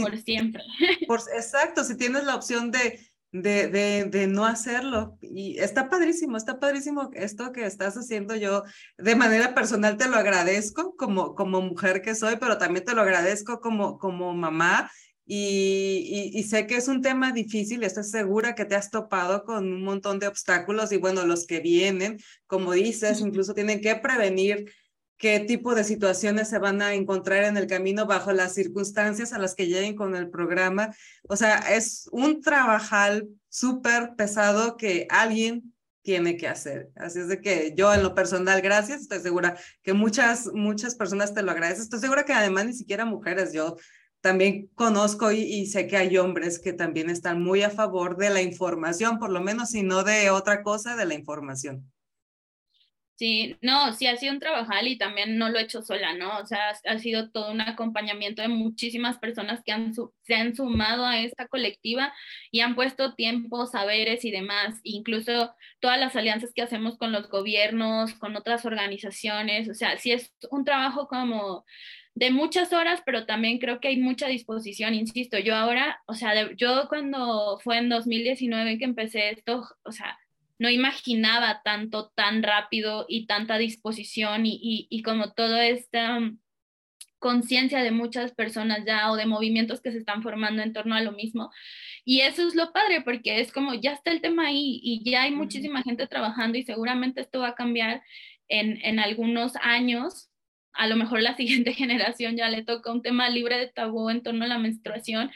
por 0.00 0.18
siempre. 0.18 0.62
Por, 1.06 1.20
exacto, 1.34 1.84
si 1.84 1.96
tienes 1.96 2.24
la 2.24 2.34
opción 2.34 2.70
de, 2.70 3.00
de, 3.32 3.68
de, 3.68 4.04
de, 4.04 4.26
no 4.26 4.44
hacerlo. 4.44 5.16
Y 5.20 5.58
está 5.58 5.88
padrísimo, 5.88 6.36
está 6.36 6.58
padrísimo 6.58 7.10
esto 7.14 7.52
que 7.52 7.66
estás 7.66 7.96
haciendo. 7.96 8.34
Yo 8.34 8.64
de 8.98 9.14
manera 9.14 9.54
personal 9.54 9.96
te 9.96 10.08
lo 10.08 10.16
agradezco 10.16 10.96
como, 10.96 11.34
como 11.34 11.60
mujer 11.60 12.02
que 12.02 12.14
soy, 12.14 12.36
pero 12.36 12.58
también 12.58 12.84
te 12.84 12.94
lo 12.94 13.02
agradezco 13.02 13.60
como, 13.60 13.98
como 13.98 14.34
mamá 14.34 14.90
y, 15.28 16.30
y, 16.34 16.42
sé 16.44 16.68
que 16.68 16.76
es 16.76 16.86
un 16.86 17.02
tema 17.02 17.32
difícil, 17.32 17.82
estoy 17.82 18.04
segura 18.04 18.54
que 18.54 18.64
te 18.64 18.76
has 18.76 18.92
topado 18.92 19.42
con 19.42 19.72
un 19.72 19.82
montón 19.82 20.20
de 20.20 20.28
obstáculos 20.28 20.92
y 20.92 20.98
bueno, 20.98 21.26
los 21.26 21.48
que 21.48 21.58
vienen, 21.58 22.18
como 22.46 22.72
dices, 22.72 23.20
incluso 23.20 23.52
tienen 23.52 23.80
que 23.80 23.96
prevenir 23.96 24.72
qué 25.16 25.40
tipo 25.40 25.74
de 25.74 25.84
situaciones 25.84 26.48
se 26.48 26.58
van 26.58 26.82
a 26.82 26.94
encontrar 26.94 27.44
en 27.44 27.56
el 27.56 27.66
camino 27.66 28.06
bajo 28.06 28.32
las 28.32 28.54
circunstancias 28.54 29.32
a 29.32 29.38
las 29.38 29.54
que 29.54 29.66
lleguen 29.66 29.96
con 29.96 30.14
el 30.14 30.30
programa. 30.30 30.94
O 31.28 31.36
sea, 31.36 31.58
es 31.74 32.08
un 32.12 32.40
trabajal 32.40 33.28
súper 33.48 34.14
pesado 34.16 34.76
que 34.76 35.06
alguien 35.10 35.74
tiene 36.02 36.36
que 36.36 36.46
hacer. 36.46 36.90
Así 36.94 37.18
es 37.18 37.28
de 37.28 37.40
que 37.40 37.74
yo 37.76 37.92
en 37.92 38.02
lo 38.02 38.14
personal, 38.14 38.60
gracias, 38.60 39.00
estoy 39.00 39.18
segura 39.20 39.58
que 39.82 39.92
muchas, 39.92 40.46
muchas 40.52 40.94
personas 40.94 41.34
te 41.34 41.42
lo 41.42 41.50
agradecen. 41.50 41.82
Estoy 41.82 41.98
segura 41.98 42.24
que 42.24 42.32
además 42.32 42.66
ni 42.66 42.74
siquiera 42.74 43.04
mujeres, 43.04 43.52
yo 43.52 43.76
también 44.20 44.68
conozco 44.74 45.32
y, 45.32 45.66
sé 45.66 45.86
que 45.86 45.96
hay 45.96 46.16
hombres 46.18 46.58
que 46.58 46.72
también 46.72 47.10
están 47.10 47.42
muy 47.42 47.62
a 47.62 47.70
favor 47.70 48.16
de 48.16 48.30
la 48.30 48.42
información, 48.42 49.18
por 49.18 49.30
lo 49.30 49.40
menos, 49.40 49.70
si 49.70 49.82
no 49.82 50.02
de 50.02 50.30
otra 50.30 50.62
cosa, 50.62 50.96
de 50.96 51.06
la 51.06 51.14
información. 51.14 51.90
Sí, 53.18 53.56
no, 53.62 53.94
sí 53.94 54.06
ha 54.06 54.16
sido 54.18 54.34
un 54.34 54.40
trabajal 54.40 54.88
y 54.88 54.98
también 54.98 55.38
no 55.38 55.48
lo 55.48 55.58
he 55.58 55.62
hecho 55.62 55.80
sola, 55.80 56.12
¿no? 56.12 56.36
O 56.38 56.44
sea, 56.46 56.74
ha 56.84 56.98
sido 56.98 57.30
todo 57.30 57.50
un 57.50 57.62
acompañamiento 57.62 58.42
de 58.42 58.48
muchísimas 58.48 59.16
personas 59.18 59.62
que 59.64 59.72
han 59.72 59.94
se 59.94 60.34
han 60.34 60.54
sumado 60.54 61.06
a 61.06 61.18
esta 61.20 61.48
colectiva 61.48 62.12
y 62.50 62.60
han 62.60 62.74
puesto 62.74 63.14
tiempo, 63.14 63.66
saberes 63.66 64.22
y 64.26 64.30
demás, 64.30 64.80
incluso 64.82 65.54
todas 65.80 65.98
las 65.98 66.14
alianzas 66.14 66.52
que 66.54 66.60
hacemos 66.60 66.98
con 66.98 67.10
los 67.10 67.30
gobiernos, 67.30 68.12
con 68.14 68.36
otras 68.36 68.66
organizaciones, 68.66 69.70
o 69.70 69.74
sea, 69.74 69.96
sí 69.98 70.12
es 70.12 70.34
un 70.50 70.66
trabajo 70.66 71.08
como 71.08 71.64
de 72.16 72.30
muchas 72.30 72.72
horas, 72.72 73.02
pero 73.04 73.26
también 73.26 73.58
creo 73.58 73.78
que 73.78 73.88
hay 73.88 73.98
mucha 73.98 74.26
disposición, 74.26 74.94
insisto, 74.94 75.38
yo 75.38 75.54
ahora, 75.54 76.00
o 76.06 76.14
sea, 76.14 76.50
yo 76.56 76.86
cuando 76.88 77.60
fue 77.62 77.76
en 77.76 77.90
2019 77.90 78.78
que 78.78 78.86
empecé 78.86 79.30
esto, 79.30 79.68
o 79.84 79.92
sea, 79.92 80.18
no 80.58 80.70
imaginaba 80.70 81.60
tanto, 81.62 82.10
tan 82.14 82.42
rápido 82.42 83.04
y 83.06 83.26
tanta 83.26 83.58
disposición 83.58 84.46
y, 84.46 84.58
y, 84.62 84.86
y 84.88 85.02
como 85.02 85.34
toda 85.34 85.66
esta 85.66 86.18
conciencia 87.18 87.82
de 87.82 87.90
muchas 87.90 88.32
personas 88.32 88.86
ya 88.86 89.12
o 89.12 89.16
de 89.16 89.26
movimientos 89.26 89.82
que 89.82 89.92
se 89.92 89.98
están 89.98 90.22
formando 90.22 90.62
en 90.62 90.72
torno 90.72 90.94
a 90.94 91.02
lo 91.02 91.12
mismo. 91.12 91.50
Y 92.06 92.22
eso 92.22 92.48
es 92.48 92.54
lo 92.54 92.72
padre, 92.72 93.02
porque 93.02 93.40
es 93.40 93.52
como 93.52 93.74
ya 93.74 93.92
está 93.92 94.10
el 94.10 94.22
tema 94.22 94.46
ahí 94.46 94.80
y 94.82 95.02
ya 95.04 95.24
hay 95.24 95.32
muchísima 95.32 95.82
gente 95.82 96.06
trabajando 96.06 96.56
y 96.56 96.62
seguramente 96.62 97.20
esto 97.20 97.40
va 97.40 97.48
a 97.48 97.54
cambiar 97.54 98.02
en, 98.48 98.82
en 98.82 99.00
algunos 99.00 99.54
años 99.56 100.30
a 100.76 100.86
lo 100.86 100.96
mejor 100.96 101.20
la 101.22 101.36
siguiente 101.36 101.72
generación 101.72 102.36
ya 102.36 102.48
le 102.48 102.64
toca 102.64 102.92
un 102.92 103.02
tema 103.02 103.28
libre 103.30 103.58
de 103.58 103.68
tabú 103.68 104.10
en 104.10 104.22
torno 104.22 104.44
a 104.44 104.48
la 104.48 104.58
menstruación. 104.58 105.30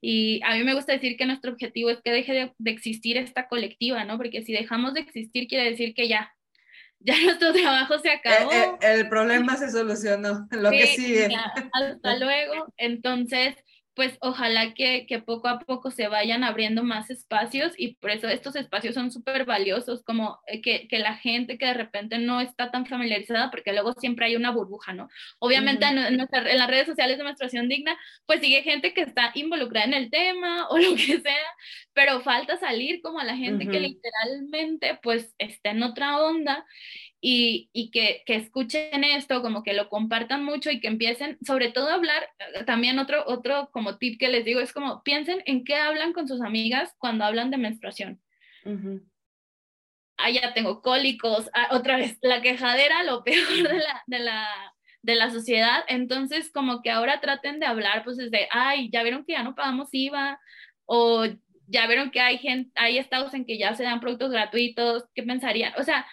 Y 0.00 0.40
a 0.44 0.54
mí 0.54 0.64
me 0.64 0.74
gusta 0.74 0.92
decir 0.92 1.16
que 1.16 1.24
nuestro 1.24 1.52
objetivo 1.52 1.88
es 1.88 2.02
que 2.02 2.12
deje 2.12 2.52
de, 2.58 2.70
existir 2.70 3.16
esta 3.16 3.48
colectiva, 3.48 4.04
¿no? 4.04 4.18
Porque 4.18 4.42
si 4.42 4.52
dejamos 4.52 4.92
de 4.92 5.00
existir 5.00 5.48
quiere 5.48 5.70
decir 5.70 5.94
que 5.94 6.08
ya, 6.08 6.30
ya 7.00 7.14
nuestro 7.22 7.52
trabajo 7.52 7.98
se 7.98 8.10
acabó. 8.10 8.52
Eh, 8.52 8.64
eh, 8.82 8.94
el, 9.00 9.08
problema 9.08 9.56
se 9.56 9.70
solucionó, 9.70 10.46
lo 10.50 10.70
que 10.70 10.86
sigue. 10.88 11.28
hasta 11.72 12.16
luego. 12.18 12.72
Entonces, 12.76 13.56
pues 13.94 14.18
ojalá 14.20 14.74
que, 14.74 15.06
que, 15.06 15.20
poco 15.20 15.48
a 15.48 15.60
poco 15.60 15.90
se 15.90 16.08
vayan 16.08 16.42
abriendo 16.42 16.82
más 16.82 17.10
espacios 17.10 17.72
y 17.78 17.94
por 17.94 18.10
eso 18.10 18.28
estos 18.28 18.56
espacios 18.56 18.94
son 18.94 19.12
súper 19.12 19.44
valiosos, 19.44 20.02
como 20.02 20.40
eh, 20.46 20.60
que, 20.60 20.88
que, 20.88 20.98
la 20.98 21.14
gente 21.16 21.58
que 21.58 21.66
de 21.66 21.74
repente 21.74 22.18
no 22.18 22.40
está 22.40 22.70
tan 22.70 22.86
familiarizada, 22.86 23.50
porque 23.50 23.72
luego 23.72 23.92
siempre 23.94 24.26
hay 24.26 24.36
una 24.36 24.50
burbuja, 24.50 24.92
¿no? 24.92 25.08
Obviamente 25.38 25.86
en, 25.86 25.98
en, 25.98 26.16
las 26.18 26.68
redes 26.68 26.86
sociales 26.86 27.18
de 27.18 27.24
menstruación 27.24 27.68
digna, 27.68 27.96
pues 28.26 28.40
sigue 28.40 28.62
gente 28.62 28.92
que 28.94 29.02
está 29.02 29.30
involucrada 29.34 29.86
en 29.86 29.94
el 29.94 30.10
tema 30.10 30.68
o 30.70 30.78
lo 30.78 30.96
que 30.96 31.20
sea, 31.20 31.54
pero 31.92 32.20
falta 32.20 32.56
salir 32.56 33.00
como 33.00 33.20
a 33.20 33.24
la 33.24 33.36
gente 33.36 33.66
que 33.68 33.80
literalmente 33.80 34.98
pues 35.02 35.34
está 35.38 35.70
en 35.70 35.82
otra 35.82 36.18
onda 36.18 36.66
y, 37.26 37.70
y 37.72 37.90
que, 37.90 38.22
que, 38.26 38.34
escuchen 38.34 39.02
esto, 39.02 39.40
como 39.40 39.62
que 39.62 39.72
lo 39.72 39.88
compartan 39.88 40.44
mucho 40.44 40.70
y 40.70 40.78
que 40.78 40.88
empiecen, 40.88 41.38
sobre 41.40 41.72
todo 41.72 41.88
a 41.88 41.94
hablar, 41.94 42.28
eh, 42.38 42.64
también 42.64 42.98
otro, 42.98 43.24
otro 43.26 43.70
como 43.72 43.96
tip 43.96 44.20
que 44.20 44.28
les 44.28 44.44
digo 44.44 44.60
es 44.60 44.74
como 44.74 45.02
piensen 45.02 45.42
en 45.46 45.64
qué 45.64 45.76
hablan 45.76 46.12
con 46.12 46.28
sus 46.28 46.42
amigas 46.42 46.94
cuando 46.98 47.24
hablan 47.24 47.50
de 47.50 47.56
menstruación. 47.56 48.20
Ah, 50.18 50.30
ya 50.30 50.52
tengo 50.52 50.82
cólicos, 50.82 51.48
ah, 51.54 51.68
otra 51.70 51.96
vez, 51.96 52.18
la 52.20 52.42
quejadera, 52.42 53.02
lo 53.04 53.24
peor 53.24 53.48
de 53.56 53.78
la, 53.78 54.02
de 54.06 54.18
la, 54.18 54.74
de 55.00 55.14
la 55.14 55.30
sociedad, 55.30 55.82
entonces 55.88 56.52
como 56.52 56.82
que 56.82 56.90
ahora 56.90 57.22
traten 57.22 57.58
de 57.58 57.64
hablar 57.64 58.04
pues 58.04 58.18
desde, 58.18 58.48
ay, 58.50 58.90
ya 58.92 59.02
vieron 59.02 59.24
que 59.24 59.32
ya 59.32 59.42
no 59.42 59.54
pagamos 59.54 59.88
IVA, 59.92 60.38
o 60.84 61.24
ya 61.68 61.86
vieron 61.86 62.10
que 62.10 62.20
hay 62.20 62.36
gente, 62.36 62.70
hay 62.74 62.98
estados 62.98 63.32
en 63.32 63.46
que 63.46 63.56
ya 63.56 63.74
se 63.74 63.84
dan 63.84 64.00
productos 64.00 64.30
gratuitos, 64.30 65.04
¿qué 65.14 65.22
pensarían? 65.22 65.72
O 65.78 65.84
sea, 65.84 66.06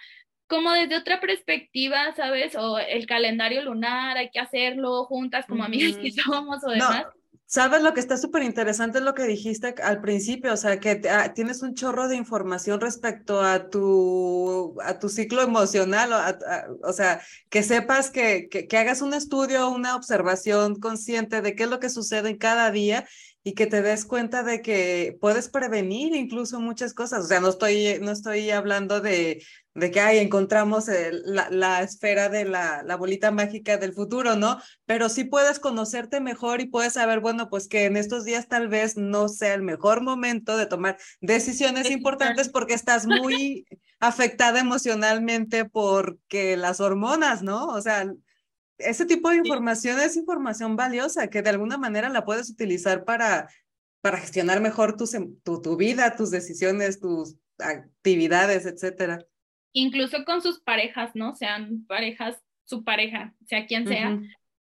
como 0.52 0.70
desde 0.72 0.98
otra 0.98 1.18
perspectiva, 1.18 2.14
¿sabes? 2.14 2.54
O 2.56 2.78
el 2.78 3.06
calendario 3.06 3.62
lunar, 3.62 4.18
hay 4.18 4.28
que 4.28 4.38
hacerlo 4.38 5.06
juntas 5.06 5.46
como 5.48 5.64
amigas 5.64 5.96
que 5.96 6.12
somos 6.12 6.62
o 6.62 6.68
demás. 6.68 7.06
Sabes 7.46 7.82
lo 7.82 7.94
que 7.94 8.00
está 8.00 8.18
súper 8.18 8.42
interesante 8.42 8.98
es 8.98 9.04
lo 9.04 9.14
que 9.14 9.24
dijiste 9.24 9.74
al 9.82 10.02
principio, 10.02 10.52
o 10.52 10.56
sea, 10.56 10.78
que 10.78 11.02
ah, 11.10 11.32
tienes 11.34 11.62
un 11.62 11.74
chorro 11.74 12.08
de 12.08 12.16
información 12.16 12.80
respecto 12.80 13.42
a 13.42 13.70
tu, 13.70 14.76
a 14.82 14.98
tu 14.98 15.08
ciclo 15.08 15.42
emocional, 15.42 16.12
o, 16.12 16.88
o 16.88 16.92
sea, 16.92 17.22
que 17.48 17.62
sepas 17.62 18.10
que, 18.10 18.48
que, 18.50 18.66
que, 18.66 18.76
hagas 18.78 19.00
un 19.00 19.14
estudio, 19.14 19.70
una 19.70 19.96
observación 19.96 20.80
consciente 20.80 21.40
de 21.40 21.54
qué 21.54 21.64
es 21.64 21.70
lo 21.70 21.80
que 21.80 21.90
sucede 21.90 22.30
en 22.30 22.38
cada 22.38 22.70
día 22.70 23.06
y 23.44 23.54
que 23.54 23.66
te 23.66 23.82
des 23.82 24.04
cuenta 24.04 24.42
de 24.42 24.62
que 24.62 25.18
puedes 25.20 25.48
prevenir 25.48 26.14
incluso 26.14 26.60
muchas 26.60 26.94
cosas. 26.94 27.24
O 27.24 27.28
sea, 27.28 27.40
no 27.40 27.48
estoy, 27.48 27.98
no 28.00 28.12
estoy 28.12 28.50
hablando 28.50 29.00
de, 29.00 29.44
de 29.74 29.90
que 29.90 30.00
ahí 30.00 30.18
encontramos 30.18 30.86
la, 31.24 31.48
la, 31.50 31.82
esfera 31.82 32.28
de 32.28 32.44
la, 32.44 32.82
la, 32.82 32.96
bolita 32.96 33.30
mágica 33.30 33.78
del 33.78 33.94
futuro, 33.94 34.36
¿no? 34.36 34.60
Pero 34.84 35.08
sí 35.08 35.24
puedes 35.24 35.58
conocerte 35.58 36.20
mejor 36.20 36.60
y 36.60 36.66
puedes 36.66 36.94
saber, 36.94 37.20
bueno, 37.20 37.48
pues 37.48 37.68
que 37.68 37.86
en 37.86 37.96
estos 37.96 38.24
días 38.24 38.48
tal 38.48 38.68
vez 38.68 38.96
no 38.98 39.28
sea 39.28 39.54
el 39.54 39.62
mejor 39.62 40.02
momento 40.02 40.58
de 40.58 40.66
tomar 40.66 40.98
decisiones 41.20 41.90
importantes 41.90 42.50
porque 42.50 42.74
estás 42.74 43.06
muy 43.06 43.66
afectada 43.98 44.60
emocionalmente 44.60 45.64
porque 45.64 46.56
las 46.58 46.80
hormonas, 46.80 47.42
¿no? 47.42 47.66
O 47.68 47.80
sea, 47.80 48.12
ese 48.76 49.06
tipo 49.06 49.30
de 49.30 49.36
información 49.36 49.98
es 50.00 50.16
información 50.16 50.76
valiosa 50.76 51.28
que 51.28 51.40
de 51.40 51.50
alguna 51.50 51.78
manera 51.78 52.10
la 52.10 52.26
puedes 52.26 52.50
utilizar 52.50 53.04
para, 53.04 53.48
para 54.02 54.18
gestionar 54.18 54.60
mejor 54.60 54.98
tu, 54.98 55.06
tu, 55.42 55.62
tu 55.62 55.76
vida, 55.78 56.14
tus 56.14 56.30
decisiones, 56.30 57.00
tus 57.00 57.36
actividades, 57.58 58.66
etcétera 58.66 59.24
incluso 59.72 60.24
con 60.24 60.42
sus 60.42 60.60
parejas, 60.60 61.10
¿no? 61.14 61.34
Sean 61.34 61.86
parejas, 61.86 62.42
su 62.64 62.84
pareja, 62.84 63.34
sea 63.46 63.66
quien 63.66 63.86
sea, 63.86 64.18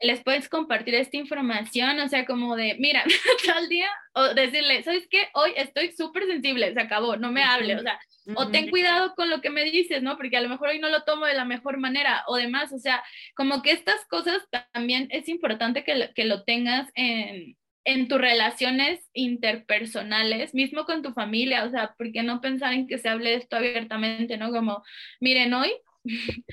les 0.00 0.22
puedes 0.22 0.48
compartir 0.48 0.94
esta 0.94 1.16
información, 1.16 1.98
o 2.00 2.08
sea, 2.08 2.26
como 2.26 2.54
de, 2.54 2.76
mira, 2.78 3.04
tal 3.46 3.68
día, 3.68 3.88
o 4.12 4.34
decirle, 4.34 4.82
¿sabes 4.82 5.06
qué? 5.10 5.28
Hoy 5.32 5.52
estoy 5.56 5.92
súper 5.92 6.26
sensible, 6.26 6.72
se 6.74 6.80
acabó, 6.80 7.16
no 7.16 7.32
me 7.32 7.42
hable, 7.42 7.76
o 7.76 7.80
sea, 7.80 7.98
o 8.34 8.48
ten 8.48 8.68
cuidado 8.68 9.14
con 9.14 9.30
lo 9.30 9.40
que 9.40 9.50
me 9.50 9.64
dices, 9.64 10.02
¿no? 10.02 10.16
Porque 10.16 10.36
a 10.36 10.40
lo 10.40 10.48
mejor 10.48 10.68
hoy 10.68 10.78
no 10.78 10.90
lo 10.90 11.04
tomo 11.04 11.24
de 11.26 11.34
la 11.34 11.44
mejor 11.44 11.78
manera, 11.78 12.24
o 12.26 12.36
demás, 12.36 12.72
o 12.72 12.78
sea, 12.78 13.02
como 13.34 13.62
que 13.62 13.70
estas 13.72 14.04
cosas 14.06 14.42
también 14.72 15.08
es 15.10 15.28
importante 15.28 15.84
que 15.84 16.10
que 16.14 16.24
lo 16.24 16.44
tengas 16.44 16.90
en, 16.94 17.56
en 17.86 18.08
tus 18.08 18.20
relaciones 18.20 19.08
interpersonales, 19.12 20.54
mismo 20.54 20.84
con 20.84 21.02
tu 21.02 21.12
familia, 21.12 21.64
o 21.64 21.70
sea, 21.70 21.94
¿por 21.96 22.10
qué 22.10 22.24
no 22.24 22.40
pensar 22.40 22.72
en 22.72 22.88
que 22.88 22.98
se 22.98 23.08
hable 23.08 23.30
de 23.30 23.36
esto 23.36 23.56
abiertamente, 23.56 24.36
no? 24.36 24.50
Como, 24.50 24.82
miren, 25.20 25.54
hoy 25.54 25.72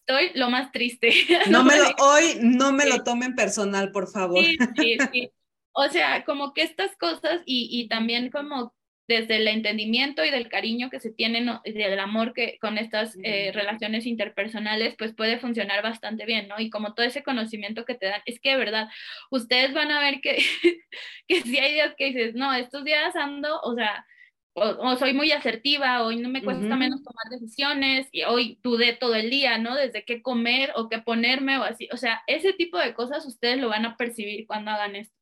estoy 0.00 0.32
lo 0.34 0.50
más 0.50 0.72
triste. 0.72 1.10
No 1.48 1.64
me 1.64 1.78
lo, 1.78 1.84
hoy 1.98 2.40
no 2.42 2.72
me 2.72 2.86
lo 2.86 3.04
tomen 3.04 3.36
personal, 3.36 3.92
por 3.92 4.10
favor. 4.10 4.42
Sí, 4.44 4.58
sí, 4.76 4.96
sí. 5.12 5.30
O 5.72 5.88
sea, 5.88 6.24
como 6.24 6.52
que 6.52 6.62
estas 6.62 6.96
cosas 6.96 7.40
y, 7.46 7.68
y 7.70 7.86
también 7.86 8.28
como 8.28 8.74
desde 9.10 9.38
el 9.38 9.48
entendimiento 9.48 10.24
y 10.24 10.30
del 10.30 10.48
cariño 10.48 10.88
que 10.88 11.00
se 11.00 11.10
tienen 11.10 11.50
y 11.64 11.72
del 11.72 11.98
amor 11.98 12.32
que 12.32 12.58
con 12.60 12.78
estas 12.78 13.18
eh, 13.24 13.50
relaciones 13.52 14.06
interpersonales, 14.06 14.94
pues 14.96 15.12
puede 15.12 15.40
funcionar 15.40 15.82
bastante 15.82 16.26
bien, 16.26 16.46
¿no? 16.46 16.60
Y 16.60 16.70
como 16.70 16.94
todo 16.94 17.04
ese 17.04 17.24
conocimiento 17.24 17.84
que 17.84 17.96
te 17.96 18.06
dan, 18.06 18.22
es 18.24 18.40
que 18.40 18.50
de 18.50 18.56
verdad, 18.56 18.88
ustedes 19.32 19.74
van 19.74 19.90
a 19.90 20.00
ver 20.00 20.20
que, 20.20 20.36
que 21.26 21.40
si 21.42 21.58
hay 21.58 21.74
días 21.74 21.94
que 21.98 22.06
dices, 22.06 22.34
no, 22.36 22.54
estos 22.54 22.84
días 22.84 23.16
ando, 23.16 23.60
o 23.62 23.74
sea, 23.74 24.06
o, 24.54 24.96
soy 24.96 25.12
muy 25.12 25.32
asertiva, 25.32 26.04
hoy 26.04 26.16
no 26.18 26.28
me 26.28 26.44
cuesta 26.44 26.76
menos 26.76 27.02
tomar 27.02 27.24
decisiones, 27.30 28.08
y 28.12 28.22
hoy 28.22 28.60
dudé 28.62 28.92
todo 28.92 29.16
el 29.16 29.28
día, 29.28 29.58
¿no? 29.58 29.74
Desde 29.74 30.04
qué 30.04 30.22
comer 30.22 30.72
o 30.76 30.88
qué 30.88 31.00
ponerme 31.00 31.58
o 31.58 31.64
así. 31.64 31.88
O 31.92 31.96
sea, 31.96 32.22
ese 32.28 32.52
tipo 32.52 32.78
de 32.78 32.94
cosas 32.94 33.26
ustedes 33.26 33.58
lo 33.58 33.70
van 33.70 33.86
a 33.86 33.96
percibir 33.96 34.46
cuando 34.46 34.70
hagan 34.70 34.94
esto. 34.94 35.19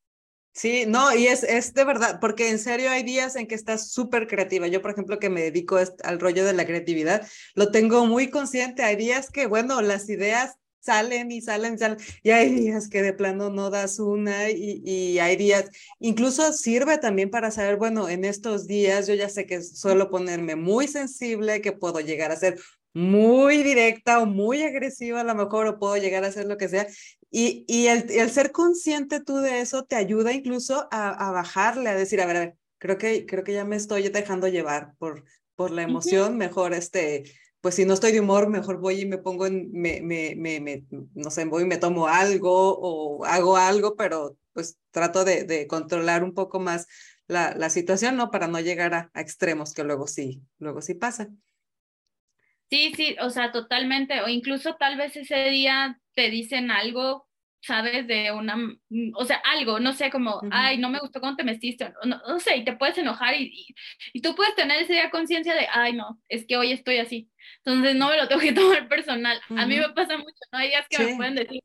Sí, 0.58 0.86
no, 0.88 1.14
y 1.14 1.28
es, 1.28 1.44
es 1.44 1.72
de 1.72 1.84
verdad, 1.84 2.18
porque 2.20 2.48
en 2.48 2.58
serio 2.58 2.90
hay 2.90 3.04
días 3.04 3.36
en 3.36 3.46
que 3.46 3.54
estás 3.54 3.92
súper 3.92 4.26
creativa. 4.26 4.66
Yo, 4.66 4.82
por 4.82 4.90
ejemplo, 4.90 5.20
que 5.20 5.30
me 5.30 5.40
dedico 5.40 5.78
al 6.02 6.18
rollo 6.18 6.44
de 6.44 6.52
la 6.52 6.66
creatividad, 6.66 7.24
lo 7.54 7.70
tengo 7.70 8.06
muy 8.06 8.28
consciente. 8.28 8.82
Hay 8.82 8.96
días 8.96 9.30
que, 9.30 9.46
bueno, 9.46 9.80
las 9.82 10.08
ideas 10.08 10.56
salen 10.80 11.30
y 11.30 11.42
salen 11.42 11.74
y 11.74 11.78
salen, 11.78 11.98
y 12.24 12.30
hay 12.30 12.50
días 12.50 12.88
que 12.88 13.02
de 13.02 13.12
plano 13.12 13.50
no 13.50 13.70
das 13.70 14.00
una 14.00 14.50
y, 14.50 14.82
y, 14.84 15.20
hay 15.20 15.36
días, 15.36 15.70
incluso 16.00 16.52
sirve 16.52 16.98
también 16.98 17.30
para 17.30 17.52
saber, 17.52 17.76
bueno, 17.76 18.08
en 18.08 18.24
estos 18.24 18.66
días 18.66 19.06
yo 19.06 19.14
ya 19.14 19.28
sé 19.28 19.46
que 19.46 19.62
suelo 19.62 20.10
ponerme 20.10 20.56
muy 20.56 20.88
sensible, 20.88 21.60
que 21.60 21.72
puedo 21.72 22.00
llegar 22.00 22.32
a 22.32 22.36
ser 22.36 22.58
muy 22.94 23.62
directa 23.62 24.20
o 24.20 24.26
muy 24.26 24.62
agresiva 24.62 25.20
a 25.20 25.24
lo 25.24 25.34
mejor, 25.34 25.66
o 25.66 25.78
puedo 25.78 25.96
llegar 25.96 26.24
a 26.24 26.28
hacer 26.28 26.46
lo 26.46 26.56
que 26.56 26.68
sea, 26.68 26.86
y, 27.30 27.64
y 27.68 27.88
el, 27.88 28.10
el 28.10 28.30
ser 28.30 28.52
consciente 28.52 29.20
tú 29.20 29.36
de 29.36 29.60
eso 29.60 29.84
te 29.84 29.96
ayuda 29.96 30.32
incluso 30.32 30.88
a, 30.90 31.10
a, 31.10 31.30
bajarle, 31.30 31.90
a 31.90 31.94
decir, 31.94 32.20
a 32.20 32.26
ver, 32.26 32.36
a 32.36 32.40
ver, 32.40 32.54
creo 32.78 32.96
que, 32.98 33.26
creo 33.26 33.44
que 33.44 33.52
ya 33.52 33.64
me 33.64 33.76
estoy 33.76 34.08
dejando 34.08 34.48
llevar 34.48 34.94
por, 34.98 35.24
por 35.54 35.70
la 35.70 35.82
emoción, 35.82 36.38
mejor 36.38 36.72
este, 36.72 37.24
pues 37.60 37.74
si 37.74 37.84
no 37.84 37.94
estoy 37.94 38.12
de 38.12 38.20
humor, 38.20 38.48
mejor 38.48 38.78
voy 38.78 39.02
y 39.02 39.06
me 39.06 39.18
pongo 39.18 39.46
en, 39.46 39.70
me, 39.72 40.00
me, 40.00 40.34
me, 40.36 40.84
no 41.14 41.30
sé, 41.30 41.44
voy 41.44 41.64
y 41.64 41.66
me 41.66 41.76
tomo 41.76 42.08
algo 42.08 42.78
o 42.78 43.24
hago 43.24 43.56
algo, 43.56 43.94
pero 43.96 44.36
pues 44.54 44.78
trato 44.90 45.24
de, 45.24 45.44
de 45.44 45.66
controlar 45.66 46.24
un 46.24 46.32
poco 46.32 46.60
más 46.60 46.86
la, 47.26 47.54
la, 47.54 47.68
situación, 47.68 48.16
¿no? 48.16 48.30
Para 48.30 48.48
no 48.48 48.58
llegar 48.58 48.94
a, 48.94 49.10
a, 49.12 49.20
extremos 49.20 49.74
que 49.74 49.84
luego 49.84 50.06
sí, 50.06 50.40
luego 50.58 50.80
sí 50.80 50.94
pasa. 50.94 51.28
Sí, 52.70 52.92
sí, 52.96 53.16
o 53.20 53.30
sea, 53.30 53.52
totalmente, 53.52 54.20
o 54.22 54.28
incluso 54.28 54.76
tal 54.76 54.96
vez 54.96 55.16
ese 55.16 55.50
día 55.50 56.00
te 56.18 56.30
dicen 56.30 56.72
algo 56.72 57.28
¿sabes? 57.60 58.06
De 58.06 58.32
una, 58.32 58.56
mm, 58.56 59.12
o 59.14 59.24
sea, 59.24 59.36
algo, 59.44 59.80
no 59.80 59.92
sé, 59.92 60.10
como, 60.10 60.40
ay, 60.50 60.78
no 60.78 60.88
me 60.90 61.00
gustó 61.00 61.20
cómo 61.20 61.36
te 61.36 61.44
metiste, 61.44 61.92
no, 62.04 62.20
no, 62.26 62.40
sé, 62.40 62.56
y 62.56 62.64
te 62.64 62.76
puedes 62.76 62.96
enojar 62.98 63.34
y, 63.34 63.74
y, 64.12 64.20
tú 64.22 64.34
puedes 64.34 64.54
tener 64.54 64.80
ese 64.82 64.92
día 64.94 65.10
conciencia 65.10 65.54
de, 65.54 65.66
ay, 65.70 65.92
no, 65.92 66.20
es 66.28 66.46
que 66.46 66.56
hoy 66.56 66.72
estoy 66.72 66.98
así, 66.98 67.28
entonces 67.64 67.96
no 67.96 68.08
me 68.08 68.16
lo 68.16 68.28
tengo 68.28 68.40
que 68.40 68.52
tomar 68.80 68.88
personal. 68.88 69.40
A 69.50 69.66
mí 69.66 69.76
me 69.76 69.88
pasa 69.90 70.16
mucho, 70.16 70.38
¿no? 70.52 70.58
Hay 70.58 70.68
días 70.68 70.86
que 70.88 70.98
me 70.98 71.16
pueden 71.16 71.34
decir 71.34 71.60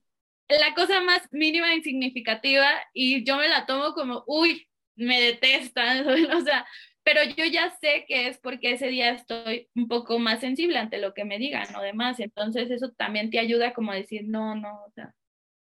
la 0.49 0.73
cosa 0.75 1.01
más 1.01 1.21
mínima 1.31 1.71
e 1.71 1.77
insignificativa 1.77 2.69
y 2.93 3.23
yo 3.23 3.37
me 3.37 3.47
la 3.47 3.65
tomo 3.65 3.93
como, 3.93 4.23
uy, 4.27 4.67
me 4.95 5.21
detestan, 5.21 6.05
o 6.35 6.41
sea, 6.41 6.65
pero 7.03 7.23
yo 7.23 7.45
ya 7.45 7.75
sé 7.81 8.05
que 8.07 8.27
es 8.27 8.37
porque 8.37 8.73
ese 8.73 8.87
día 8.87 9.11
estoy 9.11 9.69
un 9.75 9.87
poco 9.87 10.19
más 10.19 10.39
sensible 10.39 10.77
ante 10.77 10.97
lo 10.97 11.13
que 11.13 11.25
me 11.25 11.37
digan 11.37 11.75
o 11.75 11.81
demás, 11.81 12.19
entonces 12.19 12.71
eso 12.71 12.91
también 12.91 13.29
te 13.29 13.39
ayuda 13.39 13.73
como 13.73 13.91
a 13.91 13.95
decir, 13.95 14.23
no, 14.25 14.55
no, 14.55 14.83
o 14.85 14.91
sea, 14.91 15.13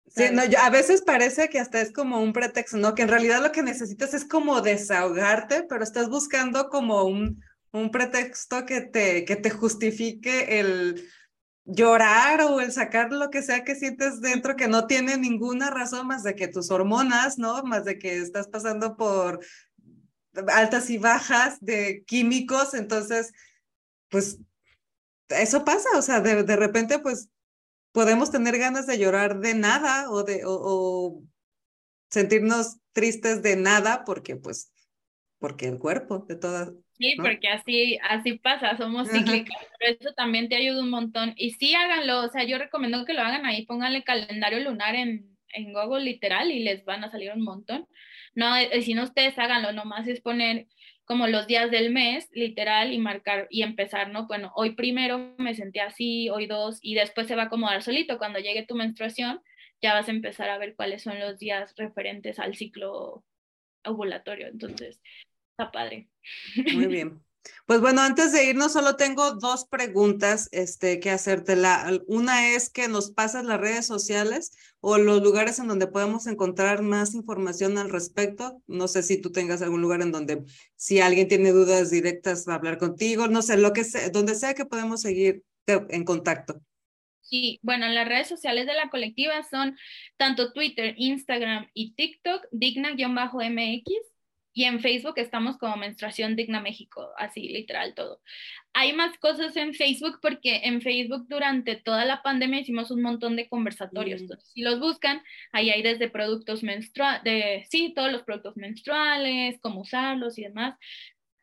Sí, 0.06 0.24
no, 0.32 0.44
yo, 0.44 0.58
a 0.60 0.70
veces 0.70 1.02
parece 1.02 1.48
que 1.48 1.58
hasta 1.58 1.80
es 1.80 1.90
como 1.90 2.20
un 2.20 2.32
pretexto, 2.32 2.76
¿no? 2.76 2.94
Que 2.94 3.02
en 3.02 3.08
realidad 3.08 3.42
lo 3.42 3.52
que 3.52 3.62
necesitas 3.62 4.14
es 4.14 4.24
como 4.24 4.60
desahogarte, 4.60 5.64
pero 5.64 5.82
estás 5.82 6.08
buscando 6.08 6.68
como 6.68 7.04
un, 7.04 7.42
un 7.72 7.90
pretexto 7.90 8.66
que 8.66 8.82
te, 8.82 9.24
que 9.24 9.36
te 9.36 9.50
justifique 9.50 10.60
el 10.60 11.08
llorar 11.64 12.42
o 12.42 12.60
el 12.60 12.70
sacar 12.70 13.10
lo 13.12 13.30
que 13.30 13.42
sea 13.42 13.64
que 13.64 13.74
sientes 13.74 14.20
dentro 14.20 14.54
que 14.54 14.68
no 14.68 14.86
tiene 14.86 15.16
ninguna 15.16 15.70
razón 15.70 16.06
más 16.06 16.22
de 16.22 16.34
que 16.34 16.48
tus 16.48 16.70
hormonas, 16.70 17.38
¿no? 17.38 17.62
Más 17.62 17.84
de 17.84 17.98
que 17.98 18.18
estás 18.18 18.48
pasando 18.48 18.96
por 18.96 19.40
altas 20.52 20.90
y 20.90 20.98
bajas 20.98 21.58
de 21.60 22.04
químicos, 22.06 22.74
entonces, 22.74 23.32
pues 24.08 24.38
eso 25.28 25.64
pasa, 25.64 25.88
o 25.96 26.02
sea, 26.02 26.20
de, 26.20 26.42
de 26.42 26.56
repente, 26.56 26.98
pues 26.98 27.30
podemos 27.94 28.30
tener 28.30 28.58
ganas 28.58 28.86
de 28.86 28.98
llorar 28.98 29.38
de 29.38 29.54
nada 29.54 30.10
o 30.10 30.24
de 30.24 30.42
o, 30.44 31.22
sentirnos 32.10 32.78
tristes 32.92 33.42
de 33.42 33.56
nada 33.56 34.04
porque 34.04 34.36
pues 34.36 34.72
porque 35.38 35.66
el 35.66 35.78
cuerpo 35.78 36.18
de 36.28 36.36
todas 36.36 36.72
Sí, 36.96 37.16
porque 37.16 37.48
así, 37.48 37.98
así 38.08 38.38
pasa, 38.38 38.76
somos 38.76 39.10
cíclicas, 39.10 39.56
pero 39.80 39.96
eso 39.98 40.14
también 40.14 40.48
te 40.48 40.54
ayuda 40.54 40.80
un 40.80 40.90
montón. 40.90 41.34
Y 41.36 41.50
sí, 41.50 41.74
háganlo, 41.74 42.22
o 42.22 42.28
sea, 42.28 42.44
yo 42.44 42.56
recomiendo 42.56 43.04
que 43.04 43.14
lo 43.14 43.22
hagan 43.22 43.44
ahí, 43.44 43.66
pónganle 43.66 44.04
calendario 44.04 44.60
lunar 44.60 44.94
en, 44.94 45.36
en 45.48 45.72
Google 45.72 46.04
literal 46.04 46.52
y 46.52 46.60
les 46.60 46.84
van 46.84 47.02
a 47.02 47.10
salir 47.10 47.32
un 47.32 47.42
montón. 47.42 47.88
No, 48.34 48.56
eh, 48.56 48.82
si 48.82 48.94
no 48.94 49.04
ustedes 49.04 49.38
háganlo, 49.38 49.72
nomás 49.72 50.06
es 50.08 50.20
poner 50.20 50.66
como 51.04 51.26
los 51.26 51.46
días 51.46 51.70
del 51.70 51.92
mes, 51.92 52.28
literal, 52.32 52.92
y 52.92 52.98
marcar 52.98 53.46
y 53.50 53.62
empezar, 53.62 54.10
¿no? 54.10 54.26
Bueno, 54.26 54.52
hoy 54.56 54.70
primero 54.74 55.34
me 55.38 55.54
sentí 55.54 55.78
así, 55.78 56.30
hoy 56.30 56.46
dos, 56.46 56.78
y 56.80 56.94
después 56.94 57.26
se 57.26 57.36
va 57.36 57.42
a 57.42 57.46
acomodar 57.46 57.82
solito. 57.82 58.18
Cuando 58.18 58.38
llegue 58.38 58.66
tu 58.66 58.74
menstruación, 58.74 59.40
ya 59.82 59.92
vas 59.92 60.08
a 60.08 60.12
empezar 60.12 60.48
a 60.48 60.58
ver 60.58 60.74
cuáles 60.74 61.02
son 61.02 61.20
los 61.20 61.38
días 61.38 61.74
referentes 61.76 62.38
al 62.38 62.54
ciclo 62.54 63.22
ovulatorio. 63.84 64.46
Entonces, 64.48 65.00
está 65.50 65.70
padre. 65.70 66.08
Muy 66.72 66.86
bien. 66.88 67.22
Pues 67.66 67.80
bueno, 67.80 68.02
antes 68.02 68.32
de 68.32 68.44
irnos, 68.44 68.72
solo 68.72 68.96
tengo 68.96 69.32
dos 69.32 69.66
preguntas 69.66 70.48
este, 70.52 71.00
que 71.00 71.10
hacerte. 71.10 71.56
La, 71.56 71.98
una 72.06 72.54
es 72.54 72.70
que 72.70 72.88
nos 72.88 73.10
pasas 73.10 73.44
las 73.44 73.60
redes 73.60 73.86
sociales 73.86 74.52
o 74.80 74.98
los 74.98 75.22
lugares 75.22 75.58
en 75.58 75.68
donde 75.68 75.86
podemos 75.86 76.26
encontrar 76.26 76.82
más 76.82 77.14
información 77.14 77.78
al 77.78 77.90
respecto. 77.90 78.62
No 78.66 78.88
sé 78.88 79.02
si 79.02 79.20
tú 79.20 79.32
tengas 79.32 79.62
algún 79.62 79.82
lugar 79.82 80.02
en 80.02 80.12
donde, 80.12 80.44
si 80.76 81.00
alguien 81.00 81.28
tiene 81.28 81.52
dudas 81.52 81.90
directas, 81.90 82.46
va 82.48 82.54
a 82.54 82.56
hablar 82.56 82.78
contigo. 82.78 83.28
No 83.28 83.42
sé, 83.42 83.56
lo 83.56 83.72
que 83.72 83.84
sea, 83.84 84.10
donde 84.10 84.34
sea 84.34 84.54
que 84.54 84.66
podemos 84.66 85.00
seguir 85.00 85.42
en 85.66 86.04
contacto. 86.04 86.60
Sí, 87.22 87.58
bueno, 87.62 87.88
las 87.88 88.06
redes 88.06 88.28
sociales 88.28 88.66
de 88.66 88.74
la 88.74 88.90
colectiva 88.90 89.42
son 89.50 89.76
tanto 90.18 90.52
Twitter, 90.52 90.94
Instagram 90.98 91.68
y 91.72 91.94
TikTok, 91.94 92.46
digna-mx 92.52 94.13
y 94.54 94.64
en 94.64 94.80
Facebook 94.80 95.14
estamos 95.16 95.58
como 95.58 95.76
Menstruación 95.76 96.36
Digna 96.36 96.60
México, 96.60 97.10
así 97.18 97.48
literal 97.48 97.94
todo. 97.94 98.20
Hay 98.72 98.92
más 98.92 99.18
cosas 99.18 99.56
en 99.56 99.74
Facebook 99.74 100.20
porque 100.22 100.62
en 100.64 100.80
Facebook 100.80 101.26
durante 101.28 101.74
toda 101.74 102.04
la 102.04 102.22
pandemia 102.22 102.60
hicimos 102.60 102.92
un 102.92 103.02
montón 103.02 103.34
de 103.34 103.48
conversatorios. 103.48 104.22
Mm. 104.22 104.28
si 104.38 104.62
los 104.62 104.78
buscan, 104.78 105.22
ahí 105.52 105.70
hay 105.70 105.82
desde 105.82 106.08
productos 106.08 106.62
menstruales, 106.62 107.24
de, 107.24 107.66
sí, 107.68 107.92
todos 107.94 108.12
los 108.12 108.22
productos 108.22 108.56
menstruales, 108.56 109.58
cómo 109.60 109.80
usarlos 109.80 110.38
y 110.38 110.44
demás, 110.44 110.78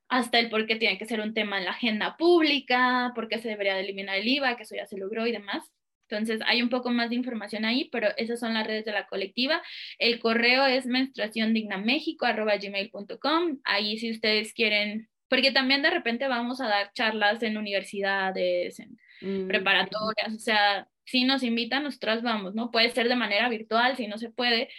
hasta 0.07 0.39
el 0.39 0.49
por 0.49 0.65
qué 0.65 0.77
tiene 0.77 0.97
que 0.97 1.05
ser 1.05 1.19
un 1.19 1.33
tema 1.33 1.57
en 1.57 1.65
la 1.65 1.71
agenda 1.71 2.15
pública, 2.17 3.11
por 3.13 3.27
qué 3.27 3.39
se 3.39 3.49
debería 3.49 3.75
de 3.75 3.81
eliminar 3.81 4.17
el 4.17 4.27
IVA, 4.27 4.55
que 4.55 4.63
eso 4.63 4.75
ya 4.75 4.88
se 4.88 4.97
logró 4.97 5.27
y 5.27 5.33
demás. 5.33 5.69
Entonces 6.11 6.41
hay 6.45 6.61
un 6.61 6.69
poco 6.69 6.91
más 6.91 7.09
de 7.09 7.15
información 7.15 7.65
ahí, 7.65 7.89
pero 7.91 8.09
esas 8.17 8.39
son 8.39 8.53
las 8.53 8.67
redes 8.67 8.85
de 8.85 8.91
la 8.91 9.07
colectiva. 9.07 9.63
El 9.97 10.19
correo 10.19 10.63
es 10.65 10.85
menstruaciondignamexico.com. 10.85 13.59
Ahí 13.63 13.97
si 13.97 14.11
ustedes 14.11 14.53
quieren, 14.53 15.09
porque 15.29 15.51
también 15.51 15.81
de 15.81 15.89
repente 15.89 16.27
vamos 16.27 16.61
a 16.61 16.67
dar 16.67 16.91
charlas 16.93 17.41
en 17.43 17.57
universidades, 17.57 18.79
en 18.79 18.97
mm, 19.21 19.47
preparatorias, 19.47 20.35
o 20.35 20.39
sea, 20.39 20.88
si 21.05 21.23
nos 21.25 21.43
invitan, 21.43 21.83
nosotras 21.83 22.21
vamos, 22.21 22.55
¿no? 22.55 22.71
Puede 22.71 22.89
ser 22.91 23.09
de 23.09 23.15
manera 23.15 23.49
virtual, 23.49 23.97
si 23.97 24.07
no 24.07 24.17
se 24.17 24.29
puede. 24.29 24.69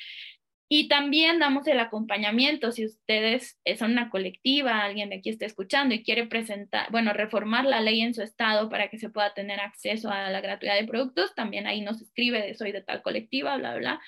Y 0.74 0.88
también 0.88 1.38
damos 1.38 1.66
el 1.66 1.78
acompañamiento, 1.78 2.72
si 2.72 2.86
ustedes 2.86 3.60
son 3.78 3.92
una 3.92 4.08
colectiva, 4.08 4.82
alguien 4.82 5.12
aquí 5.12 5.28
está 5.28 5.44
escuchando 5.44 5.94
y 5.94 6.02
quiere 6.02 6.26
presentar, 6.26 6.90
bueno, 6.90 7.12
reformar 7.12 7.66
la 7.66 7.82
ley 7.82 8.00
en 8.00 8.14
su 8.14 8.22
estado 8.22 8.70
para 8.70 8.88
que 8.88 8.96
se 8.96 9.10
pueda 9.10 9.34
tener 9.34 9.60
acceso 9.60 10.10
a 10.10 10.30
la 10.30 10.40
gratuidad 10.40 10.76
de 10.76 10.86
productos, 10.86 11.34
también 11.34 11.66
ahí 11.66 11.82
nos 11.82 12.00
escribe 12.00 12.54
soy 12.54 12.72
de 12.72 12.80
tal 12.80 13.02
colectiva, 13.02 13.58
bla, 13.58 13.76
bla, 13.76 14.00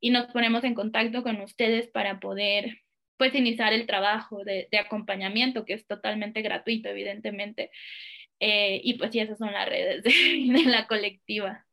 y 0.00 0.08
nos 0.08 0.24
ponemos 0.32 0.64
en 0.64 0.72
contacto 0.72 1.22
con 1.22 1.38
ustedes 1.42 1.88
para 1.88 2.18
poder, 2.18 2.78
pues, 3.18 3.34
iniciar 3.34 3.74
el 3.74 3.86
trabajo 3.86 4.42
de, 4.42 4.68
acompañamiento, 4.80 5.66
que 5.66 5.74
es 5.74 5.86
totalmente 5.86 6.40
gratuito, 6.40 6.88
evidentemente. 6.88 7.70
Eh, 8.40 8.80
y 8.82 8.94
pues 8.94 9.12
sí, 9.12 9.20
esas 9.20 9.36
son 9.36 9.52
las 9.52 9.68
redes 9.68 10.02
de, 10.02 10.10
de 10.62 10.70
la 10.70 10.86
colectiva. 10.86 11.65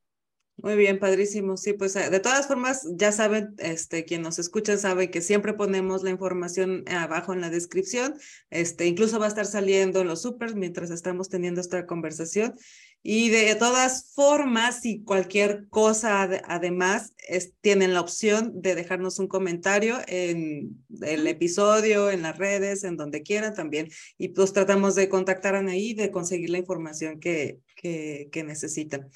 Muy 0.58 0.76
bien, 0.76 1.00
padrísimo. 1.00 1.58
Sí, 1.58 1.74
pues 1.74 1.96
eh, 1.96 2.10
de 2.10 2.20
todas 2.20 2.48
formas, 2.48 2.88
ya 2.96 3.12
saben, 3.12 3.56
este, 3.58 4.06
quien 4.06 4.22
nos 4.22 4.40
escucha 4.40 4.78
sabe 4.78 5.10
que 5.10 5.22
siempre 5.22 5.54
ponemos 5.54 6.04
la 6.04 6.12
información 6.12 6.86
abajo 6.88 7.34
en 7.34 7.42
la 7.42 7.50
descripción. 7.50 8.16
Este, 8.50 8.86
incluso 8.86 9.20
va 9.20 9.26
a 9.26 9.30
estar 9.30 9.46
saliendo 9.46 10.02
en 10.02 10.08
los 10.08 10.22
supers 10.22 10.56
mientras 10.56 10.92
estamos 10.92 11.28
teniendo 11.28 11.60
esta 11.60 11.86
conversación. 11.86 12.54
Y 13.02 13.30
de 13.30 13.54
todas 13.56 14.14
formas, 14.14 14.80
si 14.82 15.04
cualquier 15.04 15.68
cosa 15.68 16.22
además, 16.46 17.14
es, 17.28 17.52
tienen 17.60 17.94
la 17.94 18.00
opción 18.00 18.62
de 18.62 18.76
dejarnos 18.76 19.20
un 19.20 19.28
comentario 19.28 19.98
en 20.08 20.86
el 21.02 21.28
episodio, 21.28 22.10
en 22.10 22.22
las 22.22 22.38
redes, 22.38 22.86
en 22.86 22.96
donde 22.96 23.24
quieran 23.24 23.54
también. 23.54 23.90
Y 24.18 24.30
pues 24.30 24.54
tratamos 24.54 24.96
de 24.96 25.10
contactar 25.10 25.56
a 25.56 25.60
Anaí, 25.60 25.94
de 25.96 26.12
conseguir 26.12 26.52
la 26.52 26.60
información 26.60 27.20
que, 27.20 27.60
que, 27.76 28.30
que 28.32 28.44
necesitan. 28.46 29.10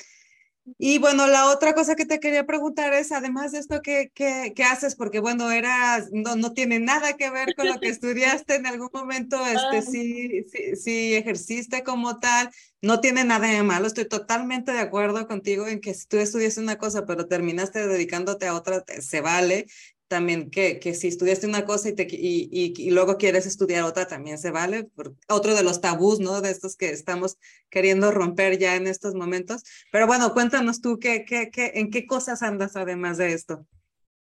Y 0.77 0.97
bueno, 0.99 1.27
la 1.27 1.49
otra 1.49 1.73
cosa 1.73 1.95
que 1.95 2.05
te 2.05 2.19
quería 2.19 2.45
preguntar 2.45 2.93
es, 2.93 3.11
además 3.13 3.53
de 3.53 3.59
esto, 3.59 3.81
¿qué, 3.81 4.11
qué, 4.13 4.51
qué 4.55 4.63
haces? 4.63 4.95
Porque 4.95 5.19
bueno, 5.19 5.49
eras, 5.49 6.09
no, 6.11 6.35
no 6.35 6.51
tiene 6.53 6.79
nada 6.79 7.13
que 7.13 7.29
ver 7.29 7.55
con 7.55 7.67
lo 7.67 7.79
que 7.79 7.87
estudiaste 7.89 8.55
en 8.55 8.67
algún 8.67 8.89
momento, 8.93 9.37
este, 9.45 9.81
sí, 9.81 10.43
sí, 10.51 10.75
sí, 10.75 11.15
ejerciste 11.15 11.83
como 11.83 12.19
tal, 12.19 12.49
no 12.81 12.99
tiene 12.99 13.23
nada 13.23 13.47
de 13.47 13.63
malo, 13.63 13.87
estoy 13.87 14.07
totalmente 14.07 14.73
de 14.73 14.79
acuerdo 14.79 15.25
contigo 15.27 15.67
en 15.67 15.79
que 15.79 15.93
si 15.93 16.05
tú 16.07 16.17
estudiaste 16.17 16.59
una 16.59 16.77
cosa, 16.77 17.05
pero 17.05 17.27
terminaste 17.27 17.87
dedicándote 17.87 18.47
a 18.47 18.55
otra, 18.55 18.83
se 18.99 19.21
vale, 19.21 19.67
también 20.07 20.49
que, 20.49 20.79
que 20.79 20.93
si 20.93 21.07
estudiaste 21.07 21.47
una 21.47 21.65
cosa 21.65 21.89
y, 21.89 21.95
te, 21.95 22.07
y, 22.09 22.49
y, 22.51 22.91
luego 22.91 23.17
quieres 23.17 23.45
estudiar 23.45 23.83
otra, 23.83 24.07
también 24.07 24.37
se 24.37 24.51
vale. 24.51 24.87
Otro 25.27 25.55
de 25.55 25.63
los 25.63 25.81
tabús, 25.81 26.19
¿no? 26.19 26.41
De 26.41 26.51
estos 26.51 26.75
que 26.75 26.89
estamos 26.89 27.37
queriendo 27.69 28.11
romper 28.11 28.57
ya 28.57 28.75
en 28.75 28.87
estos 28.87 29.13
momentos. 29.15 29.63
Pero 29.91 30.07
bueno, 30.07 30.33
cuéntanos 30.33 30.81
tú, 30.81 30.99
¿qué, 30.99 31.25
qué, 31.25 31.49
qué, 31.51 31.73
¿en 31.75 31.91
qué 31.91 32.05
cosas 32.05 32.41
andas 32.41 32.75
además 32.75 33.17
de 33.17 33.33
esto? 33.33 33.67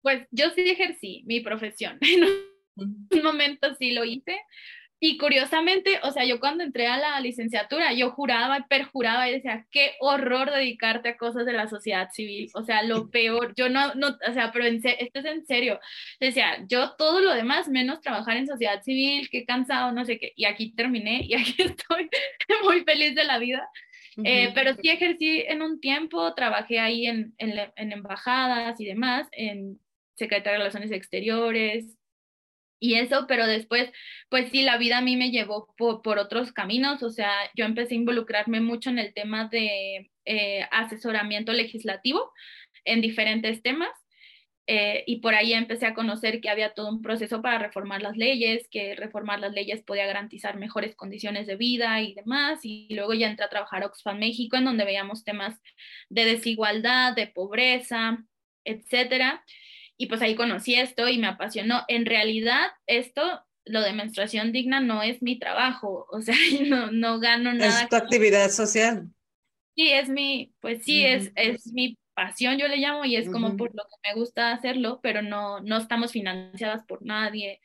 Pues 0.01 0.27
yo 0.31 0.45
sí 0.55 0.61
ejercí 0.69 1.23
mi 1.25 1.41
profesión. 1.41 1.99
En 2.77 3.19
un 3.19 3.23
momento 3.23 3.75
sí 3.77 3.91
lo 3.91 4.05
hice, 4.05 4.33
y 5.03 5.17
curiosamente, 5.17 5.99
o 6.03 6.11
sea, 6.11 6.25
yo 6.25 6.39
cuando 6.39 6.63
entré 6.63 6.85
a 6.85 6.95
la 6.95 7.19
licenciatura, 7.19 7.91
yo 7.91 8.11
juraba 8.11 8.59
y 8.59 8.63
perjuraba 8.69 9.27
y 9.27 9.33
decía, 9.33 9.65
qué 9.71 9.95
horror 9.99 10.51
dedicarte 10.51 11.09
a 11.09 11.17
cosas 11.17 11.47
de 11.47 11.53
la 11.53 11.67
sociedad 11.67 12.11
civil, 12.11 12.51
o 12.53 12.63
sea, 12.63 12.83
lo 12.83 13.09
peor, 13.09 13.55
yo 13.55 13.67
no, 13.67 13.95
no 13.95 14.09
o 14.09 14.33
sea, 14.33 14.51
pero 14.51 14.65
en, 14.65 14.75
esto 14.75 15.19
es 15.19 15.25
en 15.25 15.43
serio, 15.47 15.79
decía, 16.19 16.63
yo 16.67 16.91
todo 16.97 17.19
lo 17.19 17.33
demás, 17.33 17.67
menos 17.67 17.99
trabajar 18.01 18.37
en 18.37 18.45
sociedad 18.45 18.83
civil, 18.83 19.27
qué 19.31 19.43
cansado, 19.43 19.91
no 19.91 20.05
sé 20.05 20.19
qué, 20.19 20.33
y 20.35 20.45
aquí 20.45 20.71
terminé 20.75 21.21
y 21.23 21.33
aquí 21.33 21.55
estoy 21.57 22.07
muy 22.63 22.81
feliz 22.81 23.15
de 23.15 23.23
la 23.23 23.39
vida. 23.39 23.67
Eh, 24.23 24.51
pero 24.53 24.75
sí 24.75 24.89
ejercí 24.89 25.39
en 25.47 25.63
un 25.63 25.79
tiempo, 25.79 26.35
trabajé 26.35 26.79
ahí 26.79 27.07
en, 27.07 27.33
en, 27.39 27.57
en 27.75 27.91
embajadas 27.91 28.79
y 28.79 28.85
demás, 28.85 29.27
en 29.31 29.79
Secretaría 30.15 30.51
de 30.51 30.57
Relaciones 30.59 30.91
Exteriores, 30.91 31.97
y 32.81 32.95
eso, 32.95 33.27
pero 33.27 33.45
después, 33.45 33.91
pues 34.29 34.49
sí, 34.49 34.63
la 34.63 34.77
vida 34.77 34.97
a 34.97 35.01
mí 35.01 35.15
me 35.15 35.29
llevó 35.29 35.67
por, 35.77 36.17
otros 36.17 36.51
caminos, 36.51 37.03
o 37.03 37.11
sea, 37.11 37.31
yo 37.55 37.65
empecé 37.65 37.93
a 37.93 37.97
involucrarme 37.97 38.59
mucho 38.59 38.89
en 38.89 38.97
el 38.97 39.13
tema 39.13 39.47
de 39.49 40.09
eh, 40.25 40.67
asesoramiento 40.71 41.53
legislativo 41.53 42.31
en 42.83 43.01
diferentes 43.01 43.61
temas. 43.61 43.91
Eh, 44.67 45.03
y 45.05 45.21
por 45.21 45.35
ahí 45.35 45.53
empecé 45.53 45.85
a 45.85 45.93
conocer 45.93 46.39
que 46.41 46.49
había 46.49 46.73
todo 46.73 46.89
un 46.89 47.01
proceso 47.01 47.41
para 47.41 47.59
reformar 47.59 48.01
las 48.01 48.17
leyes, 48.17 48.67
que 48.69 48.95
reformar 48.95 49.39
las 49.39 49.53
leyes 49.53 49.83
podía 49.83 50.05
garantizar 50.05 50.57
mejores 50.57 50.95
condiciones 50.95 51.45
de 51.47 51.57
vida 51.57 52.01
y 52.01 52.13
demás. 52.15 52.61
Y 52.63 52.87
luego 52.95 53.13
ya 53.13 53.29
entré 53.29 53.45
a 53.45 53.49
trabajar 53.49 53.83
a 53.83 53.87
Oxfam 53.87 54.17
México, 54.19 54.57
en 54.57 54.65
donde 54.65 54.85
veíamos 54.85 55.23
temas 55.23 55.59
de 56.09 56.25
desigualdad, 56.25 57.15
de 57.15 57.27
pobreza, 57.27 58.25
etcétera 58.63 59.43
y 60.01 60.07
pues 60.07 60.19
ahí 60.23 60.33
conocí 60.33 60.73
esto 60.73 61.07
y 61.07 61.19
me 61.19 61.27
apasionó. 61.27 61.83
En 61.87 62.07
realidad, 62.07 62.71
esto, 62.87 63.21
lo 63.65 63.81
de 63.81 63.93
menstruación 63.93 64.51
digna, 64.51 64.79
no 64.79 65.03
es 65.03 65.21
mi 65.21 65.37
trabajo, 65.37 66.07
o 66.09 66.21
sea, 66.23 66.33
no, 66.67 66.89
no 66.89 67.19
gano 67.19 67.53
nada. 67.53 67.83
Es 67.83 67.87
tu 67.87 67.95
actividad 67.97 68.49
social. 68.49 69.09
Sí, 69.75 69.91
es 69.91 70.09
mi, 70.09 70.55
pues 70.59 70.83
sí, 70.83 71.05
es, 71.05 71.31
es 71.35 71.67
mi 71.67 71.99
pasión, 72.15 72.57
yo 72.57 72.67
le 72.67 72.77
llamo, 72.77 73.05
y 73.05 73.15
es 73.15 73.29
como 73.29 73.55
por 73.57 73.75
lo 73.75 73.83
que 73.83 74.09
me 74.09 74.19
gusta 74.19 74.51
hacerlo, 74.53 75.01
pero 75.03 75.21
no, 75.21 75.59
no 75.59 75.77
estamos 75.77 76.11
financiadas 76.11 76.83
por 76.87 77.05
nadie 77.05 77.61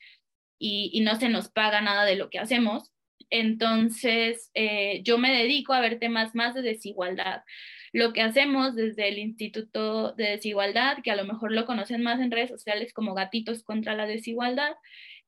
y, 0.59 0.91
y 0.93 1.01
no 1.01 1.19
se 1.19 1.31
nos 1.31 1.49
paga 1.49 1.81
nada 1.81 2.05
de 2.05 2.17
lo 2.17 2.29
que 2.29 2.39
hacemos. 2.39 2.93
Entonces, 3.31 4.51
eh, 4.53 5.01
yo 5.05 5.17
me 5.17 5.33
dedico 5.33 5.73
a 5.73 5.81
ver 5.81 5.99
temas 5.99 6.35
más 6.35 6.55
de 6.55 6.61
desigualdad, 6.61 7.45
lo 7.97 8.13
que 8.13 8.21
hacemos 8.21 8.75
desde 8.75 9.09
el 9.09 9.17
Instituto 9.17 10.13
de 10.13 10.33
Desigualdad, 10.33 10.99
que 11.03 11.11
a 11.11 11.17
lo 11.17 11.25
mejor 11.25 11.51
lo 11.53 11.65
conocen 11.65 12.03
más 12.03 12.21
en 12.21 12.31
redes 12.31 12.51
sociales 12.51 12.93
como 12.93 13.15
Gatitos 13.15 13.63
contra 13.63 13.95
la 13.95 14.05
Desigualdad, 14.05 14.75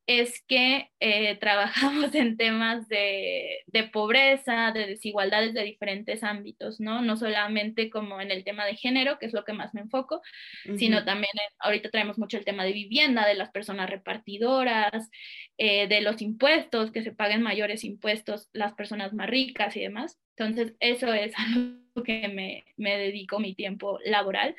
es 0.06 0.42
que 0.46 0.90
eh, 1.00 1.36
trabajamos 1.40 2.14
en 2.14 2.36
temas 2.36 2.86
de, 2.88 3.64
pobreza, 3.90 4.70
de 4.72 4.86
desigualdades 4.86 5.54
de 5.54 5.64
diferentes 5.64 6.22
ámbitos, 6.22 6.78
¿no? 6.78 7.00
No 7.00 7.16
solamente 7.16 7.88
como 7.88 8.20
en 8.20 8.30
el 8.30 8.44
tema 8.44 8.66
de 8.66 8.76
género, 8.76 9.18
que 9.18 9.24
es 9.24 9.32
lo 9.32 9.46
que 9.46 9.54
más 9.54 9.72
me 9.72 9.80
enfoco, 9.80 10.20
sino 10.76 11.06
también 11.06 11.32
ahorita 11.60 11.88
traemos 11.88 12.18
mucho 12.18 12.36
el 12.36 12.44
tema 12.44 12.64
de 12.64 12.72
vivienda, 12.72 13.26
de 13.26 13.34
las 13.34 13.50
personas 13.50 13.88
repartidoras, 13.88 15.08
eh, 15.56 15.88
de 15.88 16.02
los 16.02 16.20
impuestos, 16.20 16.90
que 16.90 17.02
se 17.02 17.12
paguen 17.12 17.40
mayores 17.40 17.82
impuestos 17.82 18.50
las 18.52 18.74
personas 18.74 19.14
más 19.14 19.30
ricas 19.30 19.74
y 19.74 19.80
demás. 19.80 20.18
Entonces, 20.36 20.74
eso 20.80 21.14
es 21.14 21.32
algo 21.38 21.87
que 22.02 22.28
me, 22.28 22.64
me 22.76 22.96
dedico 22.96 23.38
mi 23.38 23.54
tiempo 23.54 23.98
laboral. 24.04 24.54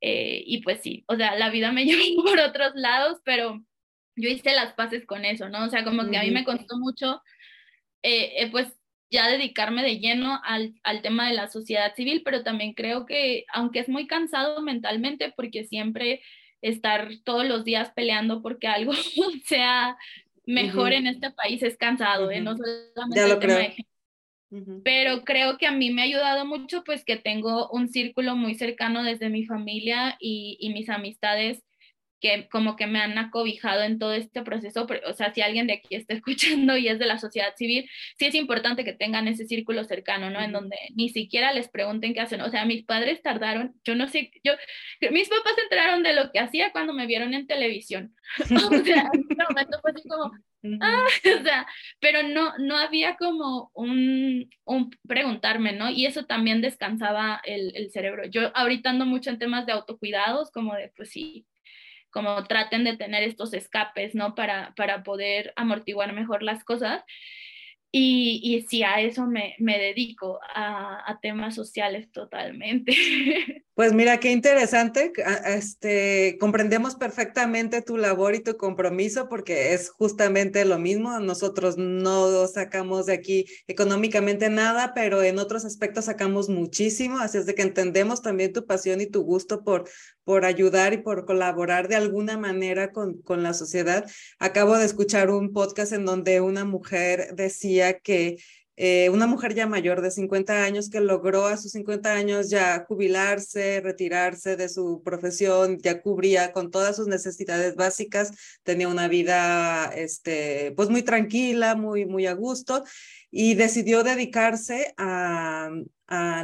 Eh, 0.00 0.42
y 0.46 0.62
pues 0.62 0.80
sí, 0.82 1.04
o 1.08 1.16
sea, 1.16 1.34
la 1.36 1.50
vida 1.50 1.72
me 1.72 1.84
llevó 1.86 2.24
por 2.24 2.40
otros 2.40 2.72
lados, 2.74 3.20
pero 3.24 3.64
yo 4.16 4.28
hice 4.28 4.52
las 4.54 4.74
paces 4.74 5.06
con 5.06 5.24
eso, 5.24 5.48
¿no? 5.48 5.64
O 5.64 5.68
sea, 5.68 5.84
como 5.84 6.10
que 6.10 6.18
a 6.18 6.22
mí 6.22 6.30
me 6.30 6.44
costó 6.44 6.76
mucho, 6.78 7.22
eh, 8.02 8.42
eh, 8.42 8.50
pues 8.50 8.68
ya 9.10 9.28
dedicarme 9.28 9.82
de 9.82 9.98
lleno 9.98 10.40
al, 10.44 10.74
al, 10.82 11.02
tema 11.02 11.28
de 11.28 11.34
la 11.34 11.48
sociedad 11.48 11.94
civil, 11.94 12.22
pero 12.24 12.42
también 12.42 12.74
creo 12.74 13.06
que, 13.06 13.44
aunque 13.52 13.78
es 13.78 13.88
muy 13.88 14.06
cansado 14.06 14.60
mentalmente, 14.60 15.32
porque 15.36 15.64
siempre 15.64 16.20
estar 16.60 17.10
todos 17.24 17.46
los 17.46 17.64
días 17.64 17.90
peleando 17.94 18.42
porque 18.42 18.66
algo 18.66 18.92
sea 19.44 19.96
mejor 20.46 20.92
en 20.92 21.06
este 21.06 21.30
país 21.30 21.62
es 21.62 21.76
cansado, 21.76 22.30
¿eh? 22.30 22.40
No 22.40 22.56
solamente 22.56 23.16
ya 23.16 23.26
lo 23.26 23.38
creo. 23.38 23.58
Pero 24.84 25.24
creo 25.24 25.58
que 25.58 25.66
a 25.66 25.72
mí 25.72 25.90
me 25.90 26.02
ha 26.02 26.04
ayudado 26.04 26.44
mucho, 26.44 26.84
pues 26.84 27.04
que 27.04 27.16
tengo 27.16 27.68
un 27.70 27.88
círculo 27.88 28.36
muy 28.36 28.54
cercano 28.54 29.02
desde 29.02 29.28
mi 29.28 29.44
familia 29.44 30.16
y, 30.20 30.56
y 30.60 30.72
mis 30.72 30.88
amistades 30.88 31.62
que 32.24 32.48
como 32.48 32.74
que 32.74 32.86
me 32.86 33.00
han 33.00 33.18
acobijado 33.18 33.82
en 33.82 33.98
todo 33.98 34.14
este 34.14 34.40
proceso, 34.40 34.86
o 35.06 35.12
sea, 35.12 35.34
si 35.34 35.42
alguien 35.42 35.66
de 35.66 35.74
aquí 35.74 35.94
está 35.94 36.14
escuchando 36.14 36.74
y 36.78 36.88
es 36.88 36.98
de 36.98 37.04
la 37.04 37.18
sociedad 37.18 37.54
civil, 37.54 37.86
sí 38.18 38.24
es 38.24 38.34
importante 38.34 38.82
que 38.82 38.94
tengan 38.94 39.28
ese 39.28 39.44
círculo 39.44 39.84
cercano, 39.84 40.30
¿no? 40.30 40.40
En 40.40 40.52
donde 40.52 40.76
ni 40.94 41.10
siquiera 41.10 41.52
les 41.52 41.68
pregunten 41.68 42.14
qué 42.14 42.20
hacen, 42.20 42.40
o 42.40 42.48
sea, 42.48 42.64
mis 42.64 42.82
padres 42.82 43.20
tardaron, 43.20 43.74
yo 43.84 43.94
no 43.94 44.08
sé, 44.08 44.30
yo, 44.42 44.54
mis 45.10 45.28
papás 45.28 45.52
se 45.54 45.62
enteraron 45.64 46.02
de 46.02 46.14
lo 46.14 46.32
que 46.32 46.38
hacía 46.38 46.72
cuando 46.72 46.94
me 46.94 47.06
vieron 47.06 47.34
en 47.34 47.46
televisión, 47.46 48.16
o 48.40 48.84
sea, 48.84 49.10
en 49.12 49.26
ese 49.30 49.42
momento 49.46 49.78
fue 49.82 49.90
así 49.90 50.08
como, 50.08 50.32
ah, 50.80 51.04
o 51.40 51.42
sea, 51.42 51.66
pero 52.00 52.22
no, 52.22 52.56
no 52.58 52.76
había 52.76 53.16
como 53.16 53.70
un, 53.74 54.50
un 54.64 54.90
preguntarme, 55.06 55.72
¿no? 55.72 55.90
Y 55.90 56.06
eso 56.06 56.24
también 56.24 56.60
descansaba 56.60 57.40
el, 57.44 57.76
el 57.76 57.90
cerebro. 57.90 58.26
Yo 58.26 58.56
ahorita 58.56 58.90
ando 58.90 59.06
mucho 59.06 59.30
en 59.30 59.38
temas 59.38 59.66
de 59.66 59.72
autocuidados, 59.72 60.50
como 60.50 60.74
de, 60.74 60.92
pues 60.96 61.10
sí, 61.10 61.46
como 62.14 62.44
traten 62.44 62.84
de 62.84 62.96
tener 62.96 63.24
estos 63.24 63.52
escapes, 63.54 64.14
¿no? 64.14 64.36
Para, 64.36 64.72
para 64.76 65.02
poder 65.02 65.52
amortiguar 65.56 66.12
mejor 66.12 66.44
las 66.44 66.62
cosas. 66.64 67.02
Y, 67.96 68.40
y 68.42 68.62
sí, 68.62 68.82
a 68.82 69.00
eso 69.00 69.24
me, 69.24 69.54
me 69.60 69.78
dedico, 69.78 70.40
a, 70.52 71.08
a, 71.08 71.20
temas 71.20 71.54
sociales 71.54 72.10
totalmente. 72.10 72.92
Pues 73.74 73.92
mira, 73.92 74.20
qué 74.20 74.30
interesante. 74.30 75.12
Este, 75.46 76.36
comprendemos 76.38 76.94
perfectamente 76.94 77.82
tu 77.82 77.96
labor 77.96 78.36
y 78.36 78.38
tu 78.38 78.56
compromiso 78.56 79.28
porque 79.28 79.74
es 79.74 79.90
justamente 79.90 80.64
lo 80.64 80.78
mismo. 80.78 81.18
Nosotros 81.18 81.76
no 81.76 82.46
sacamos 82.46 83.06
de 83.06 83.14
aquí 83.14 83.46
económicamente 83.66 84.48
nada, 84.48 84.92
pero 84.94 85.24
en 85.24 85.40
otros 85.40 85.64
aspectos 85.64 86.04
sacamos 86.04 86.48
muchísimo. 86.48 87.18
Así 87.18 87.38
es 87.38 87.46
de 87.46 87.56
que 87.56 87.62
entendemos 87.62 88.22
también 88.22 88.52
tu 88.52 88.64
pasión 88.64 89.00
y 89.00 89.06
tu 89.06 89.22
gusto 89.22 89.64
por, 89.64 89.90
por 90.22 90.44
ayudar 90.44 90.92
y 90.92 90.98
por 90.98 91.24
colaborar 91.24 91.88
de 91.88 91.96
alguna 91.96 92.38
manera 92.38 92.92
con, 92.92 93.22
con 93.22 93.42
la 93.42 93.54
sociedad. 93.54 94.08
Acabo 94.38 94.78
de 94.78 94.84
escuchar 94.84 95.30
un 95.30 95.52
podcast 95.52 95.92
en 95.92 96.04
donde 96.04 96.40
una 96.40 96.64
mujer 96.64 97.34
decía 97.34 97.83
que 97.92 98.38
eh, 98.76 99.08
una 99.10 99.28
mujer 99.28 99.54
ya 99.54 99.68
mayor 99.68 100.00
de 100.02 100.10
50 100.10 100.64
años 100.64 100.90
que 100.90 101.00
logró 101.00 101.46
a 101.46 101.56
sus 101.56 101.70
50 101.72 102.12
años 102.12 102.50
ya 102.50 102.84
jubilarse, 102.88 103.80
retirarse 103.80 104.56
de 104.56 104.68
su 104.68 105.00
profesión, 105.04 105.78
ya 105.78 106.02
cubría 106.02 106.52
con 106.52 106.72
todas 106.72 106.96
sus 106.96 107.06
necesidades 107.06 107.76
básicas, 107.76 108.32
tenía 108.64 108.88
una 108.88 109.06
vida 109.06 109.92
este, 109.94 110.72
pues 110.76 110.90
muy 110.90 111.02
tranquila, 111.02 111.76
muy, 111.76 112.04
muy 112.04 112.26
a 112.26 112.32
gusto 112.32 112.82
y 113.30 113.54
decidió 113.54 114.02
dedicarse 114.02 114.94
a, 114.96 115.70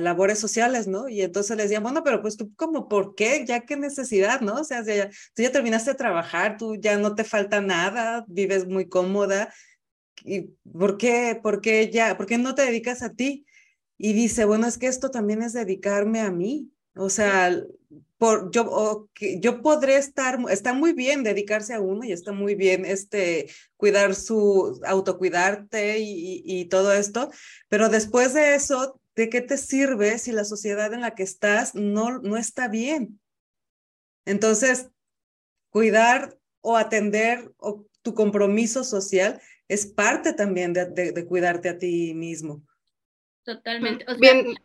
labores 0.01 0.39
sociales, 0.41 0.89
¿no? 0.89 1.09
Y 1.09 1.23
entonces 1.23 1.57
le 1.57 1.63
decían, 1.63 1.85
bueno, 1.85 2.03
pero 2.03 2.21
pues 2.23 2.37
tú 2.37 2.53
como, 2.57 2.89
¿por 2.89 3.15
qué? 3.15 3.45
Ya 3.47 3.61
qué 3.61 3.77
necesidad, 3.77 4.41
¿no? 4.41 4.55
O 4.55 4.65
sea, 4.65 4.83
ya, 4.83 5.09
tú 5.35 5.43
ya 5.43 5.53
terminaste 5.53 5.91
de 5.93 5.97
trabajar, 5.97 6.57
tú 6.57 6.75
ya 6.75 6.99
no 6.99 7.15
te 7.15 7.23
falta 7.23 7.61
nada, 7.61 8.25
vives 8.27 8.67
muy 8.67 8.89
cómoda 8.89 9.53
¿Y 10.25 10.53
por 10.73 10.99
qué, 10.99 11.39
por 11.43 11.61
qué 11.61 11.91
ya, 11.91 12.17
por 12.17 12.27
qué 12.27 12.39
no 12.39 12.55
te 12.55 12.63
dedicas 12.63 13.03
a 13.03 13.15
ti? 13.15 13.47
y 14.03 14.15
dice, 14.15 14.47
bueno, 14.47 14.67
es 14.67 14.79
que 14.79 14.87
esto 14.87 15.11
también 15.11 15.43
es 15.43 15.53
dedicarme 15.53 16.21
a 16.21 16.31
mí. 16.31 16.73
O 16.95 17.11
sea, 17.11 17.55
por, 18.17 18.51
yo, 18.51 19.11
yo 19.39 19.61
podré 19.61 19.97
estar, 19.97 20.39
está 20.49 20.73
muy 20.73 20.95
bien 20.95 21.23
dedicarse 21.23 21.75
a 21.75 21.83
uno 21.83 22.03
y 22.05 22.13
está 22.13 22.33
muy 22.33 22.55
bien 22.55 22.87
este, 22.87 23.51
cuidar 23.77 24.15
su, 24.15 24.81
autocuidarte 24.87 25.99
y, 25.99 26.43
y 26.47 26.65
todo 26.65 26.95
esto, 26.95 27.31
pero 27.69 27.91
después 27.91 28.33
de 28.33 28.55
eso, 28.55 28.99
¿de 29.17 29.29
qué 29.29 29.43
te 29.43 29.59
sirve 29.59 30.19
si 30.19 30.33
la 30.33 30.47
sociedad 30.47 30.95
en 30.95 31.03
la 31.03 31.15
que 31.15 31.23
estás 31.23 31.75
no, 31.75 32.21
no 32.21 32.39
está 32.39 32.69
bien? 32.69 33.21
Entonces, 34.25 34.89
cuidar 35.69 36.39
o 36.63 36.79
atender 36.79 37.53
o 37.59 37.85
tu 38.01 38.15
compromiso 38.15 38.83
social 38.83 39.43
es 39.71 39.87
parte 39.87 40.33
también 40.33 40.73
de, 40.73 40.85
de, 41.13 41.27
cuidarte 41.27 41.69
a 41.69 41.79
ti 41.79 42.13
mismo. 42.13 42.61
Totalmente. 43.45 44.05
Bien. 44.19 44.57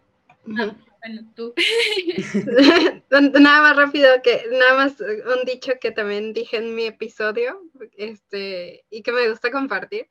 Ah, 0.57 0.75
bueno, 0.99 1.31
tú. 1.35 1.53
nada 3.39 3.61
más 3.61 3.75
rápido 3.75 4.07
que 4.23 4.45
nada 4.51 4.75
más 4.75 4.99
un 4.99 5.45
dicho 5.45 5.73
que 5.79 5.91
también 5.91 6.33
dije 6.33 6.57
en 6.57 6.73
mi 6.73 6.87
episodio, 6.87 7.61
este, 7.95 8.83
y 8.89 9.03
que 9.03 9.11
me 9.11 9.29
gusta 9.29 9.51
compartir, 9.51 10.09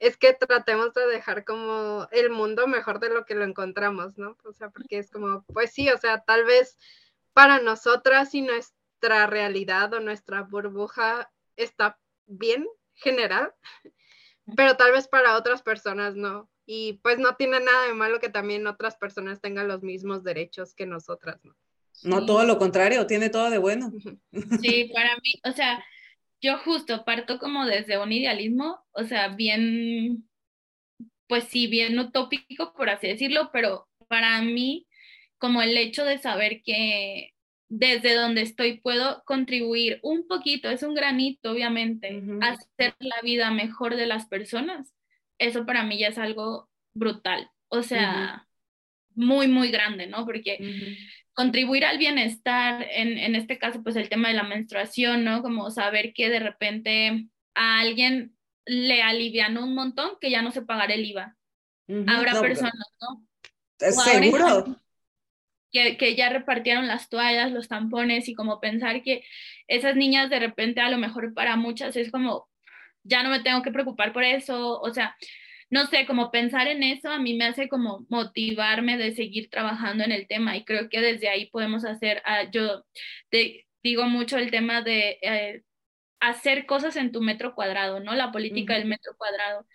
es 0.00 0.16
que 0.16 0.32
tratemos 0.34 0.92
de 0.92 1.06
dejar 1.06 1.44
como 1.44 2.08
el 2.10 2.30
mundo 2.30 2.66
mejor 2.66 2.98
de 2.98 3.10
lo 3.10 3.24
que 3.24 3.36
lo 3.36 3.44
encontramos, 3.44 4.18
¿no? 4.18 4.36
O 4.44 4.52
sea, 4.52 4.70
porque 4.70 4.98
es 4.98 5.08
como, 5.12 5.44
pues 5.44 5.70
sí, 5.70 5.88
o 5.88 5.98
sea, 5.98 6.18
tal 6.24 6.44
vez 6.44 6.78
para 7.32 7.60
nosotras 7.60 8.34
y 8.34 8.40
nuestra 8.40 9.28
realidad 9.28 9.94
o 9.94 10.00
nuestra 10.00 10.42
burbuja 10.42 11.30
está 11.54 11.96
bien 12.26 12.66
general, 12.94 13.54
pero 14.56 14.76
tal 14.76 14.92
vez 14.92 15.08
para 15.08 15.36
otras 15.36 15.62
personas 15.62 16.14
no. 16.14 16.48
Y 16.64 16.94
pues 17.02 17.18
no 17.18 17.34
tiene 17.36 17.60
nada 17.60 17.86
de 17.86 17.94
malo 17.94 18.20
que 18.20 18.28
también 18.28 18.66
otras 18.66 18.96
personas 18.96 19.40
tengan 19.40 19.68
los 19.68 19.82
mismos 19.82 20.22
derechos 20.22 20.74
que 20.74 20.86
nosotras, 20.86 21.40
¿no? 21.44 21.54
No, 22.04 22.26
todo 22.26 22.44
lo 22.44 22.58
contrario, 22.58 23.06
tiene 23.06 23.30
todo 23.30 23.50
de 23.50 23.58
bueno. 23.58 23.92
Sí, 24.60 24.90
para 24.92 25.16
mí, 25.16 25.40
o 25.44 25.52
sea, 25.52 25.84
yo 26.40 26.58
justo 26.58 27.04
parto 27.04 27.38
como 27.38 27.64
desde 27.66 27.98
un 27.98 28.12
idealismo, 28.12 28.84
o 28.92 29.04
sea, 29.04 29.28
bien, 29.28 30.28
pues 31.28 31.44
sí, 31.44 31.66
bien 31.68 31.98
utópico, 31.98 32.72
por 32.74 32.90
así 32.90 33.08
decirlo, 33.08 33.50
pero 33.52 33.88
para 34.08 34.42
mí, 34.42 34.86
como 35.38 35.62
el 35.62 35.76
hecho 35.76 36.04
de 36.04 36.18
saber 36.18 36.62
que 36.64 37.31
desde 37.74 38.14
donde 38.14 38.42
estoy 38.42 38.80
puedo 38.80 39.22
contribuir 39.24 39.98
un 40.02 40.28
poquito, 40.28 40.68
es 40.68 40.82
un 40.82 40.94
granito, 40.94 41.52
obviamente, 41.52 42.22
a 42.42 42.50
hacer 42.50 42.94
la 42.98 43.16
vida 43.22 43.50
mejor 43.50 43.96
de 43.96 44.04
las 44.04 44.26
personas, 44.26 44.92
eso 45.38 45.64
para 45.64 45.82
mí 45.82 45.98
ya 45.98 46.08
es 46.08 46.18
algo 46.18 46.68
brutal, 46.92 47.50
o 47.68 47.82
sea, 47.82 48.46
muy, 49.14 49.48
muy 49.48 49.70
grande, 49.70 50.06
¿no? 50.06 50.26
Porque 50.26 50.58
contribuir 51.32 51.86
al 51.86 51.96
bienestar, 51.96 52.86
en, 52.90 53.16
en, 53.16 53.36
este 53.36 53.56
caso, 53.56 53.82
pues 53.82 53.96
el 53.96 54.10
tema 54.10 54.28
de 54.28 54.34
la 54.34 54.42
menstruación, 54.42 55.24
¿no? 55.24 55.40
Como 55.40 55.70
saber 55.70 56.12
que 56.12 56.28
de 56.28 56.40
repente 56.40 57.26
a 57.54 57.80
alguien 57.80 58.36
le 58.66 59.02
alivian 59.02 59.56
un 59.56 59.74
montón 59.74 60.10
que 60.20 60.30
ya 60.30 60.42
no 60.42 60.50
se 60.50 60.60
pagará 60.60 60.92
el 60.92 61.06
IVA. 61.06 61.38
Habrá 62.06 62.38
personas, 62.38 62.74
¿no? 63.00 63.26
Seguro. 63.78 64.81
Que, 65.72 65.96
que, 65.96 66.14
ya 66.16 66.28
repartieron 66.28 66.86
las 66.86 67.08
toallas, 67.08 67.50
los 67.50 67.68
tampones 67.68 68.28
y 68.28 68.34
como 68.34 68.60
pensar 68.60 69.02
que 69.02 69.24
esas 69.68 69.96
niñas 69.96 70.28
de 70.30 70.38
repente 70.38 70.80
a 70.80 70.90
lo 70.90 70.98
mejor 70.98 71.32
para 71.34 71.56
muchas 71.56 71.96
es 71.96 72.10
como, 72.10 72.48
ya 73.04 73.22
no 73.22 73.30
me 73.30 73.40
tengo 73.40 73.62
que 73.62 73.72
preocupar 73.72 74.12
por 74.12 74.24
eso, 74.24 74.80
o 74.80 74.92
sea, 74.92 75.16
no 75.70 75.86
sé, 75.86 76.06
como 76.06 76.30
pensar 76.30 76.68
en 76.68 76.82
eso 76.82 77.10
a 77.10 77.18
mí 77.18 77.34
me 77.34 77.46
hace 77.46 77.68
como 77.68 78.04
motivarme 78.10 78.98
de 78.98 79.12
seguir 79.12 79.48
trabajando 79.50 80.04
en 80.04 80.12
el 80.12 80.26
tema 80.28 80.56
y 80.56 80.64
creo 80.64 80.90
que 80.90 81.00
desde 81.00 81.28
ahí 81.30 81.46
podemos 81.46 81.86
hacer, 81.86 82.20
ah, 82.26 82.44
yo 82.50 82.84
te 83.30 83.66
digo 83.82 84.04
mucho 84.04 84.36
el 84.38 84.50
tema 84.50 84.82
de 84.82 85.18
eh, 85.22 85.62
hacer 86.20 86.66
cosas 86.66 86.96
en 86.96 87.12
tu 87.12 87.22
metro 87.22 87.54
cuadrado, 87.54 88.00
¿no? 88.00 88.14
La 88.14 88.32
política 88.32 88.74
del 88.74 88.86
metro 88.86 89.14
cuadrado. 89.16 89.66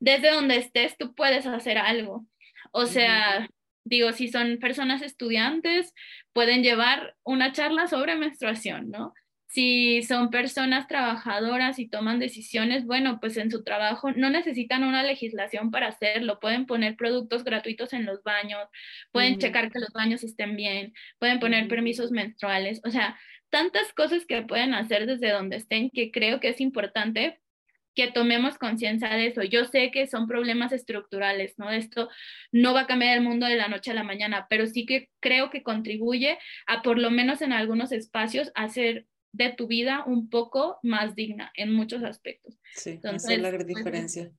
Desde 0.00 0.30
donde 0.32 0.56
estés, 0.56 0.96
tú 0.98 1.14
puedes 1.14 1.46
hacer 1.46 1.78
algo. 1.78 2.26
O 2.72 2.86
sea, 2.86 3.48
digo, 3.86 4.12
si 4.12 4.28
son 4.28 4.58
personas 4.58 5.02
estudiantes, 5.02 5.94
pueden 6.32 6.62
llevar 6.62 7.16
una 7.24 7.52
charla 7.52 7.86
sobre 7.86 8.16
menstruación, 8.16 8.90
¿no? 8.90 9.14
si 9.48 10.02
son 10.02 10.28
personas 10.28 10.86
trabajadoras 10.86 11.78
y 11.78 11.88
toman 11.88 12.18
decisiones, 12.18 12.84
bueno, 12.84 13.20
pues 13.20 13.38
en 13.38 13.50
su 13.50 13.64
trabajo 13.64 14.12
no 14.12 14.28
necesitan 14.28 14.84
una 14.84 15.02
legislación 15.02 15.70
para 15.70 15.88
hacerlo, 15.88 16.40
pueden 16.40 16.66
poner 16.66 16.94
productos 16.94 17.42
gratuitos 17.42 17.94
en 17.94 18.04
los 18.04 18.22
baños, 18.22 18.68
pueden 19.12 19.38
checar 19.38 19.70
que 19.70 19.78
los 19.78 19.94
baños 19.94 20.24
estén 20.24 20.56
bien, 20.56 20.92
pueden 21.18 21.40
poner 21.40 21.68
permisos 21.68 22.10
menstruales, 22.10 22.82
o 22.84 22.90
sea, 22.90 23.18
tantas 23.48 23.92
cosas 23.94 24.26
que 24.26 24.42
pueden 24.42 24.74
hacer 24.74 25.06
desde 25.06 25.30
donde 25.30 25.56
estén 25.56 25.88
que 25.88 26.10
creo 26.10 26.38
que 26.38 26.48
es 26.48 26.60
importante 26.60 27.40
que 27.96 28.12
tomemos 28.12 28.58
conciencia 28.58 29.08
de 29.08 29.26
eso. 29.26 29.42
Yo 29.42 29.64
sé 29.64 29.90
que 29.90 30.06
son 30.06 30.28
problemas 30.28 30.70
estructurales, 30.72 31.58
¿no? 31.58 31.70
Esto 31.70 32.08
no 32.52 32.74
va 32.74 32.82
a 32.82 32.86
cambiar 32.86 33.16
el 33.16 33.24
mundo 33.24 33.46
de 33.46 33.56
la 33.56 33.68
noche 33.68 33.90
a 33.90 33.94
la 33.94 34.04
mañana, 34.04 34.46
pero 34.48 34.66
sí 34.66 34.84
que 34.84 35.08
creo 35.18 35.50
que 35.50 35.62
contribuye 35.62 36.38
a, 36.66 36.82
por 36.82 36.98
lo 36.98 37.10
menos 37.10 37.40
en 37.40 37.52
algunos 37.52 37.90
espacios, 37.92 38.52
hacer 38.54 39.06
de 39.32 39.50
tu 39.50 39.66
vida 39.66 40.04
un 40.06 40.28
poco 40.28 40.78
más 40.82 41.14
digna 41.14 41.50
en 41.54 41.72
muchos 41.72 42.04
aspectos. 42.04 42.58
Sí, 42.74 42.90
Entonces, 42.90 43.24
esa 43.24 43.34
es 43.34 43.42
la 43.42 43.50
gran 43.50 43.66
pues, 43.66 43.76
diferencia. 43.76 44.30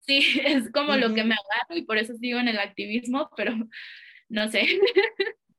Sí, 0.00 0.20
es 0.44 0.70
como 0.72 0.96
lo 0.96 1.14
que 1.14 1.24
me 1.24 1.34
agarro 1.34 1.76
y 1.76 1.82
por 1.82 1.98
eso 1.98 2.14
sigo 2.16 2.40
en 2.40 2.48
el 2.48 2.58
activismo, 2.58 3.30
pero 3.36 3.54
no 4.28 4.50
sé. 4.50 4.66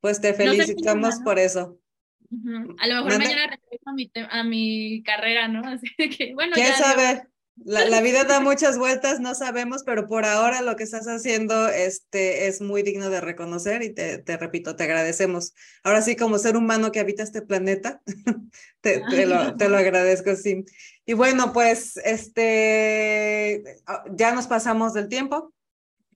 Pues 0.02 0.20
te 0.20 0.34
felicitamos 0.34 1.16
por 1.24 1.40
eso. 1.40 1.80
A 2.80 2.88
lo 2.88 2.96
mejor 2.96 3.20
mañana 3.20 3.48
regreso 3.48 3.90
a 3.90 3.94
mi, 3.94 4.12
a 4.30 4.44
mi 4.44 5.02
carrera, 5.04 5.48
¿no? 5.48 5.62
Así 5.66 5.88
que, 5.96 6.34
bueno. 6.34 6.56
¿Quién 6.56 6.74
sabe? 6.74 7.24
La, 7.66 8.02
vida 8.02 8.24
da 8.24 8.40
muchas 8.40 8.78
vueltas, 8.78 9.20
no 9.20 9.34
sabemos, 9.36 9.84
pero 9.84 10.08
por 10.08 10.26
ahora 10.26 10.62
lo 10.62 10.76
que 10.76 10.84
estás 10.84 11.08
haciendo 11.08 11.68
este, 11.70 12.48
es 12.48 12.62
muy 12.62 12.84
digno 12.84 13.10
de 13.10 13.20
reconocer 13.20 13.82
y 13.82 13.94
te, 13.94 14.20
te 14.20 14.38
repito, 14.38 14.76
te 14.76 14.84
agradecemos. 14.84 15.54
Ahora 15.84 16.02
sí, 16.02 16.16
como 16.16 16.38
ser 16.38 16.56
humano 16.56 16.92
que 16.92 17.00
habita 17.00 17.24
este 17.24 17.42
planeta, 17.42 18.02
te, 18.82 19.02
te, 19.10 19.26
lo, 19.26 19.56
te, 19.58 19.70
lo, 19.70 19.78
agradezco, 19.78 20.36
sí. 20.36 20.66
Y 21.06 21.14
bueno, 21.14 21.52
pues 21.52 21.98
este, 21.98 23.64
ah, 23.86 24.04
ya 24.12 24.34
nos 24.34 24.48
pasamos 24.48 24.94
del 24.94 25.10
tiempo 25.10 25.54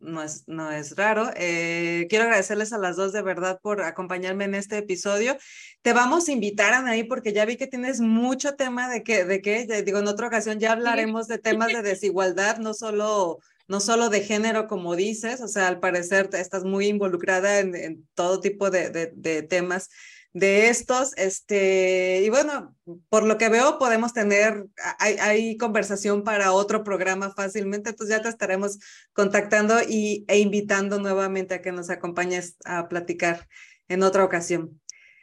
no 0.01 0.21
es, 0.21 0.47
no 0.47 0.71
es 0.71 0.95
raro. 0.95 1.31
Eh, 1.35 2.07
quiero 2.09 2.25
agradecerles 2.25 2.73
a 2.73 2.77
las 2.77 2.95
dos 2.95 3.13
de 3.13 3.21
verdad 3.21 3.59
por 3.61 3.81
acompañarme 3.81 4.45
en 4.45 4.55
este 4.55 4.77
episodio. 4.77 5.37
Te 5.81 5.93
vamos 5.93 6.27
a 6.27 6.31
invitar, 6.31 6.73
Anaí, 6.73 7.03
porque 7.03 7.33
ya 7.33 7.45
vi 7.45 7.57
que 7.57 7.67
tienes 7.67 8.01
mucho 8.01 8.55
tema 8.55 8.89
de 8.89 9.03
que, 9.03 9.25
de 9.25 9.41
que, 9.41 9.83
digo, 9.83 9.99
en 9.99 10.07
otra 10.07 10.27
ocasión 10.27 10.59
ya 10.59 10.73
hablaremos 10.73 11.27
de 11.27 11.37
temas 11.37 11.69
de 11.69 11.81
desigualdad, 11.81 12.57
no 12.57 12.73
solo, 12.73 13.39
no 13.67 13.79
solo 13.79 14.09
de 14.09 14.21
género, 14.21 14.67
como 14.67 14.95
dices, 14.95 15.41
o 15.41 15.47
sea, 15.47 15.67
al 15.67 15.79
parecer 15.79 16.29
estás 16.33 16.63
muy 16.63 16.87
involucrada 16.87 17.59
en, 17.59 17.75
en 17.75 18.07
todo 18.15 18.39
tipo 18.39 18.69
de, 18.69 18.89
de, 18.89 19.11
de 19.15 19.43
temas 19.43 19.89
de 20.33 20.69
estos, 20.69 21.13
este, 21.17 22.21
y 22.23 22.29
bueno, 22.29 22.75
por 23.09 23.23
lo 23.23 23.37
que 23.37 23.49
veo 23.49 23.77
podemos 23.77 24.13
tener, 24.13 24.65
hay, 24.97 25.15
hay, 25.15 25.57
conversación 25.57 26.23
para 26.23 26.53
otro 26.53 26.83
programa 26.83 27.33
fácilmente, 27.33 27.89
entonces 27.89 28.15
ya 28.15 28.21
te 28.21 28.29
estaremos 28.29 28.79
contactando 29.11 29.81
y, 29.87 30.23
e 30.29 30.39
invitando 30.39 30.99
nuevamente 30.99 31.55
a 31.55 31.61
que 31.61 31.73
nos 31.73 31.89
acompañes 31.89 32.55
a 32.63 32.87
platicar 32.87 33.47
en 33.89 34.03
otra 34.03 34.23
ocasión. 34.23 34.79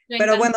Pero 0.09 0.36
bueno, 0.36 0.56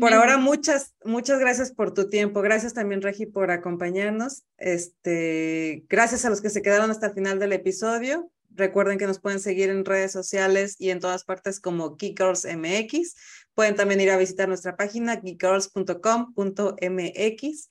por 0.00 0.14
ahora 0.14 0.38
muchas, 0.38 0.94
muchas 1.04 1.38
gracias 1.38 1.72
por 1.72 1.92
tu 1.92 2.08
tiempo, 2.08 2.40
gracias 2.40 2.72
también 2.72 3.02
Regi 3.02 3.26
por 3.26 3.50
acompañarnos, 3.50 4.44
este, 4.56 5.84
gracias 5.88 6.24
a 6.24 6.30
los 6.30 6.40
que 6.40 6.50
se 6.50 6.62
quedaron 6.62 6.90
hasta 6.90 7.08
el 7.08 7.14
final 7.14 7.38
del 7.38 7.52
episodio. 7.52 8.30
Recuerden 8.50 8.98
que 8.98 9.06
nos 9.06 9.20
pueden 9.20 9.40
seguir 9.40 9.70
en 9.70 9.84
redes 9.84 10.10
sociales 10.10 10.74
y 10.78 10.90
en 10.90 11.00
todas 11.00 11.24
partes 11.24 11.60
como 11.60 11.96
Geekgirls 11.96 12.44
MX. 12.44 13.14
Pueden 13.58 13.74
también 13.74 14.00
ir 14.00 14.12
a 14.12 14.16
visitar 14.16 14.46
nuestra 14.46 14.76
página 14.76 15.16
geekgirls.com.mx. 15.16 17.70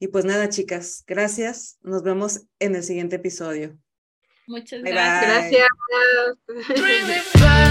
Y 0.00 0.08
pues 0.08 0.24
nada, 0.24 0.48
chicas, 0.48 1.04
gracias. 1.06 1.78
Nos 1.82 2.02
vemos 2.02 2.48
en 2.58 2.74
el 2.74 2.82
siguiente 2.82 3.14
episodio. 3.14 3.78
Muchas 4.48 4.82
gracias. 4.82 5.68
Gracias. 6.48 7.46